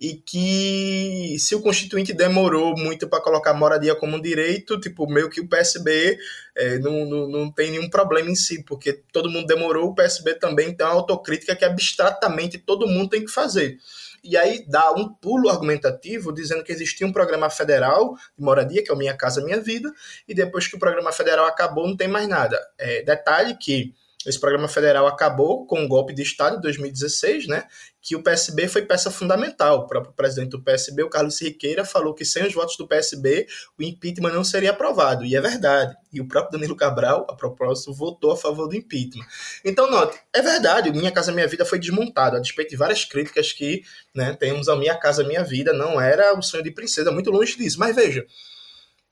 e 0.00 0.14
que 0.14 1.36
se 1.38 1.54
o 1.54 1.60
constituinte 1.60 2.12
demorou 2.12 2.76
muito 2.76 3.08
para 3.08 3.20
colocar 3.20 3.52
moradia 3.52 3.96
como 3.96 4.16
um 4.16 4.20
direito, 4.20 4.78
tipo, 4.78 5.08
meio 5.10 5.28
que 5.28 5.40
o 5.40 5.48
PSB 5.48 6.18
é, 6.56 6.78
não, 6.78 7.04
não, 7.04 7.28
não 7.28 7.52
tem 7.52 7.72
nenhum 7.72 7.90
problema 7.90 8.30
em 8.30 8.36
si, 8.36 8.62
porque 8.62 8.92
todo 9.12 9.30
mundo 9.30 9.46
demorou, 9.46 9.88
o 9.88 9.94
PSB 9.94 10.34
também 10.34 10.72
tem 10.72 10.86
uma 10.86 10.94
autocrítica 10.94 11.56
que 11.56 11.64
abstratamente 11.64 12.58
todo 12.58 12.86
mundo 12.86 13.10
tem 13.10 13.24
que 13.24 13.30
fazer 13.30 13.78
e 14.22 14.36
aí 14.36 14.64
dá 14.66 14.92
um 14.92 15.08
pulo 15.08 15.48
argumentativo 15.48 16.32
dizendo 16.32 16.62
que 16.62 16.72
existia 16.72 17.06
um 17.06 17.12
programa 17.12 17.48
federal 17.50 18.14
de 18.36 18.44
moradia, 18.44 18.82
que 18.82 18.90
é 18.90 18.94
o 18.94 18.96
Minha 18.96 19.16
Casa 19.16 19.42
Minha 19.42 19.60
Vida, 19.60 19.92
e 20.26 20.34
depois 20.34 20.66
que 20.66 20.76
o 20.76 20.78
programa 20.78 21.12
federal 21.12 21.46
acabou, 21.46 21.86
não 21.86 21.96
tem 21.96 22.08
mais 22.08 22.28
nada. 22.28 22.58
É, 22.76 23.02
detalhe 23.02 23.56
que 23.56 23.94
esse 24.26 24.38
programa 24.38 24.66
federal 24.66 25.06
acabou 25.06 25.64
com 25.64 25.84
o 25.84 25.88
golpe 25.88 26.12
de 26.12 26.22
Estado 26.22 26.56
em 26.56 26.60
2016, 26.60 27.46
né? 27.46 27.64
Que 28.02 28.16
o 28.16 28.22
PSB 28.22 28.66
foi 28.66 28.82
peça 28.82 29.12
fundamental. 29.12 29.80
O 29.80 29.86
próprio 29.86 30.12
presidente 30.12 30.50
do 30.50 30.62
PSB, 30.62 31.04
o 31.04 31.08
Carlos 31.08 31.40
Riqueira, 31.40 31.84
falou 31.84 32.12
que 32.12 32.24
sem 32.24 32.44
os 32.44 32.52
votos 32.52 32.76
do 32.76 32.86
PSB 32.86 33.46
o 33.78 33.82
impeachment 33.82 34.32
não 34.32 34.42
seria 34.42 34.70
aprovado. 34.70 35.24
E 35.24 35.36
é 35.36 35.40
verdade. 35.40 35.96
E 36.12 36.20
o 36.20 36.26
próprio 36.26 36.58
Danilo 36.58 36.74
Cabral, 36.74 37.26
a 37.30 37.36
propósito, 37.36 37.94
votou 37.94 38.32
a 38.32 38.36
favor 38.36 38.66
do 38.66 38.74
impeachment. 38.74 39.24
Então, 39.64 39.88
note, 39.88 40.18
é 40.32 40.42
verdade, 40.42 40.90
Minha 40.90 41.12
Casa 41.12 41.30
Minha 41.30 41.46
Vida 41.46 41.64
foi 41.64 41.78
desmontado, 41.78 42.36
a 42.36 42.40
despeito 42.40 42.70
de 42.70 42.76
várias 42.76 43.04
críticas 43.04 43.52
que 43.52 43.82
né, 44.12 44.34
temos 44.34 44.68
ao 44.68 44.76
Minha 44.76 44.96
Casa 44.96 45.22
Minha 45.22 45.44
Vida, 45.44 45.72
não 45.72 46.00
era 46.00 46.36
o 46.36 46.42
sonho 46.42 46.64
de 46.64 46.72
princesa, 46.72 47.12
muito 47.12 47.30
longe 47.30 47.56
disso. 47.56 47.78
Mas 47.78 47.94
veja, 47.94 48.26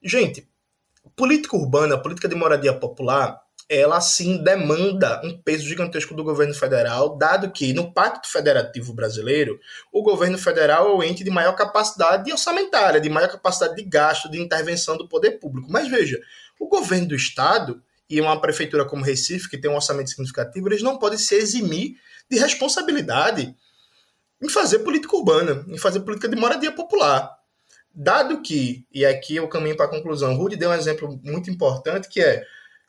gente, 0.02 0.48
política 1.14 1.56
urbana, 1.56 1.96
política 1.96 2.28
de 2.28 2.34
moradia 2.34 2.74
popular, 2.74 3.45
ela 3.68 4.00
sim 4.00 4.42
demanda 4.42 5.20
um 5.24 5.36
peso 5.36 5.66
gigantesco 5.66 6.14
do 6.14 6.22
governo 6.22 6.54
federal, 6.54 7.16
dado 7.16 7.50
que 7.50 7.72
no 7.72 7.92
Pacto 7.92 8.30
Federativo 8.30 8.92
Brasileiro, 8.92 9.58
o 9.92 10.02
governo 10.02 10.38
federal 10.38 10.88
é 10.88 10.94
o 10.94 11.02
ente 11.02 11.24
de 11.24 11.30
maior 11.30 11.54
capacidade 11.54 12.30
orçamentária, 12.30 13.00
de 13.00 13.08
maior 13.08 13.28
capacidade 13.28 13.74
de 13.74 13.82
gasto, 13.82 14.30
de 14.30 14.40
intervenção 14.40 14.96
do 14.96 15.08
poder 15.08 15.32
público. 15.32 15.70
Mas 15.70 15.88
veja, 15.88 16.20
o 16.60 16.68
governo 16.68 17.08
do 17.08 17.16
estado 17.16 17.82
e 18.08 18.20
uma 18.20 18.40
prefeitura 18.40 18.84
como 18.84 19.04
Recife, 19.04 19.50
que 19.50 19.58
tem 19.58 19.68
um 19.68 19.74
orçamento 19.74 20.10
significativo, 20.10 20.68
eles 20.68 20.82
não 20.82 20.96
podem 20.96 21.18
se 21.18 21.34
eximir 21.34 21.96
de 22.30 22.38
responsabilidade 22.38 23.54
em 24.40 24.48
fazer 24.48 24.80
política 24.80 25.16
urbana, 25.16 25.64
em 25.66 25.78
fazer 25.78 26.00
política 26.00 26.28
de 26.28 26.36
moradia 26.36 26.70
popular. 26.70 27.34
Dado 27.92 28.42
que, 28.42 28.86
e 28.92 29.04
aqui 29.04 29.36
eu 29.36 29.48
caminho 29.48 29.76
para 29.76 29.86
a 29.86 29.90
conclusão, 29.90 30.34
o 30.34 30.36
Rudy 30.36 30.54
deu 30.54 30.70
um 30.70 30.74
exemplo 30.74 31.18
muito 31.24 31.50
importante 31.50 32.08
que 32.08 32.20
é 32.20 32.44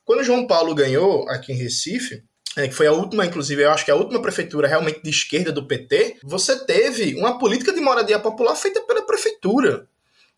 quando 0.08 0.24
João 0.24 0.47
Paulo 0.47 0.74
ganhou 0.74 1.28
aqui 1.30 1.51
em 1.51 1.55
Recife, 1.58 2.24
é, 2.55 2.66
que 2.66 2.74
foi 2.74 2.88
a 2.88 2.93
última, 2.93 3.26
inclusive, 3.26 3.62
eu 3.62 3.72
acho 3.72 3.84
que 3.84 3.91
a 3.91 3.95
última 3.95 4.22
prefeitura 4.22 4.66
realmente 4.66 5.03
de 5.03 5.10
esquerda 5.10 5.51
do 5.51 5.68
PT, 5.68 6.20
você 6.24 6.66
teve 6.66 7.14
uma 7.16 7.38
política 7.38 7.74
de 7.74 7.82
moradia 7.82 8.18
popular 8.18 8.55
feita 8.55 8.80
pela 8.80 9.05
prefeitura, 9.05 9.86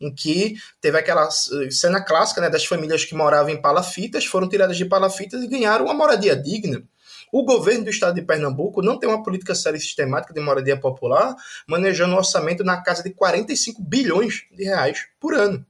em 0.01 0.11
que 0.11 0.55
teve 0.82 0.97
aquela 0.97 1.26
eh, 1.28 1.70
cena 1.70 2.03
clássica 2.03 2.41
né, 2.41 2.49
das 2.49 2.65
famílias 2.65 3.05
que 3.05 3.13
moravam 3.13 3.51
em 3.51 3.61
palafitas, 3.61 4.26
foram 4.26 4.49
tiradas 4.49 4.76
de 4.76 4.86
palafitas 4.86 5.43
e 5.43 5.47
ganharam 5.47 5.86
uma 5.86 5.93
moradia 5.93 6.36
digna. 6.36 6.84
O 7.32 7.45
governo 7.45 7.84
do 7.84 7.91
estado 7.91 8.15
de 8.15 8.24
Pernambuco 8.24 8.82
não 8.82 8.97
tem 8.97 9.07
uma 9.07 9.22
política 9.22 9.53
séria 9.53 9.78
e 9.78 9.80
sistemática 9.80 10.34
de 10.34 10.39
moradia 10.39 10.80
popular, 10.80 11.36
manejando 11.67 12.15
um 12.15 12.17
orçamento 12.17 12.63
na 12.63 12.82
casa 12.82 13.03
de 13.03 13.11
45 13.11 13.84
bilhões 13.84 14.45
de 14.51 14.63
reais 14.63 15.05
por 15.20 15.36
ano. 15.36 15.63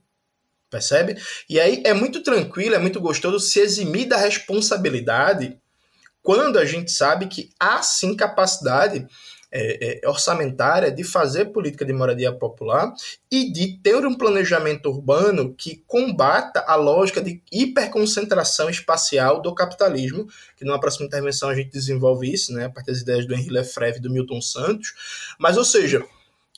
Percebe? 0.70 1.20
E 1.48 1.58
aí 1.58 1.82
é 1.84 1.92
muito 1.92 2.22
tranquilo, 2.22 2.76
é 2.76 2.78
muito 2.78 3.00
gostoso 3.00 3.40
se 3.40 3.58
eximir 3.58 4.06
da 4.06 4.16
responsabilidade 4.16 5.58
quando 6.22 6.58
a 6.58 6.64
gente 6.64 6.92
sabe 6.92 7.26
que 7.26 7.50
há 7.58 7.82
sim 7.82 8.14
capacidade 8.14 9.06
é, 9.52 10.00
é, 10.04 10.08
orçamentária 10.08 10.92
de 10.92 11.02
fazer 11.02 11.46
política 11.46 11.84
de 11.84 11.92
moradia 11.92 12.32
popular 12.32 12.92
e 13.30 13.52
de 13.52 13.78
ter 13.78 14.06
um 14.06 14.16
planejamento 14.16 14.86
urbano 14.86 15.54
que 15.54 15.82
combata 15.88 16.64
a 16.68 16.76
lógica 16.76 17.20
de 17.20 17.42
hiperconcentração 17.50 18.70
espacial 18.70 19.42
do 19.42 19.52
capitalismo, 19.52 20.28
que 20.56 20.64
numa 20.64 20.78
próxima 20.78 21.06
intervenção 21.06 21.48
a 21.48 21.54
gente 21.54 21.70
desenvolve 21.70 22.32
isso, 22.32 22.52
né, 22.52 22.66
a 22.66 22.70
partir 22.70 22.92
das 22.92 23.00
ideias 23.00 23.26
do 23.26 23.34
Henri 23.34 23.50
Lefebvre 23.50 23.98
e 23.98 24.02
do 24.02 24.10
Milton 24.10 24.40
Santos. 24.40 24.94
Mas, 25.36 25.56
ou 25.56 25.64
seja, 25.64 26.04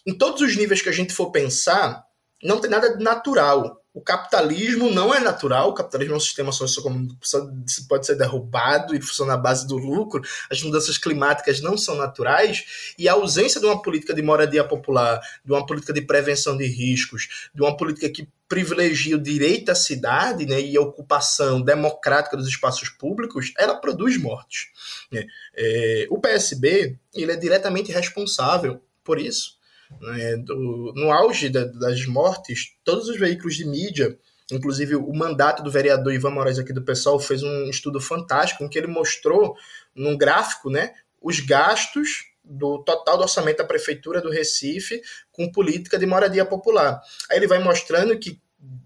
em 0.06 0.12
todos 0.12 0.42
os 0.42 0.54
níveis 0.54 0.82
que 0.82 0.88
a 0.90 0.92
gente 0.92 1.14
for 1.14 1.30
pensar, 1.30 2.04
não 2.42 2.60
tem 2.60 2.70
nada 2.70 2.94
de 2.94 3.02
natural 3.02 3.81
o 3.94 4.00
capitalismo 4.00 4.90
não 4.90 5.12
é 5.12 5.20
natural, 5.20 5.68
o 5.68 5.74
capitalismo 5.74 6.14
é 6.14 6.16
um 6.16 6.20
sistema 6.20 6.50
socioeconômico 6.50 7.14
que 7.14 7.88
pode 7.88 8.06
ser 8.06 8.16
derrubado 8.16 8.94
e 8.94 9.02
funciona 9.02 9.34
à 9.34 9.36
base 9.36 9.66
do 9.66 9.76
lucro, 9.76 10.22
as 10.50 10.62
mudanças 10.62 10.96
climáticas 10.96 11.60
não 11.60 11.76
são 11.76 11.94
naturais, 11.94 12.94
e 12.98 13.06
a 13.06 13.12
ausência 13.12 13.60
de 13.60 13.66
uma 13.66 13.82
política 13.82 14.14
de 14.14 14.22
moradia 14.22 14.64
popular, 14.64 15.20
de 15.44 15.52
uma 15.52 15.66
política 15.66 15.92
de 15.92 16.00
prevenção 16.00 16.56
de 16.56 16.64
riscos, 16.64 17.50
de 17.54 17.60
uma 17.60 17.76
política 17.76 18.08
que 18.08 18.26
privilegia 18.48 19.16
o 19.16 19.22
direito 19.22 19.70
à 19.70 19.74
cidade 19.74 20.46
né, 20.46 20.60
e 20.60 20.76
a 20.76 20.80
ocupação 20.80 21.60
democrática 21.60 22.36
dos 22.36 22.46
espaços 22.46 22.88
públicos, 22.88 23.52
ela 23.58 23.76
produz 23.76 24.16
mortes. 24.18 24.66
Né? 25.10 25.26
É, 25.54 26.06
o 26.10 26.18
PSB 26.18 26.98
ele 27.14 27.32
é 27.32 27.36
diretamente 27.36 27.92
responsável 27.92 28.82
por 29.04 29.18
isso 29.18 29.61
né, 30.00 30.36
do, 30.36 30.92
no 30.94 31.10
auge 31.10 31.48
da, 31.48 31.64
das 31.64 32.06
mortes, 32.06 32.76
todos 32.84 33.08
os 33.08 33.18
veículos 33.18 33.54
de 33.54 33.64
mídia, 33.64 34.18
inclusive 34.50 34.96
o 34.96 35.12
mandato 35.12 35.62
do 35.62 35.70
vereador 35.70 36.12
Ivan 36.12 36.30
Moraes 36.30 36.58
aqui 36.58 36.72
do 36.72 36.82
pessoal 36.82 37.18
fez 37.18 37.42
um 37.42 37.70
estudo 37.70 38.00
fantástico 38.00 38.64
em 38.64 38.68
que 38.68 38.78
ele 38.78 38.86
mostrou 38.86 39.54
num 39.94 40.16
gráfico 40.16 40.70
né, 40.70 40.92
os 41.20 41.40
gastos 41.40 42.32
do 42.44 42.82
total 42.82 43.16
do 43.16 43.22
orçamento 43.22 43.58
da 43.58 43.64
prefeitura 43.64 44.20
do 44.20 44.30
Recife 44.30 45.00
com 45.30 45.50
política 45.50 45.98
de 45.98 46.06
moradia 46.06 46.44
popular. 46.44 47.00
Aí 47.30 47.38
ele 47.38 47.46
vai 47.46 47.60
mostrando 47.60 48.18
que 48.18 48.40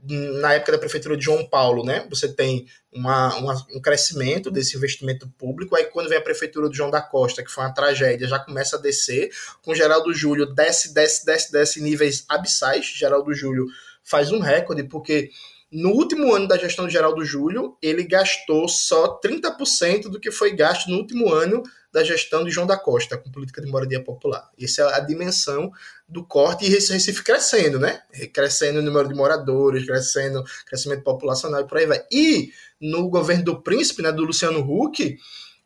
na 0.08 0.54
época 0.54 0.72
da 0.72 0.78
prefeitura 0.78 1.16
de 1.16 1.24
João 1.24 1.46
Paulo, 1.46 1.84
né? 1.84 2.06
Você 2.08 2.32
tem 2.32 2.66
uma, 2.92 3.34
uma, 3.36 3.66
um 3.74 3.80
crescimento 3.80 4.50
desse 4.50 4.76
investimento 4.76 5.28
público. 5.36 5.76
Aí, 5.76 5.84
quando 5.84 6.08
vem 6.08 6.16
a 6.16 6.22
prefeitura 6.22 6.70
de 6.70 6.76
João 6.76 6.90
da 6.90 7.02
Costa, 7.02 7.42
que 7.42 7.50
foi 7.50 7.64
uma 7.64 7.74
tragédia, 7.74 8.26
já 8.26 8.38
começa 8.38 8.76
a 8.76 8.80
descer. 8.80 9.30
Com 9.62 9.74
Geraldo 9.74 10.14
Júlio, 10.14 10.46
desce, 10.46 10.94
desce, 10.94 11.26
desce, 11.26 11.52
desce 11.52 11.82
níveis 11.82 12.24
abissais. 12.28 12.86
Geraldo 12.86 13.34
Júlio 13.34 13.66
faz 14.02 14.32
um 14.32 14.38
recorde, 14.38 14.84
porque 14.84 15.30
no 15.76 15.90
último 15.90 16.34
ano 16.34 16.48
da 16.48 16.56
gestão 16.56 16.86
do 16.86 16.90
Geraldo 16.90 17.22
Júlio, 17.22 17.76
ele 17.82 18.02
gastou 18.02 18.66
só 18.66 19.20
30% 19.20 20.08
do 20.08 20.18
que 20.18 20.30
foi 20.30 20.56
gasto 20.56 20.88
no 20.88 20.96
último 20.96 21.30
ano 21.30 21.62
da 21.92 22.02
gestão 22.02 22.42
de 22.42 22.50
João 22.50 22.66
da 22.66 22.78
Costa, 22.78 23.18
com 23.18 23.30
política 23.30 23.60
de 23.60 23.70
moradia 23.70 24.02
popular. 24.02 24.50
Essa 24.58 24.80
é 24.80 24.94
a 24.94 25.00
dimensão 25.00 25.70
do 26.08 26.24
corte 26.24 26.64
e 26.64 26.70
Recife 26.70 27.22
crescendo, 27.22 27.78
né? 27.78 28.00
Crescendo 28.32 28.78
o 28.78 28.82
número 28.82 29.06
de 29.06 29.14
moradores, 29.14 29.84
crescendo 29.84 30.42
crescimento 30.64 31.02
populacional 31.02 31.60
e 31.60 31.66
por 31.66 31.76
aí 31.76 31.84
vai. 31.84 32.02
E 32.10 32.52
no 32.80 33.10
governo 33.10 33.44
do 33.44 33.60
príncipe, 33.62 34.00
né, 34.00 34.10
do 34.10 34.24
Luciano 34.24 34.60
Huck, 34.60 35.18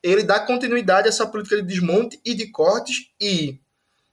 ele 0.03 0.25
dá 0.25 0.41
continuidade 0.41 1.07
a 1.07 1.11
essa 1.11 1.25
política 1.25 1.55
de 1.55 1.63
desmonte 1.63 2.21
e 2.25 2.35
de 2.35 2.49
cortes 2.49 3.13
e 3.21 3.61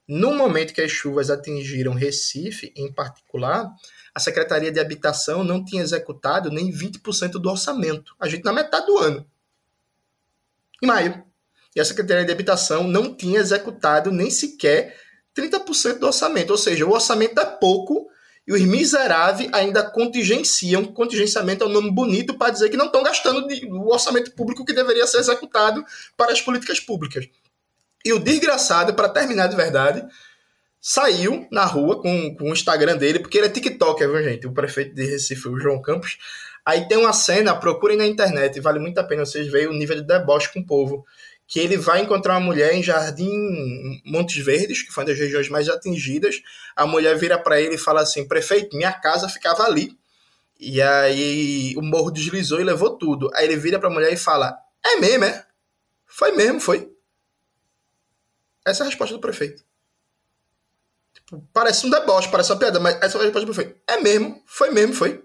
no 0.07 0.31
momento 0.35 0.75
que 0.75 0.81
as 0.81 0.91
chuvas 0.91 1.31
atingiram 1.31 1.95
Recife, 1.95 2.71
em 2.75 2.93
particular, 2.93 3.73
a 4.17 4.19
Secretaria 4.19 4.71
de 4.71 4.79
Habitação 4.79 5.43
não 5.43 5.63
tinha 5.63 5.83
executado 5.83 6.49
nem 6.49 6.71
20% 6.71 7.33
do 7.33 7.51
orçamento. 7.51 8.15
A 8.19 8.27
gente 8.27 8.43
na 8.43 8.51
metade 8.51 8.87
do 8.87 8.97
ano. 8.97 9.23
Em 10.81 10.87
maio 10.87 11.23
e 11.75 11.79
a 11.79 11.85
Secretaria 11.85 12.25
de 12.25 12.31
Habitação 12.31 12.87
não 12.87 13.13
tinha 13.13 13.39
executado 13.39 14.11
nem 14.11 14.31
sequer 14.31 14.99
30% 15.35 15.99
do 15.99 16.07
orçamento. 16.07 16.49
Ou 16.49 16.57
seja, 16.57 16.83
o 16.83 16.93
orçamento 16.93 17.39
é 17.39 17.45
pouco 17.45 18.09
e 18.47 18.53
os 18.53 18.61
miseráveis 18.61 19.53
ainda 19.53 19.83
contingenciam. 19.83 20.83
Contingenciamento 20.85 21.63
é 21.63 21.67
um 21.67 21.71
nome 21.71 21.91
bonito 21.91 22.35
para 22.39 22.51
dizer 22.51 22.69
que 22.69 22.77
não 22.77 22.87
estão 22.87 23.03
gastando 23.03 23.47
o 23.69 23.93
orçamento 23.93 24.31
público 24.31 24.65
que 24.65 24.73
deveria 24.73 25.05
ser 25.05 25.19
executado 25.19 25.85
para 26.17 26.31
as 26.31 26.41
políticas 26.41 26.79
públicas. 26.79 27.29
E 28.03 28.11
o 28.13 28.17
desgraçado, 28.17 28.95
para 28.95 29.09
terminar 29.09 29.45
de 29.45 29.55
verdade, 29.55 30.03
saiu 30.79 31.47
na 31.51 31.65
rua 31.65 32.01
com, 32.01 32.35
com 32.35 32.49
o 32.49 32.53
Instagram 32.53 32.97
dele, 32.97 33.19
porque 33.19 33.37
ele 33.37 33.47
é 33.47 33.49
TikToker, 33.49 34.09
viu, 34.09 34.23
gente? 34.23 34.47
O 34.47 34.53
prefeito 34.53 34.95
de 34.95 35.05
Recife, 35.05 35.47
o 35.47 35.59
João 35.59 35.81
Campos. 35.81 36.17
Aí 36.65 36.87
tem 36.87 36.97
uma 36.97 37.13
cena, 37.13 37.55
procurem 37.55 37.97
na 37.97 38.05
internet, 38.05 38.59
vale 38.59 38.79
muito 38.79 38.97
a 38.97 39.03
pena 39.03 39.25
vocês 39.25 39.47
verem 39.47 39.67
o 39.67 39.73
nível 39.73 39.95
de 39.95 40.03
deboche 40.03 40.51
com 40.51 40.59
o 40.59 40.65
povo 40.65 41.05
que 41.47 41.59
ele 41.59 41.77
vai 41.77 42.01
encontrar 42.01 42.33
uma 42.33 42.45
mulher 42.45 42.75
em 42.75 42.83
Jardim 42.83 44.01
Montes 44.05 44.43
Verdes, 44.43 44.81
que 44.83 44.91
foi 44.91 45.03
uma 45.03 45.09
das 45.09 45.17
regiões 45.17 45.47
mais 45.47 45.69
atingidas. 45.69 46.41
A 46.75 46.85
mulher 46.85 47.17
vira 47.17 47.39
para 47.39 47.59
ele 47.59 47.75
e 47.75 47.79
fala 47.79 48.01
assim: 48.01 48.27
prefeito, 48.27 48.75
minha 48.75 48.91
casa 48.91 49.29
ficava 49.29 49.63
ali. 49.63 49.97
E 50.59 50.81
aí 50.81 51.73
o 51.77 51.81
morro 51.81 52.11
deslizou 52.11 52.59
e 52.59 52.65
levou 52.65 52.97
tudo. 52.97 53.29
Aí 53.33 53.45
ele 53.45 53.55
vira 53.55 53.79
para 53.79 53.87
a 53.87 53.91
mulher 53.91 54.11
e 54.11 54.17
fala: 54.17 54.57
é 54.85 54.97
mesmo, 54.97 55.23
é? 55.23 55.45
Foi 56.05 56.31
mesmo, 56.33 56.59
foi. 56.59 56.91
Essa 58.65 58.83
é 58.83 58.85
a 58.85 58.89
resposta 58.89 59.15
do 59.15 59.21
prefeito. 59.21 59.63
Parece 61.53 61.85
um 61.85 61.89
deboche, 61.89 62.29
parece 62.29 62.51
uma 62.51 62.59
piada, 62.59 62.79
mas 62.79 62.95
essa 63.01 63.21
resposta 63.21 63.45
prefeito. 63.45 63.75
É 63.87 63.99
mesmo, 63.99 64.41
foi 64.45 64.71
mesmo, 64.71 64.93
foi. 64.93 65.21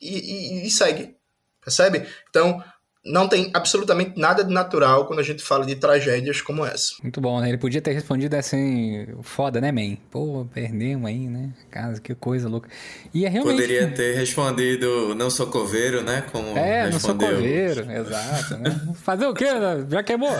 E, 0.00 0.62
e, 0.62 0.66
e 0.66 0.70
segue. 0.70 1.16
Percebe? 1.62 2.06
Então, 2.28 2.62
não 3.04 3.28
tem 3.28 3.50
absolutamente 3.52 4.18
nada 4.18 4.42
de 4.42 4.52
natural 4.52 5.06
quando 5.06 5.18
a 5.18 5.22
gente 5.22 5.42
fala 5.42 5.66
de 5.66 5.76
tragédias 5.76 6.40
como 6.40 6.64
essa. 6.64 6.94
Muito 7.02 7.20
bom, 7.20 7.38
né? 7.40 7.50
Ele 7.50 7.58
podia 7.58 7.82
ter 7.82 7.92
respondido 7.92 8.34
assim, 8.34 9.06
foda, 9.22 9.60
né, 9.60 9.70
man? 9.70 9.96
Pô, 10.10 10.46
perdemos 10.52 11.06
aí, 11.06 11.28
né? 11.28 11.52
Casa, 11.70 12.00
que 12.00 12.14
coisa 12.14 12.48
louca. 12.48 12.70
E 13.12 13.26
é 13.26 13.28
realmente... 13.28 13.60
Poderia 13.60 13.90
ter 13.90 14.14
respondido 14.14 15.14
não 15.14 15.28
sou 15.28 15.46
coveiro, 15.46 16.02
né? 16.02 16.24
Como 16.32 16.56
é, 16.56 16.86
respondeu. 16.86 16.92
não 16.92 17.00
sou 17.00 17.14
coveiro, 17.14 17.92
exato. 17.92 18.56
Né? 18.56 18.94
Fazer 18.94 19.26
o 19.26 19.34
quê? 19.34 19.46
Já 19.90 20.02
queimou? 20.02 20.36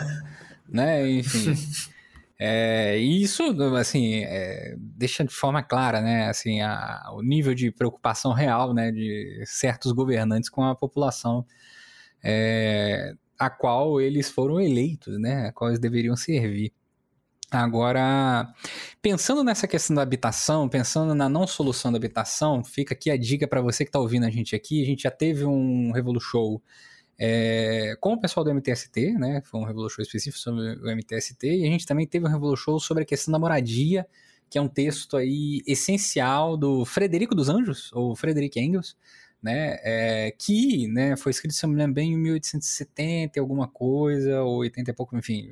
né? 0.66 1.10
Enfim... 1.10 1.54
É, 2.46 2.98
e 2.98 3.22
isso, 3.22 3.42
assim, 3.78 4.22
é, 4.24 4.74
deixa 4.78 5.24
de 5.24 5.32
forma 5.32 5.62
clara, 5.62 6.02
né, 6.02 6.28
assim, 6.28 6.60
a, 6.60 7.10
o 7.14 7.22
nível 7.22 7.54
de 7.54 7.70
preocupação 7.70 8.32
real, 8.32 8.74
né, 8.74 8.92
de 8.92 9.42
certos 9.46 9.92
governantes 9.92 10.50
com 10.50 10.62
a 10.62 10.74
população 10.74 11.46
é, 12.22 13.14
a 13.38 13.50
qual 13.50 14.00
eles 14.00 14.30
foram 14.30 14.60
eleitos, 14.60 15.20
né? 15.20 15.48
A 15.48 15.52
qual 15.52 15.70
eles 15.70 15.80
deveriam 15.80 16.16
servir. 16.16 16.72
Agora, 17.50 18.52
pensando 19.00 19.44
nessa 19.44 19.68
questão 19.68 19.94
da 19.94 20.02
habitação, 20.02 20.68
pensando 20.68 21.14
na 21.14 21.28
não 21.28 21.46
solução 21.46 21.92
da 21.92 21.98
habitação, 21.98 22.64
fica 22.64 22.94
aqui 22.94 23.10
a 23.10 23.16
dica 23.16 23.46
para 23.46 23.60
você 23.60 23.84
que 23.84 23.90
está 23.90 24.00
ouvindo 24.00 24.24
a 24.26 24.30
gente 24.30 24.56
aqui. 24.56 24.82
A 24.82 24.86
gente 24.86 25.02
já 25.02 25.10
teve 25.10 25.44
um 25.44 25.92
Revolu 25.92 26.20
Show 26.20 26.62
é, 27.18 27.96
com 28.00 28.14
o 28.14 28.20
pessoal 28.20 28.44
do 28.44 28.50
MTST, 28.54 29.12
né? 29.12 29.42
Foi 29.44 29.60
um 29.60 29.64
Revolu 29.64 29.88
Show 29.88 30.02
específico 30.02 30.38
sobre 30.38 30.74
o 30.76 30.96
MTST. 30.96 31.46
E 31.46 31.66
a 31.66 31.70
gente 31.70 31.86
também 31.86 32.06
teve 32.06 32.26
um 32.26 32.28
Revolu 32.28 32.56
Show 32.56 32.78
sobre 32.80 33.02
a 33.02 33.06
questão 33.06 33.32
da 33.32 33.38
moradia, 33.38 34.06
que 34.50 34.58
é 34.58 34.60
um 34.60 34.68
texto 34.68 35.16
aí 35.16 35.62
essencial 35.66 36.56
do 36.56 36.84
Frederico 36.84 37.34
dos 37.34 37.48
Anjos, 37.48 37.92
ou 37.92 38.14
Frederic 38.14 38.60
Engels, 38.60 38.96
né, 39.42 39.76
é, 39.82 40.30
que 40.38 40.88
né, 40.88 41.16
foi 41.16 41.30
escrito, 41.30 41.52
se 41.52 41.64
eu 41.66 41.68
me 41.68 41.76
lembro 41.76 41.94
bem, 41.94 42.12
em 42.12 42.16
1870 42.16 43.38
alguma 43.38 43.68
coisa, 43.68 44.42
ou 44.42 44.58
80 44.58 44.90
e 44.90 44.94
pouco, 44.94 45.16
enfim, 45.18 45.50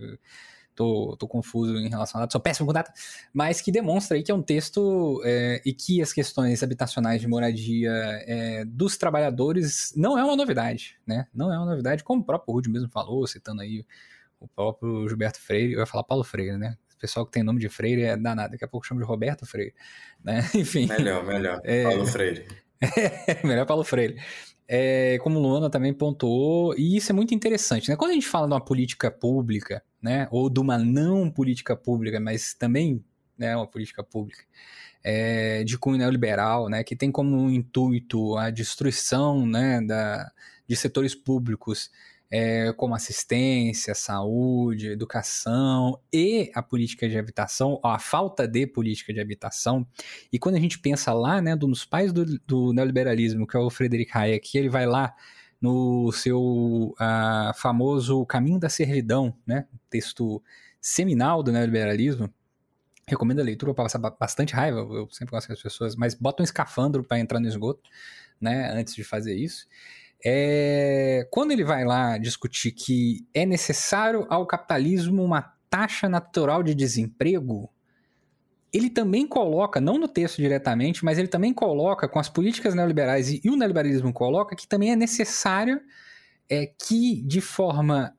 tô, 0.75 1.17
tô 1.19 1.29
confuso 1.29 1.77
em 1.77 1.89
relação 1.89 2.21
a 2.23 2.29
sou 2.31 2.41
péssimo 2.41 2.67
com 2.67 2.73
data, 2.73 2.93
mas 3.33 3.61
que 3.61 3.71
demonstra 3.71 4.17
aí 4.17 4.23
que 4.23 4.31
é 4.31 4.35
um 4.35 4.43
texto 4.43 5.21
é, 5.25 5.61
e 5.65 5.73
que 5.73 6.01
as 6.01 6.13
questões 6.13 6.63
habitacionais 6.63 7.21
de 7.21 7.29
moradia 7.29 7.91
é, 8.27 8.65
dos 8.65 8.97
trabalhadores 8.97 9.93
não 9.97 10.19
é 10.19 10.25
uma 10.25 10.37
novidade, 10.37 10.97
né, 11.07 11.27
não 11.35 11.53
é 11.53 11.57
uma 11.57 11.67
novidade, 11.67 12.05
como 12.05 12.23
o 12.23 12.25
próprio 12.25 12.55
Rude 12.55 12.71
mesmo 12.71 12.89
falou, 12.89 13.27
citando 13.27 13.63
aí 13.63 13.85
o 14.41 14.49
próprio 14.49 15.09
Gilberto 15.09 15.41
Freire, 15.41 15.73
eu 15.73 15.81
ia 15.81 15.87
falar 15.87 16.05
Paulo 16.05 16.25
Freire, 16.25 16.57
né, 16.57 16.77
o 16.95 16.99
pessoal 16.99 17.27
que 17.27 17.33
tem 17.33 17.43
nome 17.43 17.61
de 17.61 17.69
Freire 17.69 18.03
é 18.03 18.17
danado, 18.17 18.53
daqui 18.53 18.65
a 18.65 18.69
pouco 18.69 18.87
chama 18.87 19.01
de 19.01 19.07
Roberto 19.07 19.45
Freire, 19.45 19.75
né? 20.23 20.49
Enfim. 20.55 20.87
Melhor, 20.87 21.25
melhor. 21.25 21.61
É, 21.65 21.83
Paulo 21.83 22.07
Freire. 22.07 22.47
Melhor 23.45 23.67
Paulo 23.67 23.85
Freire. 23.85 24.17
É, 24.75 25.19
como 25.19 25.39
Luana 25.39 25.69
também 25.69 25.93
pontuou, 25.93 26.75
e 26.79 26.97
isso 26.97 27.13
é 27.13 27.15
muito 27.15 27.35
interessante, 27.35 27.91
né? 27.91 27.97
Quando 27.97 28.13
a 28.13 28.15
gente 28.15 28.27
fala 28.27 28.47
de 28.47 28.55
uma 28.55 28.65
política 28.65 29.11
pública, 29.11 29.85
né, 30.01 30.27
ou 30.31 30.49
de 30.49 30.59
uma 30.61 30.79
não 30.79 31.31
política 31.31 31.77
pública, 31.77 32.19
mas 32.19 32.55
também 32.55 33.05
né, 33.37 33.55
uma 33.55 33.67
política 33.67 34.03
pública 34.03 34.43
é, 35.05 35.63
de 35.63 35.77
cunho 35.77 35.99
neoliberal, 35.99 36.71
né, 36.71 36.83
que 36.83 36.97
tem 36.97 37.13
como 37.13 37.51
intuito 37.51 38.35
a 38.39 38.49
destruição 38.49 39.47
né, 39.47 39.83
da, 39.83 40.33
de 40.67 40.75
setores 40.75 41.15
públicos 41.15 41.91
é, 42.35 42.73
como 42.73 42.95
assistência, 42.95 43.95
saúde, 43.95 44.89
educação 44.89 46.01
e 46.11 46.51
a 46.55 46.63
política 46.63 47.07
de 47.07 47.19
habitação, 47.19 47.79
a 47.85 47.99
falta 47.99 48.49
de 48.49 48.67
política 48.67 49.13
de 49.13 49.21
habitação. 49.21 49.87
E 50.33 50.39
quando 50.39 50.55
a 50.55 50.59
gente 50.59 50.79
pensa 50.79 51.13
lá, 51.13 51.43
né, 51.43 51.55
dos 51.55 51.85
pais 51.85 52.11
do, 52.11 52.25
do 52.47 52.73
neoliberalismo, 52.73 53.47
que 53.47 53.55
é 53.55 53.61
o 53.61 53.69
Frederic 53.69 54.11
Hayek, 54.17 54.57
ele 54.57 54.71
vai 54.71 54.87
lá 54.87 55.15
no 55.61 56.11
seu 56.11 56.95
ah, 56.99 57.53
famoso 57.55 58.25
Caminho 58.25 58.59
da 58.59 58.71
Servidão, 58.71 59.37
né? 59.47 59.67
Texto 59.91 60.43
seminal 60.81 61.43
do 61.43 61.53
neoliberalismo. 61.53 62.33
Recomendo 63.07 63.41
a 63.41 63.45
leitura 63.45 63.75
para 63.75 63.85
passar 63.85 63.99
ba- 63.99 64.17
bastante 64.19 64.55
raiva, 64.55 64.79
eu 64.79 65.07
sempre 65.11 65.33
gosto 65.33 65.49
que 65.49 65.53
as 65.53 65.63
pessoas, 65.63 65.95
mas 65.97 66.15
bota 66.15 66.43
um 66.43 66.45
escafandro 66.45 67.05
para 67.05 67.21
entrar 67.21 67.39
no 67.39 67.47
esgoto, 67.47 67.91
né? 68.41 68.73
Antes 68.73 68.95
de 68.95 69.05
fazer 69.05 69.35
isso. 69.35 69.67
É, 70.25 71.27
quando 71.31 71.51
ele 71.51 71.65
vai 71.65 71.85
lá 71.85 72.17
discutir 72.19 72.73
que 72.73 73.27
é 73.35 73.45
necessário 73.45 74.27
ao 74.29 74.47
capitalismo 74.47 75.23
uma 75.23 75.53
taxa 75.69 76.09
natural 76.09 76.63
de 76.63 76.75
desemprego, 76.75 77.71
ele 78.73 78.89
também 78.89 79.27
coloca, 79.27 79.81
não 79.81 79.99
no 79.99 80.09
texto 80.09 80.37
diretamente, 80.37 81.05
mas 81.05 81.19
ele 81.19 81.29
também 81.29 81.53
coloca 81.53 82.09
com 82.09 82.19
as 82.19 82.29
políticas 82.29 82.75
neoliberais 82.75 83.29
e, 83.29 83.41
e 83.45 83.51
o 83.51 83.57
neoliberalismo 83.57 84.13
coloca 84.13 84.57
que 84.57 84.67
também 84.67 84.93
é 84.93 84.97
necessário 84.97 85.81
é, 86.49 86.67
que, 86.67 87.23
de 87.23 87.41
forma 87.41 88.15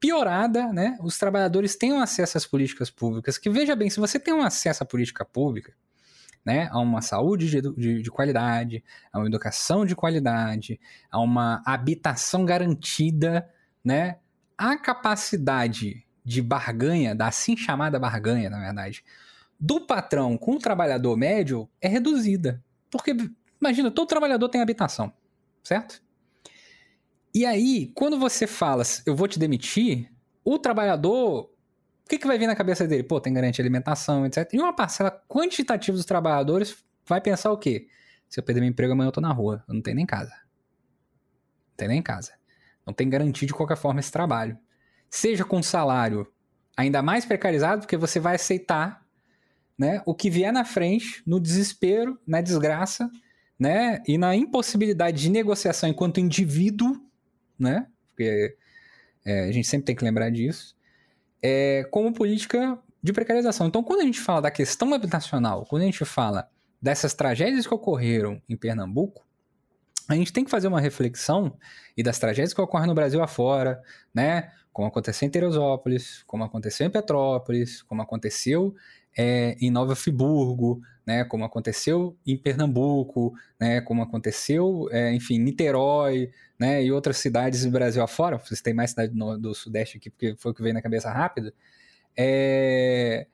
piorada, 0.00 0.72
né, 0.72 0.98
os 1.00 1.18
trabalhadores 1.18 1.76
tenham 1.76 2.00
acesso 2.00 2.36
às 2.36 2.46
políticas 2.46 2.90
públicas. 2.90 3.38
Que 3.38 3.48
veja 3.48 3.76
bem, 3.76 3.88
se 3.88 4.00
você 4.00 4.18
tem 4.18 4.34
um 4.34 4.42
acesso 4.42 4.82
à 4.82 4.86
política 4.86 5.24
pública, 5.24 5.72
né, 6.44 6.68
a 6.70 6.78
uma 6.78 7.00
saúde 7.00 7.48
de, 7.48 7.60
de, 7.60 8.02
de 8.02 8.10
qualidade, 8.10 8.82
a 9.12 9.18
uma 9.18 9.26
educação 9.26 9.86
de 9.86 9.94
qualidade, 9.94 10.80
a 11.10 11.20
uma 11.20 11.62
habitação 11.64 12.44
garantida, 12.44 13.48
né, 13.84 14.16
a 14.56 14.76
capacidade 14.76 16.04
de 16.24 16.42
barganha, 16.42 17.14
da 17.14 17.28
assim 17.28 17.56
chamada 17.56 17.98
barganha, 17.98 18.50
na 18.50 18.60
verdade, 18.60 19.04
do 19.58 19.80
patrão 19.80 20.36
com 20.36 20.56
o 20.56 20.58
trabalhador 20.58 21.16
médio 21.16 21.68
é 21.80 21.88
reduzida. 21.88 22.62
Porque, 22.90 23.16
imagina, 23.60 23.90
todo 23.90 24.08
trabalhador 24.08 24.48
tem 24.48 24.60
habitação, 24.60 25.12
certo? 25.62 26.02
E 27.34 27.46
aí, 27.46 27.90
quando 27.94 28.18
você 28.18 28.46
fala, 28.46 28.82
eu 29.06 29.16
vou 29.16 29.26
te 29.26 29.38
demitir, 29.38 30.10
o 30.44 30.58
trabalhador, 30.58 31.50
o 32.04 32.08
que, 32.08 32.18
que 32.18 32.26
vai 32.26 32.38
vir 32.38 32.46
na 32.46 32.56
cabeça 32.56 32.86
dele? 32.86 33.02
Pô, 33.02 33.20
tem 33.20 33.32
garantia 33.32 33.62
de 33.62 33.62
alimentação, 33.62 34.26
etc. 34.26 34.48
E 34.52 34.58
uma 34.58 34.74
parcela 34.74 35.10
quantitativa 35.28 35.96
dos 35.96 36.04
trabalhadores 36.04 36.76
vai 37.06 37.20
pensar 37.20 37.50
o 37.52 37.58
quê? 37.58 37.88
Se 38.28 38.40
eu 38.40 38.44
perder 38.44 38.60
meu 38.60 38.70
emprego 38.70 38.92
amanhã 38.92 39.08
eu 39.08 39.12
tô 39.12 39.20
na 39.20 39.32
rua, 39.32 39.64
eu 39.68 39.74
não 39.74 39.82
tenho 39.82 39.96
nem 39.96 40.06
casa. 40.06 40.32
Não 40.32 41.76
tenho 41.76 41.90
nem 41.90 42.02
casa. 42.02 42.32
Não 42.86 42.92
tem 42.92 43.08
garantia 43.08 43.46
de 43.46 43.54
qualquer 43.54 43.76
forma 43.76 44.00
esse 44.00 44.10
trabalho. 44.10 44.58
Seja 45.08 45.44
com 45.44 45.62
salário 45.62 46.26
ainda 46.76 47.02
mais 47.02 47.24
precarizado, 47.24 47.82
porque 47.82 47.96
você 47.96 48.18
vai 48.18 48.36
aceitar 48.36 49.02
né, 49.78 50.02
o 50.06 50.14
que 50.14 50.30
vier 50.30 50.52
na 50.52 50.64
frente, 50.64 51.22
no 51.26 51.40
desespero, 51.40 52.18
na 52.26 52.40
desgraça, 52.40 53.10
né, 53.58 54.02
e 54.06 54.16
na 54.18 54.34
impossibilidade 54.34 55.20
de 55.20 55.30
negociação 55.30 55.88
enquanto 55.88 56.20
indivíduo, 56.20 57.00
né, 57.58 57.86
porque 58.08 58.56
é, 59.24 59.48
a 59.48 59.52
gente 59.52 59.68
sempre 59.68 59.86
tem 59.86 59.96
que 59.96 60.04
lembrar 60.04 60.30
disso, 60.30 60.76
é, 61.42 61.84
como 61.90 62.12
política 62.12 62.78
de 63.02 63.12
precarização. 63.12 63.66
Então, 63.66 63.82
quando 63.82 64.00
a 64.00 64.04
gente 64.04 64.20
fala 64.20 64.42
da 64.42 64.50
questão 64.50 64.94
habitacional, 64.94 65.66
quando 65.66 65.82
a 65.82 65.86
gente 65.86 66.04
fala 66.04 66.48
dessas 66.80 67.14
tragédias 67.14 67.66
que 67.66 67.74
ocorreram 67.74 68.40
em 68.48 68.56
Pernambuco, 68.56 69.24
a 70.08 70.14
gente 70.14 70.32
tem 70.32 70.44
que 70.44 70.50
fazer 70.50 70.68
uma 70.68 70.80
reflexão 70.80 71.56
e 71.96 72.02
das 72.02 72.18
tragédias 72.18 72.52
que 72.52 72.60
ocorrem 72.60 72.86
no 72.86 72.94
Brasil 72.94 73.22
afora, 73.22 73.80
né? 74.14 74.52
Como 74.72 74.88
aconteceu 74.88 75.26
em 75.26 75.30
Teresópolis, 75.30 76.22
como 76.26 76.44
aconteceu 76.44 76.86
em 76.86 76.90
Petrópolis, 76.90 77.82
como 77.82 78.02
aconteceu 78.02 78.74
é, 79.16 79.56
em 79.60 79.70
Nova 79.70 79.94
Friburgo, 79.94 80.80
né? 81.06 81.24
Como 81.24 81.44
aconteceu 81.44 82.16
em 82.26 82.36
Pernambuco, 82.36 83.34
né? 83.58 83.80
Como 83.80 84.02
aconteceu, 84.02 84.88
é, 84.90 85.12
enfim, 85.14 85.38
Niterói, 85.38 86.30
né? 86.58 86.82
E 86.84 86.92
outras 86.92 87.18
cidades 87.18 87.64
do 87.64 87.70
Brasil 87.70 88.02
afora. 88.02 88.38
Vocês 88.38 88.60
têm 88.60 88.74
mais 88.74 88.90
cidade 88.90 89.12
do, 89.14 89.38
do 89.38 89.54
Sudeste 89.54 89.98
aqui, 89.98 90.10
porque 90.10 90.34
foi 90.38 90.52
o 90.52 90.54
que 90.54 90.62
veio 90.62 90.74
na 90.74 90.82
cabeça 90.82 91.10
rápido. 91.10 91.52
É, 92.16 93.26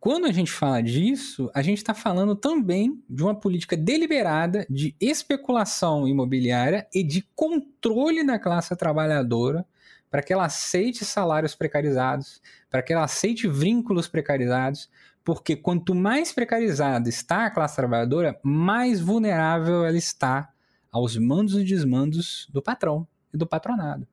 quando 0.00 0.26
a 0.26 0.32
gente 0.32 0.52
fala 0.52 0.80
disso, 0.80 1.50
a 1.52 1.60
gente 1.60 1.78
está 1.78 1.92
falando 1.92 2.36
também 2.36 3.02
de 3.10 3.22
uma 3.22 3.34
política 3.34 3.76
deliberada 3.76 4.64
de 4.70 4.94
especulação 5.00 6.06
imobiliária 6.06 6.86
e 6.94 7.02
de 7.02 7.26
controle 7.34 8.24
da 8.24 8.38
classe 8.38 8.76
trabalhadora 8.76 9.66
para 10.08 10.22
que 10.22 10.32
ela 10.32 10.44
aceite 10.44 11.04
salários 11.04 11.54
precarizados, 11.54 12.40
para 12.70 12.80
que 12.80 12.92
ela 12.92 13.04
aceite 13.04 13.48
vínculos 13.48 14.08
precarizados, 14.08 14.88
porque 15.28 15.54
quanto 15.54 15.94
mais 15.94 16.32
precarizada 16.32 17.06
está 17.06 17.44
a 17.44 17.50
classe 17.50 17.76
trabalhadora, 17.76 18.40
mais 18.42 18.98
vulnerável 18.98 19.84
ela 19.84 19.98
está 19.98 20.54
aos 20.90 21.18
mandos 21.18 21.54
e 21.54 21.64
desmandos 21.64 22.48
do 22.50 22.62
patrão 22.62 23.06
e 23.30 23.36
do 23.36 23.46
patronado. 23.46 24.08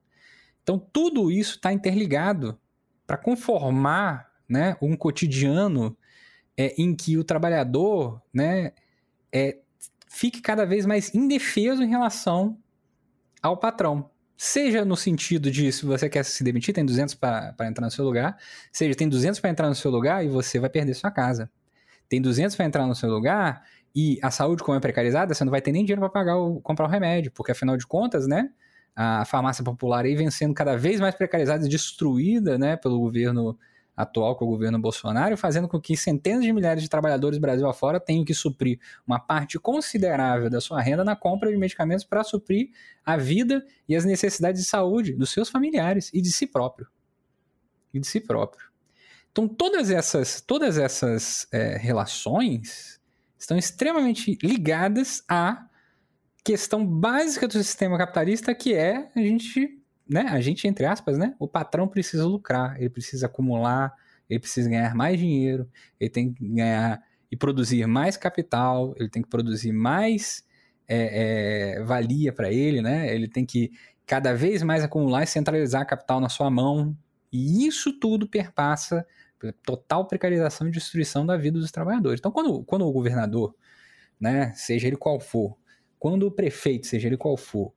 Então, 0.62 0.78
tudo 0.78 1.32
isso 1.32 1.56
está 1.56 1.72
interligado 1.72 2.60
para 3.08 3.16
conformar 3.16 4.30
né, 4.46 4.76
um 4.82 4.94
cotidiano 4.98 5.96
é, 6.58 6.76
em 6.78 6.94
que 6.94 7.18
o 7.18 7.24
trabalhador 7.24 8.22
né, 8.34 8.74
é, 9.32 9.60
fique 10.10 10.42
cada 10.42 10.66
vez 10.66 10.86
mais 10.86 11.16
indefeso 11.16 11.82
em 11.82 11.88
relação 11.88 12.58
ao 13.42 13.56
patrão. 13.56 14.10
Seja 14.38 14.84
no 14.84 14.98
sentido 14.98 15.50
de 15.50 15.72
se 15.72 15.86
você 15.86 16.10
quer 16.10 16.24
se 16.26 16.44
demitir, 16.44 16.74
tem 16.74 16.86
200 16.86 17.16
para 17.16 17.56
entrar 17.62 17.86
no 17.86 17.92
seu 17.92 18.04
lugar, 18.04 18.38
seja 18.72 18.94
tem 18.96 19.08
200 19.08 19.40
para 19.40 19.50
entrar 19.50 19.70
no 19.70 19.76
seu 19.76 19.90
lugar 19.90 20.26
e 20.26 20.28
você 20.28 20.60
vai 20.60 20.70
perder 20.70 20.94
sua 20.94 21.10
casa. 21.10 21.50
Tem 22.10 22.22
200 22.22 22.56
para 22.56 22.66
entrar 22.66 22.86
no 22.88 22.96
seu 22.96 23.10
lugar 23.10 23.64
e 23.96 24.20
a 24.22 24.30
saúde, 24.32 24.64
como 24.64 24.78
é 24.78 24.82
precarizada, 24.82 25.34
você 25.34 25.44
não 25.46 25.52
vai 25.52 25.62
ter 25.62 25.72
nem 25.72 25.86
dinheiro 25.86 26.02
para 26.02 26.10
pagar 26.10 26.36
comprar 26.64 26.86
o 26.86 26.90
remédio, 26.90 27.32
porque 27.32 27.52
afinal 27.54 27.78
de 27.78 27.88
contas, 27.88 28.28
né, 28.28 28.50
a 28.96 29.24
farmácia 29.26 29.64
popular 29.64 30.06
aí 30.06 30.16
vem 30.16 30.30
sendo 30.30 30.54
cada 30.54 30.78
vez 30.78 31.00
mais 31.00 31.16
precarizada 31.16 31.66
e 31.66 31.70
destruída 31.70 32.58
né, 32.58 32.76
pelo 32.76 33.00
governo 33.00 33.58
atual, 33.96 34.36
com 34.36 34.46
o 34.46 34.48
governo 34.48 34.80
Bolsonaro, 34.80 35.38
fazendo 35.38 35.68
com 35.68 35.80
que 35.80 35.96
centenas 35.96 36.44
de 36.44 36.52
milhares 36.52 36.84
de 36.84 36.90
trabalhadores 36.90 37.38
do 37.38 37.42
Brasil 37.42 37.68
afora 37.68 38.00
tenham 38.00 38.26
que 38.26 38.34
suprir 38.34 38.80
uma 39.08 39.20
parte 39.20 39.58
considerável 39.58 40.50
da 40.50 40.60
sua 40.60 40.82
renda 40.82 41.04
na 41.04 41.16
compra 41.16 41.50
de 41.50 41.58
medicamentos 41.58 42.04
para 42.04 42.24
suprir 42.24 42.70
a 43.06 43.18
vida 43.18 43.66
e 43.88 43.96
as 43.96 44.04
necessidades 44.04 44.62
de 44.62 44.68
saúde 44.68 45.14
dos 45.14 45.30
seus 45.30 45.50
familiares 45.50 46.12
e 46.14 46.22
de 46.22 46.32
si 46.32 46.48
próprio. 46.48 46.88
E 47.94 48.00
de 48.00 48.08
si 48.08 48.20
próprio. 48.20 48.68
Então, 49.32 49.48
todas 49.48 49.90
essas, 49.90 50.40
todas 50.42 50.78
essas 50.78 51.48
é, 51.52 51.78
relações 51.78 53.02
estão 53.38 53.58
extremamente 53.58 54.38
ligadas 54.42 55.24
à 55.28 55.68
questão 56.44 56.86
básica 56.86 57.48
do 57.48 57.54
sistema 57.54 57.98
capitalista, 57.98 58.54
que 58.54 58.74
é 58.74 59.10
a 59.16 59.20
gente, 59.20 59.82
né, 60.08 60.28
a 60.30 60.40
gente 60.42 60.68
entre 60.68 60.86
aspas, 60.86 61.18
né, 61.18 61.36
o 61.40 61.48
patrão 61.48 61.88
precisa 61.88 62.26
lucrar, 62.26 62.76
ele 62.80 62.90
precisa 62.90 63.26
acumular, 63.26 63.94
ele 64.30 64.40
precisa 64.40 64.70
ganhar 64.70 64.96
mais 64.96 65.20
dinheiro, 65.20 65.70
ele 66.00 66.10
tem 66.10 66.34
que 66.34 66.48
ganhar 66.48 67.02
e 67.32 67.36
produzir 67.36 67.86
mais 67.88 68.16
capital, 68.16 68.94
ele 68.98 69.10
tem 69.10 69.22
que 69.22 69.30
produzir 69.30 69.72
mais 69.72 70.46
é, 70.88 71.78
é, 71.78 71.84
valia 71.84 72.32
para 72.32 72.52
ele, 72.52 72.82
né, 72.82 73.14
ele 73.14 73.28
tem 73.28 73.46
que 73.46 73.72
cada 74.06 74.34
vez 74.34 74.62
mais 74.62 74.84
acumular 74.84 75.24
e 75.24 75.28
centralizar 75.28 75.86
capital 75.88 76.20
na 76.20 76.30
sua 76.30 76.50
mão, 76.50 76.96
e 77.32 77.66
isso 77.66 78.00
tudo 78.00 78.28
perpassa 78.28 79.06
total 79.64 80.06
precarização 80.06 80.68
e 80.68 80.72
destruição 80.72 81.26
da 81.26 81.38
vida 81.38 81.60
dos 81.60 81.72
trabalhadores. 81.72 82.20
Então, 82.20 82.32
quando, 82.32 82.64
quando 82.64 82.88
o 82.88 82.92
governador, 82.92 83.56
né, 84.20 84.54
seja 84.56 84.88
ele 84.88 84.96
qual 84.96 85.20
for, 85.20 85.58
quando 86.00 86.28
o 86.28 86.32
prefeito, 86.32 86.88
seja 86.88 87.08
ele 87.08 87.18
qual 87.18 87.36
for, 87.38 87.74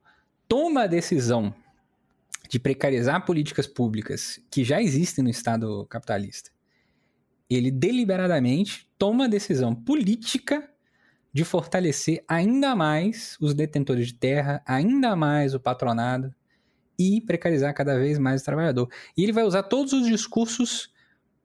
toma 0.47 0.83
a 0.83 0.87
decisão 0.87 1.53
de 2.49 2.59
precarizar 2.59 3.23
políticas 3.25 3.67
públicas 3.67 4.41
que 4.49 4.63
já 4.63 4.81
existem 4.81 5.23
no 5.23 5.29
Estado 5.29 5.85
capitalista, 5.85 6.49
ele 7.47 7.69
deliberadamente 7.69 8.89
toma 8.97 9.25
a 9.25 9.27
decisão 9.27 9.73
política 9.75 10.67
de 11.31 11.45
fortalecer 11.45 12.23
ainda 12.27 12.75
mais 12.75 13.37
os 13.39 13.53
detentores 13.53 14.07
de 14.07 14.15
terra, 14.15 14.63
ainda 14.65 15.15
mais 15.15 15.53
o 15.53 15.59
patronado 15.59 16.33
e 16.97 17.21
precarizar 17.21 17.73
cada 17.73 17.97
vez 17.97 18.17
mais 18.17 18.41
o 18.41 18.45
trabalhador. 18.45 18.89
E 19.15 19.23
ele 19.23 19.31
vai 19.31 19.43
usar 19.43 19.63
todos 19.63 19.93
os 19.93 20.07
discursos 20.07 20.91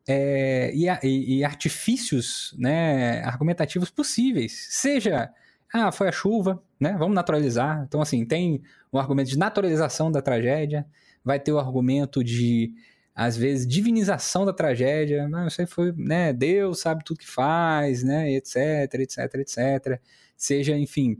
é, 0.09 0.73
e, 0.75 0.87
e, 1.03 1.39
e, 1.39 1.45
artifícios 1.45 2.55
né, 2.59 3.23
argumentativos 3.23 3.91
possíveis. 3.91 4.69
Seja, 4.71 5.31
ah, 5.73 5.93
foi 5.93 6.09
a 6.09 6.13
chuva, 6.13 6.63
né? 6.85 6.95
Vamos 6.99 7.15
naturalizar. 7.15 7.83
Então, 7.89 8.03
assim, 8.03 8.27
tem 8.27 8.63
o 8.93 8.99
argumento 8.99 9.31
de 9.31 9.39
naturalização 9.39 10.13
da 10.13 10.21
tragédia, 10.21 10.87
vai 11.25 11.41
ter 11.41 11.51
o 11.51 11.59
argumento 11.59 12.23
de, 12.23 12.75
às 13.15 13.37
vezes, 13.39 13.67
divinização 13.67 14.45
da 14.45 14.53
tragédia. 14.53 15.27
Não, 15.27 15.47
isso 15.47 15.63
aí 15.63 15.67
foi, 15.67 15.93
né? 15.97 16.31
Deus 16.35 16.81
sabe 16.81 17.03
tudo 17.03 17.19
que 17.19 17.27
faz, 17.27 18.03
né? 18.03 18.31
Etc, 18.35 18.57
etc, 18.95 19.35
etc. 19.37 20.01
Seja, 20.37 20.77
enfim, 20.77 21.17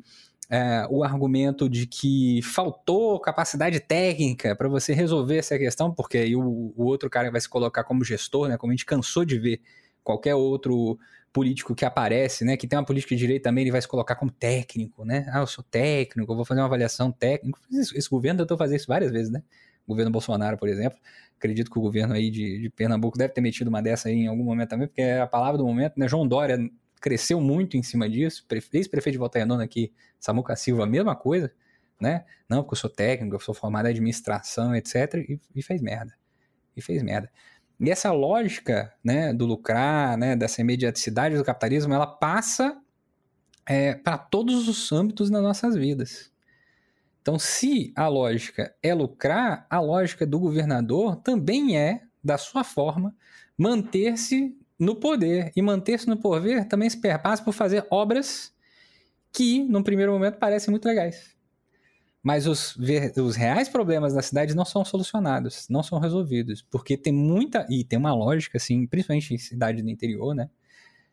é, 0.51 0.87
o 0.91 1.03
argumento 1.03 1.67
de 1.67 1.87
que 1.87 2.43
faltou 2.43 3.19
capacidade 3.19 3.81
técnica 3.81 4.55
para 4.55 4.69
você 4.69 4.93
resolver 4.93 5.39
essa 5.39 5.59
questão, 5.59 5.91
porque 5.95 6.19
aí 6.19 6.37
o, 6.37 6.75
o, 6.77 6.85
outro 6.85 7.09
cara 7.09 7.31
vai 7.31 7.41
se 7.41 7.49
colocar 7.49 7.85
como 7.85 8.05
gestor, 8.05 8.49
né? 8.49 8.59
Como 8.59 8.71
a 8.71 8.75
gente 8.75 8.85
cansou 8.85 9.25
de 9.25 9.39
ver 9.39 9.63
qualquer 10.03 10.35
outro 10.35 10.99
político 11.35 11.75
que 11.75 11.85
aparece, 11.85 12.45
né? 12.45 12.57
Que 12.57 12.69
tem 12.69 12.79
uma 12.79 12.85
política 12.85 13.13
de 13.13 13.19
direita 13.19 13.51
também, 13.51 13.63
ele 13.65 13.73
vai 13.73 13.83
se 13.83 13.89
colocar 13.89 14.15
como 14.15 14.31
técnico, 14.31 15.05
né? 15.05 15.27
Ah, 15.33 15.41
eu 15.41 15.47
sou 15.49 15.65
técnico, 15.65 16.31
eu 16.33 16.37
vou 16.37 16.45
fazer 16.45 16.61
uma 16.61 16.67
avaliação 16.67 17.11
técnica. 17.11 17.59
Esse, 17.73 17.99
esse 17.99 18.09
governo 18.09 18.39
tentou 18.39 18.57
fazer 18.57 18.77
isso 18.77 18.87
várias 18.87 19.11
vezes, 19.11 19.33
né? 19.33 19.43
O 19.85 19.91
governo 19.91 20.13
Bolsonaro, 20.13 20.57
por 20.57 20.69
exemplo. 20.69 20.97
Acredito 21.37 21.73
que 21.73 21.79
o 21.79 21.83
governo 21.83 22.15
aí 22.15 22.31
de, 22.31 22.61
de 22.61 22.71
Pernambuco 22.71 23.19
deve 23.19 23.35
ter 23.35 23.41
metido 23.41 23.67
uma 23.67 23.83
dessa 23.83 24.09
aí 24.09 24.15
em 24.15 24.27
algum 24.29 24.45
momento 24.45 24.71
também, 24.71 24.87
porque 24.87 25.03
é 25.03 25.21
a 25.21 25.27
palavra 25.27 25.59
do 25.59 25.67
momento, 25.67 25.95
né? 25.99 26.07
João 26.07 26.27
Dória 26.27 26.57
cresceu 27.01 27.41
muito 27.41 27.77
em 27.77 27.83
cima 27.83 28.09
disso. 28.09 28.47
Ex-prefeito 28.49 29.13
de 29.13 29.19
Volta 29.19 29.41
Redonda 29.41 29.65
aqui, 29.65 29.93
Samuca 30.21 30.55
Silva, 30.55 30.85
a 30.85 30.87
mesma 30.87 31.17
coisa, 31.17 31.53
né? 32.01 32.25
Não, 32.49 32.63
porque 32.63 32.75
eu 32.75 32.79
sou 32.79 32.89
técnico, 32.89 33.35
eu 33.35 33.41
sou 33.41 33.55
formado 33.55 33.87
em 33.87 33.91
administração, 33.91 34.73
etc. 34.75 35.15
E, 35.29 35.41
e 35.53 35.63
fez 35.63 35.83
merda. 35.83 36.15
E 36.77 36.81
fez 36.81 37.03
merda. 37.03 37.29
E 37.81 37.91
essa 37.91 38.13
lógica 38.13 38.93
né, 39.03 39.33
do 39.33 39.47
lucrar, 39.47 40.17
né, 40.17 40.37
dessa 40.37 40.61
imediaticidade 40.61 41.37
do 41.37 41.45
capitalismo, 41.45 41.93
ela 41.93 42.07
passa 42.07 42.81
é, 43.67 43.95
para 43.95 44.17
todos 44.19 44.69
os 44.69 44.93
âmbitos 44.93 45.31
das 45.31 45.43
nossas 45.43 45.75
vidas. 45.75 46.33
Então, 47.21 47.39
se 47.39 47.93
a 47.97 48.07
lógica 48.07 48.75
é 48.83 48.93
lucrar, 48.95 49.67
a 49.71 49.81
lógica 49.81 50.27
do 50.27 50.39
governador 50.39 51.17
também 51.17 51.79
é, 51.79 52.03
da 52.23 52.37
sua 52.37 52.63
forma, 52.63 53.15
manter-se 53.57 54.57
no 54.79 54.97
poder. 54.97 55.51
E 55.57 55.63
manter-se 55.63 56.07
no 56.07 56.17
poder 56.17 56.67
também 56.67 56.89
se 56.89 57.01
perpassa 57.01 57.43
por 57.43 57.53
fazer 57.53 57.87
obras 57.91 58.53
que, 59.33 59.65
num 59.65 59.83
primeiro 59.83 60.13
momento, 60.13 60.39
parecem 60.39 60.71
muito 60.71 60.87
legais. 60.87 61.34
Mas 62.25 62.47
os, 62.47 62.75
os 63.19 63.37
reais 63.37 63.69
problemas 63.69 64.15
da 64.15 64.23
cidade 64.23 64.57
não 64.57 64.65
são 64.65 64.83
solucionados, 64.83 65.69
não 65.69 65.83
são 65.83 65.99
resolvidos, 65.99 66.63
porque 66.63 66.97
tem 66.97 67.13
muita. 67.13 67.67
E 67.69 67.85
tem 67.85 67.99
uma 67.99 68.15
lógica, 68.15 68.57
assim, 68.57 68.87
principalmente 68.87 69.35
em 69.35 69.37
cidades 69.37 69.85
do 69.85 69.91
interior, 69.91 70.35
né? 70.35 70.49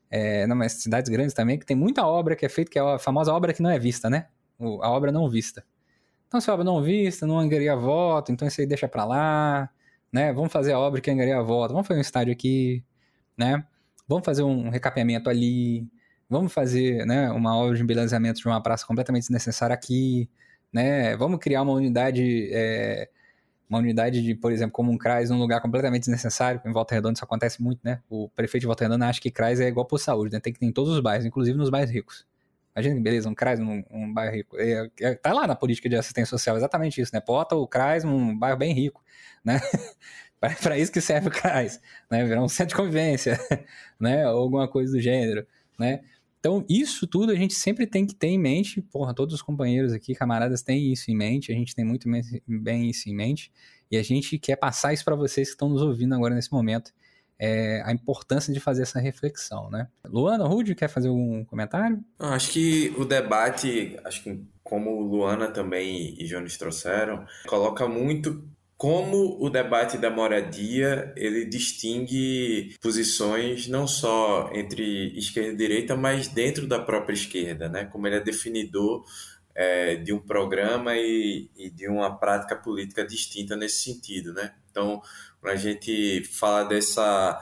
É, 0.09 0.47
não, 0.47 0.55
mas 0.55 0.71
cidades 0.73 1.09
grandes 1.09 1.33
também, 1.33 1.59
que 1.59 1.65
tem 1.65 1.75
muita 1.75 2.07
obra 2.07 2.33
que 2.33 2.45
é 2.45 2.49
feita, 2.49 2.71
que 2.71 2.79
é 2.79 2.81
a 2.81 2.97
famosa 2.97 3.33
obra 3.33 3.53
que 3.53 3.61
não 3.61 3.69
é 3.69 3.77
vista, 3.77 4.09
né? 4.09 4.27
A 4.57 4.89
obra 4.89 5.11
não 5.11 5.29
vista. 5.29 5.65
Então, 6.27 6.39
se 6.39 6.49
a 6.49 6.53
obra 6.53 6.63
não 6.63 6.81
vista, 6.81 7.27
não 7.27 7.37
angaria 7.37 7.75
voto, 7.75 8.31
então 8.31 8.47
isso 8.47 8.61
aí 8.61 8.67
deixa 8.67 8.87
pra 8.87 9.03
lá, 9.03 9.69
né? 10.13 10.31
Vamos 10.31 10.51
fazer 10.53 10.71
a 10.71 10.79
obra 10.79 11.01
que 11.01 11.11
angaria 11.11 11.41
voto, 11.43 11.73
vamos 11.73 11.87
fazer 11.87 11.99
um 11.99 12.01
estádio 12.01 12.31
aqui, 12.31 12.85
né? 13.37 13.65
Vamos 14.07 14.25
fazer 14.25 14.43
um 14.43 14.69
recapeamento 14.69 15.29
ali, 15.29 15.85
vamos 16.29 16.53
fazer 16.53 17.05
né, 17.05 17.29
uma 17.31 17.55
obra 17.57 17.75
de 17.75 17.83
embelezamento 17.83 18.39
de 18.39 18.47
uma 18.47 18.63
praça 18.63 18.85
completamente 18.85 19.23
desnecessária 19.23 19.73
aqui, 19.73 20.29
né? 20.71 21.15
Vamos 21.17 21.39
criar 21.39 21.61
uma 21.61 21.73
unidade, 21.73 22.49
é, 22.53 23.09
uma 23.69 23.79
unidade 23.79 24.21
de, 24.21 24.35
por 24.35 24.51
exemplo, 24.51 24.71
como 24.73 24.91
um 24.91 24.97
CRAS 24.97 25.29
num 25.29 25.39
lugar 25.39 25.61
completamente 25.61 26.01
desnecessário. 26.01 26.61
Em 26.65 26.71
Volta 26.71 26.95
Redonda 26.95 27.13
isso 27.13 27.23
acontece 27.23 27.61
muito, 27.61 27.79
né? 27.83 28.01
O 28.09 28.29
prefeito 28.29 28.61
de 28.61 28.67
Volta 28.67 28.83
Redonda 28.83 29.07
acha 29.07 29.21
que 29.21 29.31
CRAS 29.31 29.59
é 29.59 29.67
igual 29.67 29.85
por 29.85 29.99
saúde, 29.99 30.33
né? 30.33 30.39
Tem 30.39 30.53
que 30.53 30.59
ter 30.59 30.65
em 30.65 30.71
todos 30.71 30.93
os 30.93 30.99
bairros, 31.01 31.25
inclusive 31.25 31.57
nos 31.57 31.69
bairros 31.69 31.91
ricos. 31.91 32.25
Imagina 32.75 32.95
que 32.95 33.01
beleza, 33.01 33.29
um 33.29 33.35
CRAS 33.35 33.59
num 33.59 33.83
um 33.91 34.13
bairro 34.13 34.33
rico. 34.33 34.57
É, 34.57 34.89
é, 35.01 35.15
tá 35.15 35.33
lá 35.33 35.45
na 35.45 35.55
política 35.55 35.89
de 35.89 35.95
assistência 35.95 36.29
social, 36.29 36.55
exatamente 36.55 37.01
isso, 37.01 37.11
né? 37.13 37.21
Bota 37.25 37.55
o 37.55 37.67
CRAS 37.67 38.03
num 38.03 38.37
bairro 38.37 38.57
bem 38.57 38.73
rico, 38.73 39.03
né? 39.43 39.59
para 40.39 40.77
isso 40.77 40.91
que 40.91 41.01
serve 41.01 41.27
o 41.27 41.31
CRAS, 41.31 41.81
né? 42.09 42.23
Virar 42.23 42.41
um 42.41 42.47
centro 42.47 42.69
de 42.69 42.75
convivência, 42.75 43.37
né? 43.99 44.27
Ou 44.29 44.43
alguma 44.43 44.67
coisa 44.67 44.93
do 44.93 45.01
gênero, 45.01 45.45
né? 45.77 46.01
Então, 46.41 46.65
isso 46.67 47.05
tudo 47.05 47.31
a 47.31 47.35
gente 47.35 47.53
sempre 47.53 47.85
tem 47.85 48.03
que 48.03 48.15
ter 48.15 48.29
em 48.29 48.39
mente. 48.39 48.81
Porra, 48.81 49.13
todos 49.13 49.35
os 49.35 49.43
companheiros 49.43 49.93
aqui, 49.93 50.15
camaradas, 50.15 50.63
têm 50.63 50.91
isso 50.91 51.11
em 51.11 51.15
mente. 51.15 51.51
A 51.51 51.55
gente 51.55 51.75
tem 51.75 51.85
muito 51.85 52.09
bem 52.47 52.89
isso 52.89 53.07
em 53.07 53.15
mente. 53.15 53.51
E 53.91 53.95
a 53.95 54.01
gente 54.01 54.39
quer 54.39 54.55
passar 54.55 54.91
isso 54.91 55.05
para 55.05 55.15
vocês 55.15 55.49
que 55.49 55.53
estão 55.53 55.69
nos 55.69 55.83
ouvindo 55.83 56.15
agora 56.15 56.33
nesse 56.33 56.51
momento. 56.51 56.91
É, 57.37 57.83
a 57.85 57.91
importância 57.93 58.51
de 58.51 58.59
fazer 58.59 58.81
essa 58.81 58.99
reflexão, 58.99 59.69
né? 59.69 59.87
Luana, 60.07 60.47
Rude, 60.47 60.73
quer 60.73 60.87
fazer 60.87 61.09
algum 61.09 61.45
comentário? 61.45 62.03
Acho 62.17 62.51
que 62.51 62.91
o 62.97 63.05
debate, 63.05 63.99
acho 64.03 64.23
que 64.23 64.43
como 64.63 64.99
Luana 64.99 65.47
também 65.47 66.15
e 66.19 66.25
Jones 66.25 66.57
trouxeram, 66.57 67.23
coloca 67.47 67.87
muito 67.87 68.47
como 68.81 69.37
o 69.39 69.47
debate 69.47 69.95
da 69.95 70.09
moradia 70.09 71.13
ele 71.15 71.45
distingue 71.45 72.75
posições 72.81 73.67
não 73.67 73.85
só 73.85 74.49
entre 74.55 75.15
esquerda 75.15 75.51
e 75.51 75.55
direita, 75.55 75.95
mas 75.95 76.27
dentro 76.27 76.65
da 76.65 76.79
própria 76.79 77.13
esquerda, 77.13 77.69
né? 77.69 77.85
Como 77.85 78.07
ele 78.07 78.15
é 78.15 78.19
definidor 78.19 79.05
é, 79.53 79.97
de 79.97 80.11
um 80.11 80.17
programa 80.17 80.95
e, 80.97 81.47
e, 81.55 81.69
de 81.69 81.87
uma 81.87 82.17
prática 82.17 82.55
política 82.55 83.05
distinta 83.05 83.55
nesse 83.55 83.83
sentido, 83.83 84.33
né? 84.33 84.51
Então, 84.71 84.99
quando 85.39 85.53
a 85.53 85.57
gente 85.57 86.23
fala 86.23 86.63
dessa 86.63 87.39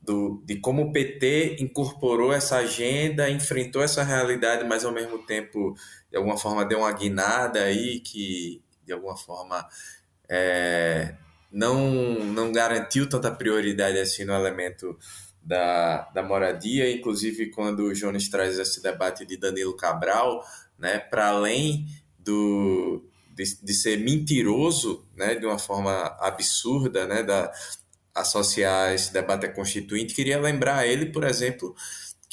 do, 0.00 0.44
de 0.46 0.60
como 0.60 0.82
o 0.82 0.92
PT 0.92 1.56
incorporou 1.58 2.32
essa 2.32 2.58
agenda, 2.58 3.28
enfrentou 3.28 3.82
essa 3.82 4.04
realidade, 4.04 4.62
mas 4.62 4.84
ao 4.84 4.92
mesmo 4.92 5.26
tempo 5.26 5.74
de 6.08 6.16
alguma 6.16 6.38
forma 6.38 6.64
deu 6.64 6.78
uma 6.78 6.92
guinada 6.92 7.64
aí 7.64 7.98
que 7.98 8.62
de 8.86 8.92
alguma 8.92 9.16
forma 9.16 9.66
é, 10.34 11.14
não, 11.52 11.90
não 12.24 12.50
garantiu 12.50 13.06
tanta 13.06 13.30
prioridade 13.30 13.98
assim 13.98 14.24
no 14.24 14.32
elemento 14.32 14.98
da, 15.42 16.08
da 16.14 16.22
moradia, 16.22 16.90
inclusive 16.90 17.50
quando 17.50 17.80
o 17.80 17.92
Jones 17.92 18.30
traz 18.30 18.58
esse 18.58 18.82
debate 18.82 19.26
de 19.26 19.36
Danilo 19.36 19.76
Cabral, 19.76 20.42
né, 20.78 20.98
para 20.98 21.28
além 21.28 21.86
do, 22.18 23.04
de, 23.36 23.44
de, 23.62 23.74
ser 23.74 23.98
mentiroso, 23.98 25.06
né, 25.14 25.34
de 25.34 25.44
uma 25.44 25.58
forma 25.58 26.16
absurda, 26.18 27.06
né, 27.06 27.22
da, 27.22 27.52
associar 28.14 28.94
esse 28.94 29.12
debate 29.12 29.44
a 29.44 29.52
constituinte, 29.52 30.14
queria 30.14 30.40
lembrar 30.40 30.86
ele, 30.86 31.06
por 31.06 31.24
exemplo, 31.24 31.74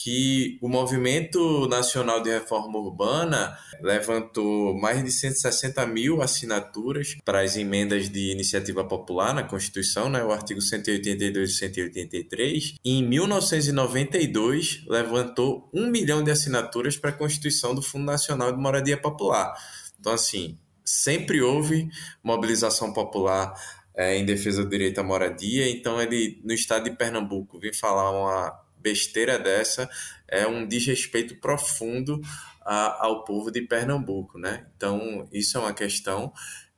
que 0.02 0.58
o 0.62 0.70
Movimento 0.70 1.68
Nacional 1.68 2.24
de 2.24 2.30
Reforma 2.30 2.80
Urbana 2.80 3.58
levantou 3.82 4.74
mais 4.80 5.04
de 5.04 5.12
160 5.12 5.86
mil 5.88 6.22
assinaturas 6.22 7.18
para 7.26 7.42
as 7.42 7.58
emendas 7.58 8.10
de 8.10 8.32
iniciativa 8.32 8.86
popular 8.86 9.34
na 9.34 9.44
Constituição, 9.44 10.10
né, 10.10 10.24
o 10.24 10.32
artigo 10.32 10.62
182 10.62 11.52
e 11.52 11.54
183. 11.54 12.76
E 12.84 13.00
em 13.00 13.04
1992, 13.04 14.86
levantou 14.88 15.70
um 15.74 15.88
milhão 15.88 16.24
de 16.24 16.32
assinaturas 16.32 16.96
para 16.96 17.10
a 17.10 17.14
Constituição 17.14 17.76
do 17.76 17.82
Fundo 17.82 18.06
Nacional 18.06 18.54
de 18.54 18.58
Moradia 18.58 18.98
Popular. 18.98 19.54
Então, 20.00 20.14
assim, 20.14 20.58
sempre 20.82 21.42
houve 21.42 21.90
mobilização 22.24 22.94
popular 22.94 23.54
é, 23.94 24.18
em 24.18 24.24
defesa 24.24 24.64
do 24.64 24.70
direito 24.70 25.00
à 25.00 25.04
moradia. 25.04 25.70
Então, 25.70 26.02
ele, 26.02 26.40
no 26.46 26.54
estado 26.54 26.86
de 26.86 26.96
Pernambuco, 26.96 27.60
vem 27.60 27.74
falar 27.74 28.12
uma 28.12 28.69
besteira 28.80 29.38
dessa 29.38 29.90
é 30.28 30.48
um 30.48 30.68
desrespeito 30.68 31.36
profundo 31.36 32.22
a, 32.62 33.06
ao 33.06 33.24
povo 33.24 33.52
de 33.52 33.62
Pernambuco, 33.62 34.38
né? 34.38 34.68
Então, 34.76 35.28
isso 35.32 35.58
é 35.58 35.62
uma 35.62 35.74
questão. 35.74 36.32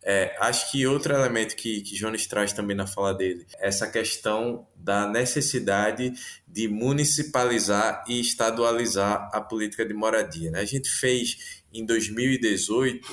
É, 0.03 0.35
acho 0.39 0.71
que 0.71 0.87
outro 0.87 1.13
elemento 1.13 1.55
que, 1.55 1.81
que 1.81 1.95
Jones 1.95 2.25
traz 2.25 2.53
também 2.53 2.75
na 2.75 2.87
fala 2.87 3.13
dele, 3.13 3.45
essa 3.59 3.87
questão 3.87 4.67
da 4.75 5.07
necessidade 5.07 6.13
de 6.47 6.67
municipalizar 6.67 8.03
e 8.07 8.19
estadualizar 8.19 9.29
a 9.31 9.39
política 9.39 9.85
de 9.85 9.93
moradia. 9.93 10.49
Né? 10.49 10.59
A 10.59 10.65
gente 10.65 10.89
fez 10.89 11.61
em 11.71 11.85
2018, 11.85 13.07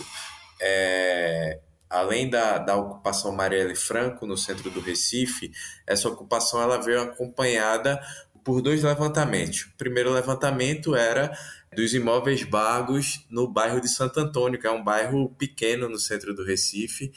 é, 0.63 1.61
além 1.91 2.29
da, 2.31 2.57
da 2.59 2.77
ocupação 2.77 3.33
Marielle 3.33 3.77
Franco 3.77 4.27
no 4.27 4.37
centro 4.37 4.71
do 4.71 4.81
Recife, 4.81 5.51
essa 5.87 6.09
ocupação 6.09 6.63
ela 6.63 6.81
veio 6.81 7.03
acompanhada 7.03 8.01
por 8.49 8.63
dois 8.63 8.83
levantamentos. 8.83 9.65
O 9.65 9.77
primeiro 9.77 10.11
levantamento 10.11 10.97
era 10.97 11.37
dos 11.77 11.93
imóveis 11.93 12.45
bagos 12.45 13.27
no 13.29 13.47
bairro 13.47 13.79
de 13.79 13.89
Santo 13.89 14.19
Antônio, 14.21 14.59
que 14.59 14.67
é 14.67 14.71
um 14.71 14.83
bairro 14.83 15.29
pequeno 15.35 15.87
no 15.87 15.99
centro 15.99 16.35
do 16.35 16.43
Recife, 16.43 17.13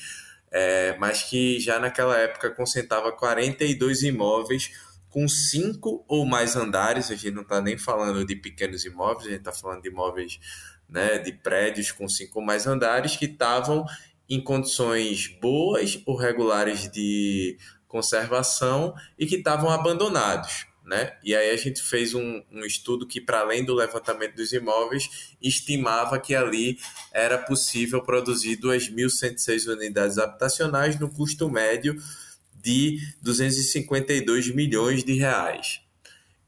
é, 0.51 0.97
mas 0.97 1.23
que 1.23 1.57
já 1.57 1.79
naquela 1.79 2.17
época 2.17 2.51
concentrava 2.51 3.13
42 3.13 4.03
imóveis 4.03 4.71
com 5.07 5.25
cinco 5.25 6.03
ou 6.05 6.25
mais 6.25 6.57
andares. 6.57 7.09
A 7.09 7.15
gente 7.15 7.32
não 7.32 7.43
está 7.43 7.61
nem 7.61 7.77
falando 7.77 8.25
de 8.25 8.36
pequenos 8.36 8.84
imóveis, 8.84 9.27
a 9.27 9.29
gente 9.29 9.39
está 9.39 9.53
falando 9.53 9.84
de 9.84 9.88
imóveis 9.88 10.38
né, 10.89 11.17
de 11.17 11.32
prédios 11.32 11.93
com 11.93 12.09
cinco 12.09 12.41
ou 12.41 12.45
mais 12.45 12.67
andares 12.67 13.15
que 13.15 13.23
estavam 13.23 13.86
em 14.27 14.43
condições 14.43 15.27
boas 15.41 15.97
ou 16.05 16.17
regulares 16.17 16.91
de 16.91 17.57
conservação 17.88 18.93
e 19.17 19.25
que 19.25 19.38
estavam 19.38 19.69
abandonados 19.69 20.69
né? 20.84 21.13
E 21.23 21.36
aí 21.36 21.51
a 21.51 21.57
gente 21.57 21.82
fez 21.82 22.13
um, 22.13 22.41
um 22.51 22.65
estudo 22.65 23.07
que, 23.07 23.21
para 23.21 23.41
além 23.41 23.63
do 23.63 23.73
levantamento 23.73 24.36
dos 24.36 24.51
imóveis, 24.51 25.36
estimava 25.41 26.19
que 26.19 26.36
ali 26.36 26.77
era 27.11 27.38
possível 27.38 28.01
produzir 28.01 28.57
2.106 28.57 29.71
unidades 29.71 30.17
habitacionais 30.17 30.99
no 30.99 31.09
custo 31.09 31.49
médio 31.49 31.95
de 32.61 32.99
252 33.21 34.53
milhões 34.53 35.03
de 35.03 35.13
reais. 35.13 35.82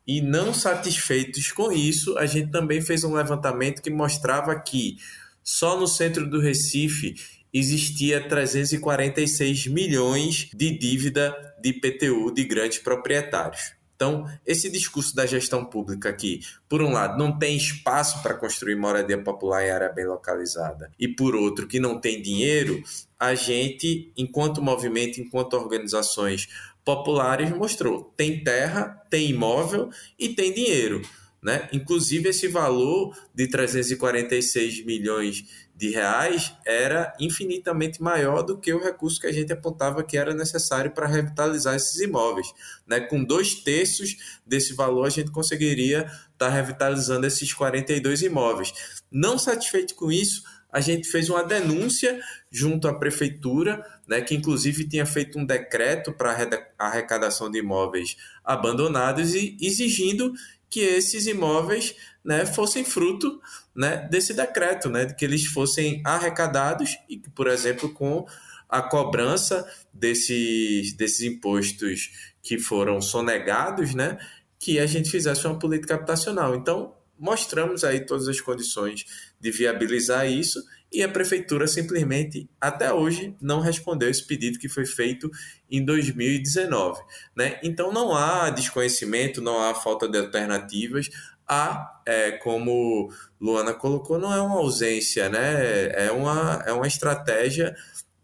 E 0.06 0.22
não 0.22 0.54
satisfeitos 0.54 1.52
com 1.52 1.72
isso, 1.72 2.18
a 2.18 2.26
gente 2.26 2.52
também 2.52 2.82
fez 2.82 3.04
um 3.04 3.14
levantamento 3.14 3.82
que 3.82 3.90
mostrava 3.90 4.60
que 4.60 4.98
só 5.44 5.80
no 5.80 5.88
centro 5.88 6.30
do 6.30 6.40
Recife 6.40 7.16
existia 7.54 8.28
346 8.28 9.68
milhões 9.68 10.50
de 10.54 10.78
dívida 10.78 11.34
de 11.62 11.70
IPTU 11.70 12.34
de 12.34 12.44
grandes 12.44 12.80
proprietários. 12.80 13.74
Então, 13.96 14.26
esse 14.46 14.70
discurso 14.70 15.16
da 15.16 15.26
gestão 15.26 15.64
pública 15.64 16.10
aqui, 16.10 16.42
por 16.68 16.82
um 16.82 16.92
lado, 16.92 17.18
não 17.18 17.38
tem 17.38 17.56
espaço 17.56 18.22
para 18.22 18.34
construir 18.34 18.76
moradia 18.76 19.18
popular 19.22 19.66
em 19.66 19.70
área 19.70 19.90
bem 19.90 20.06
localizada, 20.06 20.92
e 21.00 21.08
por 21.08 21.36
outro, 21.36 21.68
que 21.68 21.80
não 21.80 22.00
tem 22.00 22.22
dinheiro, 22.22 22.84
a 23.20 23.36
gente, 23.36 24.12
enquanto 24.18 24.62
movimento, 24.62 25.22
enquanto 25.22 25.54
organizações 25.54 26.48
populares, 26.84 27.50
mostrou: 27.52 28.14
tem 28.18 28.44
terra, 28.44 29.02
tem 29.10 29.30
imóvel 29.30 29.90
e 30.20 30.30
tem 30.30 30.54
dinheiro. 30.54 31.02
Né? 31.42 31.68
Inclusive, 31.74 32.30
esse 32.30 32.48
valor 32.48 33.14
de 33.36 33.48
346 33.48 34.86
milhões 34.86 35.44
de 35.76 35.90
reais 35.90 36.54
era 36.66 37.14
infinitamente 37.20 38.02
maior 38.02 38.44
do 38.44 38.58
que 38.58 38.74
o 38.74 38.82
recurso 38.82 39.20
que 39.20 39.28
a 39.28 39.32
gente 39.32 39.52
apontava 39.52 40.04
que 40.04 40.18
era 40.18 40.34
necessário 40.34 40.92
para 40.92 41.08
revitalizar 41.08 41.76
esses 41.76 42.00
imóveis. 42.00 42.54
Né? 42.86 43.00
Com 43.00 43.24
dois 43.24 43.56
terços 43.56 44.40
desse 44.46 44.74
valor, 44.74 45.06
a 45.06 45.10
gente 45.10 45.32
conseguiria 45.32 46.02
estar 46.02 46.22
tá 46.38 46.50
revitalizando 46.50 47.26
esses 47.26 47.52
42 47.54 48.22
imóveis. 48.22 48.74
Não 49.12 49.38
satisfeito 49.38 49.96
com 49.96 50.12
isso, 50.12 50.44
a 50.72 50.82
gente 50.82 51.08
fez 51.08 51.30
uma 51.30 51.44
denúncia 51.44 52.20
junto 52.52 52.88
à 52.88 52.94
prefeitura, 52.94 53.86
né, 54.08 54.22
que 54.22 54.34
inclusive 54.34 54.88
tinha 54.88 55.06
feito 55.06 55.38
um 55.38 55.46
decreto 55.46 56.12
para 56.12 56.36
arrecadação 56.80 57.50
de 57.50 57.60
imóveis 57.60 58.18
abandonados 58.44 59.36
e 59.36 59.56
exigindo 59.62 60.34
que 60.68 60.80
esses 60.80 61.28
imóveis 61.28 61.96
né, 62.26 62.48
fossem 62.48 62.84
fruto 62.84 63.40
né, 63.76 64.08
desse 64.10 64.34
decreto, 64.34 64.90
né, 64.90 65.06
que 65.06 65.26
eles 65.26 65.46
fossem 65.46 66.02
arrecadados 66.06 66.98
e 67.10 67.18
que, 67.18 67.30
por 67.30 67.48
exemplo, 67.48 67.94
com 67.94 68.26
a 68.70 68.82
cobrança 68.82 69.68
desses, 69.94 70.94
desses 70.94 71.22
impostos 71.22 72.34
que 72.42 72.58
foram 72.58 73.02
sonegados, 73.02 73.94
né, 73.94 74.18
que 74.60 74.80
a 74.80 74.86
gente 74.86 75.10
fizesse 75.10 75.46
uma 75.46 75.60
política 75.60 75.96
habitacional. 75.96 76.56
Então, 76.56 76.96
mostramos 77.18 77.84
aí 77.84 78.06
todas 78.06 78.28
as 78.28 78.42
condições 78.42 79.06
de 79.40 79.52
viabilizar 79.52 80.30
isso 80.30 80.64
e 80.92 81.02
a 81.02 81.10
prefeitura 81.10 81.66
simplesmente 81.68 82.48
até 82.62 82.94
hoje 82.94 83.36
não 83.42 83.60
respondeu 83.60 84.10
esse 84.10 84.26
pedido 84.26 84.60
que 84.60 84.70
foi 84.70 84.86
feito 84.86 85.30
em 85.70 85.84
2019, 85.84 87.02
né? 87.36 87.60
Então 87.64 87.92
não 87.92 88.16
há 88.16 88.52
desconhecimento, 88.52 89.42
não 89.42 89.60
há 89.60 89.74
falta 89.74 90.08
de 90.08 90.20
alternativas, 90.20 91.10
há, 91.48 92.02
é, 92.06 92.32
como 92.32 93.10
Luana 93.40 93.74
colocou, 93.74 94.18
não 94.18 94.34
é 94.34 94.42
uma 94.42 94.60
ausência, 94.60 95.30
né? 95.30 95.88
É 95.94 96.12
uma, 96.12 96.64
é 96.66 96.72
uma 96.72 96.88
estratégia 96.88 97.76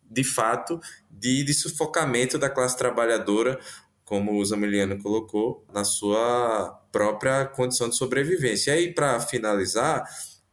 de 0.10 0.24
fato 0.24 0.80
de, 1.10 1.44
de 1.44 1.54
sufocamento 1.54 2.38
da 2.38 2.50
classe 2.50 2.78
trabalhadora, 2.78 3.60
como 4.04 4.40
o 4.40 4.46
Zamiliano 4.46 4.98
colocou, 5.02 5.64
na 5.74 5.84
sua 5.84 6.80
própria 6.92 7.46
condição 7.46 7.90
de 7.90 7.96
sobrevivência. 7.96 8.72
E 8.72 8.78
aí, 8.78 8.94
para 8.94 9.20
finalizar, 9.20 10.04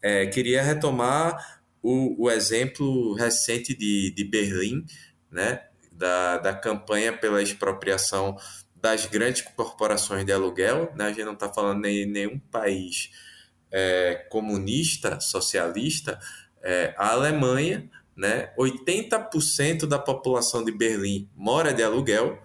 é, 0.03 0.27
queria 0.27 0.63
retomar 0.63 1.61
o, 1.83 2.25
o 2.25 2.31
exemplo 2.31 3.15
recente 3.15 3.75
de, 3.75 4.13
de 4.15 4.25
Berlim, 4.25 4.85
né, 5.31 5.63
da, 5.93 6.39
da 6.39 6.55
campanha 6.55 7.17
pela 7.17 7.43
expropriação 7.43 8.37
das 8.87 9.05
grandes 9.07 9.43
corporações 9.43 10.25
de 10.25 10.33
aluguel, 10.33 10.93
né, 10.95 11.07
a 11.07 11.09
gente 11.09 11.25
não 11.25 11.33
está 11.33 11.53
falando 11.53 11.85
em 11.87 12.07
nenhum 12.07 12.39
país 12.39 13.11
é, 13.69 14.15
comunista, 14.31 15.19
socialista, 15.19 16.21
é, 16.63 16.95
a 16.97 17.11
Alemanha, 17.11 17.91
né, 18.17 18.53
80% 18.57 19.87
da 19.87 19.99
população 19.99 20.65
de 20.65 20.71
Berlim 20.71 21.29
mora 21.35 21.75
de 21.75 21.83
aluguel 21.83 22.41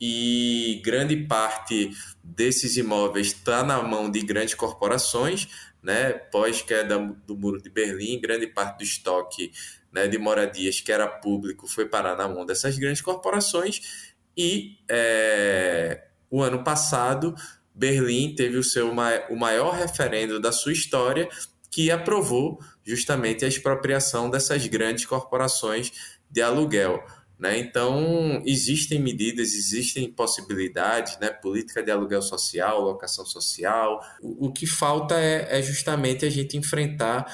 e 0.00 0.82
grande 0.84 1.16
parte 1.16 1.92
desses 2.22 2.76
imóveis 2.76 3.28
está 3.28 3.62
na 3.62 3.80
mão 3.80 4.10
de 4.10 4.22
grandes 4.22 4.54
corporações, 4.54 5.46
né, 5.80 6.14
pós-queda 6.14 6.98
do 7.24 7.36
Muro 7.36 7.62
de 7.62 7.70
Berlim, 7.70 8.20
grande 8.20 8.48
parte 8.48 8.78
do 8.78 8.82
estoque 8.82 9.52
né, 9.92 10.08
de 10.08 10.18
moradias 10.18 10.80
que 10.80 10.90
era 10.90 11.06
público 11.06 11.68
foi 11.68 11.86
parar 11.86 12.16
na 12.16 12.28
mão 12.28 12.44
dessas 12.44 12.76
grandes 12.76 13.00
corporações 13.00 14.05
e 14.36 14.78
é, 14.88 16.06
o 16.30 16.42
ano 16.42 16.62
passado 16.62 17.34
Berlim 17.74 18.34
teve 18.34 18.56
o 18.56 18.64
seu 18.64 18.90
o 18.90 19.36
maior 19.36 19.74
referendo 19.74 20.40
da 20.40 20.52
sua 20.52 20.72
história 20.72 21.28
que 21.70 21.90
aprovou 21.90 22.58
justamente 22.84 23.44
a 23.44 23.48
expropriação 23.48 24.30
dessas 24.30 24.66
grandes 24.66 25.04
corporações 25.04 25.92
de 26.30 26.40
aluguel. 26.40 27.04
Né? 27.38 27.58
Então, 27.58 28.42
existem 28.46 28.98
medidas, 28.98 29.52
existem 29.52 30.10
possibilidades, 30.10 31.18
né? 31.18 31.28
política 31.28 31.82
de 31.82 31.90
aluguel 31.90 32.22
social, 32.22 32.80
locação 32.80 33.26
social. 33.26 34.00
O, 34.22 34.46
o 34.46 34.52
que 34.52 34.66
falta 34.66 35.20
é, 35.20 35.58
é, 35.58 35.62
justamente 35.62 36.24
a 36.24 36.30
gente 36.30 36.56
enfrentar 36.56 37.26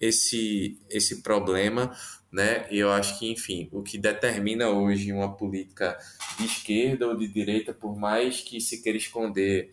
esse, 0.00 0.80
esse 0.88 1.22
problema. 1.22 1.94
Né? 2.32 2.66
E 2.70 2.78
eu 2.78 2.92
acho 2.92 3.18
que, 3.18 3.30
enfim, 3.30 3.68
o 3.72 3.82
que 3.82 3.98
determina 3.98 4.68
hoje 4.68 5.12
uma 5.12 5.36
política 5.36 5.98
de 6.38 6.46
esquerda 6.46 7.08
ou 7.08 7.16
de 7.16 7.26
direita, 7.26 7.74
por 7.74 7.98
mais 7.98 8.40
que 8.40 8.60
se 8.60 8.82
queira 8.82 8.96
esconder 8.96 9.72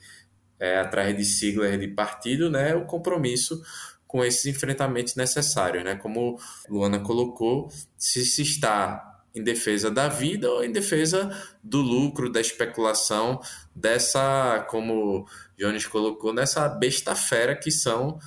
é, 0.60 0.80
atrás 0.80 1.16
de 1.16 1.24
siglas 1.24 1.80
de 1.80 1.88
partido, 1.89 2.49
né? 2.49 2.72
é 2.72 2.76
o 2.76 2.86
compromisso 2.86 3.62
com 4.08 4.24
esses 4.24 4.45
enfrentamentos 4.45 5.16
necessários. 5.16 5.84
Né? 5.84 5.95
Como 5.95 6.39
Luana 6.68 6.99
colocou, 6.99 7.70
se 7.95 8.26
se 8.26 8.41
está 8.41 9.18
em 9.36 9.43
defesa 9.43 9.91
da 9.91 10.08
vida 10.08 10.49
ou 10.49 10.64
em 10.64 10.72
defesa 10.72 11.30
do 11.64 11.80
lucro, 11.80 12.32
da 12.32 12.41
especulação, 12.41 13.39
dessa, 13.76 14.66
como 14.70 15.28
Jones 15.58 15.86
colocou, 15.86 16.34
nessa 16.34 16.68
besta 16.68 17.16
fera 17.16 17.55
que 17.55 17.70
são 17.70 18.18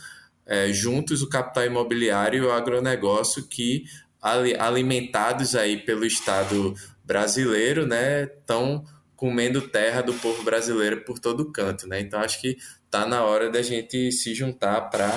é, 0.47 0.72
juntos 0.72 1.22
o 1.22 1.28
capital 1.28 1.64
imobiliário 1.64 2.45
e 2.45 2.47
o 2.47 2.53
agronegócio 2.53 3.47
que 3.49 3.85
alimentados 4.23 5.55
aí 5.55 5.79
pelo 5.79 6.05
Estado 6.05 6.75
brasileiro, 7.05 7.87
né, 7.87 8.25
estão 8.25 8.85
comendo 9.16 9.68
terra 9.68 10.01
do 10.01 10.14
povo 10.14 10.43
brasileiro 10.43 11.05
por 11.05 11.18
todo 11.18 11.53
canto, 11.53 11.87
né? 11.87 12.01
Então 12.01 12.21
acho 12.21 12.41
que 12.41 12.57
tá 12.91 13.07
na 13.07 13.23
hora 13.23 13.51
da 13.51 13.61
gente 13.61 14.11
se 14.12 14.35
juntar 14.35 14.81
para 14.83 15.12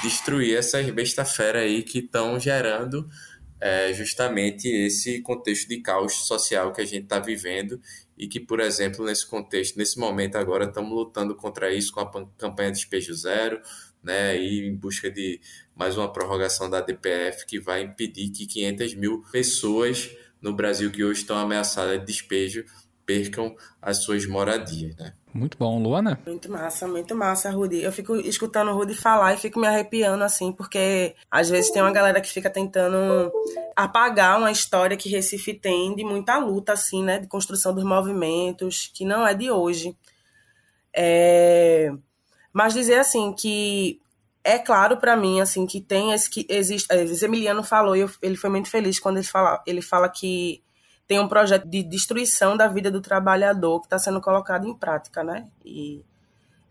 destruir 0.00 0.56
essas 0.56 0.88
besta 0.90 1.24
fera 1.24 1.60
aí 1.60 1.82
que 1.82 1.98
estão 1.98 2.38
gerando 2.38 3.08
é 3.60 3.92
justamente 3.92 4.68
esse 4.68 5.20
contexto 5.20 5.68
de 5.68 5.80
caos 5.80 6.26
social 6.26 6.72
que 6.72 6.80
a 6.80 6.84
gente 6.84 7.04
está 7.04 7.18
vivendo 7.18 7.80
e 8.16 8.28
que, 8.28 8.38
por 8.38 8.60
exemplo, 8.60 9.04
nesse 9.04 9.26
contexto, 9.26 9.76
nesse 9.76 9.98
momento 9.98 10.36
agora, 10.36 10.64
estamos 10.64 10.92
lutando 10.92 11.34
contra 11.34 11.72
isso 11.72 11.92
com 11.92 12.00
a 12.00 12.26
campanha 12.36 12.70
Despejo 12.70 13.14
Zero, 13.14 13.60
né, 14.02 14.36
e 14.40 14.68
em 14.68 14.76
busca 14.76 15.10
de 15.10 15.40
mais 15.78 15.96
uma 15.96 16.12
prorrogação 16.12 16.68
da 16.68 16.80
DPF 16.80 17.46
que 17.46 17.60
vai 17.60 17.82
impedir 17.82 18.30
que 18.30 18.46
500 18.46 18.94
mil 18.94 19.22
pessoas 19.30 20.10
no 20.42 20.52
Brasil 20.52 20.90
que 20.90 21.04
hoje 21.04 21.20
estão 21.20 21.38
ameaçadas 21.38 22.00
de 22.00 22.06
despejo 22.06 22.64
percam 23.06 23.56
as 23.80 24.02
suas 24.02 24.26
moradias, 24.26 24.94
né? 24.96 25.14
Muito 25.32 25.56
bom, 25.56 25.80
Luana? 25.80 26.20
Muito 26.26 26.50
massa, 26.50 26.86
muito 26.86 27.14
massa, 27.14 27.50
Rudy. 27.50 27.82
Eu 27.82 27.92
fico 27.92 28.16
escutando 28.16 28.70
o 28.70 28.74
Rudy 28.74 28.94
falar 28.94 29.32
e 29.34 29.38
fico 29.38 29.60
me 29.60 29.66
arrepiando, 29.66 30.22
assim, 30.24 30.52
porque 30.52 31.14
às 31.30 31.48
vezes 31.48 31.70
tem 31.70 31.80
uma 31.80 31.92
galera 31.92 32.20
que 32.20 32.28
fica 32.28 32.50
tentando 32.50 33.30
apagar 33.76 34.38
uma 34.38 34.50
história 34.50 34.96
que 34.96 35.08
Recife 35.08 35.54
tem 35.54 35.94
de 35.94 36.04
muita 36.04 36.38
luta, 36.38 36.72
assim, 36.72 37.02
né? 37.02 37.18
De 37.18 37.28
construção 37.28 37.74
dos 37.74 37.84
movimentos, 37.84 38.90
que 38.92 39.04
não 39.04 39.26
é 39.26 39.32
de 39.32 39.50
hoje. 39.50 39.96
É... 40.94 41.90
Mas 42.52 42.74
dizer, 42.74 42.98
assim, 42.98 43.32
que 43.32 44.00
é 44.48 44.58
claro 44.58 44.96
para 44.96 45.14
mim, 45.14 45.42
assim, 45.42 45.66
que 45.66 45.78
tem 45.78 46.12
esse 46.12 46.30
que 46.30 46.46
existe. 46.48 46.88
Emiliano 47.22 47.62
falou, 47.62 47.94
e 47.94 48.06
ele 48.22 48.34
foi 48.34 48.48
muito 48.48 48.70
feliz 48.70 48.98
quando 48.98 49.18
ele 49.18 49.26
fala, 49.26 49.62
ele 49.66 49.82
fala 49.82 50.08
que 50.08 50.62
tem 51.06 51.20
um 51.20 51.28
projeto 51.28 51.68
de 51.68 51.82
destruição 51.82 52.56
da 52.56 52.66
vida 52.66 52.90
do 52.90 53.02
trabalhador 53.02 53.80
que 53.80 53.86
está 53.86 53.98
sendo 53.98 54.22
colocado 54.22 54.66
em 54.66 54.74
prática, 54.74 55.22
né? 55.22 55.46
E 55.62 56.02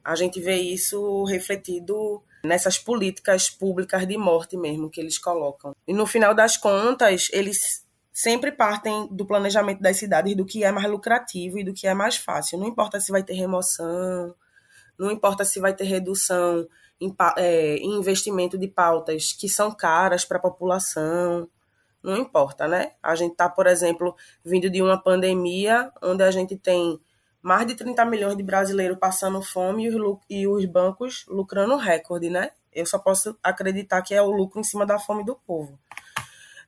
a 0.04 0.16
gente 0.16 0.42
vê 0.42 0.56
isso 0.56 1.24
refletido 1.26 2.24
nessas 2.44 2.80
políticas 2.80 3.50
públicas 3.50 4.08
de 4.08 4.18
morte 4.18 4.58
mesmo 4.58 4.90
que 4.90 5.00
eles 5.00 5.20
colocam. 5.20 5.76
E 5.88 5.94
no 5.94 6.08
final 6.08 6.34
das 6.34 6.58
contas, 6.58 7.30
eles 7.32 7.86
sempre 8.12 8.52
partem 8.52 9.08
do 9.12 9.24
planejamento 9.24 9.82
das 9.82 9.98
cidades 9.98 10.36
do 10.36 10.46
que 10.46 10.64
é 10.64 10.72
mais 10.72 10.90
lucrativo 10.90 11.60
e 11.60 11.64
do 11.64 11.74
que 11.74 11.86
é 11.86 11.94
mais 11.94 12.18
fácil. 12.18 12.58
Não 12.58 12.68
importa 12.68 13.00
se 13.00 13.12
vai 13.12 13.22
ter 13.22 13.34
remoção, 13.34 14.34
não 14.98 15.12
importa 15.12 15.46
se 15.46 15.60
vai 15.60 15.74
ter 15.74 15.86
redução 15.86 16.68
em, 17.00 17.16
é, 17.38 17.76
em 17.78 17.98
investimento 17.98 18.58
de 18.58 18.68
pautas 18.68 19.34
que 19.34 19.48
são 19.48 19.72
caras 19.72 20.26
para 20.26 20.38
a 20.38 20.42
população 20.42 21.50
não 22.08 22.18
importa, 22.18 22.68
né? 22.68 22.92
A 23.04 23.16
gente 23.16 23.34
está, 23.34 23.50
por 23.50 23.68
exemplo, 23.68 24.16
vindo 24.44 24.70
de 24.70 24.82
uma 24.82 24.98
pandemia 25.02 25.92
onde 26.02 26.24
a 26.24 26.32
gente 26.32 26.56
tem 26.56 27.00
mais 27.42 27.68
de 27.68 27.76
30 27.76 28.06
milhões 28.06 28.38
de 28.38 28.44
brasileiros 28.44 28.98
passando 28.98 29.42
fome 29.42 29.86
e 29.86 29.90
os, 29.90 30.20
e 30.30 30.48
os 30.48 30.66
bancos 30.66 31.26
lucrando 31.28 31.76
recorde, 31.76 32.30
né? 32.30 32.52
Eu 32.72 32.86
só 32.86 32.98
posso 33.00 33.38
acreditar 33.44 34.02
que 34.02 34.14
é 34.14 34.22
o 34.22 34.32
lucro 34.32 34.60
em 34.60 34.64
cima 34.64 34.86
da 34.86 35.00
fome 35.00 35.26
do 35.26 35.36
povo. 35.36 35.78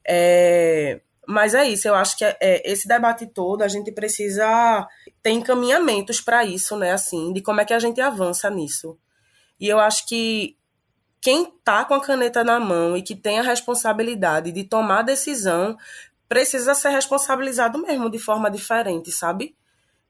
É, 0.05 1.01
mas 1.29 1.53
é 1.53 1.63
isso, 1.69 1.87
eu 1.87 1.93
acho 1.93 2.17
que 2.17 2.25
é, 2.25 2.35
é, 2.41 2.71
esse 2.71 2.87
debate 2.87 3.27
todo 3.27 3.61
a 3.61 3.67
gente 3.67 3.91
precisa 3.91 4.87
ter 5.21 5.29
encaminhamentos 5.29 6.19
para 6.19 6.43
isso, 6.43 6.75
né? 6.75 6.91
Assim, 6.91 7.31
de 7.31 7.39
como 7.39 7.61
é 7.61 7.65
que 7.65 7.73
a 7.73 7.77
gente 7.77 8.01
avança 8.01 8.49
nisso. 8.49 8.97
E 9.59 9.67
eu 9.67 9.77
acho 9.79 10.07
que 10.07 10.57
quem 11.21 11.53
tá 11.63 11.85
com 11.85 11.93
a 11.93 12.01
caneta 12.01 12.43
na 12.43 12.59
mão 12.59 12.97
e 12.97 13.03
que 13.03 13.15
tem 13.15 13.37
a 13.37 13.43
responsabilidade 13.43 14.51
de 14.51 14.63
tomar 14.63 15.03
decisão 15.03 15.77
precisa 16.27 16.73
ser 16.73 16.89
responsabilizado 16.89 17.77
mesmo 17.77 18.09
de 18.09 18.17
forma 18.17 18.49
diferente, 18.49 19.11
sabe? 19.11 19.55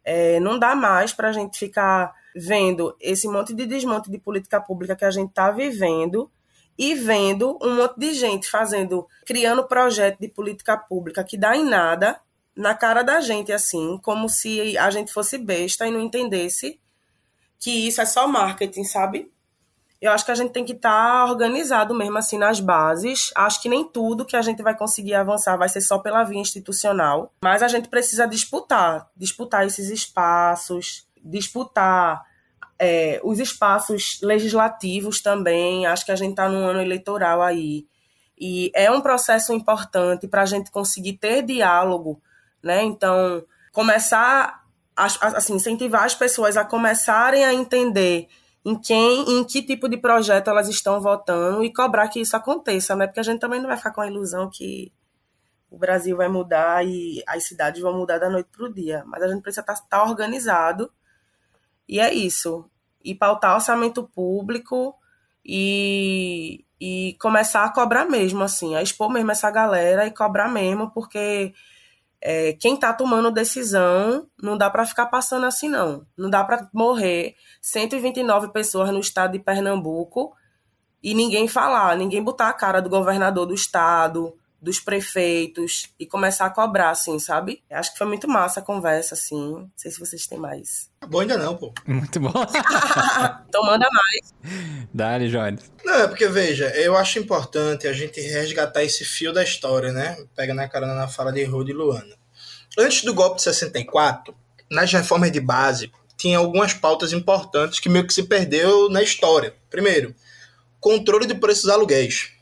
É, 0.06 0.40
não 0.40 0.58
dá 0.58 0.74
mais 0.74 1.12
para 1.12 1.28
a 1.28 1.34
gente 1.34 1.60
ficar 1.60 2.14
vendo 2.34 2.96
esse 3.02 3.28
monte 3.28 3.54
de 3.54 3.66
desmonte 3.66 4.10
de 4.10 4.20
política 4.20 4.62
pública 4.62 4.96
que 4.96 5.04
a 5.04 5.12
gente 5.12 5.32
está 5.32 5.52
vivendo 5.52 6.32
e 6.80 6.96
vendo 6.96 7.60
um 7.62 7.76
monte 7.76 8.00
de 8.00 8.14
gente 8.14 8.50
fazendo, 8.50 9.06
criando 9.26 9.68
projeto 9.68 10.18
de 10.18 10.30
política 10.30 10.78
pública 10.78 11.26
que 11.26 11.38
dá 11.38 11.58
em 11.58 11.66
nada 11.66 12.18
na 12.56 12.74
cara 12.74 13.04
da 13.04 13.20
gente, 13.20 13.52
assim, 13.52 14.00
como 14.02 14.30
se 14.30 14.78
a 14.78 14.90
gente 14.90 15.12
fosse 15.12 15.38
besta 15.38 15.86
e 15.86 15.92
não 15.92 16.00
entendesse 16.00 16.80
que 17.60 17.70
isso 17.70 18.00
é 18.00 18.06
só 18.06 18.26
marketing, 18.30 18.86
sabe? 18.86 19.30
Eu 20.02 20.14
acho 20.14 20.24
que 20.24 20.32
a 20.32 20.36
gente 20.36 20.54
tem 20.54 20.64
que 20.64 20.72
estar 20.72 21.26
tá 21.26 21.26
organizado 21.26 21.94
mesmo 21.94 22.18
assim 22.18 22.38
nas 22.38 22.62
bases. 22.62 23.34
Acho 23.36 23.62
que 23.62 23.68
nem 23.68 23.84
tudo 23.84 24.26
que 24.26 24.38
a 24.38 24.42
gente 24.42 24.64
vai 24.64 24.74
conseguir 24.74 25.16
avançar 25.16 25.58
vai 25.58 25.68
ser 25.68 25.82
só 25.82 26.00
pela 26.00 26.24
via 26.24 26.40
institucional, 26.40 27.34
mas 27.44 27.62
a 27.62 27.68
gente 27.68 27.90
precisa 27.90 28.26
disputar, 28.26 29.10
disputar 29.18 29.68
esses 29.68 29.90
espaços, 29.90 31.06
disputar 31.22 32.29
é, 32.80 33.20
os 33.24 33.40
espaços 33.40 34.20
legislativos 34.24 35.22
também. 35.22 35.86
Acho 35.86 36.06
que 36.06 36.12
a 36.12 36.16
gente 36.16 36.32
está 36.32 36.48
num 36.48 36.66
ano 36.66 36.82
eleitoral 36.82 37.42
aí. 37.42 37.86
E 38.40 38.72
é 38.74 38.90
um 38.90 39.02
processo 39.02 39.52
importante 39.52 40.28
para 40.28 40.44
a 40.44 40.46
gente 40.46 40.72
conseguir 40.72 41.18
ter 41.18 41.42
diálogo, 41.42 42.22
né? 42.64 42.82
Então, 42.84 43.44
começar 43.74 44.64
a, 44.96 45.06
assim, 45.06 45.56
incentivar 45.56 46.06
as 46.06 46.16
pessoas 46.16 46.56
a 46.56 46.64
começarem 46.64 47.44
a 47.44 47.54
entender 47.54 48.30
em 48.64 48.80
quem, 48.80 49.40
em 49.40 49.44
que 49.44 49.62
tipo 49.62 49.90
de 49.90 49.98
projeto 49.98 50.50
elas 50.50 50.70
estão 50.70 51.02
votando 51.02 51.64
e 51.64 51.74
cobrar 51.74 52.08
que 52.08 52.22
isso 52.22 52.36
aconteça, 52.36 52.96
né? 52.96 53.08
Porque 53.08 53.20
a 53.20 53.24
gente 53.24 53.40
também 53.40 53.60
não 53.60 53.68
vai 53.68 53.78
ficar 53.78 53.92
com 53.92 54.02
a 54.02 54.08
ilusão 54.08 54.50
que 54.50 54.94
o 55.70 55.78
Brasil 55.78 56.16
vai 56.16 56.30
mudar 56.30 56.86
e 56.86 57.22
as 57.28 57.44
cidades 57.44 57.82
vão 57.82 57.98
mudar 57.98 58.20
da 58.20 58.30
noite 58.30 58.50
para 58.56 58.66
o 58.66 58.74
dia. 58.74 59.04
Mas 59.06 59.22
a 59.22 59.28
gente 59.28 59.42
precisa 59.42 59.62
estar 59.62 59.76
tá, 59.76 59.82
tá 59.90 60.04
organizado 60.04 60.92
e 61.90 62.00
é 62.00 62.14
isso. 62.14 62.70
E 63.04 63.16
pautar 63.16 63.56
orçamento 63.56 64.04
público 64.04 64.96
e, 65.44 66.64
e 66.80 67.18
começar 67.20 67.66
a 67.66 67.74
cobrar 67.74 68.06
mesmo, 68.06 68.44
assim, 68.44 68.76
a 68.76 68.84
expor 68.84 69.10
mesmo 69.10 69.32
essa 69.32 69.50
galera 69.50 70.06
e 70.06 70.12
cobrar 70.12 70.48
mesmo, 70.48 70.92
porque 70.92 71.52
é, 72.22 72.54
quem 72.54 72.76
está 72.76 72.94
tomando 72.94 73.32
decisão 73.32 74.28
não 74.40 74.56
dá 74.56 74.70
para 74.70 74.86
ficar 74.86 75.08
passando 75.08 75.48
assim, 75.48 75.68
não. 75.68 76.06
Não 76.16 76.30
dá 76.30 76.44
para 76.44 76.70
morrer 76.72 77.36
129 77.60 78.50
pessoas 78.50 78.92
no 78.92 79.00
estado 79.00 79.32
de 79.32 79.40
Pernambuco 79.40 80.32
e 81.02 81.16
ninguém 81.16 81.48
falar, 81.48 81.98
ninguém 81.98 82.22
botar 82.22 82.50
a 82.50 82.54
cara 82.54 82.82
do 82.82 82.90
governador 82.90 83.48
do 83.48 83.54
estado, 83.56 84.38
dos 84.62 84.80
prefeitos 84.80 85.90
e 86.00 86.06
começar 86.06 86.46
a 86.46 86.50
cobrar, 86.50 86.90
assim, 86.90 87.18
sabe? 87.18 87.64
Acho 87.70 87.94
que 87.94 87.98
foi 87.98 88.08
muito 88.08 88.28
massa 88.28 88.60
a 88.60 88.64
conversa, 88.64 89.16
assim. 89.16 89.52
Não 89.52 89.72
sei 89.76 89.92
se 89.92 90.00
vocês 90.00 90.28
têm 90.28 90.38
mais. 90.38 90.90
Bom, 91.08 91.22
ainda 91.22 91.38
não, 91.38 91.56
pô. 91.56 91.74
Muito 91.88 92.20
bom. 92.20 92.34
então 93.48 93.64
manda 93.64 93.88
mais. 93.90 94.34
Dale, 94.94 95.30
Jones. 95.30 95.72
Não, 95.86 95.96
é 95.96 96.08
porque, 96.08 96.28
veja, 96.28 96.68
eu 96.76 96.98
acho 96.98 97.20
importante 97.20 97.88
a 97.88 97.94
gente 97.94 98.20
resgatar 98.20 98.84
esse 98.84 99.06
fio 99.06 99.32
da 99.32 99.44
história, 99.44 99.94
né? 99.94 100.18
Pega 100.36 100.54
na 100.54 100.68
carona 100.68 100.94
na 100.94 101.08
fala 101.08 101.32
de 101.32 101.44
Rod 101.44 101.70
e 101.70 101.74
Luana. 101.74 102.16
Antes 102.78 103.04
do 103.04 103.14
golpe 103.14 103.38
de 103.38 103.44
64, 103.44 104.36
nas 104.70 104.92
reformas 104.92 105.32
de 105.32 105.40
base, 105.40 105.92
tinha 106.18 106.38
algumas 106.38 106.74
pautas 106.74 107.14
importantes 107.14 107.80
que 107.80 107.88
meio 107.88 108.06
que 108.06 108.14
se 108.14 108.24
perdeu 108.24 108.90
na 108.90 109.02
história. 109.02 109.56
Primeiro, 109.70 110.14
controle 110.80 111.26
de 111.26 111.34
preços 111.34 111.64
dos 111.64 111.72
aluguéis 111.72 112.39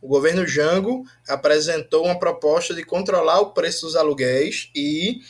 o 0.00 0.08
governo 0.08 0.46
Jango 0.46 1.04
apresentou 1.28 2.04
uma 2.04 2.18
proposta 2.18 2.74
de 2.74 2.84
controlar 2.84 3.40
o 3.40 3.52
preço 3.52 3.86
dos 3.86 3.96
aluguéis 3.96 4.70
e 4.74 5.20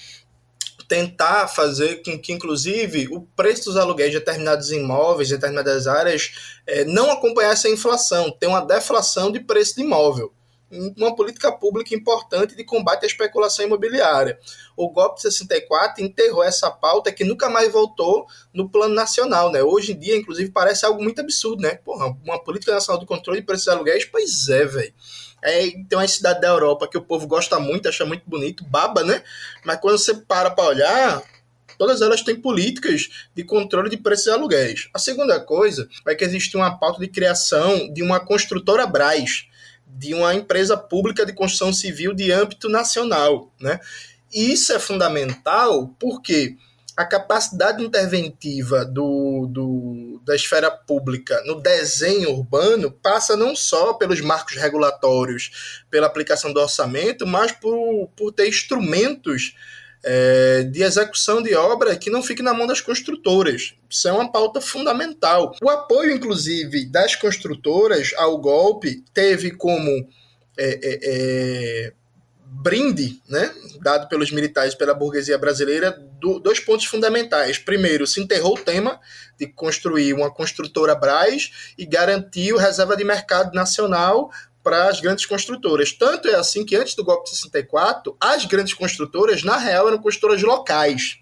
tentar 0.88 1.46
fazer 1.46 2.02
com 2.02 2.18
que, 2.18 2.32
inclusive, 2.32 3.08
o 3.12 3.20
preço 3.20 3.66
dos 3.66 3.76
aluguéis 3.76 4.10
de 4.10 4.18
determinados 4.18 4.72
imóveis, 4.72 5.28
de 5.28 5.34
determinadas 5.34 5.86
áreas, 5.86 6.58
é, 6.66 6.84
não 6.84 7.12
acompanhasse 7.12 7.68
a 7.68 7.70
inflação, 7.70 8.30
ter 8.30 8.48
uma 8.48 8.60
deflação 8.60 9.30
de 9.30 9.38
preço 9.38 9.76
de 9.76 9.82
imóvel 9.82 10.32
uma 10.96 11.14
política 11.16 11.50
pública 11.50 11.94
importante 11.94 12.54
de 12.54 12.62
combate 12.62 13.02
à 13.02 13.06
especulação 13.06 13.64
imobiliária. 13.64 14.38
O 14.76 14.88
golpe 14.88 15.16
de 15.16 15.22
64 15.22 16.02
enterrou 16.02 16.44
essa 16.44 16.70
pauta 16.70 17.10
que 17.10 17.24
nunca 17.24 17.48
mais 17.48 17.72
voltou 17.72 18.26
no 18.54 18.68
plano 18.68 18.94
nacional, 18.94 19.50
né? 19.50 19.62
Hoje 19.62 19.92
em 19.92 19.98
dia, 19.98 20.16
inclusive, 20.16 20.50
parece 20.50 20.86
algo 20.86 21.02
muito 21.02 21.20
absurdo, 21.20 21.62
né? 21.62 21.74
Porra, 21.74 22.16
uma 22.24 22.42
política 22.42 22.72
nacional 22.72 23.00
de 23.00 23.06
controle 23.06 23.40
de 23.40 23.46
preços 23.46 23.64
de 23.64 23.70
aluguéis, 23.70 24.04
pois 24.04 24.48
é, 24.48 24.64
velho. 24.64 24.94
É, 25.42 25.70
tem 25.70 25.98
uma 25.98 26.06
cidade 26.06 26.40
da 26.40 26.48
Europa 26.48 26.86
que 26.86 26.98
o 26.98 27.02
povo 27.02 27.26
gosta 27.26 27.58
muito, 27.58 27.88
acha 27.88 28.04
muito 28.04 28.22
bonito, 28.26 28.64
baba, 28.64 29.02
né? 29.02 29.22
Mas 29.64 29.80
quando 29.80 29.98
você 29.98 30.14
para 30.14 30.50
para 30.50 30.64
olhar, 30.68 31.22
todas 31.78 32.02
elas 32.02 32.22
têm 32.22 32.36
políticas 32.36 33.08
de 33.34 33.42
controle 33.42 33.88
de 33.88 33.96
preços 33.96 34.26
de 34.26 34.30
aluguéis. 34.30 34.88
A 34.92 34.98
segunda 34.98 35.40
coisa 35.40 35.88
é 36.06 36.14
que 36.14 36.24
existe 36.24 36.56
uma 36.56 36.78
pauta 36.78 37.00
de 37.00 37.08
criação 37.08 37.90
de 37.92 38.02
uma 38.02 38.20
construtora 38.20 38.86
Braz, 38.86 39.46
de 39.96 40.14
uma 40.14 40.34
empresa 40.34 40.76
pública 40.76 41.26
de 41.26 41.32
construção 41.32 41.72
civil 41.72 42.14
de 42.14 42.30
âmbito 42.32 42.68
nacional. 42.68 43.52
Né? 43.60 43.80
E 44.32 44.52
isso 44.52 44.72
é 44.72 44.78
fundamental 44.78 45.94
porque 45.98 46.56
a 46.96 47.04
capacidade 47.04 47.82
interventiva 47.82 48.84
do, 48.84 49.46
do, 49.48 50.20
da 50.24 50.34
esfera 50.34 50.70
pública 50.70 51.42
no 51.46 51.60
desenho 51.60 52.30
urbano 52.30 52.90
passa 52.90 53.36
não 53.36 53.56
só 53.56 53.94
pelos 53.94 54.20
marcos 54.20 54.56
regulatórios, 54.56 55.82
pela 55.90 56.06
aplicação 56.06 56.52
do 56.52 56.60
orçamento, 56.60 57.26
mas 57.26 57.52
por, 57.52 58.08
por 58.16 58.32
ter 58.32 58.48
instrumentos 58.48 59.54
é, 60.02 60.62
de 60.64 60.82
execução 60.82 61.42
de 61.42 61.54
obra 61.54 61.96
que 61.96 62.10
não 62.10 62.22
fique 62.22 62.42
na 62.42 62.54
mão 62.54 62.66
das 62.66 62.80
construtoras. 62.80 63.74
Isso 63.88 64.08
é 64.08 64.12
uma 64.12 64.30
pauta 64.30 64.60
fundamental. 64.60 65.54
O 65.62 65.68
apoio, 65.68 66.14
inclusive, 66.14 66.86
das 66.86 67.14
construtoras 67.14 68.12
ao 68.16 68.38
golpe 68.38 69.04
teve 69.12 69.50
como 69.50 70.08
é, 70.58 70.80
é, 70.82 70.98
é 71.02 71.92
brinde, 72.52 73.22
né, 73.28 73.54
dado 73.80 74.08
pelos 74.08 74.32
militares 74.32 74.74
pela 74.74 74.92
burguesia 74.92 75.38
brasileira, 75.38 75.92
do, 76.20 76.38
dois 76.40 76.58
pontos 76.58 76.84
fundamentais. 76.86 77.58
Primeiro, 77.58 78.06
se 78.06 78.20
enterrou 78.20 78.54
o 78.54 78.60
tema 78.60 79.00
de 79.38 79.46
construir 79.46 80.12
uma 80.12 80.30
construtora 80.30 80.94
Braz 80.94 81.72
e 81.78 81.86
garantiu 81.86 82.56
reserva 82.56 82.96
de 82.96 83.04
mercado 83.04 83.54
nacional 83.54 84.30
para 84.62 84.88
as 84.88 85.00
grandes 85.00 85.26
construtoras. 85.26 85.92
Tanto 85.92 86.28
é 86.28 86.34
assim 86.34 86.64
que 86.64 86.76
antes 86.76 86.94
do 86.94 87.04
golpe 87.04 87.24
de 87.24 87.36
64, 87.36 88.16
as 88.20 88.44
grandes 88.44 88.74
construtoras, 88.74 89.42
na 89.42 89.56
real, 89.56 89.88
eram 89.88 89.98
construtoras 89.98 90.42
locais. 90.42 91.18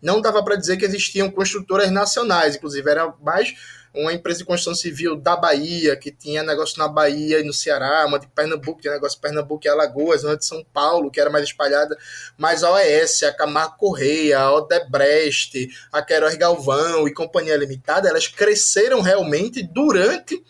Não 0.00 0.20
dava 0.20 0.42
para 0.42 0.56
dizer 0.56 0.76
que 0.76 0.84
existiam 0.84 1.30
construtoras 1.30 1.90
nacionais, 1.90 2.56
inclusive 2.56 2.90
era 2.90 3.12
mais 3.22 3.54
uma 3.94 4.12
empresa 4.12 4.38
de 4.38 4.44
construção 4.46 4.74
civil 4.74 5.16
da 5.16 5.36
Bahia, 5.36 5.94
que 5.96 6.10
tinha 6.10 6.42
negócio 6.42 6.78
na 6.78 6.88
Bahia 6.88 7.40
e 7.40 7.44
no 7.44 7.52
Ceará, 7.52 8.06
uma 8.06 8.18
de 8.18 8.26
Pernambuco, 8.26 8.80
tinha 8.80 8.94
negócio 8.94 9.18
em 9.18 9.20
Pernambuco 9.20 9.66
e 9.66 9.68
Alagoas, 9.68 10.24
uma 10.24 10.36
de 10.36 10.46
São 10.46 10.64
Paulo, 10.72 11.10
que 11.10 11.20
era 11.20 11.28
mais 11.28 11.44
espalhada, 11.44 11.96
mas 12.38 12.64
a 12.64 12.70
OES, 12.72 13.22
a 13.24 13.32
Camargo 13.32 13.76
Correia, 13.76 14.40
a 14.40 14.54
Odebrecht, 14.54 15.68
a 15.92 16.02
Queiroz 16.02 16.34
Galvão 16.36 17.06
e 17.06 17.12
Companhia 17.12 17.56
Limitada, 17.56 18.08
elas 18.08 18.26
cresceram 18.26 19.02
realmente 19.02 19.62
durante 19.62 20.42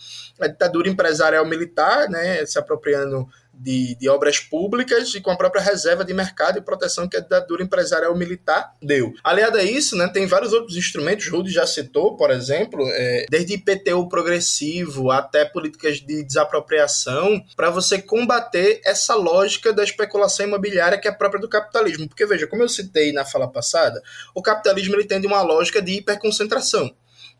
a 0.46 0.48
ditadura 0.48 0.88
empresarial 0.88 1.46
militar, 1.46 2.08
né, 2.08 2.44
se 2.46 2.58
apropriando 2.58 3.28
de, 3.54 3.94
de, 3.96 4.08
obras 4.08 4.40
públicas 4.40 5.14
e 5.14 5.20
com 5.20 5.30
a 5.30 5.36
própria 5.36 5.62
reserva 5.62 6.04
de 6.04 6.12
mercado 6.12 6.58
e 6.58 6.62
proteção 6.62 7.08
que 7.08 7.16
a 7.16 7.20
ditadura 7.20 7.62
empresarial 7.62 8.16
militar 8.16 8.74
deu. 8.82 9.12
Aliado 9.22 9.58
a 9.58 9.62
isso, 9.62 9.96
né, 9.96 10.08
tem 10.08 10.26
vários 10.26 10.52
outros 10.52 10.76
instrumentos, 10.76 11.28
Rudy 11.28 11.50
já 11.50 11.66
citou, 11.66 12.16
por 12.16 12.30
exemplo, 12.30 12.82
é, 12.90 13.26
desde 13.30 13.54
IPTU 13.54 14.08
progressivo 14.08 15.10
até 15.10 15.44
políticas 15.44 15.98
de 15.98 16.24
desapropriação, 16.24 17.42
para 17.54 17.70
você 17.70 18.00
combater 18.00 18.80
essa 18.84 19.14
lógica 19.14 19.72
da 19.72 19.84
especulação 19.84 20.46
imobiliária 20.46 20.98
que 20.98 21.06
é 21.06 21.12
própria 21.12 21.40
do 21.40 21.48
capitalismo. 21.48 22.08
Porque, 22.08 22.26
veja, 22.26 22.46
como 22.46 22.62
eu 22.62 22.68
citei 22.68 23.12
na 23.12 23.24
fala 23.24 23.50
passada, 23.50 24.02
o 24.34 24.42
capitalismo 24.42 24.94
ele 24.96 25.04
tem 25.04 25.24
uma 25.24 25.42
lógica 25.42 25.80
de 25.80 25.92
hiperconcentração. 25.92 26.92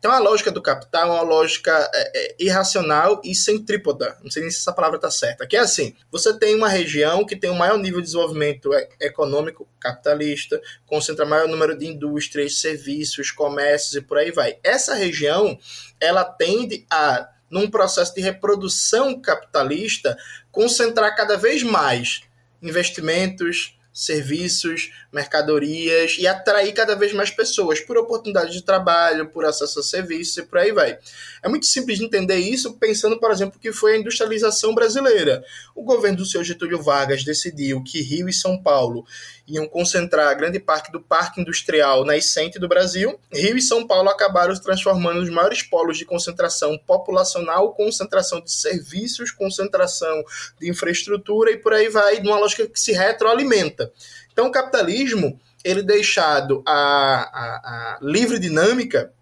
Então 0.03 0.11
a 0.11 0.19
lógica 0.19 0.51
do 0.51 0.61
capital 0.61 1.07
é 1.07 1.11
uma 1.13 1.21
lógica 1.21 1.89
é, 1.93 2.11
é, 2.13 2.35
irracional 2.37 3.21
e 3.23 3.33
centrípoda. 3.33 4.17
Não 4.21 4.29
sei 4.29 4.41
nem 4.41 4.51
se 4.51 4.57
essa 4.57 4.73
palavra 4.73 4.97
está 4.97 5.09
certa. 5.09 5.47
Que 5.47 5.55
é 5.55 5.61
assim: 5.61 5.95
você 6.11 6.37
tem 6.37 6.55
uma 6.55 6.67
região 6.67 7.25
que 7.25 7.37
tem 7.37 7.49
o 7.49 7.53
um 7.53 7.57
maior 7.57 7.77
nível 7.77 8.01
de 8.01 8.07
desenvolvimento 8.07 8.69
econômico 8.99 9.65
capitalista, 9.79 10.61
concentra 10.85 11.25
maior 11.25 11.47
número 11.47 11.77
de 11.77 11.87
indústrias, 11.87 12.59
serviços, 12.59 13.31
comércios 13.31 13.95
e 13.95 14.01
por 14.01 14.17
aí 14.17 14.29
vai. 14.29 14.57
Essa 14.61 14.93
região 14.93 15.57
ela 16.01 16.25
tende 16.25 16.85
a, 16.91 17.29
num 17.49 17.71
processo 17.71 18.13
de 18.13 18.19
reprodução 18.19 19.21
capitalista, 19.21 20.17
concentrar 20.51 21.15
cada 21.15 21.37
vez 21.37 21.63
mais 21.63 22.23
investimentos, 22.61 23.79
serviços, 23.93 24.91
mercadorias 25.13 26.17
e 26.17 26.25
atrair 26.25 26.73
cada 26.73 26.95
vez 26.95 27.13
mais 27.13 27.29
pessoas 27.29 27.79
por 27.79 27.97
oportunidade 27.97 28.51
de 28.51 28.63
trabalho, 28.63 29.29
por 29.29 29.45
acesso 29.45 29.79
a 29.79 29.83
serviços 29.83 30.37
e 30.37 30.43
por 30.43 30.57
aí 30.57 30.71
vai. 30.71 30.97
É 31.41 31.47
muito 31.47 31.65
simples 31.65 31.99
de 31.99 32.05
entender 32.05 32.37
isso 32.37 32.73
pensando, 32.73 33.19
por 33.19 33.31
exemplo, 33.31 33.59
que 33.59 33.71
foi 33.71 33.93
a 33.93 33.97
industrialização 33.97 34.73
brasileira. 34.73 35.43
O 35.75 35.83
governo 35.83 36.17
do 36.17 36.25
seu 36.25 36.43
Getúlio 36.43 36.81
Vargas 36.81 37.23
decidiu 37.23 37.83
que 37.83 38.01
Rio 38.01 38.27
e 38.27 38.33
São 38.33 38.61
Paulo 38.61 39.05
iam 39.47 39.67
concentrar 39.67 40.35
grande 40.37 40.59
parte 40.59 40.91
do 40.91 41.01
parque 41.01 41.41
industrial 41.41 42.05
nascente 42.05 42.57
do 42.57 42.67
Brasil. 42.67 43.19
Rio 43.31 43.57
e 43.57 43.61
São 43.61 43.85
Paulo 43.85 44.09
acabaram 44.09 44.55
se 44.55 44.61
transformando 44.61 45.19
nos 45.19 45.29
maiores 45.29 45.61
polos 45.61 45.97
de 45.97 46.05
concentração 46.05 46.77
populacional, 46.77 47.73
concentração 47.73 48.41
de 48.41 48.51
serviços, 48.51 49.31
concentração 49.31 50.23
de 50.59 50.69
infraestrutura 50.69 51.51
e 51.51 51.57
por 51.57 51.73
aí 51.73 51.89
vai, 51.89 52.19
numa 52.21 52.39
lógica 52.39 52.67
que 52.67 52.79
se 52.79 52.93
retroalimenta. 52.93 53.91
Então, 54.33 54.47
o 54.47 54.51
capitalismo, 54.51 55.39
ele 55.63 55.81
deixado 55.81 56.61
a, 56.67 56.73
a, 56.73 57.95
a 57.95 57.99
livre 58.01 58.39
dinâmica, 58.39 59.13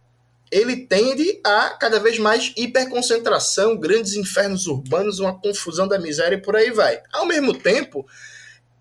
ele 0.51 0.86
tende 0.86 1.39
a 1.45 1.70
cada 1.80 1.97
vez 1.99 2.20
mais 2.20 2.53
hiperconcentração, 2.57 3.78
grandes 3.78 4.16
infernos 4.16 4.68
urbanos, 4.68 5.20
uma 5.20 5.39
confusão 5.39 5.88
da 5.88 5.97
miséria 5.97 6.36
e 6.36 6.41
por 6.41 6.55
aí 6.57 6.72
vai. 6.72 7.01
Ao 7.14 7.26
mesmo 7.26 7.53
tempo, 7.53 8.05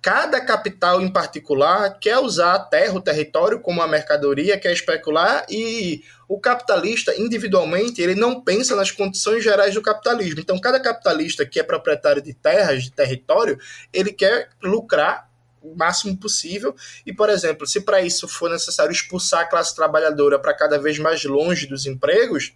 cada 0.03 0.41
capital 0.41 1.01
em 1.01 1.13
particular 1.13 1.97
quer 2.01 2.19
usar 2.19 2.55
a 2.55 2.59
terra, 2.59 2.95
o 2.95 3.01
território 3.01 3.61
como 3.61 3.81
uma 3.81 3.87
mercadoria, 3.87 4.59
quer 4.59 4.73
especular 4.73 5.47
e 5.49 6.03
o 6.29 6.41
capitalista 6.41 7.15
individualmente 7.17 8.03
ele 8.03 8.17
não 8.17 8.41
pensa 8.41 8.75
nas 8.75 8.91
condições 8.91 9.45
gerais 9.45 9.75
do 9.75 9.83
capitalismo. 9.83 10.41
Então 10.41 10.59
cada 10.59 10.81
capitalista 10.81 11.47
que 11.47 11.61
é 11.61 11.63
proprietário 11.63 12.21
de 12.21 12.35
terras, 12.35 12.83
de 12.83 12.91
território, 12.91 13.57
ele 13.93 14.13
quer 14.13 14.49
lucrar 14.61 15.30
o 15.63 15.75
máximo 15.77 16.17
possível. 16.17 16.75
E, 17.05 17.13
por 17.13 17.29
exemplo, 17.29 17.67
se 17.67 17.81
para 17.81 18.01
isso 18.01 18.27
for 18.29 18.51
necessário 18.51 18.93
expulsar 18.93 19.41
a 19.41 19.47
classe 19.47 19.75
trabalhadora 19.75 20.39
para 20.39 20.55
cada 20.55 20.79
vez 20.79 20.99
mais 20.99 21.23
longe 21.25 21.67
dos 21.67 21.87
empregos, 21.87 22.55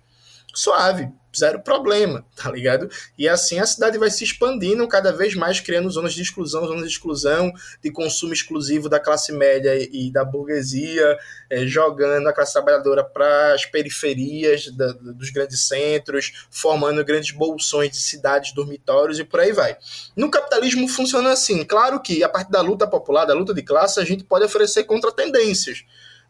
suave, 0.54 1.10
zero 1.36 1.60
problema, 1.60 2.24
tá 2.36 2.50
ligado? 2.50 2.88
E 3.18 3.28
assim 3.28 3.58
a 3.58 3.66
cidade 3.66 3.98
vai 3.98 4.10
se 4.10 4.24
expandindo 4.24 4.86
cada 4.86 5.12
vez 5.12 5.34
mais, 5.34 5.60
criando 5.60 5.90
zonas 5.90 6.14
de 6.14 6.22
exclusão, 6.22 6.66
zonas 6.66 6.84
de 6.84 6.92
exclusão, 6.92 7.52
de 7.82 7.90
consumo 7.90 8.32
exclusivo 8.32 8.88
da 8.88 9.00
classe 9.00 9.32
média 9.32 9.74
e 9.76 10.10
da 10.12 10.24
burguesia, 10.24 11.18
é, 11.50 11.66
jogando 11.66 12.28
a 12.28 12.32
classe 12.32 12.52
trabalhadora 12.52 13.04
para 13.04 13.54
as 13.54 13.66
periferias 13.66 14.68
da, 14.76 14.92
dos 14.92 15.30
grandes 15.30 15.66
centros, 15.66 16.46
formando 16.50 17.04
grandes 17.04 17.32
bolsões 17.32 17.90
de 17.90 17.98
cidades, 17.98 18.54
dormitórios 18.54 19.18
e 19.18 19.24
por 19.24 19.40
aí 19.40 19.52
vai. 19.52 19.76
No 20.16 20.30
capitalismo 20.30 20.86
funciona 20.88 21.32
assim. 21.32 21.64
Claro 21.64 22.00
que 22.00 22.22
a 22.22 22.28
partir 22.28 22.50
da 22.50 22.60
luta 22.60 22.86
popular, 22.86 23.24
da 23.24 23.34
luta 23.34 23.52
de 23.52 23.62
classe, 23.62 23.98
a 23.98 24.04
gente 24.04 24.24
pode 24.24 24.44
oferecer 24.44 24.84
contratendências 24.84 25.84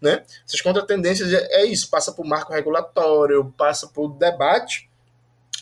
né? 0.05 0.23
Essas 0.47 0.61
contratendências 0.61 1.33
é, 1.33 1.63
é 1.63 1.65
isso, 1.65 1.89
passa 1.89 2.13
por 2.13 2.27
marco 2.27 2.53
regulatório, 2.53 3.53
passa 3.57 3.89
por 3.89 4.09
debate, 4.19 4.89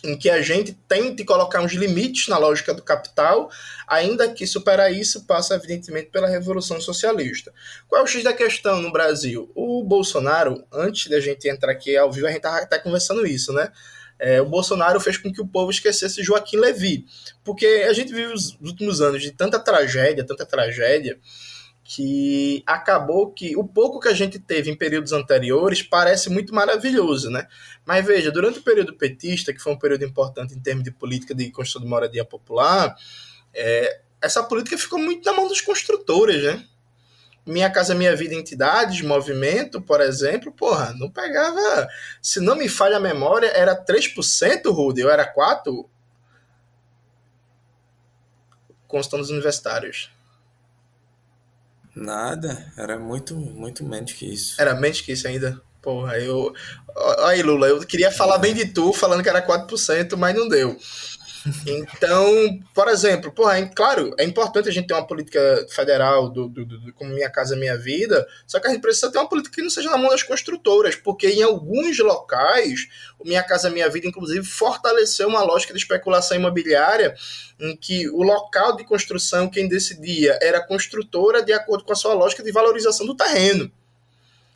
em 0.05 0.19
que 0.19 0.29
a 0.29 0.43
gente 0.43 0.77
tente 0.89 1.25
colocar 1.25 1.61
uns 1.61 1.75
limites 1.75 2.27
na 2.27 2.37
lógica 2.37 2.75
do 2.75 2.83
capital, 2.83 3.49
ainda 3.87 4.29
que 4.29 4.45
superar 4.49 4.93
isso 4.93 5.25
passa, 5.27 5.55
evidentemente, 5.55 6.11
pela 6.11 6.29
Revolução 6.29 6.81
Socialista. 6.81 7.53
Qual 7.89 8.01
é 8.01 8.05
o 8.05 8.07
X 8.07 8.25
da 8.25 8.33
questão 8.33 8.83
no 8.83 8.91
Brasil? 8.91 9.49
O 9.55 9.85
Bolsonaro, 9.85 10.65
antes 10.73 11.09
da 11.09 11.21
gente 11.21 11.49
entrar 11.49 11.71
aqui 11.71 11.97
ao 11.97 12.11
vivo, 12.11 12.27
a 12.27 12.31
gente 12.31 12.39
estava 12.39 12.59
até 12.59 12.81
conversando 12.81 13.25
isso, 13.25 13.53
né? 13.53 13.71
É, 14.19 14.41
o 14.41 14.47
Bolsonaro 14.47 15.01
fez 15.01 15.17
com 15.17 15.33
que 15.33 15.41
o 15.41 15.47
povo 15.47 15.71
esquecesse 15.71 16.23
Joaquim 16.23 16.57
Levy, 16.57 17.07
porque 17.45 17.67
a 17.89 17.93
gente 17.93 18.13
vive 18.13 18.33
os 18.33 18.59
últimos 18.61 19.01
anos 19.01 19.23
de 19.23 19.31
tanta 19.31 19.59
tragédia, 19.59 20.25
tanta 20.25 20.45
tragédia, 20.45 21.19
que 21.95 22.63
acabou 22.67 23.31
que 23.31 23.55
o 23.55 23.63
pouco 23.63 24.01
que 24.01 24.09
a 24.09 24.15
gente 24.15 24.39
teve 24.39 24.71
em 24.71 24.75
períodos 24.75 25.13
anteriores 25.13 25.83
parece 25.83 26.31
muito 26.31 26.55
maravilhoso, 26.55 27.29
né? 27.29 27.47
Mas 27.85 28.07
veja, 28.07 28.31
durante 28.31 28.61
o 28.61 28.63
período 28.63 28.95
petista, 28.95 29.53
que 29.53 29.61
foi 29.61 29.75
um 29.75 29.79
período 29.79 30.03
importante 30.03 30.55
em 30.55 30.61
termos 30.61 30.85
de 30.85 30.91
política 30.91 31.35
de 31.35 31.51
construção 31.51 31.83
de 31.83 31.89
moradia 31.89 32.25
popular, 32.25 32.97
é, 33.53 34.01
essa 34.23 34.43
política 34.43 34.79
ficou 34.79 34.99
muito 34.99 35.23
na 35.27 35.37
mão 35.37 35.47
dos 35.47 35.61
construtores, 35.61 36.43
né? 36.43 36.67
Minha 37.45 37.69
Casa 37.69 37.95
Minha 37.95 38.17
Vida 38.17 38.35
Entidades, 38.35 39.03
Movimento, 39.03 39.83
por 39.83 40.01
exemplo, 40.01 40.51
porra, 40.51 40.95
não 40.95 41.11
pegava. 41.11 41.87
Se 42.23 42.41
não 42.41 42.57
me 42.57 42.71
falha 42.71 42.97
a 42.97 43.01
memória, 43.01 43.49
era 43.49 43.77
3%, 43.77 44.73
Rude, 44.73 45.05
ou 45.05 45.11
era 45.11 45.31
4%? 45.31 45.85
Constando 48.89 49.23
os 49.23 49.29
universitários. 49.29 50.11
Nada, 51.95 52.73
era 52.77 52.99
muito, 52.99 53.35
muito 53.35 53.85
menos 53.85 54.13
que 54.13 54.27
isso. 54.27 54.61
Era 54.61 54.75
menos 54.75 55.01
que 55.01 55.13
isso 55.13 55.29
ainda? 55.29 55.61
Porra, 55.83 56.17
eu. 56.19 56.55
Aí, 57.25 57.43
Lula, 57.43 57.67
eu 57.67 57.81
queria 57.81 58.11
falar 58.13 58.39
bem 58.39 58.55
de 58.55 58.67
tu, 58.67 58.93
falando 58.93 59.23
que 59.23 59.29
era 59.29 59.45
4%, 59.45 60.17
mas 60.17 60.35
não 60.35 60.49
deu. 60.49 60.79
Então, 61.67 62.61
por 62.75 62.89
exemplo, 62.89 63.33
porra, 63.33 63.59
é, 63.59 63.67
claro, 63.67 64.15
é 64.19 64.25
importante 64.25 64.69
a 64.69 64.73
gente 64.73 64.87
ter 64.87 64.95
uma 64.95 65.07
política 65.07 65.67
federal 65.69 66.29
do, 66.29 66.49
do, 66.49 66.65
do, 66.65 66.93
como 66.95 67.13
Minha 67.13 67.31
Casa 67.31 67.57
Minha 67.57 67.77
Vida, 67.77 68.27
só 68.47 68.61
que 68.61 68.69
a 68.69 68.71
gente 68.71 68.81
precisa 68.81 69.11
ter 69.11 69.19
uma 69.19 69.29
política 69.29 69.57
que 69.57 69.63
não 69.63 69.71
seja 69.71 69.91
na 69.91 69.99
mão 69.99 70.11
das 70.11 70.23
construtoras, 70.23 70.95
porque 70.95 71.29
em 71.29 71.43
alguns 71.43 71.99
locais, 71.99 72.89
o 73.19 73.27
Minha 73.27 73.43
Casa 73.43 73.71
Minha 73.71 73.89
Vida, 73.89 74.07
inclusive, 74.07 74.47
fortaleceu 74.47 75.29
uma 75.29 75.43
lógica 75.43 75.73
de 75.73 75.81
especulação 75.81 76.37
imobiliária 76.37 77.15
em 77.59 77.77
que 77.77 78.09
o 78.11 78.23
local 78.23 78.77
de 78.77 78.85
construção, 78.85 79.49
quem 79.49 79.69
decidia 79.69 80.39
era 80.41 80.59
a 80.59 80.67
construtora 80.67 81.43
de 81.43 81.53
acordo 81.53 81.85
com 81.85 81.93
a 81.93 81.97
sua 81.97 82.15
lógica 82.15 82.43
de 82.43 82.53
valorização 82.53 83.07
do 83.07 83.17
terreno. 83.17 83.71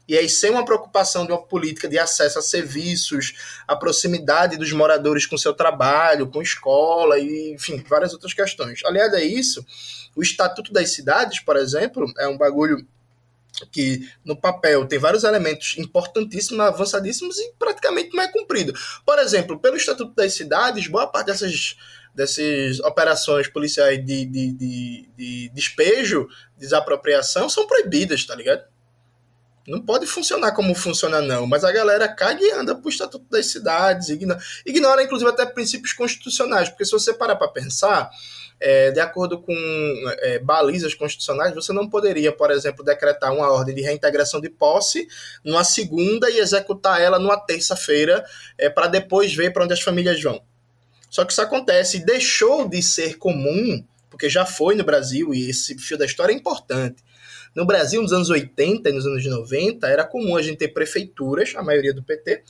E 0.08 0.16
aí, 0.16 0.28
sem 0.28 0.50
uma 0.50 0.64
preocupação 0.64 1.26
de 1.26 1.32
uma 1.32 1.42
política 1.42 1.88
de 1.88 1.98
acesso 1.98 2.38
a 2.38 2.42
serviços, 2.42 3.34
a 3.66 3.74
proximidade 3.74 4.56
dos 4.56 4.72
moradores 4.72 5.26
com 5.26 5.36
seu 5.36 5.52
trabalho, 5.52 6.28
com 6.28 6.40
escola, 6.40 7.18
e, 7.18 7.54
enfim, 7.54 7.82
várias 7.88 8.12
outras 8.12 8.32
questões. 8.32 8.80
Aliás, 8.84 9.12
é 9.14 9.24
isso. 9.24 9.64
O 10.14 10.22
Estatuto 10.22 10.72
das 10.72 10.94
Cidades, 10.94 11.40
por 11.40 11.56
exemplo, 11.56 12.06
é 12.18 12.28
um 12.28 12.38
bagulho 12.38 12.86
que 13.72 14.08
no 14.24 14.36
papel 14.36 14.86
tem 14.86 14.98
vários 14.98 15.24
elementos 15.24 15.76
importantíssimos, 15.78 16.60
avançadíssimos 16.60 17.38
e 17.38 17.52
praticamente 17.58 18.14
não 18.14 18.22
é 18.22 18.28
cumprido. 18.28 18.72
Por 19.04 19.18
exemplo, 19.18 19.58
pelo 19.58 19.76
Estatuto 19.76 20.14
das 20.14 20.34
Cidades, 20.34 20.86
boa 20.86 21.06
parte 21.06 21.28
dessas, 21.28 21.76
dessas 22.14 22.80
operações 22.80 23.48
policiais 23.48 24.04
de, 24.04 24.26
de, 24.26 24.52
de, 24.52 25.08
de 25.16 25.48
despejo, 25.50 26.28
desapropriação, 26.56 27.48
são 27.48 27.66
proibidas, 27.66 28.24
tá 28.24 28.34
ligado? 28.34 28.62
Não 29.66 29.80
pode 29.80 30.06
funcionar 30.06 30.52
como 30.52 30.74
funciona, 30.74 31.20
não. 31.20 31.46
Mas 31.46 31.64
a 31.64 31.72
galera 31.72 32.06
caga 32.08 32.40
e 32.40 32.52
anda 32.52 32.74
pro 32.74 32.88
Estatuto 32.88 33.26
das 33.28 33.46
Cidades, 33.46 34.08
ignora, 34.08 34.40
ignora 34.64 35.02
inclusive, 35.02 35.28
até 35.28 35.44
princípios 35.44 35.92
constitucionais. 35.92 36.68
Porque 36.68 36.84
se 36.84 36.92
você 36.92 37.12
parar 37.12 37.34
para 37.34 37.48
pensar, 37.48 38.10
é, 38.60 38.92
de 38.92 39.00
acordo 39.00 39.40
com 39.40 39.52
é, 40.20 40.38
balizas 40.38 40.94
constitucionais, 40.94 41.54
você 41.54 41.72
não 41.72 41.88
poderia, 41.88 42.30
por 42.30 42.50
exemplo, 42.50 42.84
decretar 42.84 43.32
uma 43.34 43.50
ordem 43.50 43.74
de 43.74 43.82
reintegração 43.82 44.40
de 44.40 44.48
posse 44.48 45.08
numa 45.44 45.64
segunda 45.64 46.30
e 46.30 46.38
executar 46.38 47.00
ela 47.00 47.18
numa 47.18 47.36
terça-feira 47.36 48.24
é, 48.56 48.70
para 48.70 48.86
depois 48.86 49.34
ver 49.34 49.52
para 49.52 49.64
onde 49.64 49.72
as 49.72 49.82
famílias 49.82 50.22
vão. 50.22 50.40
Só 51.10 51.24
que 51.24 51.32
isso 51.32 51.42
acontece, 51.42 52.04
deixou 52.04 52.68
de 52.68 52.82
ser 52.82 53.18
comum, 53.18 53.84
porque 54.10 54.28
já 54.28 54.46
foi 54.46 54.74
no 54.74 54.84
Brasil, 54.84 55.34
e 55.34 55.50
esse 55.50 55.76
fio 55.78 55.98
da 55.98 56.04
história 56.04 56.32
é 56.32 56.36
importante 56.36 57.05
no 57.56 57.64
Brasil, 57.64 58.02
nos 58.02 58.12
anos 58.12 58.28
80 58.28 58.90
e 58.90 58.92
nos 58.92 59.06
anos 59.06 59.24
90, 59.24 59.88
era 59.88 60.04
comum 60.04 60.36
a 60.36 60.42
gente 60.42 60.58
ter 60.58 60.68
prefeituras, 60.68 61.54
a 61.56 61.62
maioria 61.62 61.94
do 61.94 62.02
PT, 62.02 62.42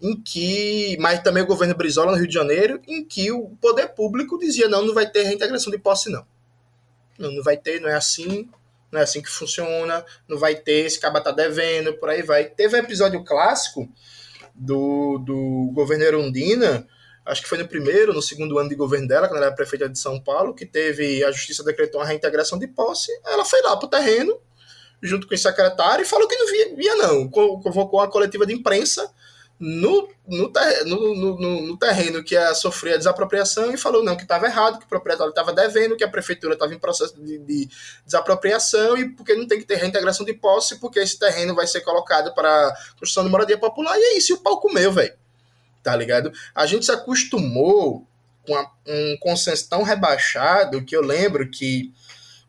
em 0.00 0.18
que, 0.18 0.96
mas 0.98 1.20
também 1.22 1.42
o 1.42 1.46
governo 1.46 1.74
Brizola 1.74 2.12
no 2.12 2.16
Rio 2.16 2.26
de 2.26 2.32
Janeiro, 2.32 2.80
em 2.88 3.04
que 3.04 3.30
o 3.30 3.50
poder 3.60 3.88
público 3.88 4.38
dizia: 4.38 4.66
não, 4.66 4.84
não 4.84 4.94
vai 4.94 5.08
ter 5.10 5.24
reintegração 5.24 5.70
de 5.70 5.78
posse, 5.78 6.10
não. 6.10 6.26
Não, 7.18 7.30
não 7.30 7.42
vai 7.42 7.58
ter, 7.58 7.80
não 7.80 7.88
é 7.88 7.94
assim, 7.94 8.48
não 8.90 8.98
é 8.98 9.02
assim 9.02 9.20
que 9.20 9.28
funciona, 9.28 10.02
não 10.26 10.38
vai 10.38 10.54
ter, 10.54 10.86
esse 10.86 10.98
caba 10.98 11.20
tá 11.20 11.30
devendo, 11.30 11.92
por 11.92 12.08
aí 12.08 12.22
vai. 12.22 12.46
Teve 12.46 12.76
um 12.76 12.80
episódio 12.80 13.22
clássico 13.24 13.86
do, 14.54 15.18
do 15.18 15.70
governo 15.74 16.04
Erundina, 16.04 16.88
acho 17.26 17.42
que 17.42 17.48
foi 17.48 17.58
no 17.58 17.66
primeiro, 17.66 18.14
no 18.14 18.22
segundo 18.22 18.58
ano 18.58 18.68
de 18.68 18.74
governo 18.74 19.08
dela, 19.08 19.26
quando 19.26 19.38
ela 19.38 19.46
era 19.46 19.54
prefeita 19.54 19.88
de 19.88 19.98
São 19.98 20.20
Paulo, 20.20 20.54
que 20.54 20.64
teve, 20.64 21.24
a 21.24 21.32
justiça 21.32 21.64
decretou 21.64 22.00
uma 22.00 22.06
reintegração 22.06 22.58
de 22.58 22.68
posse, 22.68 23.10
ela 23.24 23.44
foi 23.44 23.60
lá 23.62 23.76
pro 23.76 23.88
terreno, 23.88 24.38
junto 25.02 25.26
com 25.26 25.34
o 25.34 25.38
secretário, 25.38 26.02
e 26.02 26.06
falou 26.06 26.28
que 26.28 26.36
não 26.36 26.46
via, 26.46 26.76
via 26.76 26.94
não. 26.94 27.28
Convocou 27.28 28.00
uma 28.00 28.08
coletiva 28.08 28.46
de 28.46 28.54
imprensa 28.54 29.12
no, 29.58 30.08
no, 30.26 30.52
no, 30.84 31.14
no, 31.14 31.62
no 31.62 31.78
terreno 31.78 32.22
que 32.22 32.34
ia 32.34 32.54
sofrer 32.54 32.94
a 32.94 32.98
desapropriação 32.98 33.72
e 33.72 33.78
falou 33.78 34.04
não, 34.04 34.16
que 34.16 34.22
estava 34.22 34.46
errado, 34.46 34.78
que 34.78 34.84
o 34.84 34.88
proprietário 34.88 35.30
estava 35.30 35.52
devendo, 35.52 35.96
que 35.96 36.04
a 36.04 36.08
prefeitura 36.08 36.54
estava 36.54 36.74
em 36.74 36.78
processo 36.78 37.18
de, 37.18 37.38
de, 37.38 37.68
desapropriação 38.04 38.96
e 38.96 39.08
porque 39.10 39.34
não 39.34 39.46
tem 39.46 39.58
que 39.58 39.64
ter 39.64 39.76
reintegração 39.76 40.26
de 40.26 40.34
posse, 40.34 40.78
porque 40.78 40.98
esse 40.98 41.18
terreno 41.18 41.54
vai 41.54 41.66
ser 41.66 41.80
colocado 41.80 42.34
para 42.34 42.74
construção 42.92 43.24
de 43.24 43.30
moradia 43.30 43.58
popular. 43.58 43.98
E 43.98 44.02
é 44.02 44.18
isso, 44.18 44.32
e 44.32 44.34
o 44.34 44.38
pau 44.38 44.60
comeu, 44.60 44.92
velho. 44.92 45.14
Tá 45.86 45.94
ligado? 45.94 46.32
A 46.52 46.66
gente 46.66 46.84
se 46.84 46.90
acostumou 46.90 48.04
com 48.44 48.56
a, 48.56 48.68
um 48.88 49.16
consenso 49.20 49.68
tão 49.70 49.84
rebaixado 49.84 50.84
que 50.84 50.96
eu 50.96 51.00
lembro 51.00 51.48
que 51.48 51.92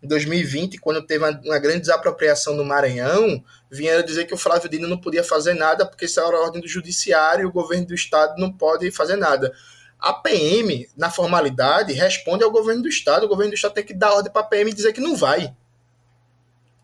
em 0.01 0.07
2020, 0.07 0.79
quando 0.79 1.05
teve 1.05 1.23
uma, 1.23 1.39
uma 1.45 1.59
grande 1.59 1.81
desapropriação 1.81 2.55
no 2.55 2.65
Maranhão, 2.65 3.43
vieram 3.69 4.03
dizer 4.03 4.25
que 4.25 4.33
o 4.33 4.37
Flávio 4.37 4.67
Dino 4.67 4.87
não 4.87 4.97
podia 4.97 5.23
fazer 5.23 5.53
nada 5.53 5.85
porque 5.85 6.05
isso 6.05 6.19
era 6.19 6.35
a 6.35 6.41
ordem 6.41 6.59
do 6.59 6.67
judiciário 6.67 7.43
e 7.43 7.45
o 7.45 7.51
governo 7.51 7.85
do 7.85 7.93
estado 7.93 8.41
não 8.41 8.51
pode 8.51 8.89
fazer 8.89 9.17
nada. 9.17 9.53
A 9.99 10.13
PM, 10.13 10.89
na 10.97 11.11
formalidade, 11.11 11.93
responde 11.93 12.43
ao 12.43 12.49
governo 12.49 12.81
do 12.81 12.89
estado. 12.89 13.27
O 13.27 13.29
governo 13.29 13.51
do 13.51 13.55
estado 13.55 13.75
tem 13.75 13.85
que 13.85 13.93
dar 13.93 14.13
ordem 14.13 14.31
para 14.31 14.41
a 14.41 14.45
PM 14.45 14.71
e 14.71 14.73
dizer 14.73 14.93
que 14.93 14.99
não 14.99 15.15
vai. 15.15 15.55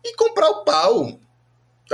E 0.04 0.14
comprar 0.14 0.50
o 0.50 0.62
pau. 0.62 1.18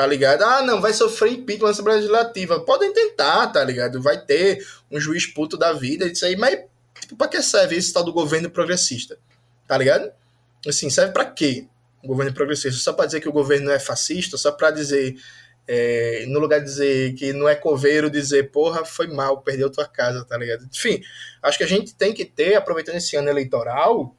Tá 0.00 0.06
ligado? 0.06 0.42
Ah, 0.44 0.62
não, 0.62 0.80
vai 0.80 0.94
sofrer 0.94 1.32
impeachment 1.32 1.66
na 1.66 1.72
Assembleia 1.72 1.96
Legislativa. 1.98 2.58
Podem 2.60 2.90
tentar, 2.90 3.48
tá 3.48 3.62
ligado? 3.62 4.00
Vai 4.00 4.18
ter 4.18 4.66
um 4.90 4.98
juiz 4.98 5.26
puto 5.26 5.58
da 5.58 5.74
vida, 5.74 6.06
isso 6.06 6.24
aí, 6.24 6.36
mas 6.36 6.58
tipo, 6.98 7.16
pra 7.18 7.28
que 7.28 7.42
serve 7.42 7.76
esse 7.76 7.92
tal 7.92 8.02
do 8.02 8.10
governo 8.10 8.48
progressista? 8.48 9.18
Tá 9.68 9.76
ligado? 9.76 10.10
Assim, 10.66 10.88
serve 10.88 11.12
para 11.12 11.26
quê? 11.26 11.66
O 12.02 12.08
governo 12.08 12.32
progressista? 12.32 12.80
Só 12.80 12.94
para 12.94 13.04
dizer 13.04 13.20
que 13.20 13.28
o 13.28 13.32
governo 13.32 13.70
é 13.70 13.78
fascista? 13.78 14.38
Só 14.38 14.50
para 14.52 14.70
dizer 14.70 15.16
é, 15.68 16.24
no 16.28 16.40
lugar 16.40 16.60
de 16.60 16.64
dizer 16.64 17.12
que 17.12 17.34
não 17.34 17.46
é 17.46 17.54
coveiro, 17.54 18.08
dizer, 18.08 18.50
porra, 18.50 18.86
foi 18.86 19.06
mal, 19.06 19.42
perdeu 19.42 19.68
tua 19.68 19.86
casa, 19.86 20.24
tá 20.24 20.38
ligado? 20.38 20.64
Enfim, 20.64 21.02
acho 21.42 21.58
que 21.58 21.64
a 21.64 21.68
gente 21.68 21.94
tem 21.94 22.14
que 22.14 22.24
ter, 22.24 22.54
aproveitando 22.54 22.96
esse 22.96 23.16
ano 23.16 23.28
eleitoral, 23.28 24.16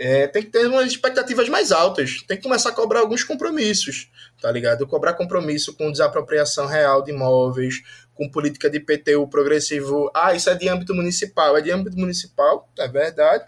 é, 0.00 0.26
tem 0.26 0.42
que 0.42 0.50
ter 0.50 0.66
umas 0.66 0.86
expectativas 0.86 1.48
mais 1.48 1.70
altas, 1.70 2.22
tem 2.26 2.36
que 2.36 2.42
começar 2.42 2.70
a 2.70 2.72
cobrar 2.72 3.00
alguns 3.00 3.22
compromissos, 3.22 4.10
tá 4.40 4.50
ligado? 4.50 4.86
Cobrar 4.86 5.12
compromisso 5.12 5.74
com 5.76 5.92
desapropriação 5.92 6.66
real 6.66 7.02
de 7.02 7.10
imóveis, 7.10 7.82
com 8.14 8.30
política 8.30 8.70
de 8.70 8.80
PTU 8.80 9.28
progressivo. 9.28 10.10
Ah, 10.14 10.34
isso 10.34 10.48
é 10.48 10.54
de 10.54 10.68
âmbito 10.68 10.94
municipal, 10.94 11.56
é 11.56 11.60
de 11.60 11.70
âmbito 11.70 11.98
municipal, 11.98 12.66
é 12.78 12.88
verdade 12.88 13.44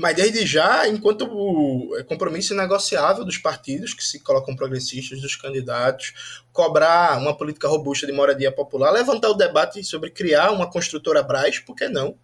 mas 0.00 0.16
desde 0.16 0.46
já, 0.46 0.88
enquanto 0.88 1.28
o 1.30 1.94
é 1.98 2.02
compromisso 2.02 2.54
negociável 2.54 3.22
dos 3.22 3.36
partidos 3.36 3.92
que 3.92 4.02
se 4.02 4.18
colocam 4.20 4.56
progressistas, 4.56 5.20
dos 5.20 5.36
candidatos, 5.36 6.42
cobrar 6.54 7.18
uma 7.18 7.36
política 7.36 7.68
robusta 7.68 8.06
de 8.06 8.12
moradia 8.12 8.50
popular, 8.50 8.90
levantar 8.90 9.28
o 9.28 9.34
debate 9.34 9.84
sobre 9.84 10.08
criar 10.08 10.52
uma 10.52 10.70
construtora 10.70 11.22
Braz, 11.22 11.58
por 11.58 11.76
que 11.76 11.86
não? 11.86 12.16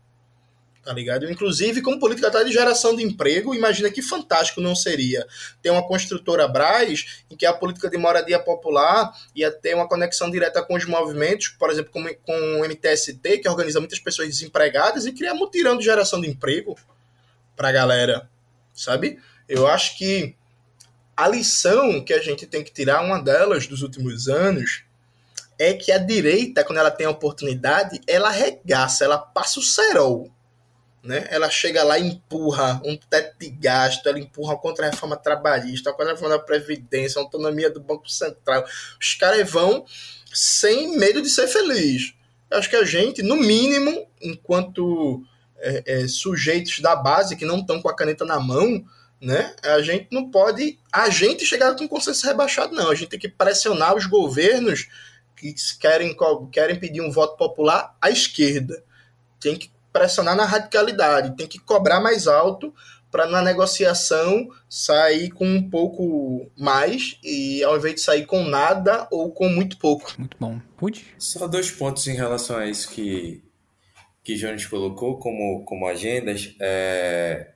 Tá 0.87 0.93
ligado? 0.93 1.29
Inclusive, 1.29 1.83
como 1.83 1.99
política 1.99 2.29
até 2.29 2.45
de 2.45 2.53
geração 2.53 2.95
de 2.95 3.03
emprego, 3.03 3.53
imagina 3.53 3.91
que 3.91 4.01
fantástico 4.01 4.61
não 4.61 4.77
seria 4.77 5.27
ter 5.61 5.71
uma 5.71 5.85
construtora 5.85 6.47
Braz 6.47 7.25
em 7.29 7.37
que 7.37 7.45
a 7.45 7.53
política 7.53 7.91
de 7.91 7.99
moradia 7.99 8.39
popular 8.39 9.13
ia 9.35 9.51
ter 9.51 9.75
uma 9.75 9.89
conexão 9.89 10.31
direta 10.31 10.63
com 10.63 10.77
os 10.77 10.85
movimentos, 10.85 11.49
por 11.49 11.71
exemplo, 11.71 11.91
com, 11.91 12.05
com 12.25 12.61
o 12.61 12.65
MTST, 12.65 13.39
que 13.39 13.49
organiza 13.49 13.81
muitas 13.81 13.99
pessoas 13.99 14.29
desempregadas, 14.29 15.07
e 15.07 15.13
criar 15.13 15.35
mutirão 15.35 15.77
de 15.77 15.85
geração 15.85 16.21
de 16.21 16.29
emprego 16.29 16.77
para 17.57 17.71
a 17.71 17.73
galera, 17.73 18.31
sabe? 18.73 19.19
Eu 19.49 19.67
acho 19.67 19.99
que 19.99 20.37
a 21.17 21.27
lição 21.27 22.01
que 22.05 22.15
a 22.15 22.21
gente 22.21 22.47
tem 22.47 22.63
que 22.63 22.73
tirar, 22.73 23.03
uma 23.03 23.21
delas 23.21 23.67
dos 23.67 23.83
últimos 23.83 24.29
anos, 24.29 24.85
é 25.59 25.75
que 25.75 25.91
a 25.91 25.99
direita, 25.99 26.63
quando 26.63 26.79
ela 26.79 26.93
tem 26.93 27.09
a 27.09 27.11
oportunidade, 27.11 28.01
ela 28.07 28.29
arregaça, 28.29 29.05
ela 29.05 29.19
passa 29.19 29.59
o 29.59 29.63
cerol. 29.65 30.31
Né? 31.07 31.25
Ela 31.31 31.49
chega 31.49 31.85
lá 31.85 31.97
e 31.99 32.09
empurra 32.09 32.81
um 32.85 32.97
teto 32.97 33.39
de 33.39 33.49
gasto, 33.49 34.09
ela 34.09 34.19
empurra 34.19 34.57
contra 34.57 34.87
a 34.87 34.91
reforma 34.91 35.17
trabalhista, 35.17 35.91
a 35.91 36.05
reforma 36.05 36.31
da 36.31 36.39
Previdência, 36.39 37.21
a 37.21 37.23
autonomia 37.23 37.71
do 37.71 37.81
Banco 37.81 38.11
Central. 38.11 38.65
Os 39.01 39.15
caras 39.15 39.49
vão 39.49 39.87
sem 40.35 40.99
medo 40.99 41.23
de 41.23 41.31
ser 41.31 41.47
feliz. 41.47 42.13
Eu 42.51 42.59
acho 42.59 42.69
que 42.69 42.77
a 42.77 42.85
gente, 42.85 43.23
no 43.23 43.37
mínimo, 43.37 44.07
enquanto 44.21 45.23
é, 45.59 45.83
é, 45.87 46.09
sujeitos 46.09 46.81
da 46.81 46.97
base 46.97 47.37
que 47.37 47.45
não 47.45 47.61
estão 47.61 47.81
com 47.81 47.89
a 47.89 47.95
caneta 47.95 48.25
na 48.25 48.41
mão, 48.41 48.85
né? 49.21 49.55
A 49.63 49.81
gente 49.81 50.09
não 50.11 50.31
pode 50.31 50.79
a 50.93 51.09
gente 51.09 51.47
chegar 51.47 51.75
com 51.77 51.89
consenso 51.89 52.27
rebaixado, 52.27 52.75
não. 52.75 52.91
A 52.91 52.95
gente 52.95 53.11
tem 53.11 53.19
que 53.19 53.29
pressionar 53.29 53.95
os 53.95 54.07
governos 54.07 54.89
que 55.37 55.55
querem, 55.81 56.17
querem 56.51 56.79
pedir 56.79 57.01
um 57.01 57.11
voto 57.11 57.37
popular 57.37 57.97
à 58.01 58.11
esquerda. 58.11 58.83
Tem 59.41 59.57
que 59.57 59.71
pressionar 59.97 60.37
na 60.37 60.45
radicalidade, 60.45 61.37
tem 61.37 61.47
que 61.47 61.59
cobrar 61.59 62.01
mais 62.01 62.27
alto 62.27 62.75
para 63.11 63.27
na 63.27 63.41
negociação 63.41 64.47
sair 64.69 65.31
com 65.31 65.47
um 65.47 65.71
pouco 65.71 66.51
mais 66.57 67.19
e 67.25 67.65
ao 67.65 67.77
invés 67.77 67.95
de 67.95 68.01
sair 68.03 68.27
com 68.27 68.45
nada 68.45 69.09
ou 69.11 69.33
com 69.33 69.49
muito 69.49 69.79
pouco. 69.79 70.13
Muito 70.19 70.37
bom. 70.39 70.61
Pude? 70.77 71.07
Só 71.19 71.49
dois 71.49 71.71
pontos 71.71 72.07
em 72.09 72.15
relação 72.15 72.59
a 72.59 72.67
isso 72.67 72.91
que 72.91 73.43
que 74.23 74.35
Jones 74.35 74.67
colocou 74.67 75.21
como, 75.21 75.65
como 75.65 75.87
agendas, 75.87 76.53
é, 76.59 77.53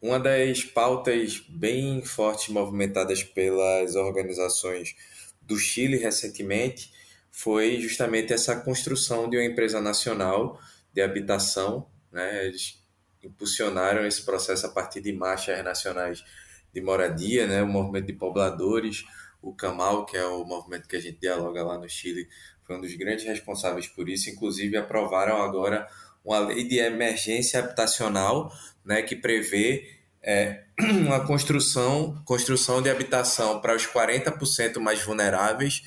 uma 0.00 0.20
das 0.20 0.62
pautas 0.62 1.42
bem 1.48 2.02
fortes 2.04 2.50
movimentadas 2.50 3.24
pelas 3.24 3.96
organizações 3.96 4.94
do 5.42 5.58
Chile 5.58 5.96
recentemente 5.96 6.92
foi 7.32 7.80
justamente 7.80 8.32
essa 8.32 8.54
construção 8.54 9.28
de 9.28 9.36
uma 9.36 9.44
empresa 9.44 9.80
nacional 9.80 10.60
de 10.94 11.02
habitação. 11.02 11.86
Né? 12.12 12.46
Eles 12.46 12.82
impulsionaram 13.22 14.06
esse 14.06 14.22
processo 14.24 14.66
a 14.66 14.70
partir 14.70 15.00
de 15.00 15.12
marchas 15.12 15.62
nacionais 15.64 16.24
de 16.72 16.80
moradia, 16.80 17.46
né? 17.46 17.62
o 17.62 17.66
movimento 17.66 18.06
de 18.06 18.12
pobladores, 18.12 19.04
o 19.42 19.54
CAMAL, 19.54 20.06
que 20.06 20.16
é 20.16 20.24
o 20.24 20.44
movimento 20.44 20.88
que 20.88 20.96
a 20.96 21.00
gente 21.00 21.20
dialoga 21.20 21.62
lá 21.62 21.78
no 21.78 21.88
Chile, 21.88 22.28
foi 22.66 22.76
um 22.76 22.80
dos 22.80 22.94
grandes 22.94 23.24
responsáveis 23.24 23.86
por 23.86 24.08
isso. 24.08 24.30
Inclusive, 24.30 24.76
aprovaram 24.76 25.42
agora 25.42 25.86
uma 26.24 26.38
lei 26.38 26.66
de 26.66 26.78
emergência 26.78 27.60
habitacional, 27.60 28.50
né, 28.84 29.02
que 29.02 29.14
prevê 29.14 29.86
é, 30.22 30.64
uma 30.80 31.26
construção, 31.26 32.20
construção 32.24 32.80
de 32.80 32.88
habitação 32.88 33.60
para 33.60 33.76
os 33.76 33.86
40% 33.86 34.78
mais 34.80 35.02
vulneráveis 35.02 35.82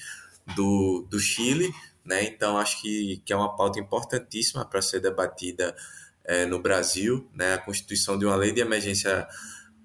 do, 0.56 1.08
do 1.10 1.20
Chile. 1.20 1.74
Né? 2.08 2.24
Então, 2.24 2.58
acho 2.58 2.82
que, 2.82 3.22
que 3.26 3.34
é 3.34 3.36
uma 3.36 3.56
pauta 3.56 3.80
importantíssima 3.80 4.64
para 4.66 4.82
ser 4.82 5.02
debatida 5.02 5.76
é, 6.24 6.46
no 6.46 6.60
Brasil, 6.60 7.30
né? 7.36 7.56
a 7.56 7.58
constituição 7.58 8.18
de 8.18 8.26
uma 8.26 8.36
lei 8.36 8.54
de 8.54 8.62
emergência 8.62 9.28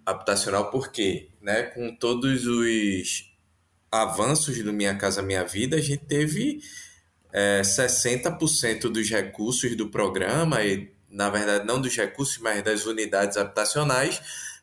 habitacional, 0.06 0.70
porque 0.70 1.30
né, 1.40 1.64
com 1.64 1.94
todos 1.94 2.46
os 2.46 3.30
avanços 3.90 4.56
do 4.62 4.72
Minha 4.72 4.96
Casa 4.96 5.22
Minha 5.22 5.44
Vida, 5.44 5.76
a 5.76 5.80
gente 5.80 6.04
teve 6.04 6.60
é, 7.32 7.62
60% 7.62 8.82
dos 8.82 9.08
recursos 9.10 9.76
do 9.76 9.88
programa, 9.88 10.62
e 10.64 10.92
na 11.10 11.28
verdade 11.28 11.66
não 11.66 11.80
dos 11.80 11.96
recursos, 11.96 12.38
mas 12.38 12.62
das 12.62 12.86
unidades 12.86 13.36
habitacionais, 13.36 14.20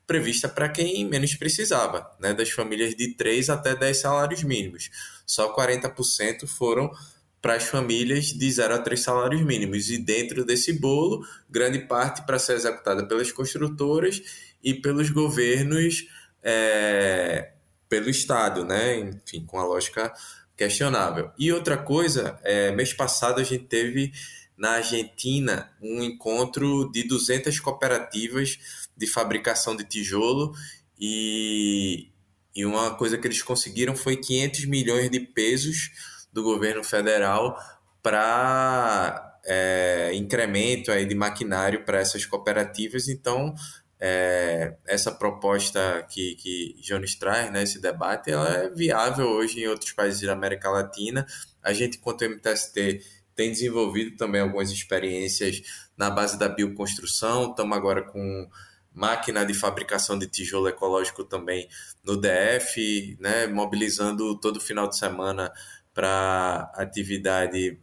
prevista 0.07 0.49
para 0.49 0.67
quem 0.67 1.05
menos 1.05 1.35
precisava, 1.35 2.09
né, 2.19 2.33
das 2.33 2.49
famílias 2.49 2.95
de 2.95 3.13
3 3.13 3.49
até 3.49 3.75
10 3.75 3.97
salários 3.97 4.43
mínimos. 4.43 4.89
Só 5.25 5.55
40% 5.55 6.47
foram 6.47 6.91
para 7.41 7.55
as 7.55 7.63
famílias 7.63 8.27
de 8.27 8.51
0 8.51 8.75
a 8.75 8.79
3 8.79 8.99
salários 8.99 9.41
mínimos. 9.41 9.89
E 9.89 9.97
dentro 9.97 10.43
desse 10.43 10.73
bolo, 10.73 11.25
grande 11.49 11.79
parte 11.79 12.25
para 12.25 12.39
ser 12.39 12.53
executada 12.53 13.07
pelas 13.07 13.31
construtoras 13.31 14.21
e 14.63 14.73
pelos 14.73 15.09
governos, 15.09 16.07
é, 16.43 17.53
pelo 17.87 18.09
Estado, 18.09 18.65
né? 18.65 18.99
enfim, 18.99 19.45
com 19.45 19.57
a 19.59 19.65
lógica 19.65 20.13
questionável. 20.55 21.31
E 21.37 21.51
outra 21.53 21.77
coisa, 21.77 22.37
é, 22.43 22.71
mês 22.71 22.93
passado 22.93 23.39
a 23.39 23.43
gente 23.43 23.65
teve 23.65 24.11
na 24.57 24.71
Argentina 24.71 25.71
um 25.81 26.03
encontro 26.03 26.91
de 26.91 27.03
200 27.03 27.57
cooperativas 27.61 28.59
de 28.95 29.07
fabricação 29.07 29.73
de 29.73 29.85
tijolo 29.85 30.53
e, 30.99 32.09
e 32.53 32.65
uma 32.65 32.93
coisa 32.95 33.17
que 33.17 33.25
eles 33.25 33.41
conseguiram 33.41 33.95
foi 33.95 34.17
500 34.17 34.65
milhões 34.65 35.09
de 35.09 35.21
pesos 35.21 35.91
do 36.31 36.43
governo 36.43 36.83
federal 36.83 37.57
para 38.01 39.39
é, 39.45 40.11
incremento 40.13 40.91
aí 40.91 41.05
de 41.05 41.15
maquinário 41.15 41.83
para 41.83 41.99
essas 41.99 42.25
cooperativas. 42.25 43.07
Então, 43.07 43.53
é, 43.99 44.75
essa 44.87 45.11
proposta 45.11 46.05
que, 46.09 46.35
que 46.35 46.75
Jones 46.81 47.15
traz, 47.15 47.51
né, 47.51 47.63
esse 47.63 47.81
debate, 47.81 48.31
ela 48.31 48.47
é 48.49 48.69
viável 48.69 49.27
hoje 49.27 49.61
em 49.61 49.67
outros 49.67 49.91
países 49.91 50.21
da 50.21 50.33
América 50.33 50.69
Latina. 50.69 51.25
A 51.61 51.73
gente, 51.73 51.97
quanto 51.97 52.23
MTST, 52.23 53.01
tem 53.35 53.51
desenvolvido 53.51 54.15
também 54.17 54.41
algumas 54.41 54.71
experiências 54.71 55.61
na 55.97 56.09
base 56.09 56.37
da 56.37 56.47
bioconstrução. 56.47 57.49
Estamos 57.49 57.77
agora 57.77 58.03
com 58.03 58.49
máquina 58.93 59.45
de 59.45 59.53
fabricação 59.53 60.17
de 60.17 60.27
tijolo 60.27 60.67
ecológico 60.67 61.23
também 61.23 61.67
no 62.03 62.17
DF, 62.17 63.17
né, 63.19 63.47
mobilizando 63.47 64.37
todo 64.39 64.59
final 64.59 64.87
de 64.87 64.97
semana 64.97 65.51
para 65.93 66.71
atividade 66.75 67.79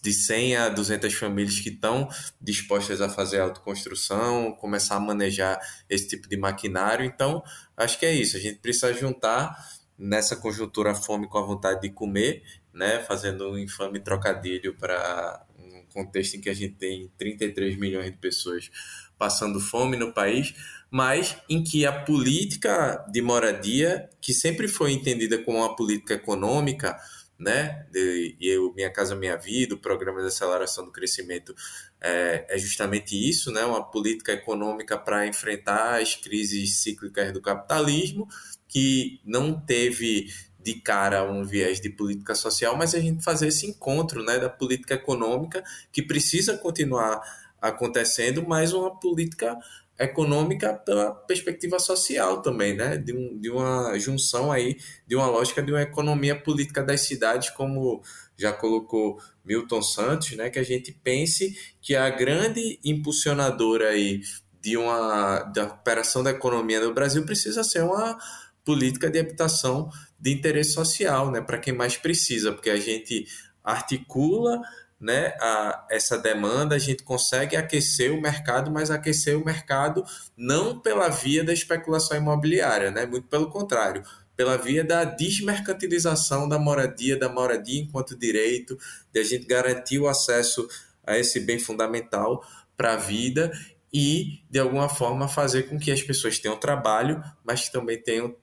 de 0.00 0.12
100 0.12 0.56
a 0.56 0.68
200 0.68 1.12
famílias 1.14 1.58
que 1.58 1.70
estão 1.70 2.08
dispostas 2.40 3.00
a 3.00 3.08
fazer 3.08 3.40
autoconstrução, 3.40 4.52
começar 4.52 4.96
a 4.96 5.00
manejar 5.00 5.58
esse 5.88 6.06
tipo 6.08 6.28
de 6.28 6.36
maquinário. 6.36 7.04
Então, 7.04 7.42
acho 7.76 7.98
que 7.98 8.06
é 8.06 8.14
isso. 8.14 8.36
A 8.36 8.40
gente 8.40 8.60
precisa 8.60 8.92
juntar 8.94 9.56
nessa 9.98 10.36
conjuntura 10.36 10.92
a 10.92 10.94
fome 10.94 11.28
com 11.28 11.38
a 11.38 11.42
vontade 11.42 11.80
de 11.80 11.90
comer, 11.90 12.42
né? 12.72 13.00
fazendo 13.00 13.50
um 13.50 13.58
infame 13.58 13.98
trocadilho 13.98 14.74
para 14.76 15.44
um 15.58 15.84
contexto 15.92 16.36
em 16.36 16.40
que 16.40 16.48
a 16.48 16.54
gente 16.54 16.74
tem 16.74 17.10
33 17.18 17.76
milhões 17.76 18.10
de 18.10 18.18
pessoas 18.18 18.70
passando 19.18 19.60
fome 19.60 19.96
no 19.96 20.12
país, 20.12 20.54
mas 20.90 21.36
em 21.48 21.62
que 21.62 21.86
a 21.86 21.92
política 21.92 23.04
de 23.10 23.22
moradia, 23.22 24.08
que 24.20 24.32
sempre 24.32 24.68
foi 24.68 24.92
entendida 24.92 25.38
como 25.38 25.58
uma 25.58 25.74
política 25.74 26.14
econômica, 26.14 26.98
né? 27.42 27.84
De, 27.90 28.36
eu, 28.40 28.72
Minha 28.74 28.90
Casa 28.90 29.16
Minha 29.16 29.36
Vida, 29.36 29.74
o 29.74 29.78
programa 29.78 30.20
de 30.20 30.28
aceleração 30.28 30.84
do 30.84 30.92
crescimento 30.92 31.54
é, 32.00 32.46
é 32.48 32.58
justamente 32.58 33.16
isso, 33.16 33.50
né? 33.50 33.64
Uma 33.64 33.84
política 33.84 34.32
econômica 34.32 34.96
para 34.96 35.26
enfrentar 35.26 36.00
as 36.00 36.14
crises 36.14 36.76
cíclicas 36.78 37.32
do 37.32 37.42
capitalismo, 37.42 38.28
que 38.68 39.20
não 39.24 39.60
teve 39.60 40.28
de 40.58 40.74
cara 40.74 41.28
um 41.30 41.44
viés 41.44 41.80
de 41.80 41.90
política 41.90 42.34
social, 42.34 42.76
mas 42.76 42.94
a 42.94 43.00
gente 43.00 43.24
fazer 43.24 43.48
esse 43.48 43.66
encontro, 43.66 44.24
né, 44.24 44.38
da 44.38 44.48
política 44.48 44.94
econômica 44.94 45.64
que 45.90 46.00
precisa 46.00 46.56
continuar 46.56 47.20
acontecendo, 47.60 48.44
mas 48.46 48.72
uma 48.72 48.98
política 48.98 49.56
econômica 50.04 50.74
pela 50.74 51.12
perspectiva 51.12 51.78
social 51.78 52.42
também, 52.42 52.74
né? 52.74 52.96
De, 52.96 53.12
um, 53.12 53.38
de 53.38 53.50
uma 53.50 53.98
junção 53.98 54.50
aí, 54.50 54.76
de 55.06 55.16
uma 55.16 55.26
lógica 55.26 55.62
de 55.62 55.72
uma 55.72 55.82
economia 55.82 56.34
política 56.34 56.82
das 56.82 57.02
cidades, 57.02 57.50
como 57.50 58.02
já 58.36 58.52
colocou 58.52 59.18
Milton 59.44 59.82
Santos, 59.82 60.32
né? 60.32 60.50
Que 60.50 60.58
a 60.58 60.64
gente 60.64 60.92
pense 60.92 61.56
que 61.80 61.94
a 61.94 62.10
grande 62.10 62.78
impulsionadora 62.84 63.90
aí 63.90 64.20
de 64.60 64.76
uma 64.76 65.40
da 65.44 65.64
recuperação 65.64 66.22
da 66.22 66.30
economia 66.30 66.80
no 66.80 66.94
Brasil 66.94 67.24
precisa 67.24 67.64
ser 67.64 67.82
uma 67.82 68.16
política 68.64 69.10
de 69.10 69.18
habitação 69.18 69.90
de 70.18 70.32
interesse 70.32 70.72
social, 70.72 71.30
né? 71.30 71.40
Para 71.40 71.58
quem 71.58 71.74
mais 71.74 71.96
precisa, 71.96 72.52
porque 72.52 72.70
a 72.70 72.76
gente 72.76 73.26
articula 73.64 74.60
né, 75.02 75.34
a, 75.40 75.84
essa 75.90 76.16
demanda, 76.16 76.76
a 76.76 76.78
gente 76.78 77.02
consegue 77.02 77.56
aquecer 77.56 78.12
o 78.12 78.22
mercado, 78.22 78.70
mas 78.70 78.88
aquecer 78.88 79.36
o 79.36 79.44
mercado 79.44 80.04
não 80.36 80.78
pela 80.78 81.08
via 81.08 81.42
da 81.42 81.52
especulação 81.52 82.16
imobiliária, 82.16 82.92
né, 82.92 83.04
muito 83.04 83.26
pelo 83.26 83.50
contrário, 83.50 84.04
pela 84.36 84.56
via 84.56 84.84
da 84.84 85.02
desmercantilização 85.02 86.48
da 86.48 86.56
moradia, 86.56 87.18
da 87.18 87.28
moradia 87.28 87.82
enquanto 87.82 88.16
direito, 88.16 88.78
de 89.12 89.18
a 89.18 89.24
gente 89.24 89.44
garantir 89.44 89.98
o 89.98 90.06
acesso 90.06 90.68
a 91.04 91.18
esse 91.18 91.40
bem 91.40 91.58
fundamental 91.58 92.46
para 92.76 92.92
a 92.92 92.96
vida 92.96 93.50
e, 93.92 94.40
de 94.48 94.60
alguma 94.60 94.88
forma, 94.88 95.26
fazer 95.26 95.64
com 95.64 95.80
que 95.80 95.90
as 95.90 96.00
pessoas 96.00 96.38
tenham 96.38 96.56
trabalho, 96.56 97.22
mas 97.44 97.62
que 97.62 97.72
também 97.72 98.00
tenham 98.00 98.34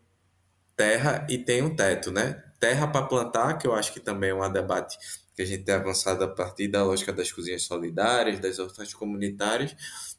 terra 0.76 1.26
e 1.30 1.38
tenham 1.38 1.74
teto, 1.74 2.12
né? 2.12 2.44
Terra 2.60 2.86
para 2.86 3.06
plantar, 3.06 3.58
que 3.58 3.66
eu 3.66 3.74
acho 3.74 3.94
que 3.94 4.00
também 4.00 4.30
é 4.30 4.36
um 4.36 4.52
debate 4.52 4.98
que 5.40 5.44
a 5.44 5.46
gente 5.46 5.64
tem 5.64 5.74
avançado 5.74 6.22
a 6.22 6.28
partir 6.28 6.68
da 6.68 6.84
lógica 6.84 7.14
das 7.14 7.32
cozinhas 7.32 7.64
solidárias, 7.64 8.42
das 8.42 8.60
hortas 8.60 8.94
comunitárias, 8.94 9.74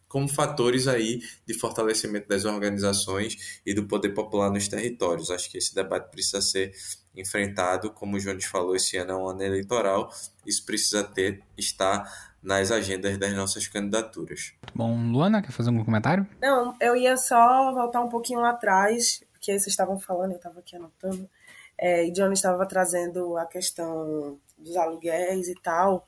como 0.09 0.26
fatores 0.26 0.88
aí 0.88 1.20
de 1.47 1.52
fortalecimento 1.52 2.26
das 2.26 2.47
organizações 2.47 3.60
e 3.66 3.74
do 3.74 3.86
poder 3.86 4.14
popular 4.14 4.51
nos 4.51 4.66
territórios. 4.66 5.30
Acho 5.30 5.51
que 5.51 5.59
esse 5.59 5.74
debate 5.74 6.10
precisa 6.10 6.40
ser 6.40 6.72
enfrentado, 7.14 7.92
como 7.92 8.16
o 8.16 8.18
Jones 8.18 8.47
falou, 8.47 8.74
esse 8.74 8.97
ano 8.97 9.10
é 9.12 9.14
um 9.14 9.28
ano 9.28 9.42
eleitoral, 9.42 10.10
isso 10.47 10.64
precisa 10.64 11.05
ter, 11.05 11.42
estar 11.55 12.30
nas 12.42 12.70
agendas 12.70 13.18
das 13.18 13.34
nossas 13.34 13.68
candidaturas. 13.68 14.55
Bom, 14.74 14.97
Luana, 15.12 15.42
quer 15.42 15.52
fazer 15.52 15.68
algum 15.68 15.84
comentário? 15.84 16.26
Não, 16.40 16.74
eu 16.80 16.97
ia 16.97 17.18
só 17.18 17.74
voltar 17.74 18.01
um 18.01 18.09
pouquinho 18.09 18.40
lá 18.40 18.52
atrás, 18.52 19.22
porque 19.32 19.52
vocês 19.52 19.66
estavam 19.66 20.01
falando, 20.01 20.30
eu 20.30 20.38
estava 20.38 20.60
aqui 20.60 20.76
anotando, 20.76 21.28
é, 21.76 22.06
e 22.06 22.10
Johnny 22.10 22.32
estava 22.32 22.64
trazendo 22.64 23.36
a 23.36 23.44
questão 23.44 24.38
dos 24.61 24.77
aluguéis 24.77 25.49
e 25.49 25.55
tal. 25.55 26.07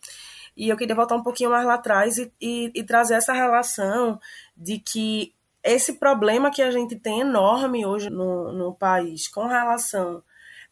E 0.57 0.69
eu 0.69 0.77
queria 0.77 0.95
voltar 0.95 1.16
um 1.16 1.23
pouquinho 1.23 1.51
mais 1.51 1.65
lá 1.65 1.74
atrás 1.74 2.19
e, 2.19 2.33
e, 2.41 2.70
e 2.74 2.85
trazer 2.85 3.15
essa 3.15 3.33
relação 3.33 4.20
de 4.57 4.79
que 4.79 5.35
esse 5.62 5.95
problema 5.95 6.51
que 6.51 6.62
a 6.62 6.70
gente 6.70 6.97
tem 6.97 7.20
enorme 7.20 7.87
hoje 7.87 8.11
no, 8.11 8.53
no 8.53 8.74
país 8.74 9.29
com 9.29 9.47
relação 9.47 10.23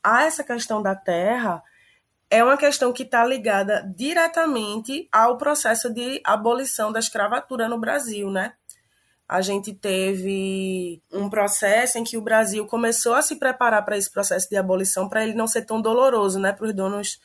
a 0.02 0.24
essa 0.24 0.42
questão 0.42 0.82
da 0.82 0.94
terra 0.94 1.62
é 2.28 2.42
uma 2.44 2.56
questão 2.56 2.92
que 2.92 3.02
está 3.02 3.24
ligada 3.24 3.82
diretamente 3.96 5.08
ao 5.10 5.36
processo 5.36 5.92
de 5.92 6.20
abolição 6.24 6.92
da 6.92 7.00
escravatura 7.00 7.68
no 7.68 7.78
Brasil, 7.78 8.30
né? 8.30 8.54
A 9.28 9.40
gente 9.40 9.72
teve 9.72 11.02
um 11.12 11.30
processo 11.30 11.98
em 11.98 12.04
que 12.04 12.16
o 12.16 12.22
Brasil 12.22 12.66
começou 12.66 13.14
a 13.14 13.22
se 13.22 13.36
preparar 13.36 13.84
para 13.84 13.96
esse 13.96 14.10
processo 14.10 14.48
de 14.48 14.56
abolição 14.56 15.08
para 15.08 15.22
ele 15.22 15.34
não 15.34 15.46
ser 15.46 15.64
tão 15.64 15.80
doloroso, 15.80 16.38
né, 16.40 16.52
para 16.52 16.66
os 16.66 16.74
donos 16.74 17.20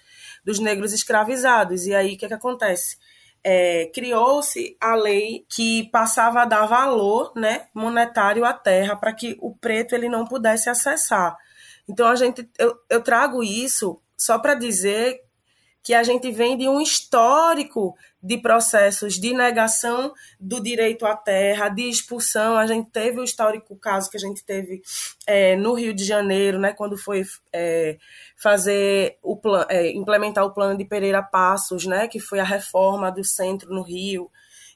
dos 0.46 0.60
negros 0.60 0.94
escravizados. 0.94 1.88
E 1.88 1.96
aí 1.96 2.14
o 2.14 2.18
que, 2.18 2.28
que 2.28 2.34
acontece? 2.34 2.98
É, 3.44 3.92
criou-se 3.94 4.78
a 4.80 4.96
lei 4.96 5.46
que 5.50 5.90
passava 5.92 6.42
a 6.42 6.46
dar 6.46 6.66
valor 6.66 7.32
né, 7.36 7.68
monetário 7.74 8.46
à 8.46 8.54
terra 8.54 8.96
para 8.96 9.14
que 9.14 9.38
o 9.40 9.56
preto 9.56 9.94
ele 9.94 10.10
não 10.10 10.26
pudesse 10.26 10.70
acessar. 10.70 11.36
Então 11.88 12.08
a 12.08 12.16
gente 12.16 12.50
eu, 12.58 12.76
eu 12.90 13.02
trago 13.02 13.44
isso 13.44 14.02
só 14.18 14.40
para 14.40 14.56
dizer 14.56 15.22
que 15.86 15.94
a 15.94 16.02
gente 16.02 16.32
vem 16.32 16.58
de 16.58 16.68
um 16.68 16.82
histórico 16.82 17.96
de 18.22 18.40
processos 18.40 19.20
de 19.20 19.36
negação 19.36 20.12
do 20.40 20.60
direito 20.60 21.06
à 21.06 21.16
terra, 21.16 21.70
de 21.70 21.84
expulsão. 21.84 22.58
A 22.58 22.66
gente 22.66 22.90
teve 22.90 23.20
o 23.20 23.24
histórico 23.24 23.76
caso 23.76 24.10
que 24.10 24.18
a 24.18 24.20
gente 24.20 24.44
teve 24.44 24.82
é, 25.28 25.56
no 25.56 25.76
Rio 25.76 25.94
de 25.94 26.04
Janeiro, 26.04 26.58
né, 26.58 26.74
quando 26.74 26.98
foi 26.98 27.24
é, 27.54 28.00
fazer 28.36 29.20
o 29.22 29.40
é, 29.70 29.92
implementar 29.92 30.44
o 30.44 30.52
plano 30.52 30.76
de 30.76 30.84
Pereira 30.84 31.22
Passos, 31.22 31.86
né, 31.86 32.08
que 32.08 32.20
foi 32.20 32.40
a 32.40 32.44
reforma 32.44 33.12
do 33.12 33.24
centro 33.24 33.72
no 33.72 33.84
Rio. 33.84 34.32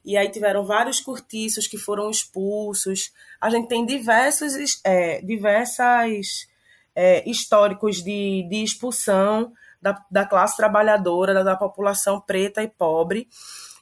E 0.05 0.15
aí 0.15 0.29
tiveram 0.29 0.63
vários 0.63 0.99
cortiços 0.99 1.67
que 1.67 1.77
foram 1.77 2.11
expulsos. 2.11 3.11
A 3.41 3.49
gente 3.49 3.67
tem 3.67 3.83
diversos, 3.83 4.53
é, 4.83 5.21
diversas 5.21 6.47
é, 6.95 7.27
históricos 7.27 8.03
de, 8.03 8.47
de 8.47 8.63
expulsão 8.63 9.51
da, 9.81 10.03
da 10.09 10.25
classe 10.25 10.57
trabalhadora, 10.57 11.33
da, 11.33 11.43
da 11.43 11.55
população 11.55 12.19
preta 12.19 12.61
e 12.61 12.67
pobre. 12.67 13.27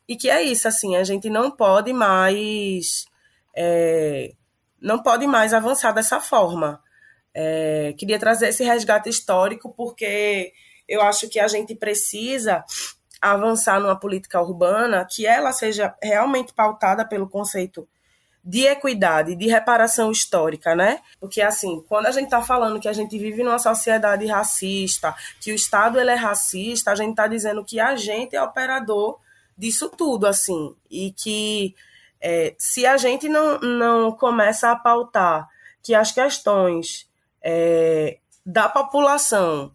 E 0.08 0.16
que 0.16 0.30
é 0.30 0.42
isso, 0.42 0.68
assim, 0.68 0.96
a 0.96 1.04
gente 1.04 1.30
não 1.30 1.52
pode 1.52 1.92
mais. 1.94 3.06
É, 3.56 4.34
não 4.82 5.02
pode 5.02 5.28
mais 5.28 5.54
avançar 5.54 5.92
dessa 5.92 6.20
forma. 6.20 6.82
É, 7.34 7.94
queria 7.98 8.18
trazer 8.18 8.50
esse 8.50 8.64
resgate 8.64 9.10
histórico 9.10 9.74
porque 9.76 10.54
eu 10.88 11.02
acho 11.02 11.28
que 11.30 11.40
a 11.40 11.48
gente 11.48 11.76
precisa 11.76 12.64
avançar 13.22 13.80
numa 13.80 14.00
política 14.00 14.42
urbana 14.42 15.06
que 15.06 15.26
ela 15.26 15.52
seja 15.52 15.96
realmente 16.02 16.54
pautada 16.54 17.06
pelo 17.08 17.28
conceito 17.28 17.88
de 18.48 18.66
equidade, 18.66 19.36
de 19.36 19.46
reparação 19.48 20.10
histórica, 20.10 20.74
né? 20.74 21.02
Porque 21.20 21.42
assim, 21.42 21.84
quando 21.90 22.06
a 22.06 22.12
gente 22.12 22.26
está 22.26 22.42
falando 22.42 22.80
que 22.80 22.88
a 22.88 22.94
gente 22.94 23.20
vive 23.20 23.44
numa 23.44 23.60
sociedade 23.60 24.26
racista, 24.26 25.14
que 25.42 25.52
o 25.52 25.56
Estado 25.56 26.00
ele 26.00 26.12
é 26.12 26.16
racista, 26.16 26.92
a 26.92 26.96
gente 26.96 27.10
está 27.10 27.28
dizendo 27.28 27.62
que 27.66 27.78
a 27.78 27.98
gente 27.98 28.38
é 28.38 28.42
operador 28.42 29.20
disso 29.58 29.90
tudo, 29.90 30.26
assim, 30.26 30.74
e 30.90 31.12
que 31.12 31.76
é, 32.22 32.56
se 32.58 32.86
a 32.86 32.96
gente 32.96 33.28
não, 33.28 33.60
não 33.60 34.14
começa 34.14 34.72
a 34.72 34.78
pautar 34.78 35.50
que 35.84 35.94
as 35.94 36.14
questões 36.14 37.06
é, 37.44 38.18
da 38.46 38.70
população 38.70 39.74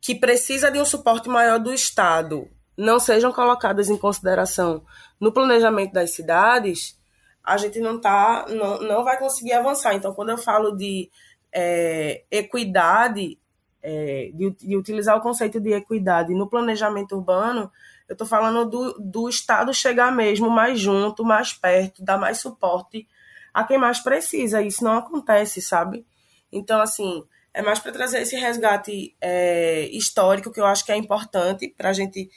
que 0.00 0.16
precisa 0.16 0.68
de 0.68 0.80
um 0.80 0.84
suporte 0.84 1.28
maior 1.28 1.60
do 1.60 1.72
Estado 1.72 2.50
não 2.76 2.98
sejam 2.98 3.30
colocadas 3.30 3.88
em 3.88 3.96
consideração 3.96 4.82
no 5.20 5.30
planejamento 5.30 5.92
das 5.92 6.10
cidades, 6.10 6.98
a 7.44 7.56
gente 7.56 7.80
não 7.80 8.00
tá, 8.00 8.46
não, 8.48 8.80
não 8.80 9.04
vai 9.04 9.18
conseguir 9.18 9.52
avançar. 9.52 9.94
Então, 9.94 10.14
quando 10.14 10.30
eu 10.30 10.38
falo 10.38 10.76
de 10.76 11.10
é, 11.52 12.24
equidade, 12.30 13.38
é, 13.82 14.30
de, 14.34 14.50
de, 14.50 14.76
utilizar 14.76 15.16
o 15.16 15.22
conceito 15.22 15.60
de 15.60 15.72
equidade 15.72 16.34
no 16.34 16.48
planejamento 16.48 17.16
urbano, 17.16 17.70
eu 18.08 18.12
estou 18.12 18.26
falando 18.26 18.68
do, 18.68 18.92
do 18.98 19.28
Estado 19.28 19.72
chegar 19.72 20.12
mesmo 20.12 20.50
mais 20.50 20.78
junto, 20.78 21.24
mais 21.24 21.52
perto, 21.52 22.04
dar 22.04 22.18
mais 22.18 22.38
suporte 22.38 23.06
a 23.54 23.64
quem 23.64 23.78
mais 23.78 24.00
precisa. 24.00 24.62
Isso 24.62 24.84
não 24.84 24.98
acontece, 24.98 25.60
sabe? 25.62 26.04
Então, 26.52 26.80
assim, 26.80 27.24
é 27.54 27.62
mais 27.62 27.78
para 27.78 27.92
trazer 27.92 28.22
esse 28.22 28.36
resgate 28.36 29.16
é, 29.20 29.88
histórico 29.92 30.52
que 30.52 30.60
eu 30.60 30.66
acho 30.66 30.84
que 30.84 30.92
é 30.92 30.96
importante 30.96 31.72
para 31.76 31.90
a 31.90 31.92
gente 31.92 32.30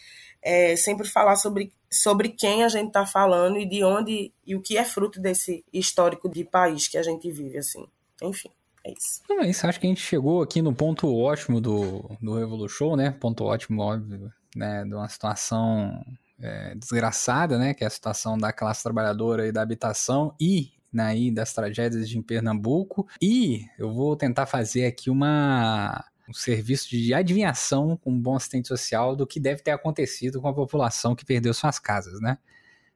é, 0.43 0.75
sempre 0.75 1.07
falar 1.07 1.37
sobre, 1.37 1.71
sobre 1.89 2.29
quem 2.29 2.63
a 2.63 2.67
gente 2.67 2.87
está 2.87 3.05
falando 3.05 3.57
e 3.57 3.65
de 3.65 3.83
onde 3.83 4.31
e 4.45 4.55
o 4.55 4.61
que 4.61 4.77
é 4.77 4.83
fruto 4.83 5.21
desse 5.21 5.63
histórico 5.71 6.29
de 6.29 6.43
país 6.43 6.87
que 6.87 6.97
a 6.97 7.03
gente 7.03 7.31
vive, 7.31 7.57
assim. 7.57 7.85
Enfim. 8.21 8.49
É 8.85 8.91
isso. 8.91 9.21
Não, 9.29 9.41
é 9.41 9.49
isso. 9.49 9.65
Acho 9.65 9.79
que 9.79 9.87
a 9.87 9.89
gente 9.89 10.01
chegou 10.01 10.41
aqui 10.41 10.61
no 10.61 10.73
ponto 10.73 11.15
ótimo 11.15 11.61
do, 11.61 12.11
do 12.21 12.35
Revolution, 12.35 12.97
né? 12.97 13.11
Ponto 13.11 13.45
ótimo, 13.45 13.81
óbvio, 13.81 14.31
né? 14.55 14.83
De 14.83 14.93
uma 14.93 15.07
situação 15.07 16.05
é, 16.41 16.75
desgraçada, 16.75 17.57
né? 17.57 17.73
Que 17.73 17.85
é 17.85 17.87
a 17.87 17.89
situação 17.89 18.37
da 18.37 18.51
classe 18.51 18.83
trabalhadora 18.83 19.47
e 19.47 19.53
da 19.53 19.61
habitação 19.61 20.35
e 20.39 20.73
né, 20.91 21.15
das 21.31 21.53
tragédias 21.53 22.07
de 22.07 22.21
Pernambuco. 22.21 23.07
E 23.21 23.65
eu 23.79 23.91
vou 23.91 24.15
tentar 24.15 24.45
fazer 24.45 24.85
aqui 24.85 25.09
uma 25.09 26.05
um 26.27 26.33
serviço 26.33 26.89
de 26.89 27.13
adivinhação 27.13 27.97
com 27.97 28.11
um 28.11 28.19
bom 28.19 28.35
assistente 28.35 28.67
social 28.67 29.15
do 29.15 29.27
que 29.27 29.39
deve 29.39 29.61
ter 29.61 29.71
acontecido 29.71 30.41
com 30.41 30.47
a 30.47 30.53
população 30.53 31.15
que 31.15 31.25
perdeu 31.25 31.53
suas 31.53 31.79
casas, 31.79 32.21
né? 32.21 32.37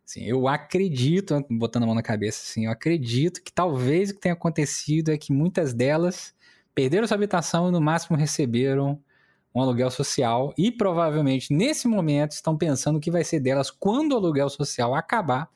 Assim, 0.05 0.23
eu 0.23 0.47
acredito, 0.47 1.45
botando 1.49 1.83
a 1.83 1.85
mão 1.85 1.95
na 1.95 2.01
cabeça, 2.01 2.41
assim, 2.41 2.65
eu 2.65 2.71
acredito 2.71 3.43
que 3.43 3.51
talvez 3.51 4.09
o 4.09 4.13
que 4.13 4.21
tenha 4.21 4.33
acontecido 4.33 5.11
é 5.11 5.17
que 5.17 5.33
muitas 5.33 5.73
delas 5.73 6.33
perderam 6.73 7.05
sua 7.05 7.15
habitação 7.15 7.67
e 7.67 7.71
no 7.71 7.81
máximo 7.81 8.15
receberam 8.15 9.01
um 9.53 9.61
aluguel 9.61 9.91
social 9.91 10.53
e 10.57 10.71
provavelmente 10.71 11.51
nesse 11.51 11.87
momento 11.87 12.31
estão 12.31 12.55
pensando 12.55 12.97
o 12.97 12.99
que 13.01 13.11
vai 13.11 13.23
ser 13.23 13.39
delas 13.41 13.69
quando 13.69 14.13
o 14.13 14.15
aluguel 14.15 14.49
social 14.49 14.95
acabar, 14.95 15.49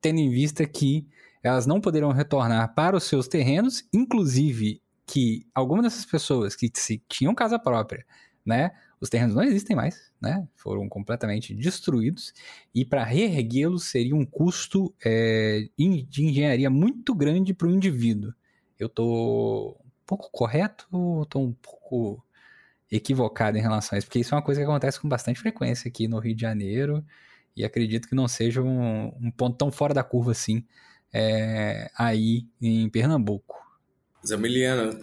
tendo 0.00 0.18
em 0.18 0.28
vista 0.28 0.66
que 0.66 1.06
elas 1.42 1.66
não 1.66 1.80
poderão 1.80 2.10
retornar 2.12 2.74
para 2.74 2.96
os 2.96 3.04
seus 3.04 3.28
terrenos, 3.28 3.88
inclusive 3.94 4.82
que 5.06 5.46
algumas 5.54 5.84
dessas 5.84 6.04
pessoas 6.04 6.56
que 6.56 6.70
se 6.74 7.02
tinham 7.08 7.34
casa 7.34 7.58
própria, 7.58 8.04
né, 8.44 8.72
os 9.00 9.08
terrenos 9.08 9.34
não 9.34 9.42
existem 9.42 9.76
mais, 9.76 10.10
né? 10.20 10.48
Foram 10.54 10.88
completamente 10.88 11.54
destruídos 11.54 12.32
e 12.74 12.84
para 12.84 13.04
reerguê-los 13.04 13.84
seria 13.84 14.16
um 14.16 14.24
custo 14.24 14.94
é, 15.04 15.68
de 15.78 16.24
engenharia 16.24 16.70
muito 16.70 17.14
grande 17.14 17.52
para 17.52 17.68
o 17.68 17.70
indivíduo. 17.70 18.32
Eu 18.78 18.88
tô 18.88 19.76
um 19.84 20.06
pouco 20.06 20.30
correto 20.30 20.86
ou 20.90 21.26
tô 21.26 21.40
um 21.40 21.52
pouco 21.52 22.24
equivocado 22.90 23.58
em 23.58 23.60
relação 23.60 23.96
a 23.96 23.98
isso? 23.98 24.06
Porque 24.06 24.20
isso 24.20 24.34
é 24.34 24.36
uma 24.36 24.44
coisa 24.44 24.60
que 24.60 24.66
acontece 24.66 25.00
com 25.00 25.08
bastante 25.08 25.40
frequência 25.40 25.88
aqui 25.88 26.08
no 26.08 26.18
Rio 26.18 26.34
de 26.34 26.42
Janeiro 26.42 27.04
e 27.56 27.64
acredito 27.64 28.08
que 28.08 28.14
não 28.14 28.28
seja 28.28 28.62
um, 28.62 29.08
um 29.20 29.30
ponto 29.30 29.56
tão 29.56 29.70
fora 29.70 29.92
da 29.92 30.04
curva 30.04 30.30
assim 30.32 30.64
é, 31.12 31.90
aí 31.96 32.48
em 32.60 32.88
Pernambuco. 32.88 33.65
Zamiliano, 34.26 35.00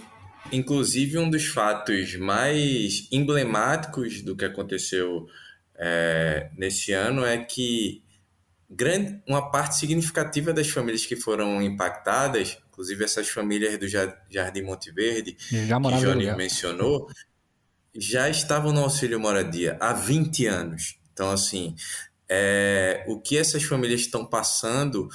Inclusive, 0.51 1.17
um 1.17 1.29
dos 1.29 1.45
fatos 1.45 2.15
mais 2.15 3.07
emblemáticos 3.11 4.21
do 4.21 4.35
que 4.35 4.45
aconteceu 4.45 5.25
é, 5.75 6.49
nesse 6.57 6.91
ano 6.91 7.25
é 7.25 7.37
que 7.37 8.03
grande, 8.69 9.21
uma 9.27 9.51
parte 9.51 9.77
significativa 9.77 10.51
das 10.51 10.69
famílias 10.69 11.05
que 11.05 11.15
foram 11.15 11.61
impactadas, 11.61 12.57
inclusive 12.67 13.03
essas 13.03 13.29
famílias 13.29 13.77
do 13.77 13.87
Jardim 13.87 14.61
Monte 14.63 14.91
Verde, 14.91 15.33
que 15.33 15.65
Johnny 15.65 16.35
mencionou, 16.35 17.07
já 17.95 18.29
estavam 18.29 18.73
no 18.73 18.81
auxílio 18.81 19.19
moradia 19.19 19.77
há 19.79 19.93
20 19.93 20.45
anos. 20.47 20.99
Então, 21.13 21.29
assim, 21.31 21.75
é, 22.27 23.05
o 23.07 23.19
que 23.19 23.37
essas 23.37 23.63
famílias 23.63 24.01
estão 24.01 24.25
passando 24.25 25.07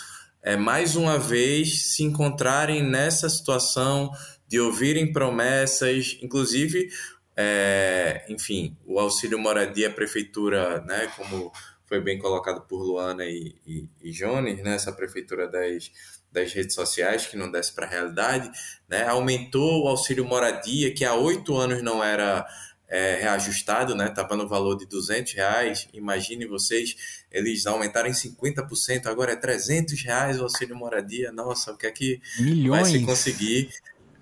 é 0.48 0.56
mais 0.56 0.96
uma 0.96 1.18
vez 1.18 1.92
se 1.92 2.02
encontrarem 2.02 2.82
nessa 2.82 3.28
situação 3.28 4.10
de 4.46 4.58
ouvirem 4.58 5.12
promessas, 5.12 6.18
inclusive, 6.22 6.88
é, 7.36 8.24
enfim, 8.30 8.74
o 8.86 8.98
auxílio 8.98 9.38
moradia, 9.38 9.88
a 9.88 9.92
prefeitura, 9.92 10.80
né, 10.86 11.12
como 11.18 11.52
foi 11.84 12.00
bem 12.00 12.18
colocado 12.18 12.62
por 12.62 12.82
Luana 12.82 13.26
e, 13.26 13.56
e, 13.66 13.90
e 14.00 14.10
Jones, 14.10 14.62
né, 14.62 14.74
essa 14.74 14.90
prefeitura 14.90 15.46
das, 15.46 15.90
das 16.32 16.50
redes 16.54 16.74
sociais, 16.74 17.26
que 17.26 17.36
não 17.36 17.52
desce 17.52 17.74
para 17.74 17.84
a 17.84 17.90
realidade, 17.90 18.50
né, 18.88 19.06
aumentou 19.06 19.84
o 19.84 19.88
auxílio 19.88 20.24
moradia, 20.24 20.94
que 20.94 21.04
há 21.04 21.14
oito 21.14 21.58
anos 21.58 21.82
não 21.82 22.02
era 22.02 22.46
é, 22.88 23.16
reajustado, 23.16 23.94
né? 23.94 24.08
Estava 24.08 24.36
no 24.36 24.48
valor 24.48 24.76
de 24.76 24.86
200 24.86 25.32
reais. 25.34 25.88
Imagine 25.92 26.46
vocês, 26.46 26.96
eles 27.30 27.66
aumentaram 27.66 28.08
em 28.08 28.12
50%, 28.12 29.06
agora 29.06 29.32
é 29.32 29.36
300 29.36 30.02
reais 30.02 30.40
o 30.40 30.44
auxílio 30.44 30.74
moradia. 30.74 31.30
Nossa, 31.30 31.72
o 31.72 31.76
que 31.76 31.86
é 31.86 31.90
que 31.90 32.20
Milhões. 32.40 32.82
vai 32.82 32.90
se 32.90 33.04
conseguir 33.04 33.70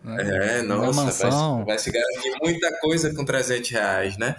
né? 0.07 0.59
É, 0.59 0.63
nossa, 0.63 1.29
vai, 1.29 1.65
vai, 1.65 1.79
se 1.81 1.91
garantir 1.91 2.33
muita 2.41 2.71
coisa 2.79 3.13
com 3.13 3.25
300 3.25 3.71
reais, 3.71 4.17
né? 4.17 4.37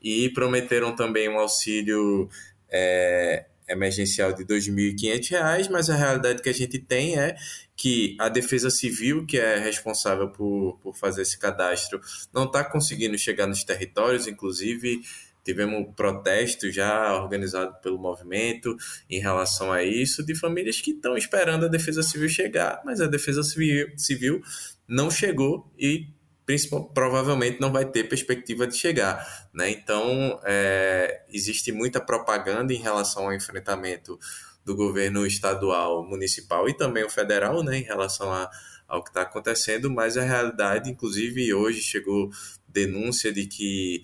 E 0.00 0.28
prometeram 0.28 0.94
também 0.94 1.28
um 1.28 1.40
auxílio 1.40 2.30
é, 2.70 3.46
emergencial 3.68 4.32
de 4.32 4.42
R$ 4.42 4.48
2.500, 4.48 5.70
mas 5.70 5.90
a 5.90 5.96
realidade 5.96 6.40
que 6.40 6.48
a 6.48 6.54
gente 6.54 6.78
tem 6.78 7.18
é 7.18 7.34
que 7.78 8.16
a 8.18 8.28
Defesa 8.28 8.70
Civil, 8.70 9.24
que 9.24 9.38
é 9.38 9.56
responsável 9.56 10.28
por, 10.30 10.80
por 10.82 10.96
fazer 10.96 11.22
esse 11.22 11.38
cadastro, 11.38 12.00
não 12.34 12.44
está 12.44 12.64
conseguindo 12.64 13.16
chegar 13.16 13.46
nos 13.46 13.62
territórios, 13.62 14.26
inclusive 14.26 15.00
tivemos 15.44 15.94
protesto 15.94 16.70
já 16.72 17.14
organizado 17.14 17.80
pelo 17.80 17.96
movimento 17.96 18.76
em 19.08 19.20
relação 19.20 19.72
a 19.72 19.84
isso, 19.84 20.26
de 20.26 20.34
famílias 20.34 20.80
que 20.80 20.90
estão 20.90 21.16
esperando 21.16 21.66
a 21.66 21.68
Defesa 21.68 22.02
Civil 22.02 22.28
chegar, 22.28 22.82
mas 22.84 23.00
a 23.00 23.06
Defesa 23.06 23.44
Civil, 23.44 24.42
não 24.88 25.08
chegou 25.08 25.72
e 25.78 26.08
provavelmente 26.94 27.60
não 27.60 27.70
vai 27.70 27.84
ter 27.84 28.04
perspectiva 28.04 28.66
de 28.66 28.74
chegar. 28.74 29.48
Né? 29.54 29.70
Então, 29.70 30.40
é, 30.44 31.22
existe 31.30 31.70
muita 31.70 32.00
propaganda 32.00 32.72
em 32.72 32.78
relação 32.78 33.26
ao 33.26 33.34
enfrentamento 33.34 34.18
do 34.68 34.76
governo 34.76 35.26
estadual, 35.26 36.04
municipal 36.04 36.68
e 36.68 36.74
também 36.74 37.02
o 37.02 37.08
federal 37.08 37.62
né, 37.62 37.78
em 37.78 37.82
relação 37.82 38.30
a, 38.30 38.50
ao 38.86 39.02
que 39.02 39.08
está 39.08 39.22
acontecendo, 39.22 39.90
mas 39.90 40.18
a 40.18 40.22
realidade, 40.22 40.90
inclusive 40.90 41.54
hoje 41.54 41.80
chegou 41.80 42.30
denúncia 42.68 43.32
de 43.32 43.46
que 43.46 44.02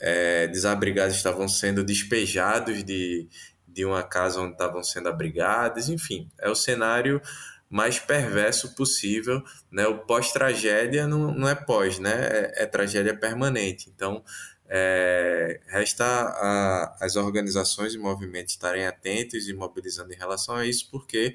é, 0.00 0.46
desabrigados 0.46 1.14
estavam 1.14 1.46
sendo 1.46 1.84
despejados 1.84 2.82
de, 2.82 3.28
de 3.66 3.84
uma 3.84 4.02
casa 4.02 4.40
onde 4.40 4.52
estavam 4.52 4.82
sendo 4.82 5.10
abrigados, 5.10 5.90
enfim, 5.90 6.26
é 6.40 6.48
o 6.48 6.54
cenário 6.54 7.20
mais 7.68 7.98
perverso 7.98 8.74
possível, 8.74 9.44
né? 9.70 9.86
O 9.86 9.98
pós-tragédia 9.98 11.06
não, 11.06 11.34
não 11.34 11.46
é 11.46 11.54
pós, 11.54 11.98
né? 11.98 12.28
É, 12.30 12.62
é 12.62 12.66
tragédia 12.66 13.14
permanente. 13.14 13.92
Então, 13.94 14.24
é, 14.68 15.60
resta 15.66 16.04
a, 16.04 16.96
as 17.00 17.16
organizações 17.16 17.94
e 17.94 17.98
movimentos 17.98 18.52
estarem 18.52 18.86
atentos 18.86 19.48
e 19.48 19.54
mobilizando 19.54 20.12
em 20.12 20.16
relação 20.16 20.56
a 20.56 20.66
isso, 20.66 20.88
porque 20.90 21.34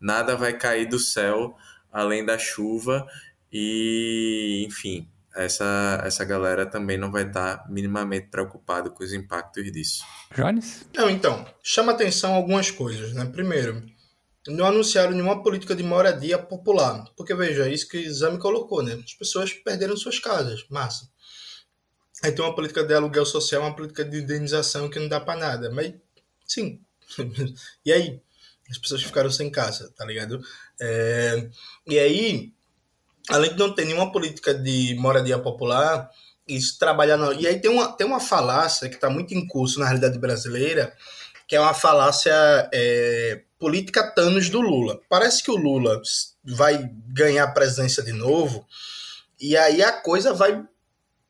nada 0.00 0.36
vai 0.36 0.56
cair 0.56 0.88
do 0.88 0.98
céu 0.98 1.56
além 1.92 2.24
da 2.24 2.38
chuva 2.38 3.06
e, 3.52 4.64
enfim, 4.68 5.08
essa, 5.34 6.02
essa 6.04 6.24
galera 6.24 6.66
também 6.66 6.98
não 6.98 7.10
vai 7.10 7.26
estar 7.26 7.64
minimamente 7.68 8.28
preocupado 8.28 8.90
com 8.90 9.02
os 9.02 9.12
impactos 9.12 9.70
disso. 9.72 10.04
Jones? 10.34 10.86
Não, 10.94 11.08
então, 11.08 11.46
chama 11.62 11.92
atenção 11.92 12.34
algumas 12.34 12.70
coisas, 12.70 13.12
né? 13.12 13.24
Primeiro, 13.24 13.82
não 14.48 14.66
anunciaram 14.66 15.12
nenhuma 15.12 15.42
política 15.42 15.74
de 15.74 15.82
moradia 15.82 16.38
popular. 16.38 17.04
Porque, 17.16 17.34
veja, 17.34 17.66
é 17.66 17.72
isso 17.72 17.88
que 17.88 17.96
o 17.96 18.00
exame 18.00 18.38
colocou, 18.38 18.82
né? 18.82 18.94
As 19.04 19.14
pessoas 19.14 19.52
perderam 19.52 19.96
suas 19.96 20.18
casas, 20.18 20.64
massa. 20.70 21.08
Tem 22.20 22.40
uma 22.40 22.54
política 22.54 22.82
de 22.82 22.94
aluguel 22.94 23.24
social, 23.24 23.62
uma 23.62 23.74
política 23.74 24.04
de 24.04 24.18
indenização 24.18 24.88
que 24.88 24.98
não 24.98 25.08
dá 25.08 25.20
para 25.20 25.38
nada. 25.38 25.70
Mas, 25.70 25.94
sim. 26.46 26.80
e 27.84 27.92
aí? 27.92 28.20
As 28.70 28.76
pessoas 28.76 29.02
ficaram 29.02 29.30
sem 29.30 29.50
casa, 29.50 29.90
tá 29.96 30.04
ligado? 30.04 30.42
É... 30.80 31.48
E 31.86 31.98
aí, 31.98 32.52
além 33.28 33.52
de 33.52 33.58
não 33.58 33.74
ter 33.74 33.86
nenhuma 33.86 34.12
política 34.12 34.52
de 34.52 34.94
moradia 34.98 35.38
popular, 35.38 36.10
isso 36.46 36.78
trabalhar... 36.78 37.18
E 37.40 37.46
aí 37.46 37.60
tem 37.60 37.70
uma, 37.70 37.92
tem 37.92 38.06
uma 38.06 38.20
falácia 38.20 38.88
que 38.88 38.96
está 38.96 39.08
muito 39.08 39.32
em 39.32 39.46
curso 39.46 39.78
na 39.78 39.86
realidade 39.86 40.18
brasileira, 40.18 40.94
que 41.46 41.56
é 41.56 41.60
uma 41.60 41.72
falácia 41.72 42.34
é, 42.72 43.42
política 43.58 44.12
Thanos 44.12 44.50
do 44.50 44.60
Lula. 44.60 45.00
Parece 45.08 45.42
que 45.42 45.50
o 45.50 45.56
Lula 45.56 46.02
vai 46.44 46.90
ganhar 47.08 47.44
a 47.44 47.50
presidência 47.50 48.02
de 48.02 48.12
novo 48.12 48.66
e 49.40 49.56
aí 49.56 49.82
a 49.82 49.92
coisa 49.92 50.34
vai 50.34 50.62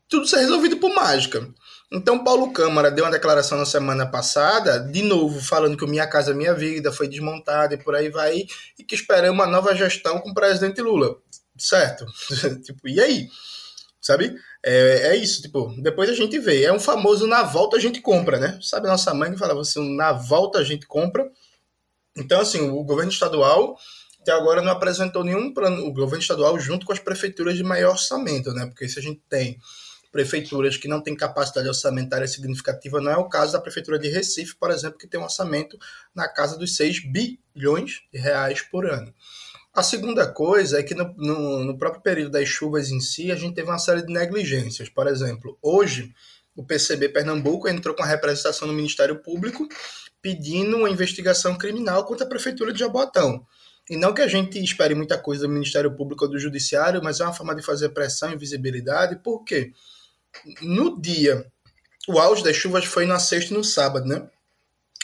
tudo 0.09 0.27
ser 0.27 0.39
resolvido 0.39 0.79
por 0.79 0.95
mágica. 0.95 1.49
Então 1.91 2.23
Paulo 2.23 2.53
Câmara 2.53 2.91
deu 2.91 3.05
uma 3.05 3.11
declaração 3.11 3.57
na 3.57 3.65
semana 3.65 4.07
passada, 4.07 4.79
de 4.79 5.03
novo 5.03 5.41
falando 5.41 5.77
que 5.77 5.85
o 5.85 5.89
Minha 5.89 6.07
Casa 6.07 6.35
Minha 6.35 6.55
Vida 6.55 6.93
foi 6.93 7.09
desmontada 7.09 7.75
e 7.75 7.79
por 7.79 7.95
aí 7.95 8.11
vai, 8.11 8.45
e 8.79 8.85
que 8.85 8.95
esperamos 8.95 9.39
uma 9.39 9.47
nova 9.47 9.75
gestão 9.75 10.21
com 10.21 10.31
o 10.31 10.35
presidente 10.35 10.83
Lula. 10.83 11.17
Certo? 11.57 12.07
tipo, 12.63 12.89
e 12.89 13.01
aí? 13.01 13.29
Sabe? 14.01 14.35
É, 14.65 15.09
é 15.09 15.17
isso, 15.17 15.43
tipo, 15.43 15.75
depois 15.83 16.09
a 16.11 16.15
gente 16.15 16.39
vê. 16.39 16.63
É 16.63 16.73
um 16.73 16.81
famoso 16.81 17.27
na 17.27 17.43
volta 17.43 17.77
a 17.77 17.81
gente 17.81 18.01
compra, 18.01 18.39
né? 18.39 18.59
Sabe 18.63 18.87
a 18.87 18.93
nossa 18.93 19.13
mãe 19.15 19.33
que 19.33 19.39
falava 19.39 19.61
assim, 19.61 19.97
na 19.97 20.13
volta 20.13 20.59
a 20.59 20.65
gente 20.65 20.87
compra. 20.87 21.29
Então, 22.17 22.41
assim, 22.41 22.71
o 22.71 22.83
governo 22.85 23.11
estadual 23.11 23.77
até 24.21 24.33
agora 24.33 24.61
não 24.61 24.73
apresentou 24.73 25.25
nenhum 25.25 25.55
plano, 25.55 25.87
o 25.87 25.93
governo 25.93 26.21
estadual 26.21 26.59
junto 26.59 26.85
com 26.85 26.93
as 26.93 26.99
prefeituras 26.99 27.57
de 27.57 27.65
maior 27.65 27.93
orçamento, 27.93 28.53
né? 28.53 28.67
Porque 28.67 28.89
se 28.89 28.99
a 28.99 29.03
gente 29.03 29.23
tem 29.29 29.59
prefeituras 30.11 30.77
que 30.77 30.89
não 30.89 31.03
têm 31.03 31.15
capacidade 31.15 31.69
orçamentária 31.69 32.27
significativa, 32.27 33.01
não 33.01 33.13
é 33.13 33.17
o 33.17 33.29
caso 33.29 33.53
da 33.53 33.61
prefeitura 33.61 33.99
de 33.99 34.09
Recife, 34.09 34.57
por 34.57 34.71
exemplo, 34.71 34.99
que 34.99 35.07
tem 35.07 35.21
um 35.21 35.25
orçamento 35.25 35.79
na 36.15 36.29
casa 36.29 36.57
dos 36.59 36.77
6 36.77 37.05
bilhões 37.11 38.03
de 38.13 38.19
reais 38.19 38.63
por 38.63 38.87
ano. 38.87 39.13
A 39.75 39.83
segunda 39.83 40.27
coisa 40.27 40.81
é 40.81 40.83
que 40.83 40.95
no, 40.95 41.15
no, 41.17 41.65
no 41.65 41.79
próprio 41.79 42.03
período 42.03 42.33
das 42.33 42.49
chuvas 42.49 42.91
em 42.91 43.01
si, 43.01 43.31
a 43.31 43.37
gente 43.37 43.55
teve 43.55 43.69
uma 43.69 43.79
série 43.79 44.05
de 44.05 44.13
negligências. 44.13 44.89
Por 44.89 45.07
exemplo, 45.07 45.57
hoje 45.63 46.13
o 46.57 46.65
PCB 46.65 47.11
Pernambuco 47.11 47.69
entrou 47.69 47.95
com 47.95 48.03
a 48.03 48.07
representação 48.07 48.67
no 48.67 48.75
Ministério 48.75 49.23
Público 49.23 49.69
pedindo 50.21 50.79
uma 50.79 50.91
investigação 50.91 51.57
criminal 51.57 52.05
contra 52.05 52.27
a 52.27 52.29
Prefeitura 52.29 52.73
de 52.73 52.81
Jaboatão. 52.81 53.47
E 53.89 53.97
não 53.97 54.13
que 54.13 54.21
a 54.21 54.27
gente 54.27 54.63
espere 54.63 54.95
muita 54.95 55.17
coisa 55.17 55.47
do 55.47 55.53
Ministério 55.53 55.95
Público 55.95 56.25
ou 56.25 56.31
do 56.31 56.39
Judiciário, 56.39 57.01
mas 57.03 57.21
é 57.21 57.25
uma 57.25 57.33
forma 57.33 57.55
de 57.55 57.63
fazer 57.63 57.91
pressão 57.91 58.33
e 58.33 58.37
visibilidade, 58.37 59.21
porque 59.23 59.73
no 60.63 61.01
dia, 61.01 61.47
o 62.09 62.19
auge 62.19 62.43
das 62.43 62.57
chuvas 62.57 62.85
foi 62.85 63.07
na 63.07 63.19
sexta 63.19 63.53
e 63.53 63.57
no 63.57 63.65
sábado, 63.65 64.07
né? 64.07 64.29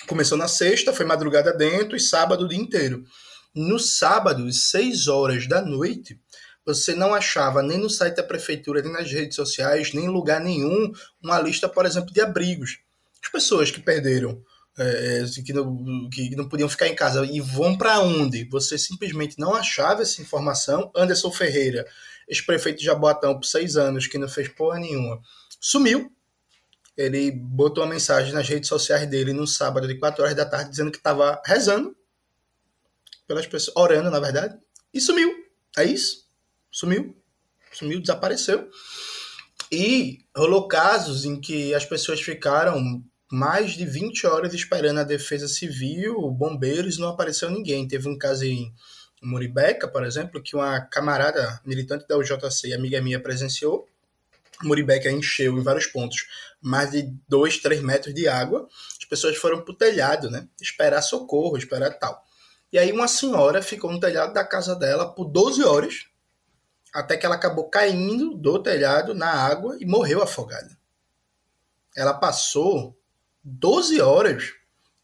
Começou 0.07 0.37
na 0.37 0.49
sexta, 0.49 0.93
foi 0.93 1.07
madrugada 1.07 1.53
dentro 1.53 1.97
e 1.97 2.01
sábado 2.01 2.45
o 2.45 2.49
dia 2.49 2.59
inteiro. 2.59 3.05
No 3.55 3.79
sábado, 3.79 4.47
às 4.47 4.71
6 4.71 5.09
horas 5.09 5.47
da 5.47 5.63
noite, 5.63 6.19
você 6.65 6.95
não 6.95 7.15
achava 7.15 7.63
nem 7.63 7.79
no 7.79 7.91
site 7.91 8.17
da 8.17 8.23
prefeitura, 8.23 8.83
nem 8.83 8.93
nas 8.93 9.11
redes 9.11 9.37
sociais, 9.37 9.93
nem 9.93 10.07
em 10.07 10.09
lugar 10.09 10.41
nenhum, 10.41 10.93
uma 11.23 11.39
lista, 11.39 11.69
por 11.69 11.85
exemplo, 11.85 12.13
de 12.13 12.21
abrigos. 12.21 12.79
As 13.23 13.31
pessoas 13.31 13.71
que 13.71 13.81
perderam, 13.81 14.43
é, 14.79 15.25
que, 15.45 15.53
não, 15.53 16.09
que 16.11 16.35
não 16.35 16.49
podiam 16.49 16.69
ficar 16.69 16.89
em 16.89 16.95
casa 16.95 17.25
e 17.25 17.41
vão 17.41 17.77
para 17.77 18.01
onde? 18.01 18.45
Você 18.49 18.77
simplesmente 18.77 19.39
não 19.39 19.55
achava 19.55 20.03
essa 20.03 20.21
informação. 20.21 20.91
Anderson 20.97 21.31
Ferreira, 21.31 21.87
ex-prefeito 22.29 22.79
de 22.79 22.85
Jaboatão 22.85 23.35
por 23.35 23.47
seis 23.47 23.77
anos, 23.77 24.07
que 24.07 24.19
não 24.19 24.29
fez 24.29 24.49
porra 24.49 24.79
nenhuma, 24.79 25.21
sumiu. 25.61 26.11
Ele 26.97 27.33
botou 27.33 27.83
uma 27.83 27.91
mensagem 27.91 28.33
nas 28.33 28.49
redes 28.49 28.69
sociais 28.69 29.09
dele 29.09 29.33
no 29.33 29.47
sábado 29.47 29.89
de 29.89 29.99
4 29.99 30.23
horas 30.23 30.37
da 30.37 30.47
tarde 30.47 30.71
dizendo 30.71 30.93
que 30.93 30.99
estava 30.99 31.43
rezando 31.45 31.97
pelas 33.27 33.47
pessoas, 33.47 33.77
orando, 33.77 34.11
na 34.11 34.21
verdade, 34.21 34.57
e 34.93 35.01
sumiu. 35.01 35.33
É 35.77 35.85
isso. 35.85 36.29
Sumiu. 36.71 37.17
Sumiu, 37.73 38.01
desapareceu. 38.01 38.71
E 39.73 40.25
rolou 40.37 40.69
casos 40.69 41.25
em 41.25 41.41
que 41.41 41.75
as 41.75 41.85
pessoas 41.85 42.21
ficaram 42.21 43.03
mais 43.31 43.73
de 43.73 43.85
20 43.85 44.27
horas 44.27 44.55
esperando 44.55 45.01
a 45.01 45.05
defesa 45.05 45.49
civil, 45.49 46.31
bombeiros, 46.31 46.99
não 46.99 47.09
apareceu 47.09 47.51
ninguém. 47.51 47.89
Teve 47.89 48.09
um 48.09 48.17
caso 48.17 48.45
em 48.45 48.73
Muribeca, 49.25 49.89
por 49.89 50.05
exemplo, 50.05 50.43
que 50.43 50.55
uma 50.55 50.81
camarada 50.81 51.61
militante 51.65 52.07
da 52.07 52.17
UJC, 52.17 52.73
amiga 52.73 53.01
minha, 53.01 53.21
presenciou. 53.21 53.89
Muribeca 54.63 55.11
encheu 55.11 55.59
em 55.59 55.63
vários 55.63 55.87
pontos 55.87 56.27
mais 56.61 56.91
de 56.91 57.13
2, 57.29 57.59
3 57.59 57.83
metros 57.83 58.15
de 58.15 58.29
água. 58.29 58.69
As 58.99 59.05
pessoas 59.05 59.37
foram 59.37 59.63
pro 59.63 59.75
telhado, 59.75 60.31
né? 60.31 60.49
Esperar 60.61 61.03
socorro, 61.03 61.57
esperar 61.57 61.91
tal. 61.99 62.25
E 62.73 62.79
aí 62.79 62.91
uma 62.91 63.09
senhora 63.09 63.63
ficou 63.63 63.93
no 63.93 64.01
telhado 64.01 64.33
da 64.33 64.45
casa 64.45 64.75
dela 64.75 65.13
por 65.13 65.27
12 65.27 65.63
horas, 65.63 66.07
até 66.93 67.17
que 67.17 67.25
ela 67.25 67.37
acabou 67.37 67.69
caindo 67.69 68.35
do 68.35 68.63
telhado 68.63 69.15
na 69.15 69.31
água 69.31 69.77
e 69.81 69.87
morreu 69.87 70.23
afogada. 70.23 70.77
Ela 71.97 72.15
passou 72.15 72.99
12 73.43 74.01
horas 74.01 74.55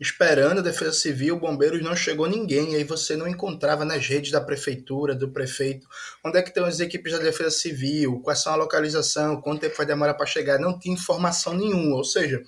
esperando 0.00 0.60
a 0.60 0.62
Defesa 0.62 0.92
Civil, 0.92 1.38
bombeiros, 1.38 1.82
não 1.82 1.94
chegou 1.94 2.26
ninguém. 2.26 2.74
Aí 2.74 2.84
você 2.84 3.14
não 3.16 3.28
encontrava 3.28 3.84
nas 3.84 4.06
redes 4.06 4.30
da 4.30 4.40
prefeitura, 4.40 5.14
do 5.14 5.30
prefeito, 5.30 5.86
onde 6.24 6.38
é 6.38 6.42
que 6.42 6.48
estão 6.48 6.64
as 6.64 6.80
equipes 6.80 7.12
da 7.12 7.18
Defesa 7.18 7.50
Civil, 7.50 8.20
quais 8.20 8.42
são 8.42 8.54
a 8.54 8.56
localização, 8.56 9.40
quanto 9.42 9.60
tempo 9.60 9.76
vai 9.76 9.84
demorar 9.84 10.14
para 10.14 10.24
chegar. 10.24 10.58
Não 10.58 10.78
tinha 10.78 10.94
informação 10.94 11.52
nenhuma. 11.52 11.96
Ou 11.96 12.04
seja, 12.04 12.42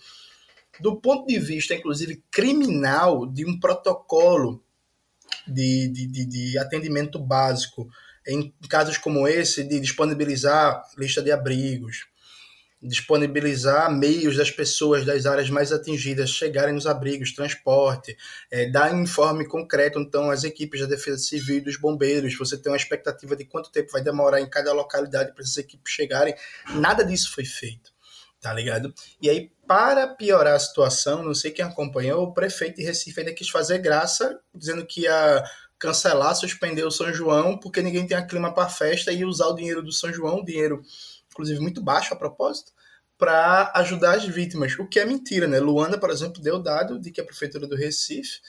do 0.80 0.98
ponto 0.98 1.26
de 1.26 1.38
vista, 1.38 1.74
inclusive, 1.74 2.24
criminal, 2.30 3.26
de 3.26 3.44
um 3.44 3.60
protocolo 3.60 4.64
de, 5.46 5.88
de, 5.88 6.06
de, 6.06 6.24
de 6.24 6.58
atendimento 6.58 7.18
básico, 7.18 7.86
em 8.26 8.54
casos 8.68 8.96
como 8.96 9.28
esse, 9.28 9.62
de 9.62 9.78
disponibilizar 9.78 10.82
lista 10.96 11.20
de 11.20 11.30
abrigos, 11.30 12.06
disponibilizar 12.82 13.90
meios 13.96 14.36
das 14.36 14.50
pessoas 14.50 15.04
das 15.06 15.24
áreas 15.24 15.48
mais 15.48 15.72
atingidas 15.72 16.30
chegarem 16.30 16.74
nos 16.74 16.86
abrigos, 16.86 17.32
transporte, 17.32 18.16
é, 18.50 18.68
dar 18.68 18.92
informe 18.92 19.46
concreto, 19.46 20.00
então, 20.00 20.30
às 20.30 20.42
equipes 20.42 20.80
da 20.80 20.86
Defesa 20.86 21.18
Civil 21.18 21.58
e 21.58 21.60
dos 21.60 21.76
bombeiros, 21.76 22.36
você 22.36 22.56
tem 22.56 22.72
uma 22.72 22.76
expectativa 22.76 23.36
de 23.36 23.44
quanto 23.44 23.70
tempo 23.70 23.92
vai 23.92 24.02
demorar 24.02 24.40
em 24.40 24.50
cada 24.50 24.72
localidade 24.72 25.32
para 25.32 25.44
essas 25.44 25.58
equipes 25.58 25.92
chegarem, 25.92 26.34
nada 26.74 27.04
disso 27.04 27.32
foi 27.32 27.44
feito, 27.44 27.92
tá 28.40 28.52
ligado? 28.52 28.92
E 29.20 29.30
aí, 29.30 29.52
para 29.66 30.08
piorar 30.08 30.56
a 30.56 30.60
situação, 30.60 31.22
não 31.22 31.34
sei 31.34 31.52
quem 31.52 31.64
acompanhou, 31.64 32.24
o 32.24 32.34
prefeito 32.34 32.76
de 32.76 32.82
Recife 32.82 33.20
ainda 33.20 33.32
quis 33.32 33.48
fazer 33.48 33.78
graça, 33.78 34.40
dizendo 34.52 34.84
que 34.84 35.02
ia 35.02 35.44
cancelar, 35.78 36.34
suspender 36.36 36.84
o 36.84 36.90
São 36.92 37.12
João, 37.12 37.58
porque 37.58 37.82
ninguém 37.82 38.06
tem 38.06 38.26
clima 38.26 38.54
para 38.54 38.68
festa 38.68 39.12
e 39.12 39.24
usar 39.24 39.46
o 39.46 39.54
dinheiro 39.54 39.82
do 39.82 39.90
São 39.90 40.12
João, 40.12 40.44
dinheiro 40.44 40.80
inclusive 41.32 41.60
muito 41.60 41.82
baixo 41.82 42.14
a 42.14 42.16
propósito, 42.16 42.72
para 43.18 43.70
ajudar 43.76 44.16
as 44.16 44.24
vítimas, 44.24 44.76
o 44.78 44.86
que 44.86 44.98
é 44.98 45.04
mentira, 45.04 45.46
né? 45.46 45.60
Luanda, 45.60 45.98
por 45.98 46.10
exemplo, 46.10 46.42
deu 46.42 46.60
dado 46.60 46.98
de 46.98 47.10
que 47.10 47.20
a 47.20 47.24
prefeitura 47.24 47.66
do 47.66 47.76
Recife 47.76 48.40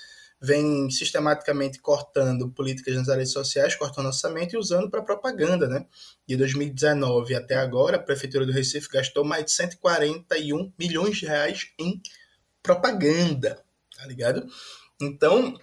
vem 0.42 0.90
sistematicamente 0.90 1.80
cortando 1.80 2.50
políticas 2.50 2.96
nas 2.96 3.08
áreas 3.08 3.32
sociais, 3.32 3.76
cortando 3.76 4.08
orçamento 4.08 4.54
e 4.54 4.58
usando 4.58 4.90
para 4.90 5.02
propaganda, 5.02 5.70
né? 5.70 5.86
De 6.28 6.36
2019 6.36 7.34
até 7.34 7.56
agora, 7.56 7.96
a 7.96 8.00
Prefeitura 8.00 8.46
do 8.46 8.52
Recife 8.52 8.90
gastou 8.90 9.24
mais 9.24 9.46
de 9.46 9.52
141 9.52 10.74
milhões 10.78 11.18
de 11.18 11.28
reais 11.28 11.72
em 11.80 12.02
propaganda, 12.62 13.64
tá 13.96 14.06
ligado? 14.06 14.46
Então, 15.02 15.58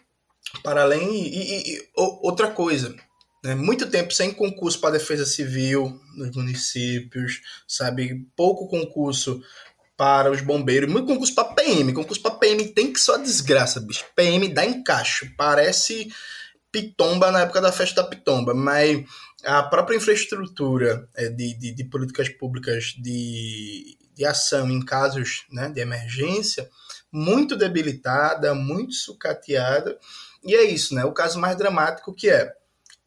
para 0.62 0.82
além... 0.82 1.14
E, 1.14 1.36
e, 1.36 1.74
e 1.74 1.88
outra 1.94 2.50
coisa, 2.50 2.96
né? 3.42 3.54
muito 3.54 3.88
tempo 3.88 4.12
sem 4.12 4.32
concurso 4.32 4.80
para 4.80 4.98
defesa 4.98 5.24
civil 5.24 6.00
nos 6.14 6.34
municípios, 6.34 7.40
sabe? 7.66 8.26
Pouco 8.36 8.68
concurso 8.68 9.42
para 9.96 10.30
os 10.30 10.40
bombeiros, 10.40 10.90
muito 10.90 11.06
concurso 11.06 11.34
para 11.34 11.52
PM. 11.54 11.92
Concurso 11.92 12.22
para 12.22 12.36
PM 12.36 12.68
tem 12.68 12.92
que 12.92 12.98
só 12.98 13.16
desgraça, 13.18 13.80
bicho. 13.80 14.04
PM 14.16 14.48
dá 14.48 14.64
encaixe. 14.64 15.34
Parece 15.36 16.10
pitomba 16.72 17.30
na 17.30 17.40
época 17.40 17.60
da 17.60 17.72
festa 17.72 18.02
da 18.02 18.08
pitomba, 18.08 18.54
mas 18.54 19.04
a 19.44 19.62
própria 19.62 19.96
infraestrutura 19.96 21.08
é, 21.14 21.28
de, 21.28 21.54
de, 21.54 21.72
de 21.72 21.84
políticas 21.84 22.28
públicas 22.28 22.94
de, 22.98 23.98
de 24.14 24.24
ação 24.24 24.70
em 24.70 24.84
casos 24.84 25.44
né, 25.50 25.68
de 25.68 25.80
emergência 25.80 26.68
muito 27.12 27.56
debilitada, 27.56 28.54
muito 28.54 28.94
sucateada. 28.94 29.98
E 30.44 30.54
é 30.54 30.62
isso, 30.62 30.94
né? 30.94 31.04
O 31.04 31.12
caso 31.12 31.38
mais 31.38 31.56
dramático 31.56 32.14
que 32.14 32.30
é, 32.30 32.52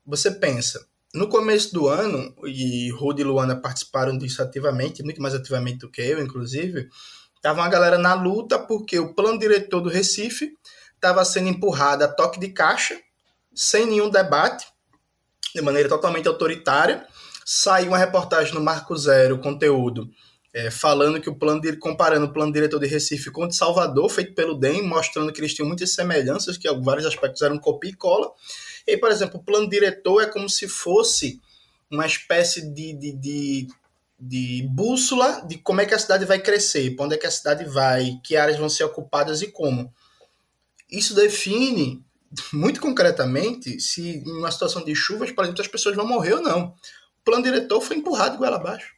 você 0.06 0.32
pensa, 0.32 0.86
no 1.14 1.30
começo 1.30 1.74
do 1.74 1.88
ano, 1.88 2.34
e 2.44 2.90
Rudy 2.92 3.22
e 3.22 3.26
Luana 3.26 3.56
participaram 3.56 4.18
disso 4.18 4.42
ativamente, 4.42 5.04
muito 5.04 5.22
mais 5.22 5.36
ativamente 5.36 5.80
do 5.80 5.90
que 5.90 6.02
eu, 6.02 6.20
inclusive, 6.22 6.90
tava 7.42 7.62
uma 7.62 7.70
galera 7.70 7.98
na 7.98 8.14
luta 8.14 8.58
porque 8.58 8.98
o 8.98 9.14
plano 9.14 9.38
diretor 9.38 9.82
do 9.82 9.90
Recife 9.90 10.54
estava 10.96 11.24
sendo 11.24 11.50
empurrado 11.50 12.04
a 12.04 12.08
toque 12.08 12.40
de 12.40 12.50
caixa, 12.50 13.00
sem 13.54 13.86
nenhum 13.86 14.10
debate, 14.10 14.66
de 15.54 15.62
maneira 15.62 15.88
totalmente 15.88 16.28
autoritária. 16.28 17.06
Saiu 17.46 17.90
uma 17.90 17.98
reportagem 17.98 18.54
no 18.54 18.62
Marco 18.62 18.96
Zero, 18.98 19.38
conteúdo, 19.38 20.10
é, 20.54 20.72
falando 20.72 21.20
que 21.20 21.30
o 21.30 21.36
plano 21.36 21.60
de, 21.62 21.76
comparando 21.78 22.26
o 22.26 22.34
plano 22.34 22.54
diretor 22.54 22.80
de 22.80 22.88
Recife 22.88 23.30
com 23.30 23.44
o 23.44 23.48
de 23.48 23.56
Salvador, 23.56 24.10
feito 24.10 24.34
pelo 24.34 24.56
DEM, 24.56 24.82
mostrando 24.82 25.32
que 25.32 25.42
eles 25.42 25.54
tinham 25.54 25.68
muitas 25.68 25.94
semelhanças, 25.94 26.58
que 26.58 26.72
vários 26.82 27.06
aspectos 27.06 27.42
eram 27.42 27.60
copia 27.60 27.92
e 27.92 27.96
cola. 27.96 28.32
E, 28.86 28.98
por 28.98 29.12
exemplo, 29.12 29.40
o 29.40 29.44
plano 29.44 29.70
diretor 29.70 30.22
é 30.22 30.26
como 30.26 30.50
se 30.50 30.68
fosse 30.68 31.42
uma 31.90 32.06
espécie 32.06 32.62
de, 32.74 32.94
de, 32.94 33.14
de, 33.14 33.68
de 34.20 34.68
bússola 34.70 35.42
de 35.48 35.58
como 35.58 35.82
é 35.82 35.86
que 35.86 35.94
a 35.94 36.00
cidade 36.00 36.26
vai 36.26 36.40
crescer, 36.40 36.96
para 36.96 37.06
onde 37.06 37.16
é 37.16 37.18
que 37.18 37.28
a 37.28 37.32
cidade 37.32 37.66
vai, 37.66 38.20
que 38.24 38.36
áreas 38.36 38.58
vão 38.58 38.70
ser 38.70 38.84
ocupadas 38.84 39.42
e 39.42 39.52
como. 39.52 39.94
Isso 40.92 41.14
define 41.14 42.04
muito 42.52 42.82
concretamente 42.82 43.80
se 43.80 44.18
em 44.18 44.32
uma 44.32 44.52
situação 44.52 44.84
de 44.84 44.96
chuvas, 44.96 45.32
por 45.32 45.44
exemplo, 45.44 45.62
as 45.62 45.68
pessoas 45.68 45.96
vão 45.96 46.08
morrer 46.08 46.34
ou 46.34 46.42
não. 46.42 46.76
O 47.22 47.24
plano 47.24 47.44
diretor 47.44 47.80
foi 47.80 47.98
empurrado 47.98 48.36
igual 48.36 48.54
abaixo. 48.54 48.94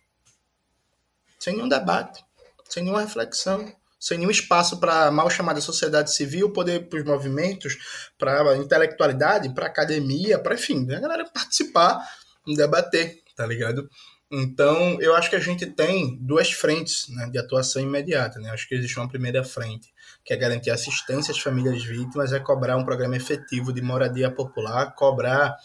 Sem 1.38 1.54
nenhum 1.54 1.70
debate, 1.70 2.24
sem 2.68 2.84
nenhuma 2.84 3.02
reflexão 3.02 3.72
sem 4.06 4.20
nenhum 4.20 4.30
espaço 4.30 4.80
para 4.80 5.08
a 5.08 5.12
mal 5.12 5.28
chamada 5.32 5.60
sociedade 5.60 6.14
civil, 6.14 6.54
poder 6.54 6.88
para 6.88 7.00
os 7.00 7.06
movimentos, 7.06 7.76
para 8.20 8.52
a 8.52 8.56
intelectualidade, 8.56 9.52
para 9.52 9.66
a 9.66 9.68
academia, 9.68 10.38
para 10.38 10.54
enfim, 10.54 10.86
né, 10.86 10.98
a 10.98 11.00
galera 11.00 11.26
participar, 11.34 12.08
debater, 12.46 13.18
tá 13.36 13.48
ligado? 13.48 13.90
Então, 14.32 15.02
eu 15.02 15.16
acho 15.16 15.28
que 15.28 15.36
a 15.36 15.40
gente 15.40 15.66
tem 15.66 16.20
duas 16.22 16.52
frentes 16.52 17.08
né, 17.10 17.28
de 17.32 17.40
atuação 17.40 17.82
imediata. 17.82 18.40
Né? 18.40 18.52
Acho 18.52 18.68
que 18.68 18.76
existe 18.76 19.00
uma 19.00 19.10
primeira 19.10 19.44
frente, 19.44 19.92
que 20.24 20.34
é 20.34 20.38
garantir 20.38 20.70
assistência 20.70 21.32
às 21.32 21.40
famílias 21.40 21.84
vítimas, 21.84 22.32
é 22.32 22.40
cobrar 22.40 22.78
um 22.78 22.86
programa 22.86 23.18
efetivo 23.18 23.74
de 23.74 23.82
moradia 23.82 24.30
popular, 24.30 24.94
cobrar 24.94 25.56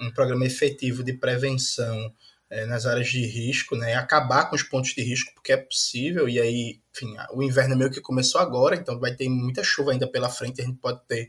um 0.00 0.10
programa 0.10 0.46
efetivo 0.46 1.04
de 1.04 1.12
prevenção 1.12 2.10
é, 2.50 2.66
nas 2.66 2.84
áreas 2.84 3.08
de 3.08 3.24
risco, 3.24 3.76
né, 3.76 3.94
acabar 3.94 4.46
com 4.46 4.56
os 4.56 4.62
pontos 4.62 4.90
de 4.90 5.02
risco, 5.02 5.32
porque 5.34 5.52
é 5.52 5.56
possível, 5.56 6.28
e 6.28 6.40
aí, 6.40 6.80
enfim, 6.92 7.14
o 7.32 7.42
inverno 7.42 7.76
meio 7.76 7.90
que 7.90 8.00
começou 8.00 8.40
agora, 8.40 8.74
então 8.74 8.98
vai 8.98 9.14
ter 9.14 9.28
muita 9.28 9.62
chuva 9.62 9.92
ainda 9.92 10.10
pela 10.10 10.28
frente, 10.28 10.60
a 10.60 10.64
gente 10.64 10.78
pode 10.78 11.00
ter 11.06 11.28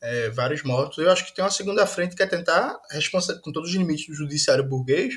é, 0.00 0.28
vários 0.30 0.62
mortos. 0.62 0.98
Eu 0.98 1.10
acho 1.10 1.24
que 1.24 1.34
tem 1.34 1.44
uma 1.44 1.50
segunda 1.50 1.86
frente 1.86 2.16
que 2.16 2.22
é 2.22 2.26
tentar, 2.26 2.78
com 3.42 3.52
todos 3.52 3.70
os 3.70 3.76
limites 3.76 4.06
do 4.06 4.14
judiciário 4.14 4.68
burguês, 4.68 5.14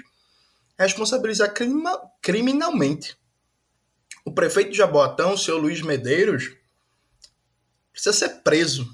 responsabilizar 0.77 1.53
crima, 1.53 1.99
criminalmente. 2.21 3.17
O 4.23 4.31
prefeito 4.31 4.71
de 4.71 4.77
Jaboatão, 4.77 5.33
o 5.33 5.37
senhor 5.37 5.57
Luiz 5.57 5.81
Medeiros, 5.81 6.51
precisa 7.91 8.13
ser 8.13 8.29
preso 8.43 8.87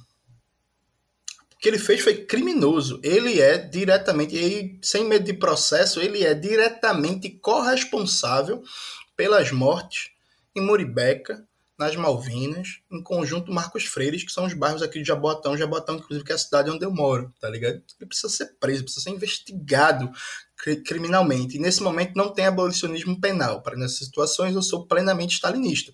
que 1.66 1.70
ele 1.70 1.80
fez 1.80 2.02
foi 2.02 2.14
criminoso. 2.14 3.00
Ele 3.02 3.42
é 3.42 3.58
diretamente, 3.58 4.36
ele, 4.36 4.78
sem 4.84 5.04
medo 5.04 5.26
de 5.26 5.34
processo, 5.34 6.00
ele 6.00 6.24
é 6.24 6.36
diretamente 6.36 7.28
corresponsável 7.28 8.62
pelas 9.18 9.52
mortes 9.52 10.12
em 10.56 10.62
Muribeca, 10.62 11.44
nas 11.76 11.96
Malvinas, 11.96 12.82
em 12.92 13.02
conjunto 13.02 13.52
Marcos 13.52 13.84
Freires, 13.84 14.24
que 14.24 14.32
são 14.32 14.46
os 14.46 14.54
bairros 14.54 14.84
aqui 14.84 15.02
de 15.02 15.08
Jaboatão, 15.08 15.58
Jaboatão, 15.58 15.96
inclusive, 15.96 16.24
que 16.24 16.32
é 16.32 16.36
a 16.36 16.38
cidade 16.38 16.70
onde 16.70 16.86
eu 16.86 16.92
moro, 16.92 17.34
tá 17.42 17.50
ligado? 17.50 17.82
Ele 18.00 18.08
precisa 18.08 18.30
ser 18.30 18.54
preso, 18.60 18.84
precisa 18.84 19.06
ser 19.06 19.10
investigado 19.10 20.12
criminalmente. 20.86 21.58
E 21.58 21.60
nesse 21.60 21.82
momento 21.82 22.16
não 22.16 22.32
tem 22.32 22.46
abolicionismo 22.46 23.20
penal. 23.20 23.64
Para 23.64 23.76
nessas 23.76 24.06
situações 24.06 24.54
eu 24.54 24.62
sou 24.62 24.86
plenamente 24.86 25.34
stalinista. 25.34 25.92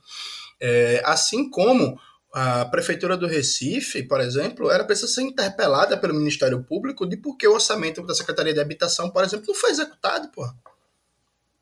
É, 0.60 1.02
assim 1.06 1.50
como 1.50 1.98
a 2.34 2.66
prefeitura 2.66 3.18
do 3.18 3.28
Recife, 3.28 4.04
por 4.04 4.22
exemplo, 4.22 4.72
era 4.72 4.86
precisa 4.86 5.08
ser 5.08 5.22
interpelada 5.22 5.98
pelo 5.98 6.14
Ministério 6.14 6.64
Público 6.64 7.06
de 7.06 7.18
por 7.18 7.36
que 7.36 7.48
o 7.48 7.54
orçamento 7.54 8.06
da 8.06 8.16
Secretaria 8.16 8.54
de 8.54 8.60
Habitação, 8.60 9.10
por 9.10 9.24
exemplo, 9.24 9.46
não 9.48 9.56
foi 9.56 9.72
executado, 9.72 10.30
porra. 10.30 10.56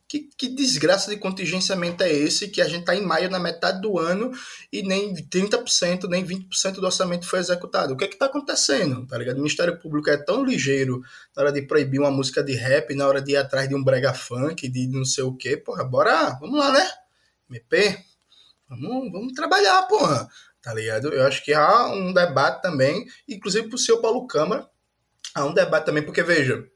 Que, 0.08 0.28
que, 0.36 0.48
desgraça 0.48 1.12
de 1.12 1.18
contingenciamento 1.18 2.02
é 2.02 2.12
esse 2.12 2.48
que 2.48 2.62
a 2.62 2.68
gente 2.68 2.80
está 2.80 2.96
em 2.96 3.06
maio, 3.06 3.30
na 3.30 3.38
metade 3.38 3.80
do 3.80 4.00
ano, 4.00 4.32
e 4.74 4.82
nem 4.82 5.14
30%, 5.14 6.08
nem 6.10 6.26
20% 6.26 6.74
do 6.74 6.86
orçamento 6.86 7.28
foi 7.28 7.38
executado? 7.38 7.94
O 7.94 7.98
que 7.98 8.06
é 8.06 8.08
que 8.08 8.16
está 8.16 8.26
acontecendo? 8.26 9.06
Tá 9.06 9.20
ligado? 9.20 9.36
O 9.36 9.40
Ministério 9.40 9.78
Público 9.78 10.10
é 10.10 10.18
tão 10.18 10.44
ligeiro 10.44 11.04
na 11.36 11.44
hora 11.44 11.52
de 11.52 11.62
proibir 11.62 12.00
uma 12.00 12.10
música 12.10 12.44
de 12.44 12.54
rap, 12.54 12.96
na 12.96 13.08
hora 13.08 13.22
de 13.22 13.34
ir 13.34 13.38
atrás 13.38 13.70
de 13.70 13.76
um 13.76 13.84
brega 13.84 14.12
funk, 14.12 14.68
de 14.68 14.88
não 14.88 15.06
sei 15.06 15.24
o 15.24 15.36
quê. 15.36 15.56
Porra, 15.56 15.84
bora, 15.84 16.36
vamos 16.40 16.58
lá, 16.58 16.72
né? 16.72 16.90
MP, 17.48 18.00
vamos, 18.68 19.12
vamos 19.12 19.34
trabalhar, 19.34 19.84
porra. 19.84 20.28
Tá 20.62 20.74
ligado? 20.74 21.14
Eu 21.14 21.26
acho 21.26 21.44
que 21.44 21.54
há 21.54 21.88
um 21.88 22.14
debate 22.14 22.62
também, 22.62 23.06
inclusive 23.28 23.70
pro 23.70 23.78
seu 23.78 24.02
Paulo 24.02 24.28
Câmara, 24.28 24.68
há 25.34 25.46
um 25.46 25.54
debate 25.54 25.86
também, 25.86 26.04
porque 26.04 26.22
veja, 26.22 26.68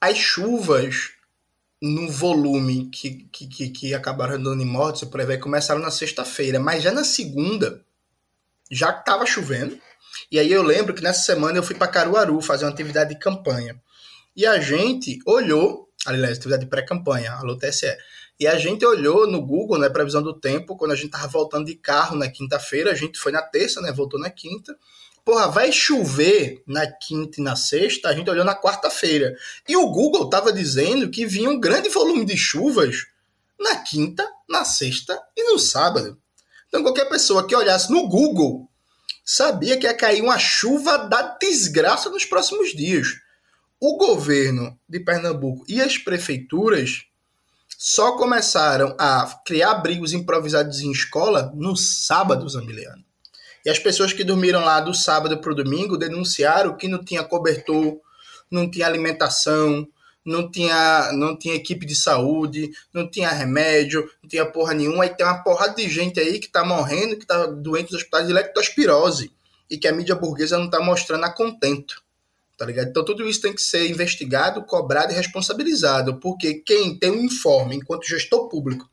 as 0.00 0.16
chuvas 0.16 1.12
no 1.82 2.10
volume 2.10 2.88
que, 2.90 3.28
que, 3.32 3.46
que, 3.46 3.68
que 3.70 3.94
acabaram 3.94 4.42
dando 4.42 4.62
em 4.62 4.66
mortes, 4.66 5.08
por 5.08 5.20
aí 5.20 5.38
começaram 5.38 5.80
na 5.80 5.90
sexta-feira, 5.90 6.58
mas 6.58 6.82
já 6.82 6.92
na 6.92 7.04
segunda 7.04 7.84
já 8.70 8.90
estava 8.90 9.26
chovendo. 9.26 9.78
E 10.30 10.38
aí 10.38 10.50
eu 10.50 10.62
lembro 10.62 10.94
que 10.94 11.02
nessa 11.02 11.22
semana 11.22 11.58
eu 11.58 11.62
fui 11.62 11.74
para 11.74 11.88
Caruaru 11.88 12.40
fazer 12.40 12.64
uma 12.64 12.70
atividade 12.70 13.10
de 13.10 13.18
campanha. 13.18 13.80
E 14.36 14.46
a 14.46 14.58
gente 14.60 15.18
olhou, 15.26 15.88
aliás, 16.06 16.38
atividade 16.38 16.64
de 16.64 16.70
pré-campanha, 16.70 17.32
alô 17.32 17.56
TSE. 17.56 17.94
E 18.38 18.46
a 18.46 18.58
gente 18.58 18.84
olhou 18.84 19.26
no 19.26 19.40
Google, 19.40 19.78
né, 19.78 19.88
previsão 19.88 20.22
do 20.22 20.38
tempo, 20.38 20.76
quando 20.76 20.92
a 20.92 20.96
gente 20.96 21.10
tava 21.10 21.28
voltando 21.28 21.66
de 21.66 21.74
carro 21.74 22.16
na 22.16 22.28
quinta-feira, 22.28 22.90
a 22.90 22.94
gente 22.94 23.18
foi 23.18 23.30
na 23.30 23.42
terça, 23.42 23.80
né, 23.80 23.92
voltou 23.92 24.18
na 24.18 24.30
quinta 24.30 24.76
porra, 25.24 25.48
vai 25.48 25.72
chover 25.72 26.62
na 26.66 26.86
quinta 26.86 27.40
e 27.40 27.42
na 27.42 27.56
sexta, 27.56 28.08
a 28.08 28.14
gente 28.14 28.28
olhou 28.28 28.44
na 28.44 28.54
quarta-feira. 28.54 29.34
E 29.66 29.76
o 29.76 29.88
Google 29.88 30.24
estava 30.24 30.52
dizendo 30.52 31.10
que 31.10 31.26
vinha 31.26 31.48
um 31.48 31.58
grande 31.58 31.88
volume 31.88 32.24
de 32.24 32.36
chuvas 32.36 33.06
na 33.58 33.76
quinta, 33.76 34.28
na 34.48 34.64
sexta 34.64 35.18
e 35.34 35.50
no 35.50 35.58
sábado. 35.58 36.20
Então 36.68 36.82
qualquer 36.82 37.08
pessoa 37.08 37.46
que 37.46 37.56
olhasse 37.56 37.90
no 37.90 38.06
Google 38.08 38.68
sabia 39.24 39.78
que 39.78 39.86
ia 39.86 39.94
cair 39.94 40.20
uma 40.20 40.38
chuva 40.38 40.98
da 40.98 41.22
desgraça 41.40 42.10
nos 42.10 42.26
próximos 42.26 42.74
dias. 42.74 43.08
O 43.80 43.96
governo 43.96 44.78
de 44.88 45.00
Pernambuco 45.00 45.64
e 45.66 45.80
as 45.80 45.96
prefeituras 45.96 47.04
só 47.86 48.16
começaram 48.16 48.96
a 48.98 49.26
criar 49.44 49.72
abrigos 49.72 50.14
improvisados 50.14 50.80
em 50.80 50.90
escola 50.90 51.52
no 51.54 51.76
sábado, 51.76 52.48
Zamiliano. 52.48 53.04
E 53.62 53.68
as 53.68 53.78
pessoas 53.78 54.10
que 54.10 54.24
dormiram 54.24 54.64
lá 54.64 54.80
do 54.80 54.94
sábado 54.94 55.36
para 55.36 55.52
o 55.52 55.54
domingo 55.54 55.98
denunciaram 55.98 56.78
que 56.78 56.88
não 56.88 57.04
tinha 57.04 57.22
cobertor, 57.22 58.00
não 58.50 58.70
tinha 58.70 58.86
alimentação, 58.86 59.86
não 60.24 60.50
tinha, 60.50 61.12
não 61.12 61.36
tinha 61.36 61.54
equipe 61.54 61.84
de 61.84 61.94
saúde, 61.94 62.70
não 62.90 63.06
tinha 63.06 63.28
remédio, 63.28 64.10
não 64.22 64.30
tinha 64.30 64.46
porra 64.46 64.72
nenhuma. 64.72 65.04
E 65.04 65.10
tem 65.10 65.26
uma 65.26 65.44
porrada 65.44 65.74
de 65.74 65.86
gente 65.86 66.18
aí 66.18 66.38
que 66.38 66.48
tá 66.48 66.64
morrendo, 66.64 67.18
que 67.18 67.26
tá 67.26 67.44
doente 67.44 67.92
nos 67.92 68.00
hospitais 68.00 68.26
de 68.26 68.32
lectospirose 68.32 69.30
e 69.68 69.76
que 69.76 69.86
a 69.86 69.92
mídia 69.92 70.14
burguesa 70.14 70.56
não 70.56 70.70
tá 70.70 70.80
mostrando 70.80 71.24
a 71.24 71.30
contento. 71.30 72.02
Tá 72.56 72.64
ligado? 72.64 72.88
Então 72.88 73.04
tudo 73.04 73.28
isso 73.28 73.40
tem 73.40 73.52
que 73.52 73.62
ser 73.62 73.90
investigado, 73.90 74.64
cobrado 74.64 75.12
e 75.12 75.16
responsabilizado, 75.16 76.20
porque 76.20 76.54
quem 76.54 76.96
tem 76.96 77.10
um 77.10 77.24
informe 77.24 77.76
enquanto 77.76 78.06
gestor 78.06 78.48
público 78.48 78.88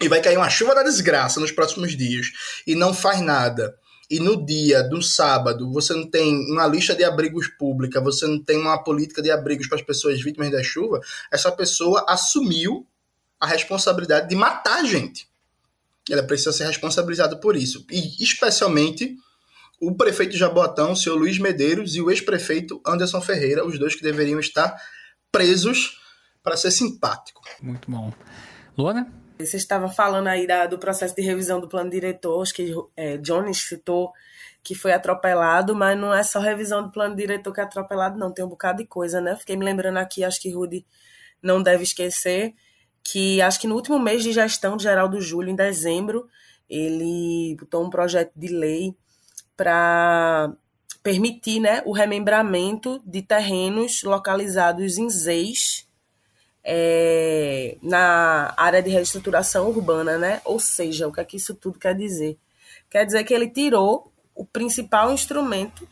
e 0.00 0.08
vai 0.08 0.20
cair 0.20 0.36
uma 0.36 0.50
chuva 0.50 0.74
da 0.74 0.82
desgraça 0.82 1.40
nos 1.40 1.52
próximos 1.52 1.96
dias 1.96 2.26
e 2.66 2.74
não 2.74 2.92
faz 2.92 3.20
nada, 3.20 3.74
e 4.10 4.20
no 4.20 4.44
dia 4.44 4.82
do 4.82 5.02
sábado 5.02 5.70
você 5.72 5.92
não 5.94 6.08
tem 6.08 6.52
uma 6.52 6.66
lista 6.66 6.94
de 6.94 7.02
abrigos 7.02 7.48
pública, 7.48 8.00
você 8.00 8.26
não 8.26 8.42
tem 8.42 8.58
uma 8.58 8.82
política 8.82 9.22
de 9.22 9.30
abrigos 9.30 9.66
para 9.66 9.78
as 9.78 9.84
pessoas 9.84 10.20
vítimas 10.20 10.50
da 10.50 10.62
chuva, 10.62 11.00
essa 11.32 11.50
pessoa 11.50 12.04
assumiu 12.08 12.86
a 13.40 13.46
responsabilidade 13.46 14.28
de 14.28 14.36
matar 14.36 14.80
a 14.80 14.84
gente. 14.84 15.28
Ela 16.08 16.22
precisa 16.22 16.52
ser 16.52 16.66
responsabilizada 16.66 17.36
por 17.36 17.56
isso. 17.56 17.84
E 17.90 18.22
especialmente 18.22 19.16
o 19.80 19.94
prefeito 19.94 20.32
de 20.32 20.38
Jaboatão, 20.38 20.92
o 20.92 20.96
senhor 20.96 21.16
Luiz 21.16 21.38
Medeiros, 21.38 21.96
e 21.96 22.00
o 22.00 22.10
ex-prefeito 22.10 22.80
Anderson 22.86 23.20
Ferreira, 23.20 23.66
os 23.66 23.78
dois 23.78 23.94
que 23.94 24.02
deveriam 24.02 24.40
estar 24.40 24.74
presos 25.30 26.00
para 26.42 26.56
ser 26.56 26.70
simpático. 26.70 27.42
Muito 27.60 27.90
bom. 27.90 28.12
Luana? 28.76 29.12
Você 29.38 29.56
estava 29.56 29.88
falando 29.88 30.28
aí 30.28 30.46
da, 30.46 30.66
do 30.66 30.78
processo 30.78 31.14
de 31.14 31.20
revisão 31.20 31.60
do 31.60 31.68
plano 31.68 31.90
diretor, 31.90 32.40
acho 32.40 32.54
que 32.54 32.72
é, 32.96 33.18
Jones 33.18 33.58
citou 33.58 34.12
que 34.62 34.74
foi 34.74 34.92
atropelado, 34.92 35.76
mas 35.76 35.96
não 35.96 36.12
é 36.12 36.24
só 36.24 36.40
revisão 36.40 36.82
do 36.82 36.90
plano 36.90 37.14
diretor 37.14 37.52
que 37.52 37.60
é 37.60 37.62
atropelado, 37.62 38.18
não, 38.18 38.32
tem 38.32 38.44
um 38.44 38.48
bocado 38.48 38.78
de 38.78 38.86
coisa, 38.86 39.20
né? 39.20 39.36
Fiquei 39.36 39.56
me 39.56 39.64
lembrando 39.64 39.98
aqui, 39.98 40.24
acho 40.24 40.40
que 40.40 40.50
Rudy 40.50 40.84
não 41.40 41.62
deve 41.62 41.84
esquecer, 41.84 42.52
que 43.04 43.40
acho 43.40 43.60
que 43.60 43.68
no 43.68 43.76
último 43.76 43.98
mês 43.98 44.24
de 44.24 44.32
gestão 44.32 44.76
de 44.76 44.82
Geraldo 44.82 45.20
Júlio, 45.20 45.52
em 45.52 45.54
dezembro, 45.54 46.26
ele 46.68 47.56
botou 47.60 47.84
um 47.84 47.90
projeto 47.90 48.32
de 48.34 48.48
lei 48.48 48.96
para 49.56 50.52
permitir 51.02 51.60
né, 51.60 51.82
o 51.86 51.92
remembramento 51.92 53.00
de 53.04 53.22
terrenos 53.22 54.02
localizados 54.02 54.98
em 54.98 55.08
ZEIS, 55.08 55.86
é, 56.64 57.76
na 57.80 58.52
área 58.56 58.82
de 58.82 58.90
reestruturação 58.90 59.68
urbana, 59.68 60.18
né? 60.18 60.40
Ou 60.44 60.58
seja, 60.58 61.06
o 61.06 61.12
que 61.12 61.20
é 61.20 61.24
que 61.24 61.36
isso 61.36 61.54
tudo 61.54 61.78
quer 61.78 61.94
dizer? 61.94 62.36
Quer 62.90 63.06
dizer 63.06 63.22
que 63.22 63.32
ele 63.32 63.48
tirou 63.48 64.12
o 64.34 64.44
principal 64.44 65.12
instrumento 65.12 65.88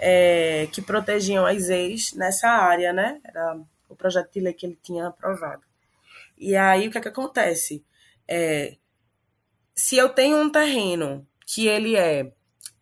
é, 0.00 0.68
que 0.72 0.82
protegiam 0.82 1.46
as 1.46 1.68
ex 1.68 2.12
nessa 2.14 2.48
área, 2.48 2.92
né? 2.92 3.20
Era 3.22 3.60
o 3.88 3.94
projeto 3.94 4.32
de 4.32 4.40
lei 4.40 4.52
que 4.52 4.66
ele 4.66 4.78
tinha 4.82 5.06
aprovado. 5.06 5.62
E 6.36 6.56
aí 6.56 6.88
o 6.88 6.90
que 6.90 6.98
é 6.98 7.00
que 7.00 7.08
acontece? 7.08 7.84
É, 8.26 8.76
se 9.72 9.96
eu 9.96 10.08
tenho 10.08 10.36
um 10.36 10.50
terreno 10.50 11.24
que 11.46 11.68
ele 11.68 11.94
é 11.96 12.32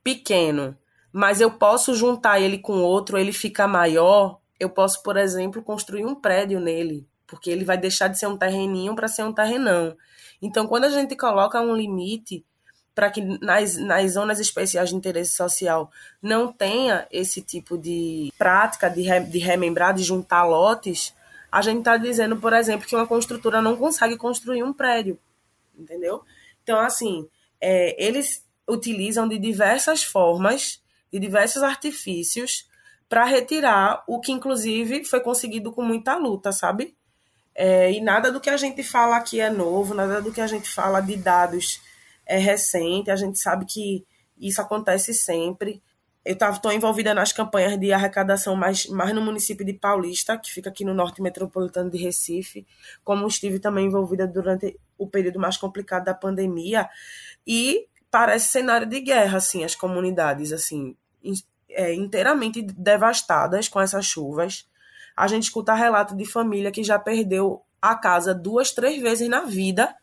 pequeno, 0.06 0.78
mas 1.12 1.40
eu 1.40 1.50
posso 1.50 1.92
juntar 1.92 2.38
ele 2.38 2.58
com 2.58 2.80
outro, 2.80 3.18
ele 3.18 3.32
fica 3.32 3.66
maior, 3.66 4.38
eu 4.60 4.70
posso, 4.70 5.02
por 5.02 5.16
exemplo, 5.16 5.60
construir 5.64 6.04
um 6.04 6.14
prédio 6.14 6.60
nele, 6.60 7.04
porque 7.26 7.50
ele 7.50 7.64
vai 7.64 7.76
deixar 7.76 8.06
de 8.06 8.16
ser 8.16 8.28
um 8.28 8.36
terreninho 8.36 8.94
para 8.94 9.08
ser 9.08 9.24
um 9.24 9.32
terrenão. 9.32 9.96
Então, 10.40 10.64
quando 10.68 10.84
a 10.84 10.90
gente 10.90 11.16
coloca 11.16 11.60
um 11.60 11.74
limite 11.74 12.44
para 12.94 13.10
que 13.10 13.20
nas, 13.42 13.76
nas 13.76 14.12
zonas 14.12 14.38
especiais 14.38 14.90
de 14.90 14.94
interesse 14.94 15.32
social 15.32 15.90
não 16.22 16.52
tenha 16.52 17.04
esse 17.10 17.42
tipo 17.42 17.76
de 17.76 18.32
prática 18.38 18.88
de, 18.88 19.02
re, 19.02 19.20
de 19.24 19.38
remembrar, 19.38 19.92
de 19.92 20.04
juntar 20.04 20.44
lotes, 20.44 21.12
a 21.50 21.60
gente 21.62 21.80
está 21.80 21.96
dizendo, 21.96 22.36
por 22.36 22.52
exemplo, 22.52 22.86
que 22.86 22.94
uma 22.94 23.08
construtora 23.08 23.60
não 23.60 23.76
consegue 23.76 24.16
construir 24.16 24.62
um 24.62 24.72
prédio, 24.72 25.18
entendeu? 25.76 26.22
Então, 26.62 26.78
assim, 26.78 27.28
é, 27.60 28.00
eles 28.02 28.45
utilizam 28.68 29.28
de 29.28 29.38
diversas 29.38 30.02
formas, 30.02 30.82
de 31.12 31.18
diversos 31.18 31.62
artifícios, 31.62 32.68
para 33.08 33.24
retirar 33.24 34.02
o 34.06 34.20
que, 34.20 34.32
inclusive, 34.32 35.04
foi 35.04 35.20
conseguido 35.20 35.72
com 35.72 35.82
muita 35.82 36.16
luta, 36.16 36.50
sabe? 36.52 36.96
É, 37.54 37.90
e 37.92 38.00
nada 38.00 38.30
do 38.30 38.40
que 38.40 38.50
a 38.50 38.56
gente 38.56 38.82
fala 38.82 39.16
aqui 39.16 39.40
é 39.40 39.48
novo, 39.48 39.94
nada 39.94 40.20
do 40.20 40.32
que 40.32 40.40
a 40.40 40.46
gente 40.46 40.68
fala 40.68 41.00
de 41.00 41.16
dados 41.16 41.80
é 42.26 42.36
recente. 42.36 43.10
A 43.10 43.16
gente 43.16 43.38
sabe 43.38 43.64
que 43.64 44.04
isso 44.38 44.60
acontece 44.60 45.14
sempre. 45.14 45.82
Eu 46.24 46.34
estou 46.34 46.72
envolvida 46.72 47.14
nas 47.14 47.32
campanhas 47.32 47.78
de 47.78 47.92
arrecadação 47.92 48.56
mais, 48.56 48.86
mais 48.86 49.14
no 49.14 49.22
município 49.22 49.64
de 49.64 49.72
Paulista, 49.72 50.36
que 50.36 50.52
fica 50.52 50.68
aqui 50.68 50.84
no 50.84 50.92
norte 50.92 51.22
metropolitano 51.22 51.88
de 51.88 51.98
Recife, 51.98 52.66
como 53.04 53.28
estive 53.28 53.60
também 53.60 53.86
envolvida 53.86 54.26
durante 54.26 54.76
o 54.98 55.06
período 55.06 55.38
mais 55.38 55.56
complicado 55.56 56.04
da 56.04 56.14
pandemia. 56.14 56.90
E 57.46 57.86
parece 58.16 58.48
cenário 58.48 58.86
de 58.86 58.98
guerra, 59.00 59.36
assim, 59.36 59.62
as 59.62 59.74
comunidades, 59.74 60.50
assim, 60.50 60.96
é, 61.68 61.92
inteiramente 61.92 62.62
devastadas 62.62 63.68
com 63.68 63.78
essas 63.78 64.06
chuvas 64.06 64.66
a 65.16 65.26
gente 65.26 65.44
escuta 65.44 65.74
relato 65.74 66.14
de 66.14 66.26
família 66.26 66.70
que 66.70 66.84
já 66.84 66.98
perdeu 66.98 67.62
a 67.80 67.94
casa 67.94 68.34
duas, 68.34 68.72
três 68.72 69.00
vezes 69.00 69.28
na 69.28 69.40
vida. 69.42 69.96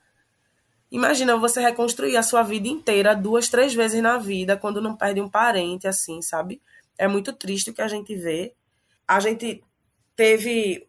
Imagina 0.91 1.38
você 1.38 1.61
reconstruir 1.61 2.18
a 2.18 2.23
sua 2.23 2.41
vida 2.41 2.68
inteira 2.68 3.15
duas, 3.15 3.48
três 3.48 3.76
vezes 3.76 4.02
na 4.02 4.18
vida 4.18 4.57
quando 4.57 4.81
não 4.81 4.95
perde 4.95 5.22
um 5.22 5.30
parente, 5.30 5.88
assim, 5.88 6.22
sabe? 6.22 6.60
É 6.98 7.07
muito 7.07 7.31
triste 7.31 7.69
o 7.69 7.73
que 7.73 7.81
a 7.81 7.88
gente 7.88 8.15
vê. 8.15 8.56
A 9.07 9.19
gente 9.19 9.64
teve, 10.15 10.88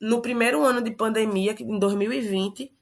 no 0.00 0.22
primeiro 0.22 0.62
ano 0.62 0.80
de 0.80 0.92
pandemia, 0.92 1.56
em 1.58 1.78
2020, 1.78 2.72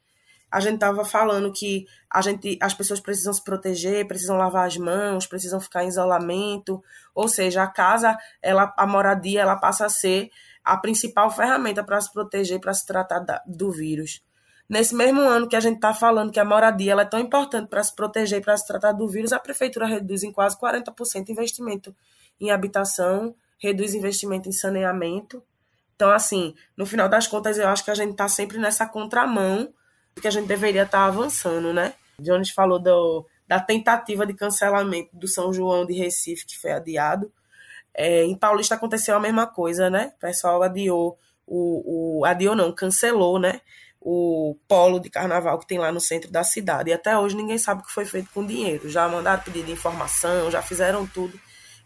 a 0.52 0.60
gente 0.60 0.74
estava 0.74 1.02
falando 1.02 1.50
que 1.50 1.86
a 2.10 2.20
gente, 2.20 2.58
as 2.60 2.74
pessoas 2.74 3.00
precisam 3.00 3.32
se 3.32 3.42
proteger, 3.42 4.06
precisam 4.06 4.36
lavar 4.36 4.66
as 4.66 4.76
mãos, 4.76 5.26
precisam 5.26 5.58
ficar 5.58 5.82
em 5.82 5.88
isolamento, 5.88 6.84
ou 7.14 7.26
seja, 7.26 7.62
a 7.62 7.66
casa, 7.66 8.18
ela, 8.42 8.70
a 8.76 8.86
moradia, 8.86 9.40
ela 9.40 9.56
passa 9.56 9.86
a 9.86 9.88
ser 9.88 10.30
a 10.62 10.76
principal 10.76 11.30
ferramenta 11.30 11.82
para 11.82 11.98
se 11.98 12.12
proteger, 12.12 12.60
para 12.60 12.74
se 12.74 12.86
tratar 12.86 13.20
da, 13.20 13.42
do 13.46 13.72
vírus. 13.72 14.22
Nesse 14.68 14.94
mesmo 14.94 15.22
ano 15.22 15.48
que 15.48 15.56
a 15.56 15.60
gente 15.60 15.76
está 15.76 15.94
falando 15.94 16.30
que 16.30 16.38
a 16.38 16.44
moradia 16.44 16.92
ela 16.92 17.02
é 17.02 17.06
tão 17.06 17.18
importante 17.18 17.68
para 17.68 17.82
se 17.82 17.94
proteger 17.96 18.42
para 18.42 18.56
se 18.56 18.66
tratar 18.66 18.92
do 18.92 19.08
vírus, 19.08 19.32
a 19.32 19.38
prefeitura 19.38 19.86
reduz 19.86 20.22
em 20.22 20.30
quase 20.30 20.58
40% 20.58 21.30
investimento 21.30 21.96
em 22.38 22.50
habitação, 22.50 23.34
reduz 23.58 23.94
investimento 23.94 24.50
em 24.50 24.52
saneamento. 24.52 25.42
Então, 25.96 26.10
assim, 26.10 26.54
no 26.76 26.84
final 26.84 27.08
das 27.08 27.26
contas, 27.26 27.56
eu 27.56 27.68
acho 27.68 27.82
que 27.82 27.90
a 27.90 27.94
gente 27.94 28.12
está 28.12 28.28
sempre 28.28 28.58
nessa 28.58 28.86
contramão 28.86 29.72
que 30.20 30.28
a 30.28 30.30
gente 30.30 30.46
deveria 30.46 30.82
estar 30.82 30.98
tá 30.98 31.06
avançando, 31.06 31.72
né? 31.72 31.94
Jones 32.18 32.50
falou 32.50 32.78
do, 32.78 33.26
da 33.46 33.60
tentativa 33.60 34.26
de 34.26 34.34
cancelamento 34.34 35.10
do 35.12 35.26
São 35.28 35.52
João 35.52 35.84
de 35.84 35.94
Recife, 35.94 36.46
que 36.46 36.58
foi 36.58 36.72
adiado. 36.72 37.32
É, 37.94 38.24
em 38.24 38.36
Paulista 38.36 38.74
aconteceu 38.74 39.14
a 39.14 39.20
mesma 39.20 39.46
coisa, 39.46 39.90
né? 39.90 40.12
O 40.16 40.20
pessoal 40.20 40.62
adiou, 40.62 41.18
o, 41.46 42.20
o, 42.20 42.24
adiou 42.24 42.54
não, 42.54 42.72
cancelou, 42.72 43.38
né? 43.38 43.60
O 44.00 44.56
polo 44.66 44.98
de 44.98 45.10
carnaval 45.10 45.58
que 45.58 45.66
tem 45.66 45.78
lá 45.78 45.92
no 45.92 46.00
centro 46.00 46.30
da 46.30 46.42
cidade. 46.42 46.90
E 46.90 46.92
até 46.92 47.16
hoje 47.16 47.36
ninguém 47.36 47.58
sabe 47.58 47.82
o 47.82 47.84
que 47.84 47.92
foi 47.92 48.04
feito 48.04 48.30
com 48.32 48.46
dinheiro. 48.46 48.88
Já 48.88 49.08
mandaram 49.08 49.42
pedido 49.42 49.66
de 49.66 49.72
informação, 49.72 50.50
já 50.50 50.62
fizeram 50.62 51.06
tudo. 51.06 51.38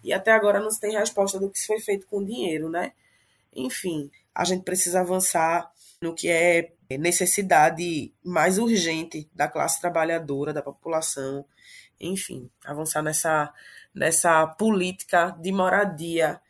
E 0.02 0.12
até 0.12 0.32
agora 0.32 0.60
não 0.60 0.70
se 0.70 0.80
tem 0.80 0.96
resposta 0.96 1.38
do 1.40 1.50
que 1.50 1.66
foi 1.66 1.80
feito 1.80 2.06
com 2.06 2.24
dinheiro, 2.24 2.70
né? 2.70 2.92
Enfim, 3.52 4.10
a 4.34 4.44
gente 4.44 4.62
precisa 4.62 5.00
avançar 5.00 5.70
no 6.00 6.14
que 6.14 6.28
é 6.28 6.72
necessidade 6.90 8.12
mais 8.24 8.58
urgente 8.58 9.28
da 9.34 9.48
classe 9.48 9.80
trabalhadora, 9.80 10.52
da 10.52 10.62
população, 10.62 11.44
enfim, 12.00 12.50
avançar 12.64 13.02
nessa, 13.02 13.52
nessa 13.94 14.46
política 14.46 15.30
de 15.40 15.50
moradia 15.52 16.40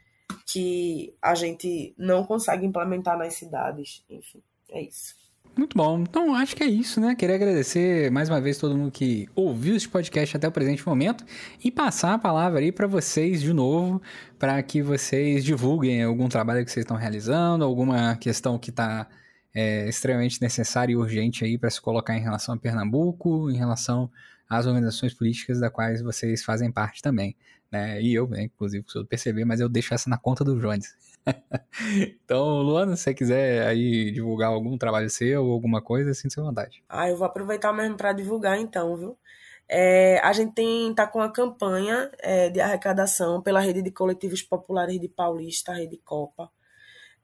que 0.47 1.15
a 1.23 1.35
gente 1.35 1.95
não 1.97 2.25
consegue 2.25 2.67
implementar 2.67 3.17
nas 3.17 3.35
cidades. 3.35 4.05
Enfim, 4.11 4.43
é 4.71 4.83
isso. 4.83 5.15
Muito 5.57 5.75
bom. 5.75 6.01
Então, 6.01 6.35
acho 6.35 6.55
que 6.55 6.63
é 6.63 6.67
isso, 6.67 7.01
né? 7.01 7.15
Queria 7.15 7.35
agradecer 7.35 8.11
mais 8.11 8.29
uma 8.29 8.41
vez 8.41 8.59
todo 8.59 8.77
mundo 8.77 8.91
que 8.91 9.27
ouviu 9.35 9.75
esse 9.75 9.89
podcast 9.89 10.37
até 10.37 10.47
o 10.47 10.53
presente 10.53 10.87
momento 10.87 11.25
e 11.65 11.71
passar 11.71 12.13
a 12.13 12.19
palavra 12.19 12.61
aí 12.61 12.71
para 12.71 12.87
vocês 12.87 13.41
de 13.41 13.55
novo, 13.55 14.03
para 14.39 14.63
que 14.63 14.83
vocês 14.83 15.43
divulguem 15.43 16.03
algum 16.03 16.29
trabalho 16.29 16.63
que 16.63 16.71
vocês 16.71 16.85
estão 16.85 16.97
realizando, 16.97 17.65
alguma 17.65 18.17
questão 18.17 18.59
que 18.59 18.69
está 18.69 19.09
é, 19.57 19.89
extremamente 19.89 20.39
necessária 20.43 20.93
e 20.93 20.97
urgente 20.97 21.43
aí 21.43 21.57
para 21.57 21.70
se 21.70 21.81
colocar 21.81 22.15
em 22.15 22.20
relação 22.20 22.55
a 22.55 22.59
Pernambuco, 22.59 23.51
em 23.51 23.57
relação 23.57 24.11
às 24.47 24.66
organizações 24.66 25.15
políticas 25.15 25.59
da 25.59 25.70
quais 25.70 26.03
vocês 26.03 26.45
fazem 26.45 26.70
parte 26.70 27.01
também. 27.01 27.35
Né? 27.73 28.03
E 28.03 28.15
eu, 28.15 28.28
né, 28.28 28.43
inclusive, 28.43 28.85
preciso 28.85 29.07
perceber, 29.07 29.47
mas 29.47 29.59
eu 29.59 29.69
deixo 29.69 29.95
essa 29.95 30.11
na 30.11 30.19
conta 30.19 30.45
do 30.45 30.61
Jones. 30.61 30.95
então, 32.23 32.61
Luana, 32.61 32.97
se 32.97 33.05
você 33.05 33.15
quiser 33.15 33.66
aí 33.66 34.12
divulgar 34.12 34.51
algum 34.51 34.77
trabalho 34.77 35.09
seu 35.09 35.47
ou 35.47 35.53
alguma 35.55 35.81
coisa, 35.81 36.12
sinta-se 36.12 36.39
à 36.39 36.43
vontade. 36.43 36.85
Ah, 36.87 37.09
eu 37.09 37.16
vou 37.16 37.27
aproveitar 37.27 37.73
mesmo 37.73 37.97
para 37.97 38.12
divulgar 38.12 38.59
então, 38.61 38.95
viu? 38.95 39.19
É, 39.66 40.19
a 40.19 40.35
gente 40.35 40.53
tem, 40.53 40.95
tá 40.95 41.07
com 41.07 41.23
a 41.23 41.33
campanha 41.33 42.11
é, 42.19 42.51
de 42.51 42.61
arrecadação 42.61 43.41
pela 43.41 43.59
rede 43.59 43.81
de 43.81 43.91
coletivos 43.91 44.43
populares 44.43 45.01
de 45.01 45.09
Paulista, 45.09 45.73
a 45.73 45.77
Rede 45.77 45.97
Copa. 46.05 46.51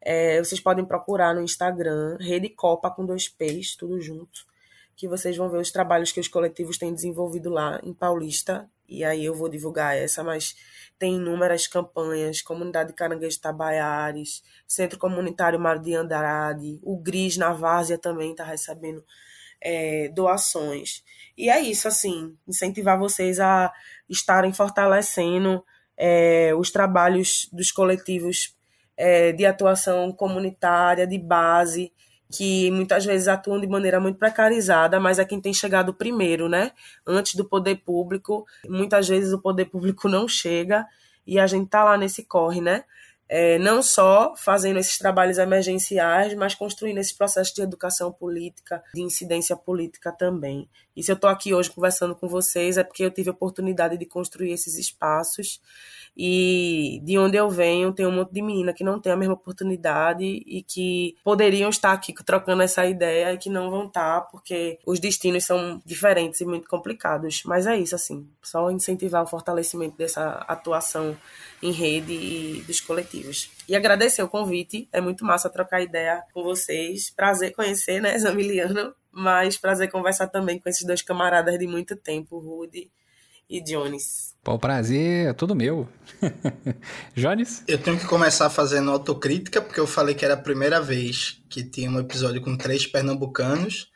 É, 0.04 0.42
vocês 0.42 0.60
podem 0.60 0.84
procurar 0.84 1.32
no 1.34 1.42
Instagram, 1.42 2.16
Rede 2.18 2.48
Copa 2.48 2.90
com 2.90 3.06
dois 3.06 3.28
P's, 3.28 3.76
tudo 3.76 4.00
junto, 4.00 4.44
que 4.96 5.06
vocês 5.06 5.36
vão 5.36 5.48
ver 5.48 5.58
os 5.58 5.70
trabalhos 5.70 6.10
que 6.10 6.18
os 6.18 6.26
coletivos 6.26 6.76
têm 6.76 6.92
desenvolvido 6.92 7.48
lá 7.48 7.80
em 7.84 7.94
Paulista. 7.94 8.68
E 8.88 9.04
aí 9.04 9.24
eu 9.24 9.34
vou 9.34 9.48
divulgar 9.48 9.96
essa, 9.96 10.24
mas 10.24 10.56
tem 10.98 11.16
inúmeras 11.16 11.66
campanhas, 11.66 12.42
Comunidade 12.42 12.92
Caranguejo 12.92 13.40
Tabaiares, 13.40 14.42
Centro 14.66 14.98
Comunitário 14.98 15.58
Mário 15.58 15.80
de 15.80 15.94
Andrade, 15.94 16.78
o 16.82 16.96
Gris 16.96 17.36
na 17.36 17.52
Várzea 17.52 17.96
também 17.96 18.32
está 18.32 18.44
recebendo 18.44 19.02
é, 19.60 20.08
doações. 20.08 21.02
E 21.36 21.48
é 21.48 21.60
isso, 21.60 21.88
assim, 21.88 22.36
incentivar 22.46 22.98
vocês 22.98 23.40
a 23.40 23.72
estarem 24.08 24.52
fortalecendo 24.52 25.64
é, 25.96 26.52
os 26.54 26.70
trabalhos 26.70 27.48
dos 27.52 27.70
coletivos 27.70 28.54
é, 29.02 29.32
de 29.32 29.44
atuação 29.44 30.12
comunitária, 30.12 31.04
de 31.04 31.18
base, 31.18 31.92
que 32.30 32.70
muitas 32.70 33.04
vezes 33.04 33.26
atuam 33.26 33.60
de 33.60 33.66
maneira 33.66 33.98
muito 33.98 34.16
precarizada, 34.16 35.00
mas 35.00 35.18
é 35.18 35.24
quem 35.24 35.40
tem 35.40 35.52
chegado 35.52 35.92
primeiro, 35.92 36.48
né? 36.48 36.70
Antes 37.04 37.34
do 37.34 37.44
poder 37.44 37.82
público. 37.84 38.46
Muitas 38.68 39.08
vezes 39.08 39.32
o 39.32 39.42
poder 39.42 39.64
público 39.64 40.08
não 40.08 40.28
chega 40.28 40.86
e 41.26 41.40
a 41.40 41.48
gente 41.48 41.68
tá 41.68 41.82
lá 41.82 41.98
nesse 41.98 42.22
corre, 42.22 42.60
né? 42.60 42.84
É, 43.28 43.58
não 43.58 43.82
só 43.82 44.34
fazendo 44.36 44.78
esses 44.78 44.96
trabalhos 44.98 45.36
emergenciais, 45.36 46.32
mas 46.34 46.54
construindo 46.54 46.98
esse 46.98 47.16
processo 47.16 47.52
de 47.56 47.62
educação 47.62 48.12
política, 48.12 48.84
de 48.94 49.02
incidência 49.02 49.56
política 49.56 50.12
também. 50.12 50.68
E 50.96 51.02
se 51.02 51.10
eu 51.10 51.14
estou 51.14 51.30
aqui 51.30 51.54
hoje 51.54 51.70
conversando 51.70 52.14
com 52.14 52.28
vocês 52.28 52.76
é 52.76 52.84
porque 52.84 53.04
eu 53.04 53.10
tive 53.10 53.30
a 53.30 53.32
oportunidade 53.32 53.96
de 53.96 54.06
construir 54.06 54.52
esses 54.52 54.76
espaços 54.76 55.60
e 56.16 57.00
de 57.02 57.16
onde 57.18 57.36
eu 57.36 57.48
venho, 57.48 57.92
tem 57.92 58.06
um 58.06 58.12
monte 58.12 58.32
de 58.32 58.42
menina 58.42 58.72
que 58.72 58.84
não 58.84 59.00
tem 59.00 59.12
a 59.12 59.16
mesma 59.16 59.34
oportunidade 59.34 60.24
e 60.24 60.62
que 60.62 61.16
poderiam 61.24 61.70
estar 61.70 61.92
aqui 61.92 62.12
trocando 62.12 62.62
essa 62.62 62.84
ideia 62.84 63.32
e 63.32 63.38
que 63.38 63.48
não 63.48 63.70
vão 63.70 63.86
estar, 63.86 64.20
porque 64.22 64.78
os 64.86 65.00
destinos 65.00 65.44
são 65.44 65.80
diferentes 65.86 66.40
e 66.40 66.44
muito 66.44 66.68
complicados. 66.68 67.42
Mas 67.46 67.66
é 67.66 67.76
isso, 67.78 67.94
assim, 67.94 68.28
só 68.42 68.70
incentivar 68.70 69.22
o 69.22 69.26
fortalecimento 69.26 69.96
dessa 69.96 70.44
atuação 70.46 71.16
em 71.62 71.72
rede 71.72 72.12
e 72.12 72.62
dos 72.66 72.80
coletivos. 72.80 73.50
E 73.72 73.74
agradecer 73.74 74.22
o 74.22 74.28
convite, 74.28 74.86
é 74.92 75.00
muito 75.00 75.24
massa 75.24 75.48
trocar 75.48 75.80
ideia 75.80 76.22
com 76.34 76.42
vocês. 76.42 77.08
Prazer 77.08 77.54
conhecer, 77.54 78.02
né, 78.02 78.18
Zamiliano? 78.18 78.92
Mas 79.10 79.56
prazer 79.56 79.90
conversar 79.90 80.26
também 80.26 80.58
com 80.58 80.68
esses 80.68 80.86
dois 80.86 81.00
camaradas 81.00 81.58
de 81.58 81.66
muito 81.66 81.96
tempo, 81.96 82.38
Rudy 82.38 82.90
e 83.48 83.62
Jones. 83.62 84.34
Pô, 84.44 84.52
o 84.52 84.58
prazer 84.58 85.28
é 85.28 85.32
todo 85.32 85.56
meu. 85.56 85.88
Jones? 87.16 87.64
Eu 87.66 87.78
tenho 87.78 87.98
que 87.98 88.04
começar 88.04 88.50
fazendo 88.50 88.90
autocrítica, 88.90 89.62
porque 89.62 89.80
eu 89.80 89.86
falei 89.86 90.14
que 90.14 90.26
era 90.26 90.34
a 90.34 90.42
primeira 90.42 90.78
vez 90.78 91.42
que 91.48 91.64
tinha 91.64 91.90
um 91.90 91.98
episódio 91.98 92.42
com 92.42 92.54
três 92.54 92.86
pernambucanos. 92.86 93.88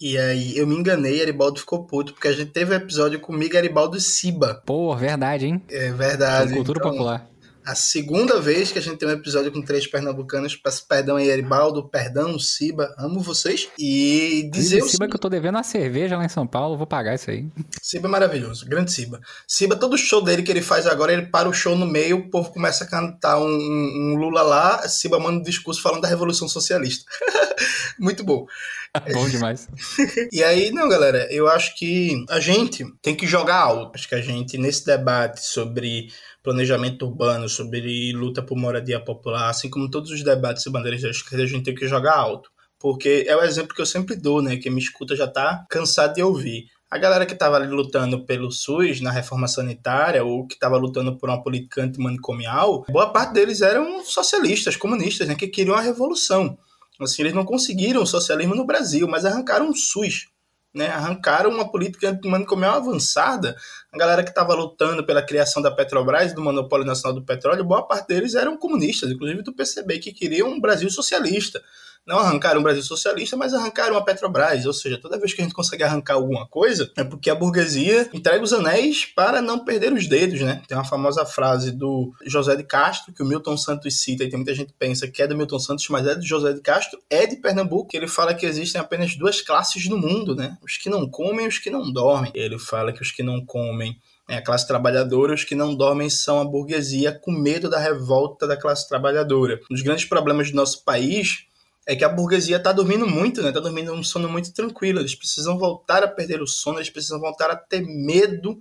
E 0.00 0.18
aí 0.18 0.58
eu 0.58 0.66
me 0.66 0.74
enganei, 0.74 1.22
Aribaldo 1.22 1.60
ficou 1.60 1.86
puto, 1.86 2.12
porque 2.12 2.26
a 2.26 2.32
gente 2.32 2.50
teve 2.50 2.72
um 2.72 2.76
episódio 2.76 3.20
comigo, 3.20 3.56
Aribaldo 3.56 4.00
Siba. 4.00 4.60
Pô, 4.66 4.96
verdade, 4.96 5.46
hein? 5.46 5.62
É 5.70 5.92
verdade. 5.92 6.54
Cultura 6.54 6.80
então, 6.80 6.90
popular 6.90 7.31
a 7.64 7.74
segunda 7.74 8.40
vez 8.40 8.72
que 8.72 8.78
a 8.78 8.82
gente 8.82 8.98
tem 8.98 9.08
um 9.08 9.12
episódio 9.12 9.52
com 9.52 9.62
três 9.62 9.86
pernambucanos. 9.86 10.56
Peço 10.56 10.86
perdão 10.86 11.16
aí, 11.16 11.28
Eribaldo, 11.28 11.88
perdão, 11.88 12.38
Siba, 12.38 12.94
amo 12.98 13.20
vocês. 13.20 13.68
E 13.78 14.48
dizer. 14.52 14.82
O 14.82 14.88
Siba 14.88 15.08
que 15.08 15.14
eu 15.14 15.20
tô 15.20 15.28
devendo 15.28 15.56
uma 15.56 15.62
cerveja 15.62 16.16
lá 16.16 16.24
em 16.24 16.28
São 16.28 16.46
Paulo, 16.46 16.76
vou 16.76 16.86
pagar 16.86 17.14
isso 17.14 17.30
aí. 17.30 17.48
Siba 17.80 18.08
é 18.08 18.10
maravilhoso, 18.10 18.66
grande 18.66 18.92
Siba. 18.92 19.20
Siba, 19.46 19.76
todo 19.76 19.96
show 19.96 20.22
dele 20.22 20.42
que 20.42 20.50
ele 20.50 20.62
faz 20.62 20.86
agora, 20.86 21.12
ele 21.12 21.26
para 21.26 21.48
o 21.48 21.52
show 21.52 21.76
no 21.76 21.86
meio, 21.86 22.18
o 22.18 22.30
povo 22.30 22.50
começa 22.52 22.84
a 22.84 22.86
cantar 22.86 23.38
um, 23.38 23.46
um 23.46 24.16
Lula 24.16 24.42
lá, 24.42 24.88
Siba 24.88 25.18
manda 25.18 25.38
um 25.38 25.42
discurso 25.42 25.82
falando 25.82 26.02
da 26.02 26.08
Revolução 26.08 26.48
Socialista. 26.48 27.04
Muito 27.98 28.24
bom. 28.24 28.46
bom 29.12 29.28
demais. 29.28 29.68
e 30.32 30.42
aí, 30.42 30.70
não, 30.70 30.88
galera, 30.88 31.26
eu 31.30 31.48
acho 31.48 31.76
que 31.76 32.24
a 32.28 32.40
gente 32.40 32.84
tem 33.00 33.14
que 33.14 33.26
jogar 33.26 33.56
alto. 33.56 33.92
Acho 33.94 34.08
que 34.08 34.14
a 34.14 34.20
gente, 34.20 34.58
nesse 34.58 34.84
debate 34.84 35.40
sobre 35.44 36.08
planejamento 36.42 37.06
urbano, 37.06 37.48
sobre 37.48 38.12
luta 38.12 38.42
por 38.42 38.56
moradia 38.56 39.00
popular, 39.00 39.50
assim 39.50 39.70
como 39.70 39.90
todos 39.90 40.10
os 40.10 40.22
debates 40.22 40.66
e 40.66 40.70
bandeiras 40.70 41.02
da 41.02 41.10
esquerda, 41.10 41.44
a 41.44 41.46
gente 41.48 41.64
tem 41.64 41.74
que 41.74 41.86
jogar 41.86 42.16
alto. 42.16 42.50
Porque 42.78 43.24
é 43.28 43.36
o 43.36 43.42
exemplo 43.42 43.74
que 43.74 43.80
eu 43.80 43.86
sempre 43.86 44.16
dou, 44.16 44.42
né? 44.42 44.56
Quem 44.56 44.72
me 44.72 44.80
escuta 44.80 45.14
já 45.14 45.26
está 45.26 45.64
cansado 45.70 46.14
de 46.14 46.22
ouvir. 46.22 46.66
A 46.92 46.98
galera 46.98 47.24
que 47.24 47.32
estava 47.32 47.56
ali 47.56 47.68
lutando 47.68 48.26
pelo 48.26 48.50
SUS 48.50 49.00
na 49.00 49.10
reforma 49.10 49.48
sanitária 49.48 50.22
ou 50.22 50.46
que 50.46 50.52
estava 50.52 50.76
lutando 50.76 51.16
por 51.16 51.30
uma 51.30 51.42
política 51.42 51.82
antimanicomial, 51.82 52.84
boa 52.90 53.10
parte 53.10 53.32
deles 53.32 53.62
eram 53.62 54.04
socialistas, 54.04 54.76
comunistas, 54.76 55.26
né, 55.26 55.34
que 55.34 55.48
queriam 55.48 55.74
a 55.74 55.80
revolução. 55.80 56.58
Assim, 57.00 57.22
eles 57.22 57.34
não 57.34 57.44
conseguiram 57.44 58.02
o 58.02 58.06
socialismo 58.06 58.54
no 58.54 58.66
Brasil, 58.66 59.08
mas 59.08 59.24
arrancaram 59.24 59.70
o 59.70 59.76
SUS 59.76 60.32
né? 60.74 60.88
Arrancaram 60.88 61.50
uma 61.50 61.70
política 61.70 62.08
antimanicomial 62.10 62.76
avançada. 62.76 63.56
A 63.92 63.98
galera 63.98 64.22
que 64.22 64.30
estava 64.30 64.54
lutando 64.54 65.04
pela 65.04 65.22
criação 65.22 65.62
da 65.62 65.70
Petrobras, 65.70 66.34
do 66.34 66.40
monopólio 66.40 66.86
nacional 66.86 67.14
do 67.14 67.24
petróleo, 67.24 67.64
boa 67.64 67.86
parte 67.86 68.08
deles 68.08 68.34
eram 68.34 68.56
comunistas, 68.56 69.10
inclusive 69.10 69.42
do 69.42 69.52
PCB, 69.52 69.98
que 69.98 70.12
queriam 70.12 70.48
um 70.48 70.60
Brasil 70.60 70.90
socialista 70.90 71.62
não 72.06 72.18
arrancaram 72.18 72.60
o 72.60 72.62
Brasil 72.62 72.82
socialista, 72.82 73.36
mas 73.36 73.54
arrancaram 73.54 73.96
a 73.96 74.02
Petrobras. 74.02 74.66
Ou 74.66 74.72
seja, 74.72 74.98
toda 74.98 75.18
vez 75.18 75.32
que 75.32 75.40
a 75.40 75.44
gente 75.44 75.54
consegue 75.54 75.82
arrancar 75.82 76.14
alguma 76.14 76.46
coisa, 76.46 76.90
é 76.96 77.04
porque 77.04 77.30
a 77.30 77.34
burguesia 77.34 78.08
entrega 78.12 78.42
os 78.42 78.52
anéis 78.52 79.04
para 79.04 79.40
não 79.40 79.64
perder 79.64 79.92
os 79.92 80.06
dedos, 80.06 80.40
né? 80.40 80.62
Tem 80.66 80.76
uma 80.76 80.84
famosa 80.84 81.24
frase 81.24 81.70
do 81.70 82.12
José 82.26 82.56
de 82.56 82.64
Castro, 82.64 83.12
que 83.12 83.22
o 83.22 83.26
Milton 83.26 83.56
Santos 83.56 84.00
cita, 84.00 84.24
e 84.24 84.28
tem 84.28 84.38
muita 84.38 84.54
gente 84.54 84.68
que 84.68 84.78
pensa 84.78 85.08
que 85.08 85.22
é 85.22 85.26
do 85.26 85.36
Milton 85.36 85.58
Santos, 85.58 85.88
mas 85.88 86.06
é 86.06 86.14
do 86.14 86.26
José 86.26 86.52
de 86.52 86.60
Castro, 86.60 86.98
é 87.08 87.26
de 87.26 87.36
Pernambuco, 87.36 87.90
que 87.90 87.96
ele 87.96 88.08
fala 88.08 88.34
que 88.34 88.46
existem 88.46 88.80
apenas 88.80 89.14
duas 89.16 89.40
classes 89.40 89.88
no 89.88 89.98
mundo, 89.98 90.34
né? 90.34 90.56
Os 90.62 90.76
que 90.76 90.90
não 90.90 91.08
comem 91.08 91.46
e 91.46 91.48
os 91.48 91.58
que 91.58 91.70
não 91.70 91.92
dormem. 91.92 92.32
Ele 92.34 92.58
fala 92.58 92.92
que 92.92 93.02
os 93.02 93.12
que 93.12 93.22
não 93.22 93.44
comem 93.44 93.96
é 94.28 94.36
a 94.36 94.42
classe 94.42 94.66
trabalhadora, 94.66 95.34
os 95.34 95.44
que 95.44 95.54
não 95.54 95.74
dormem 95.74 96.08
são 96.08 96.40
a 96.40 96.44
burguesia 96.44 97.12
com 97.12 97.32
medo 97.32 97.68
da 97.68 97.78
revolta 97.78 98.46
da 98.46 98.56
classe 98.56 98.88
trabalhadora. 98.88 99.60
Um 99.70 99.74
dos 99.74 99.82
grandes 99.82 100.04
problemas 100.04 100.50
do 100.50 100.56
nosso 100.56 100.84
país 100.84 101.46
é 101.86 101.96
que 101.96 102.04
a 102.04 102.08
burguesia 102.08 102.56
está 102.56 102.72
dormindo 102.72 103.06
muito, 103.06 103.42
né? 103.42 103.48
Está 103.48 103.60
dormindo 103.60 103.92
um 103.92 104.02
sono 104.02 104.28
muito 104.28 104.52
tranquilo. 104.52 105.00
Eles 105.00 105.14
precisam 105.14 105.58
voltar 105.58 106.02
a 106.02 106.08
perder 106.08 106.40
o 106.40 106.46
sono, 106.46 106.78
eles 106.78 106.90
precisam 106.90 107.18
voltar 107.18 107.50
a 107.50 107.56
ter 107.56 107.82
medo 107.82 108.60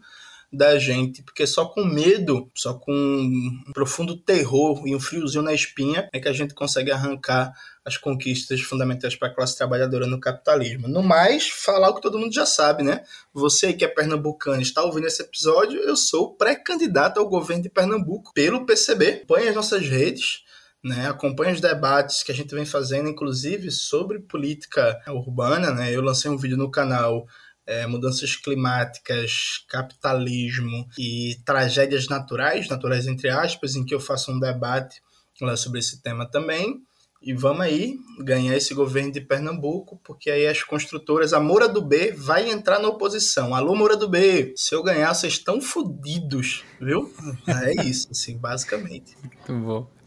da 0.53 0.77
gente, 0.77 1.23
porque 1.23 1.47
só 1.47 1.65
com 1.65 1.85
medo, 1.85 2.51
só 2.53 2.73
com 2.73 2.91
um 2.91 3.71
profundo 3.73 4.17
terror 4.17 4.85
e 4.85 4.93
um 4.93 4.99
friozinho 4.99 5.41
na 5.41 5.53
espinha 5.53 6.09
é 6.11 6.19
que 6.19 6.27
a 6.27 6.33
gente 6.33 6.53
consegue 6.53 6.91
arrancar 6.91 7.53
as 7.85 7.95
conquistas 7.95 8.59
fundamentais 8.59 9.15
para 9.15 9.29
a 9.29 9.33
classe 9.33 9.57
trabalhadora 9.57 10.05
no 10.05 10.19
capitalismo. 10.19 10.89
No 10.89 11.01
mais, 11.01 11.47
falar 11.47 11.89
o 11.89 11.95
que 11.95 12.01
todo 12.01 12.19
mundo 12.19 12.33
já 12.33 12.45
sabe, 12.45 12.83
né? 12.83 13.03
Você 13.33 13.71
que 13.71 13.85
é 13.85 13.87
pernambucano 13.87 14.61
está 14.61 14.83
ouvindo 14.83 15.07
esse 15.07 15.21
episódio, 15.21 15.79
eu 15.79 15.95
sou 15.95 16.35
pré-candidato 16.35 17.19
ao 17.19 17.29
governo 17.29 17.63
de 17.63 17.69
Pernambuco 17.69 18.33
pelo 18.33 18.65
PCB. 18.65 19.23
Põe 19.25 19.47
as 19.47 19.55
nossas 19.55 19.87
redes, 19.87 20.43
né, 20.83 21.07
acompanha 21.07 21.53
os 21.53 21.61
debates 21.61 22.23
que 22.23 22.31
a 22.31 22.35
gente 22.35 22.53
vem 22.53 22.65
fazendo, 22.65 23.09
inclusive 23.09 23.69
sobre 23.71 24.19
política 24.19 24.99
urbana. 25.07 25.71
Né? 25.71 25.95
Eu 25.95 26.01
lancei 26.01 26.29
um 26.29 26.37
vídeo 26.37 26.57
no 26.57 26.71
canal 26.71 27.25
é, 27.65 27.85
Mudanças 27.85 28.35
Climáticas, 28.35 29.63
Capitalismo 29.69 30.87
e 30.97 31.37
Tragédias 31.45 32.07
Naturais, 32.07 32.67
naturais 32.67 33.07
entre 33.07 33.29
aspas, 33.29 33.75
em 33.75 33.85
que 33.85 33.93
eu 33.93 33.99
faço 33.99 34.31
um 34.31 34.39
debate 34.39 35.01
lá 35.39 35.55
sobre 35.55 35.79
esse 35.79 36.01
tema 36.01 36.29
também. 36.29 36.81
E 37.23 37.35
vamos 37.35 37.61
aí 37.61 37.99
ganhar 38.19 38.57
esse 38.57 38.73
governo 38.73 39.11
de 39.11 39.21
Pernambuco, 39.21 40.01
porque 40.03 40.31
aí 40.31 40.47
as 40.47 40.63
construtoras, 40.63 41.33
a 41.33 41.39
Moura 41.39 41.69
do 41.69 41.79
B 41.79 42.11
vai 42.13 42.49
entrar 42.49 42.79
na 42.79 42.87
oposição. 42.87 43.53
Alô, 43.53 43.75
Moura 43.75 43.95
do 43.95 44.09
B, 44.09 44.55
se 44.57 44.73
eu 44.73 44.81
ganhar, 44.81 45.13
vocês 45.13 45.33
estão 45.33 45.61
fodidos, 45.61 46.63
viu? 46.79 47.13
É 47.47 47.85
isso, 47.85 48.07
assim, 48.09 48.39
basicamente. 48.39 49.15
Muito 49.21 49.53
bom. 49.63 50.00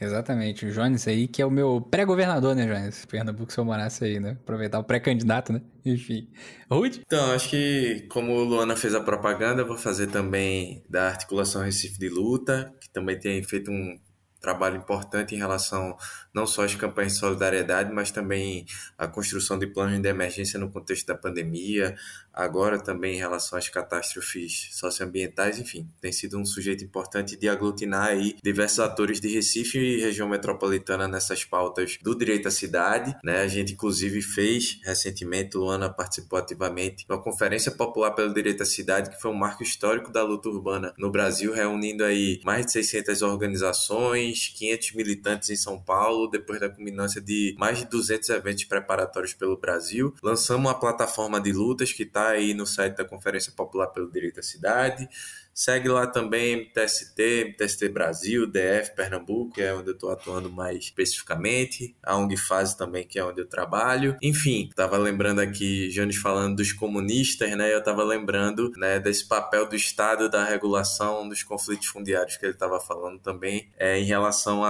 Exatamente, 0.00 0.64
o 0.64 0.72
Jones 0.72 1.06
aí, 1.06 1.28
que 1.28 1.42
é 1.42 1.46
o 1.46 1.50
meu 1.50 1.78
pré-governador, 1.80 2.54
né, 2.54 2.66
Jones? 2.66 3.04
Pernambuco, 3.04 3.52
se 3.52 3.58
eu 3.58 3.64
morasse 3.66 4.02
aí, 4.02 4.18
né? 4.18 4.38
Aproveitar 4.42 4.78
o 4.78 4.84
pré-candidato, 4.84 5.52
né? 5.52 5.60
Enfim. 5.84 6.28
Rude? 6.70 7.02
Então, 7.04 7.32
acho 7.32 7.50
que 7.50 8.06
como 8.08 8.32
o 8.32 8.44
Luana 8.44 8.74
fez 8.76 8.94
a 8.94 9.00
propaganda, 9.02 9.62
vou 9.62 9.76
fazer 9.76 10.06
também 10.06 10.82
da 10.88 11.08
Articulação 11.08 11.62
Recife 11.62 11.98
de 11.98 12.08
Luta, 12.08 12.74
que 12.80 12.88
também 12.90 13.18
tem 13.18 13.42
feito 13.42 13.70
um 13.70 14.00
trabalho 14.40 14.78
importante 14.78 15.34
em 15.34 15.38
relação 15.38 15.94
não 16.34 16.46
só 16.46 16.64
às 16.64 16.74
campanhas 16.74 17.14
de 17.14 17.18
solidariedade, 17.18 17.92
mas 17.92 18.10
também 18.10 18.66
à 18.96 19.06
construção 19.06 19.58
de 19.58 19.66
planos 19.66 20.00
de 20.00 20.08
emergência 20.08 20.58
no 20.58 20.70
contexto 20.70 21.06
da 21.06 21.14
pandemia, 21.14 21.96
agora 22.32 22.78
também 22.78 23.16
em 23.16 23.18
relação 23.18 23.58
às 23.58 23.68
catástrofes 23.68 24.68
socioambientais, 24.72 25.58
enfim, 25.58 25.88
tem 26.00 26.12
sido 26.12 26.38
um 26.38 26.44
sujeito 26.44 26.84
importante 26.84 27.36
de 27.36 27.48
aglutinar 27.48 28.08
aí 28.08 28.36
diversos 28.42 28.80
atores 28.80 29.20
de 29.20 29.28
Recife 29.28 29.78
e 29.78 30.00
região 30.00 30.28
metropolitana 30.28 31.08
nessas 31.08 31.44
pautas 31.44 31.98
do 32.02 32.14
direito 32.14 32.48
à 32.48 32.50
cidade, 32.50 33.16
né? 33.24 33.40
A 33.42 33.48
gente 33.48 33.72
inclusive 33.72 34.22
fez 34.22 34.80
recentemente, 34.84 35.56
Luana 35.56 35.90
participou 35.90 36.38
ativamente 36.38 37.04
uma 37.08 37.20
conferência 37.20 37.72
popular 37.72 38.12
pelo 38.12 38.32
direito 38.32 38.62
à 38.62 38.66
cidade, 38.66 39.10
que 39.10 39.20
foi 39.20 39.30
um 39.30 39.34
marco 39.34 39.62
histórico 39.62 40.12
da 40.12 40.22
luta 40.22 40.48
urbana 40.48 40.94
no 40.98 41.10
Brasil, 41.10 41.52
reunindo 41.52 42.04
aí 42.04 42.40
mais 42.44 42.66
de 42.66 42.72
600 42.72 43.22
organizações, 43.22 44.48
500 44.56 44.92
militantes 44.94 45.50
em 45.50 45.56
São 45.56 45.78
Paulo, 45.78 46.19
depois 46.28 46.60
da 46.60 46.68
culminância 46.68 47.20
de 47.20 47.54
mais 47.58 47.78
de 47.78 47.86
200 47.86 48.28
eventos 48.30 48.64
preparatórios 48.64 49.34
pelo 49.34 49.56
Brasil. 49.56 50.14
Lançamos 50.22 50.70
uma 50.70 50.78
plataforma 50.78 51.40
de 51.40 51.52
lutas 51.52 51.92
que 51.92 52.02
está 52.02 52.28
aí 52.28 52.54
no 52.54 52.66
site 52.66 52.96
da 52.96 53.04
Conferência 53.04 53.52
Popular 53.52 53.88
pelo 53.88 54.10
Direito 54.10 54.40
à 54.40 54.42
Cidade. 54.42 55.08
Segue 55.54 55.88
lá 55.88 56.06
também 56.06 56.56
MTST, 56.56 57.44
MTST 57.50 57.88
Brasil, 57.88 58.46
DF 58.46 58.94
Pernambuco, 58.94 59.52
que 59.52 59.62
é 59.62 59.74
onde 59.74 59.90
eu 59.90 59.94
estou 59.94 60.10
atuando 60.10 60.50
mais 60.50 60.78
especificamente. 60.78 61.94
A 62.02 62.16
ONG 62.16 62.36
Fase 62.36 62.76
também, 62.76 63.06
que 63.06 63.18
é 63.18 63.24
onde 63.24 63.40
eu 63.40 63.46
trabalho. 63.46 64.16
Enfim, 64.22 64.68
estava 64.70 64.96
lembrando 64.96 65.40
aqui, 65.40 65.88
Jones 65.88 66.16
falando 66.16 66.56
dos 66.56 66.72
comunistas, 66.72 67.56
né? 67.56 67.72
Eu 67.72 67.80
estava 67.80 68.02
lembrando 68.04 68.72
né, 68.76 68.98
desse 68.98 69.26
papel 69.26 69.66
do 69.66 69.76
Estado 69.76 70.28
da 70.28 70.44
regulação 70.44 71.28
dos 71.28 71.42
conflitos 71.42 71.86
fundiários 71.88 72.36
que 72.36 72.46
ele 72.46 72.54
estava 72.54 72.80
falando 72.80 73.18
também 73.18 73.68
é, 73.78 73.98
em 73.98 74.04
relação 74.04 74.62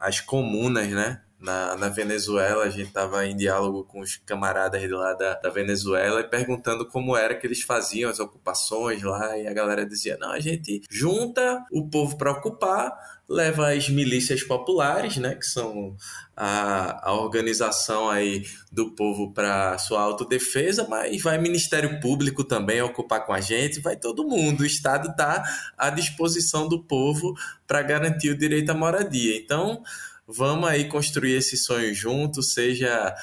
às 0.00 0.20
comunas, 0.20 0.88
né? 0.88 1.20
Na, 1.44 1.76
na 1.76 1.88
Venezuela, 1.90 2.64
a 2.64 2.70
gente 2.70 2.88
estava 2.88 3.26
em 3.26 3.36
diálogo 3.36 3.84
com 3.84 4.00
os 4.00 4.16
camaradas 4.24 4.80
de 4.80 4.88
lá 4.88 5.12
da, 5.12 5.34
da 5.34 5.50
Venezuela 5.50 6.20
e 6.20 6.24
perguntando 6.24 6.86
como 6.86 7.14
era 7.14 7.34
que 7.34 7.46
eles 7.46 7.60
faziam 7.60 8.10
as 8.10 8.18
ocupações 8.18 9.02
lá, 9.02 9.36
e 9.36 9.46
a 9.46 9.52
galera 9.52 9.84
dizia: 9.84 10.16
não, 10.18 10.30
a 10.30 10.40
gente 10.40 10.82
junta 10.90 11.62
o 11.70 11.86
povo 11.86 12.16
para 12.16 12.32
ocupar, 12.32 12.96
leva 13.28 13.74
as 13.74 13.90
milícias 13.90 14.42
populares, 14.42 15.18
né, 15.18 15.34
que 15.34 15.44
são 15.44 15.94
a, 16.34 17.10
a 17.10 17.12
organização 17.12 18.08
aí 18.08 18.46
do 18.72 18.92
povo 18.92 19.30
para 19.34 19.76
sua 19.76 20.00
autodefesa, 20.00 20.86
mas 20.88 21.20
vai 21.20 21.36
Ministério 21.36 22.00
Público 22.00 22.42
também 22.42 22.80
ocupar 22.80 23.26
com 23.26 23.34
a 23.34 23.40
gente, 23.42 23.80
vai 23.80 23.96
todo 23.96 24.26
mundo. 24.26 24.62
O 24.62 24.66
Estado 24.66 25.10
está 25.10 25.44
à 25.76 25.90
disposição 25.90 26.66
do 26.66 26.82
povo 26.82 27.34
para 27.66 27.82
garantir 27.82 28.30
o 28.30 28.38
direito 28.38 28.70
à 28.70 28.74
moradia. 28.74 29.36
Então, 29.36 29.82
Vamos 30.26 30.68
aí 30.68 30.88
construir 30.88 31.34
esse 31.34 31.56
sonho 31.56 31.94
junto, 31.94 32.42
seja 32.42 33.14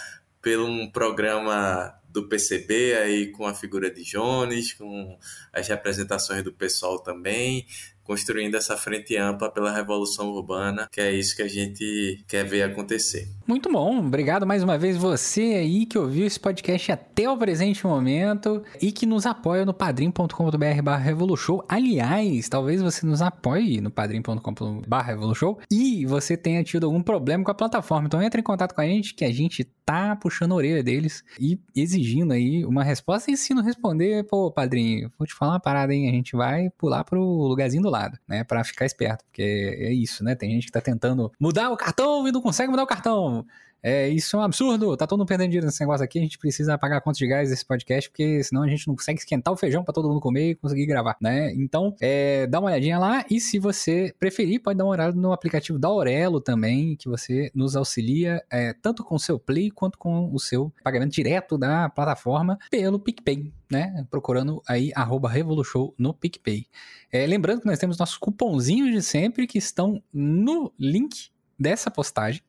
pelo 0.42 0.68
um 0.68 0.90
programa 0.90 2.00
do 2.10 2.28
PCB 2.28 2.96
aí 2.96 3.32
com 3.32 3.46
a 3.46 3.54
figura 3.54 3.90
de 3.90 4.04
Jones, 4.04 4.74
com 4.74 5.18
as 5.52 5.68
representações 5.68 6.44
do 6.44 6.52
pessoal 6.52 7.00
também, 7.00 7.66
construindo 8.12 8.56
essa 8.56 8.76
frente 8.76 9.16
ampla 9.16 9.50
pela 9.50 9.74
revolução 9.74 10.32
urbana, 10.32 10.86
que 10.92 11.00
é 11.00 11.14
isso 11.14 11.34
que 11.34 11.42
a 11.42 11.48
gente 11.48 12.22
quer 12.28 12.44
ver 12.44 12.64
acontecer. 12.64 13.26
Muito 13.48 13.72
bom, 13.72 14.00
obrigado 14.00 14.46
mais 14.46 14.62
uma 14.62 14.78
vez 14.78 14.98
você 14.98 15.42
aí 15.42 15.86
que 15.86 15.98
ouviu 15.98 16.26
esse 16.26 16.38
podcast 16.38 16.92
até 16.92 17.30
o 17.30 17.38
presente 17.38 17.88
momento 17.88 18.64
e 18.82 18.92
que 18.92 19.06
nos 19.06 19.26
apoia 19.26 19.66
no 19.66 19.74
padrim.com.br 19.74 20.82
barra 20.84 20.98
Revolution. 20.98 21.62
Aliás, 21.70 22.50
talvez 22.50 22.82
você 22.82 23.06
nos 23.06 23.22
apoie 23.22 23.80
no 23.80 23.90
padrim.com.br 23.90 24.96
Revolution 25.06 25.56
e 25.72 26.06
você 26.06 26.36
tenha 26.36 26.64
tido 26.66 26.86
algum 26.86 27.02
problema 27.02 27.46
com 27.46 27.52
a 27.52 27.56
plataforma. 27.56 28.08
Então 28.08 28.22
entre 28.22 28.42
em 28.42 28.44
contato 28.44 28.76
com 28.76 28.82
a 28.82 28.86
gente 28.86 29.16
que 29.16 29.24
a 29.24 29.32
gente 29.32 29.64
tá 29.86 30.18
puxando 30.18 30.52
a 30.52 30.56
orelha 30.56 30.84
deles 30.84 31.24
e 31.40 31.60
exigindo 31.76 32.34
aí 32.34 32.66
uma 32.66 32.84
resposta. 32.84 33.32
E 33.32 33.38
se 33.38 33.54
não 33.54 33.64
responder, 33.64 34.26
pô, 34.26 34.52
padrinho, 34.52 35.12
vou 35.18 35.26
te 35.26 35.34
falar 35.34 35.54
uma 35.54 35.60
parada, 35.60 35.94
hein? 35.94 36.10
A 36.10 36.12
gente 36.12 36.36
vai 36.36 36.70
pular 36.78 37.04
pro 37.04 37.22
lugarzinho 37.22 37.84
do 37.84 37.90
lado 37.90 38.01
lado, 38.02 38.20
né? 38.28 38.44
Para 38.44 38.64
ficar 38.64 38.86
esperto, 38.86 39.24
porque 39.26 39.42
é 39.42 39.94
isso, 39.94 40.24
né? 40.24 40.36
Tem 40.36 40.52
gente 40.52 40.66
que 40.66 40.72
tá 40.72 40.82
tentando 40.82 41.32
mudar 41.40 41.70
o 41.70 41.78
cartão 41.78 42.28
e 42.28 42.32
não 42.32 42.42
consegue 42.42 42.70
mudar 42.70 42.84
o 42.84 42.88
cartão. 42.88 43.46
É, 43.84 44.08
isso 44.10 44.36
é 44.36 44.40
um 44.40 44.44
absurdo, 44.44 44.96
tá 44.96 45.08
todo 45.08 45.20
mundo 45.20 45.28
perdendo 45.28 45.50
dinheiro 45.50 45.66
nesse 45.66 45.80
negócio 45.80 46.04
aqui, 46.04 46.20
a 46.20 46.22
gente 46.22 46.38
precisa 46.38 46.78
pagar 46.78 46.98
a 46.98 47.02
conta 47.02 47.18
de 47.18 47.28
gás 47.28 47.50
desse 47.50 47.66
podcast, 47.66 48.10
porque 48.10 48.44
senão 48.44 48.62
a 48.62 48.68
gente 48.68 48.88
não 48.88 48.96
consegue 48.96 49.20
esquentar 49.20 49.52
o 49.52 49.58
feijão 49.58 49.84
para 49.84 49.94
todo 49.94 50.08
mundo 50.08 50.22
comer 50.22 50.52
e 50.52 50.56
conseguir 50.56 50.86
gravar, 50.86 51.18
né? 51.20 51.52
Então, 51.56 51.96
é, 52.00 52.46
dá 52.46 52.60
uma 52.60 52.70
olhadinha 52.70 53.00
lá 53.00 53.26
e 53.30 53.40
se 53.40 53.58
você 53.58 54.14
preferir, 54.20 54.62
pode 54.62 54.78
dar 54.78 54.84
uma 54.84 54.92
olhada 54.92 55.16
no 55.16 55.32
aplicativo 55.32 55.80
da 55.80 55.88
Aurelo 55.88 56.40
também, 56.40 56.96
que 56.96 57.10
você 57.10 57.52
nos 57.56 57.76
auxilia 57.76 58.44
é, 58.52 58.74
tanto 58.74 59.04
com 59.04 59.16
o 59.16 59.20
seu 59.20 59.40
Play 59.40 59.72
quanto 59.72 59.98
com 59.98 60.32
o 60.32 60.40
seu 60.40 60.72
pagamento 60.84 61.12
direto 61.12 61.58
da 61.58 61.90
plataforma 61.90 62.60
pelo 62.70 63.00
PicPay, 63.00 63.52
né? 63.72 64.06
Procurando 64.12 64.62
aí 64.68 64.92
arroba 64.96 65.28
Revolution 65.28 65.92
no 65.98 66.14
PicPay. 66.14 66.68
É, 67.12 67.26
lembrando 67.26 67.62
que 67.62 67.68
nós 67.68 67.80
temos 67.80 67.98
nossos 67.98 68.18
cupomzinhos 68.18 68.92
de 68.92 69.02
sempre 69.02 69.48
que 69.48 69.58
estão 69.58 70.02
no 70.14 70.72
link 70.78 71.32
dessa 71.58 71.90
postagem 71.90 72.42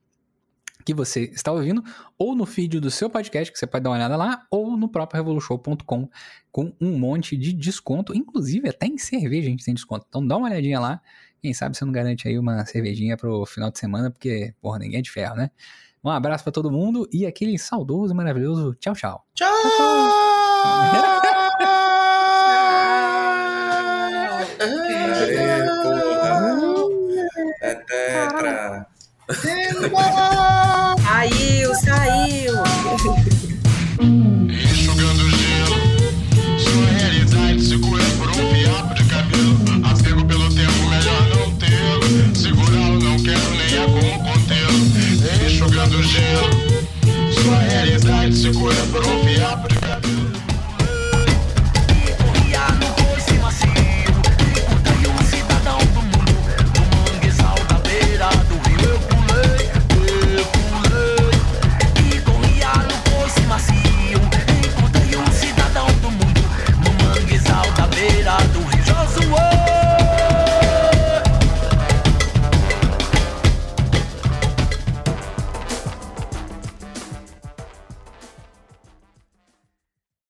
que 0.84 0.94
você 0.94 1.24
está 1.24 1.52
ouvindo, 1.52 1.82
ou 2.18 2.34
no 2.34 2.46
feed 2.46 2.80
do 2.80 2.90
seu 2.90 3.08
podcast, 3.08 3.52
que 3.52 3.58
você 3.58 3.66
pode 3.66 3.84
dar 3.84 3.90
uma 3.90 3.96
olhada 3.96 4.16
lá, 4.16 4.46
ou 4.50 4.76
no 4.76 4.88
próprio 4.88 5.22
revolution.com, 5.22 6.08
com 6.50 6.72
um 6.80 6.98
monte 6.98 7.36
de 7.36 7.52
desconto, 7.52 8.14
inclusive 8.14 8.68
até 8.68 8.86
em 8.86 8.98
cerveja 8.98 9.48
a 9.48 9.50
gente 9.50 9.64
tem 9.64 9.74
desconto. 9.74 10.06
Então 10.08 10.26
dá 10.26 10.36
uma 10.36 10.48
olhadinha 10.48 10.80
lá, 10.80 11.00
quem 11.40 11.52
sabe 11.52 11.76
você 11.76 11.84
não 11.84 11.92
garante 11.92 12.28
aí 12.28 12.38
uma 12.38 12.64
cervejinha 12.64 13.16
pro 13.16 13.44
final 13.46 13.70
de 13.70 13.78
semana, 13.78 14.10
porque, 14.10 14.54
porra, 14.60 14.78
ninguém 14.78 14.98
é 15.00 15.02
de 15.02 15.10
ferro, 15.10 15.34
né? 15.36 15.50
Um 16.04 16.10
abraço 16.10 16.42
pra 16.42 16.52
todo 16.52 16.70
mundo 16.70 17.08
e 17.12 17.26
aquele 17.26 17.58
saudoso 17.58 18.12
e 18.12 18.16
maravilhoso 18.16 18.74
tchau, 18.74 18.94
tchau. 18.94 19.24
Tchau! 19.34 19.48
Aê, 24.60 25.62
porra. 25.82 26.52
É 27.62 27.74
tetra. 27.74 28.86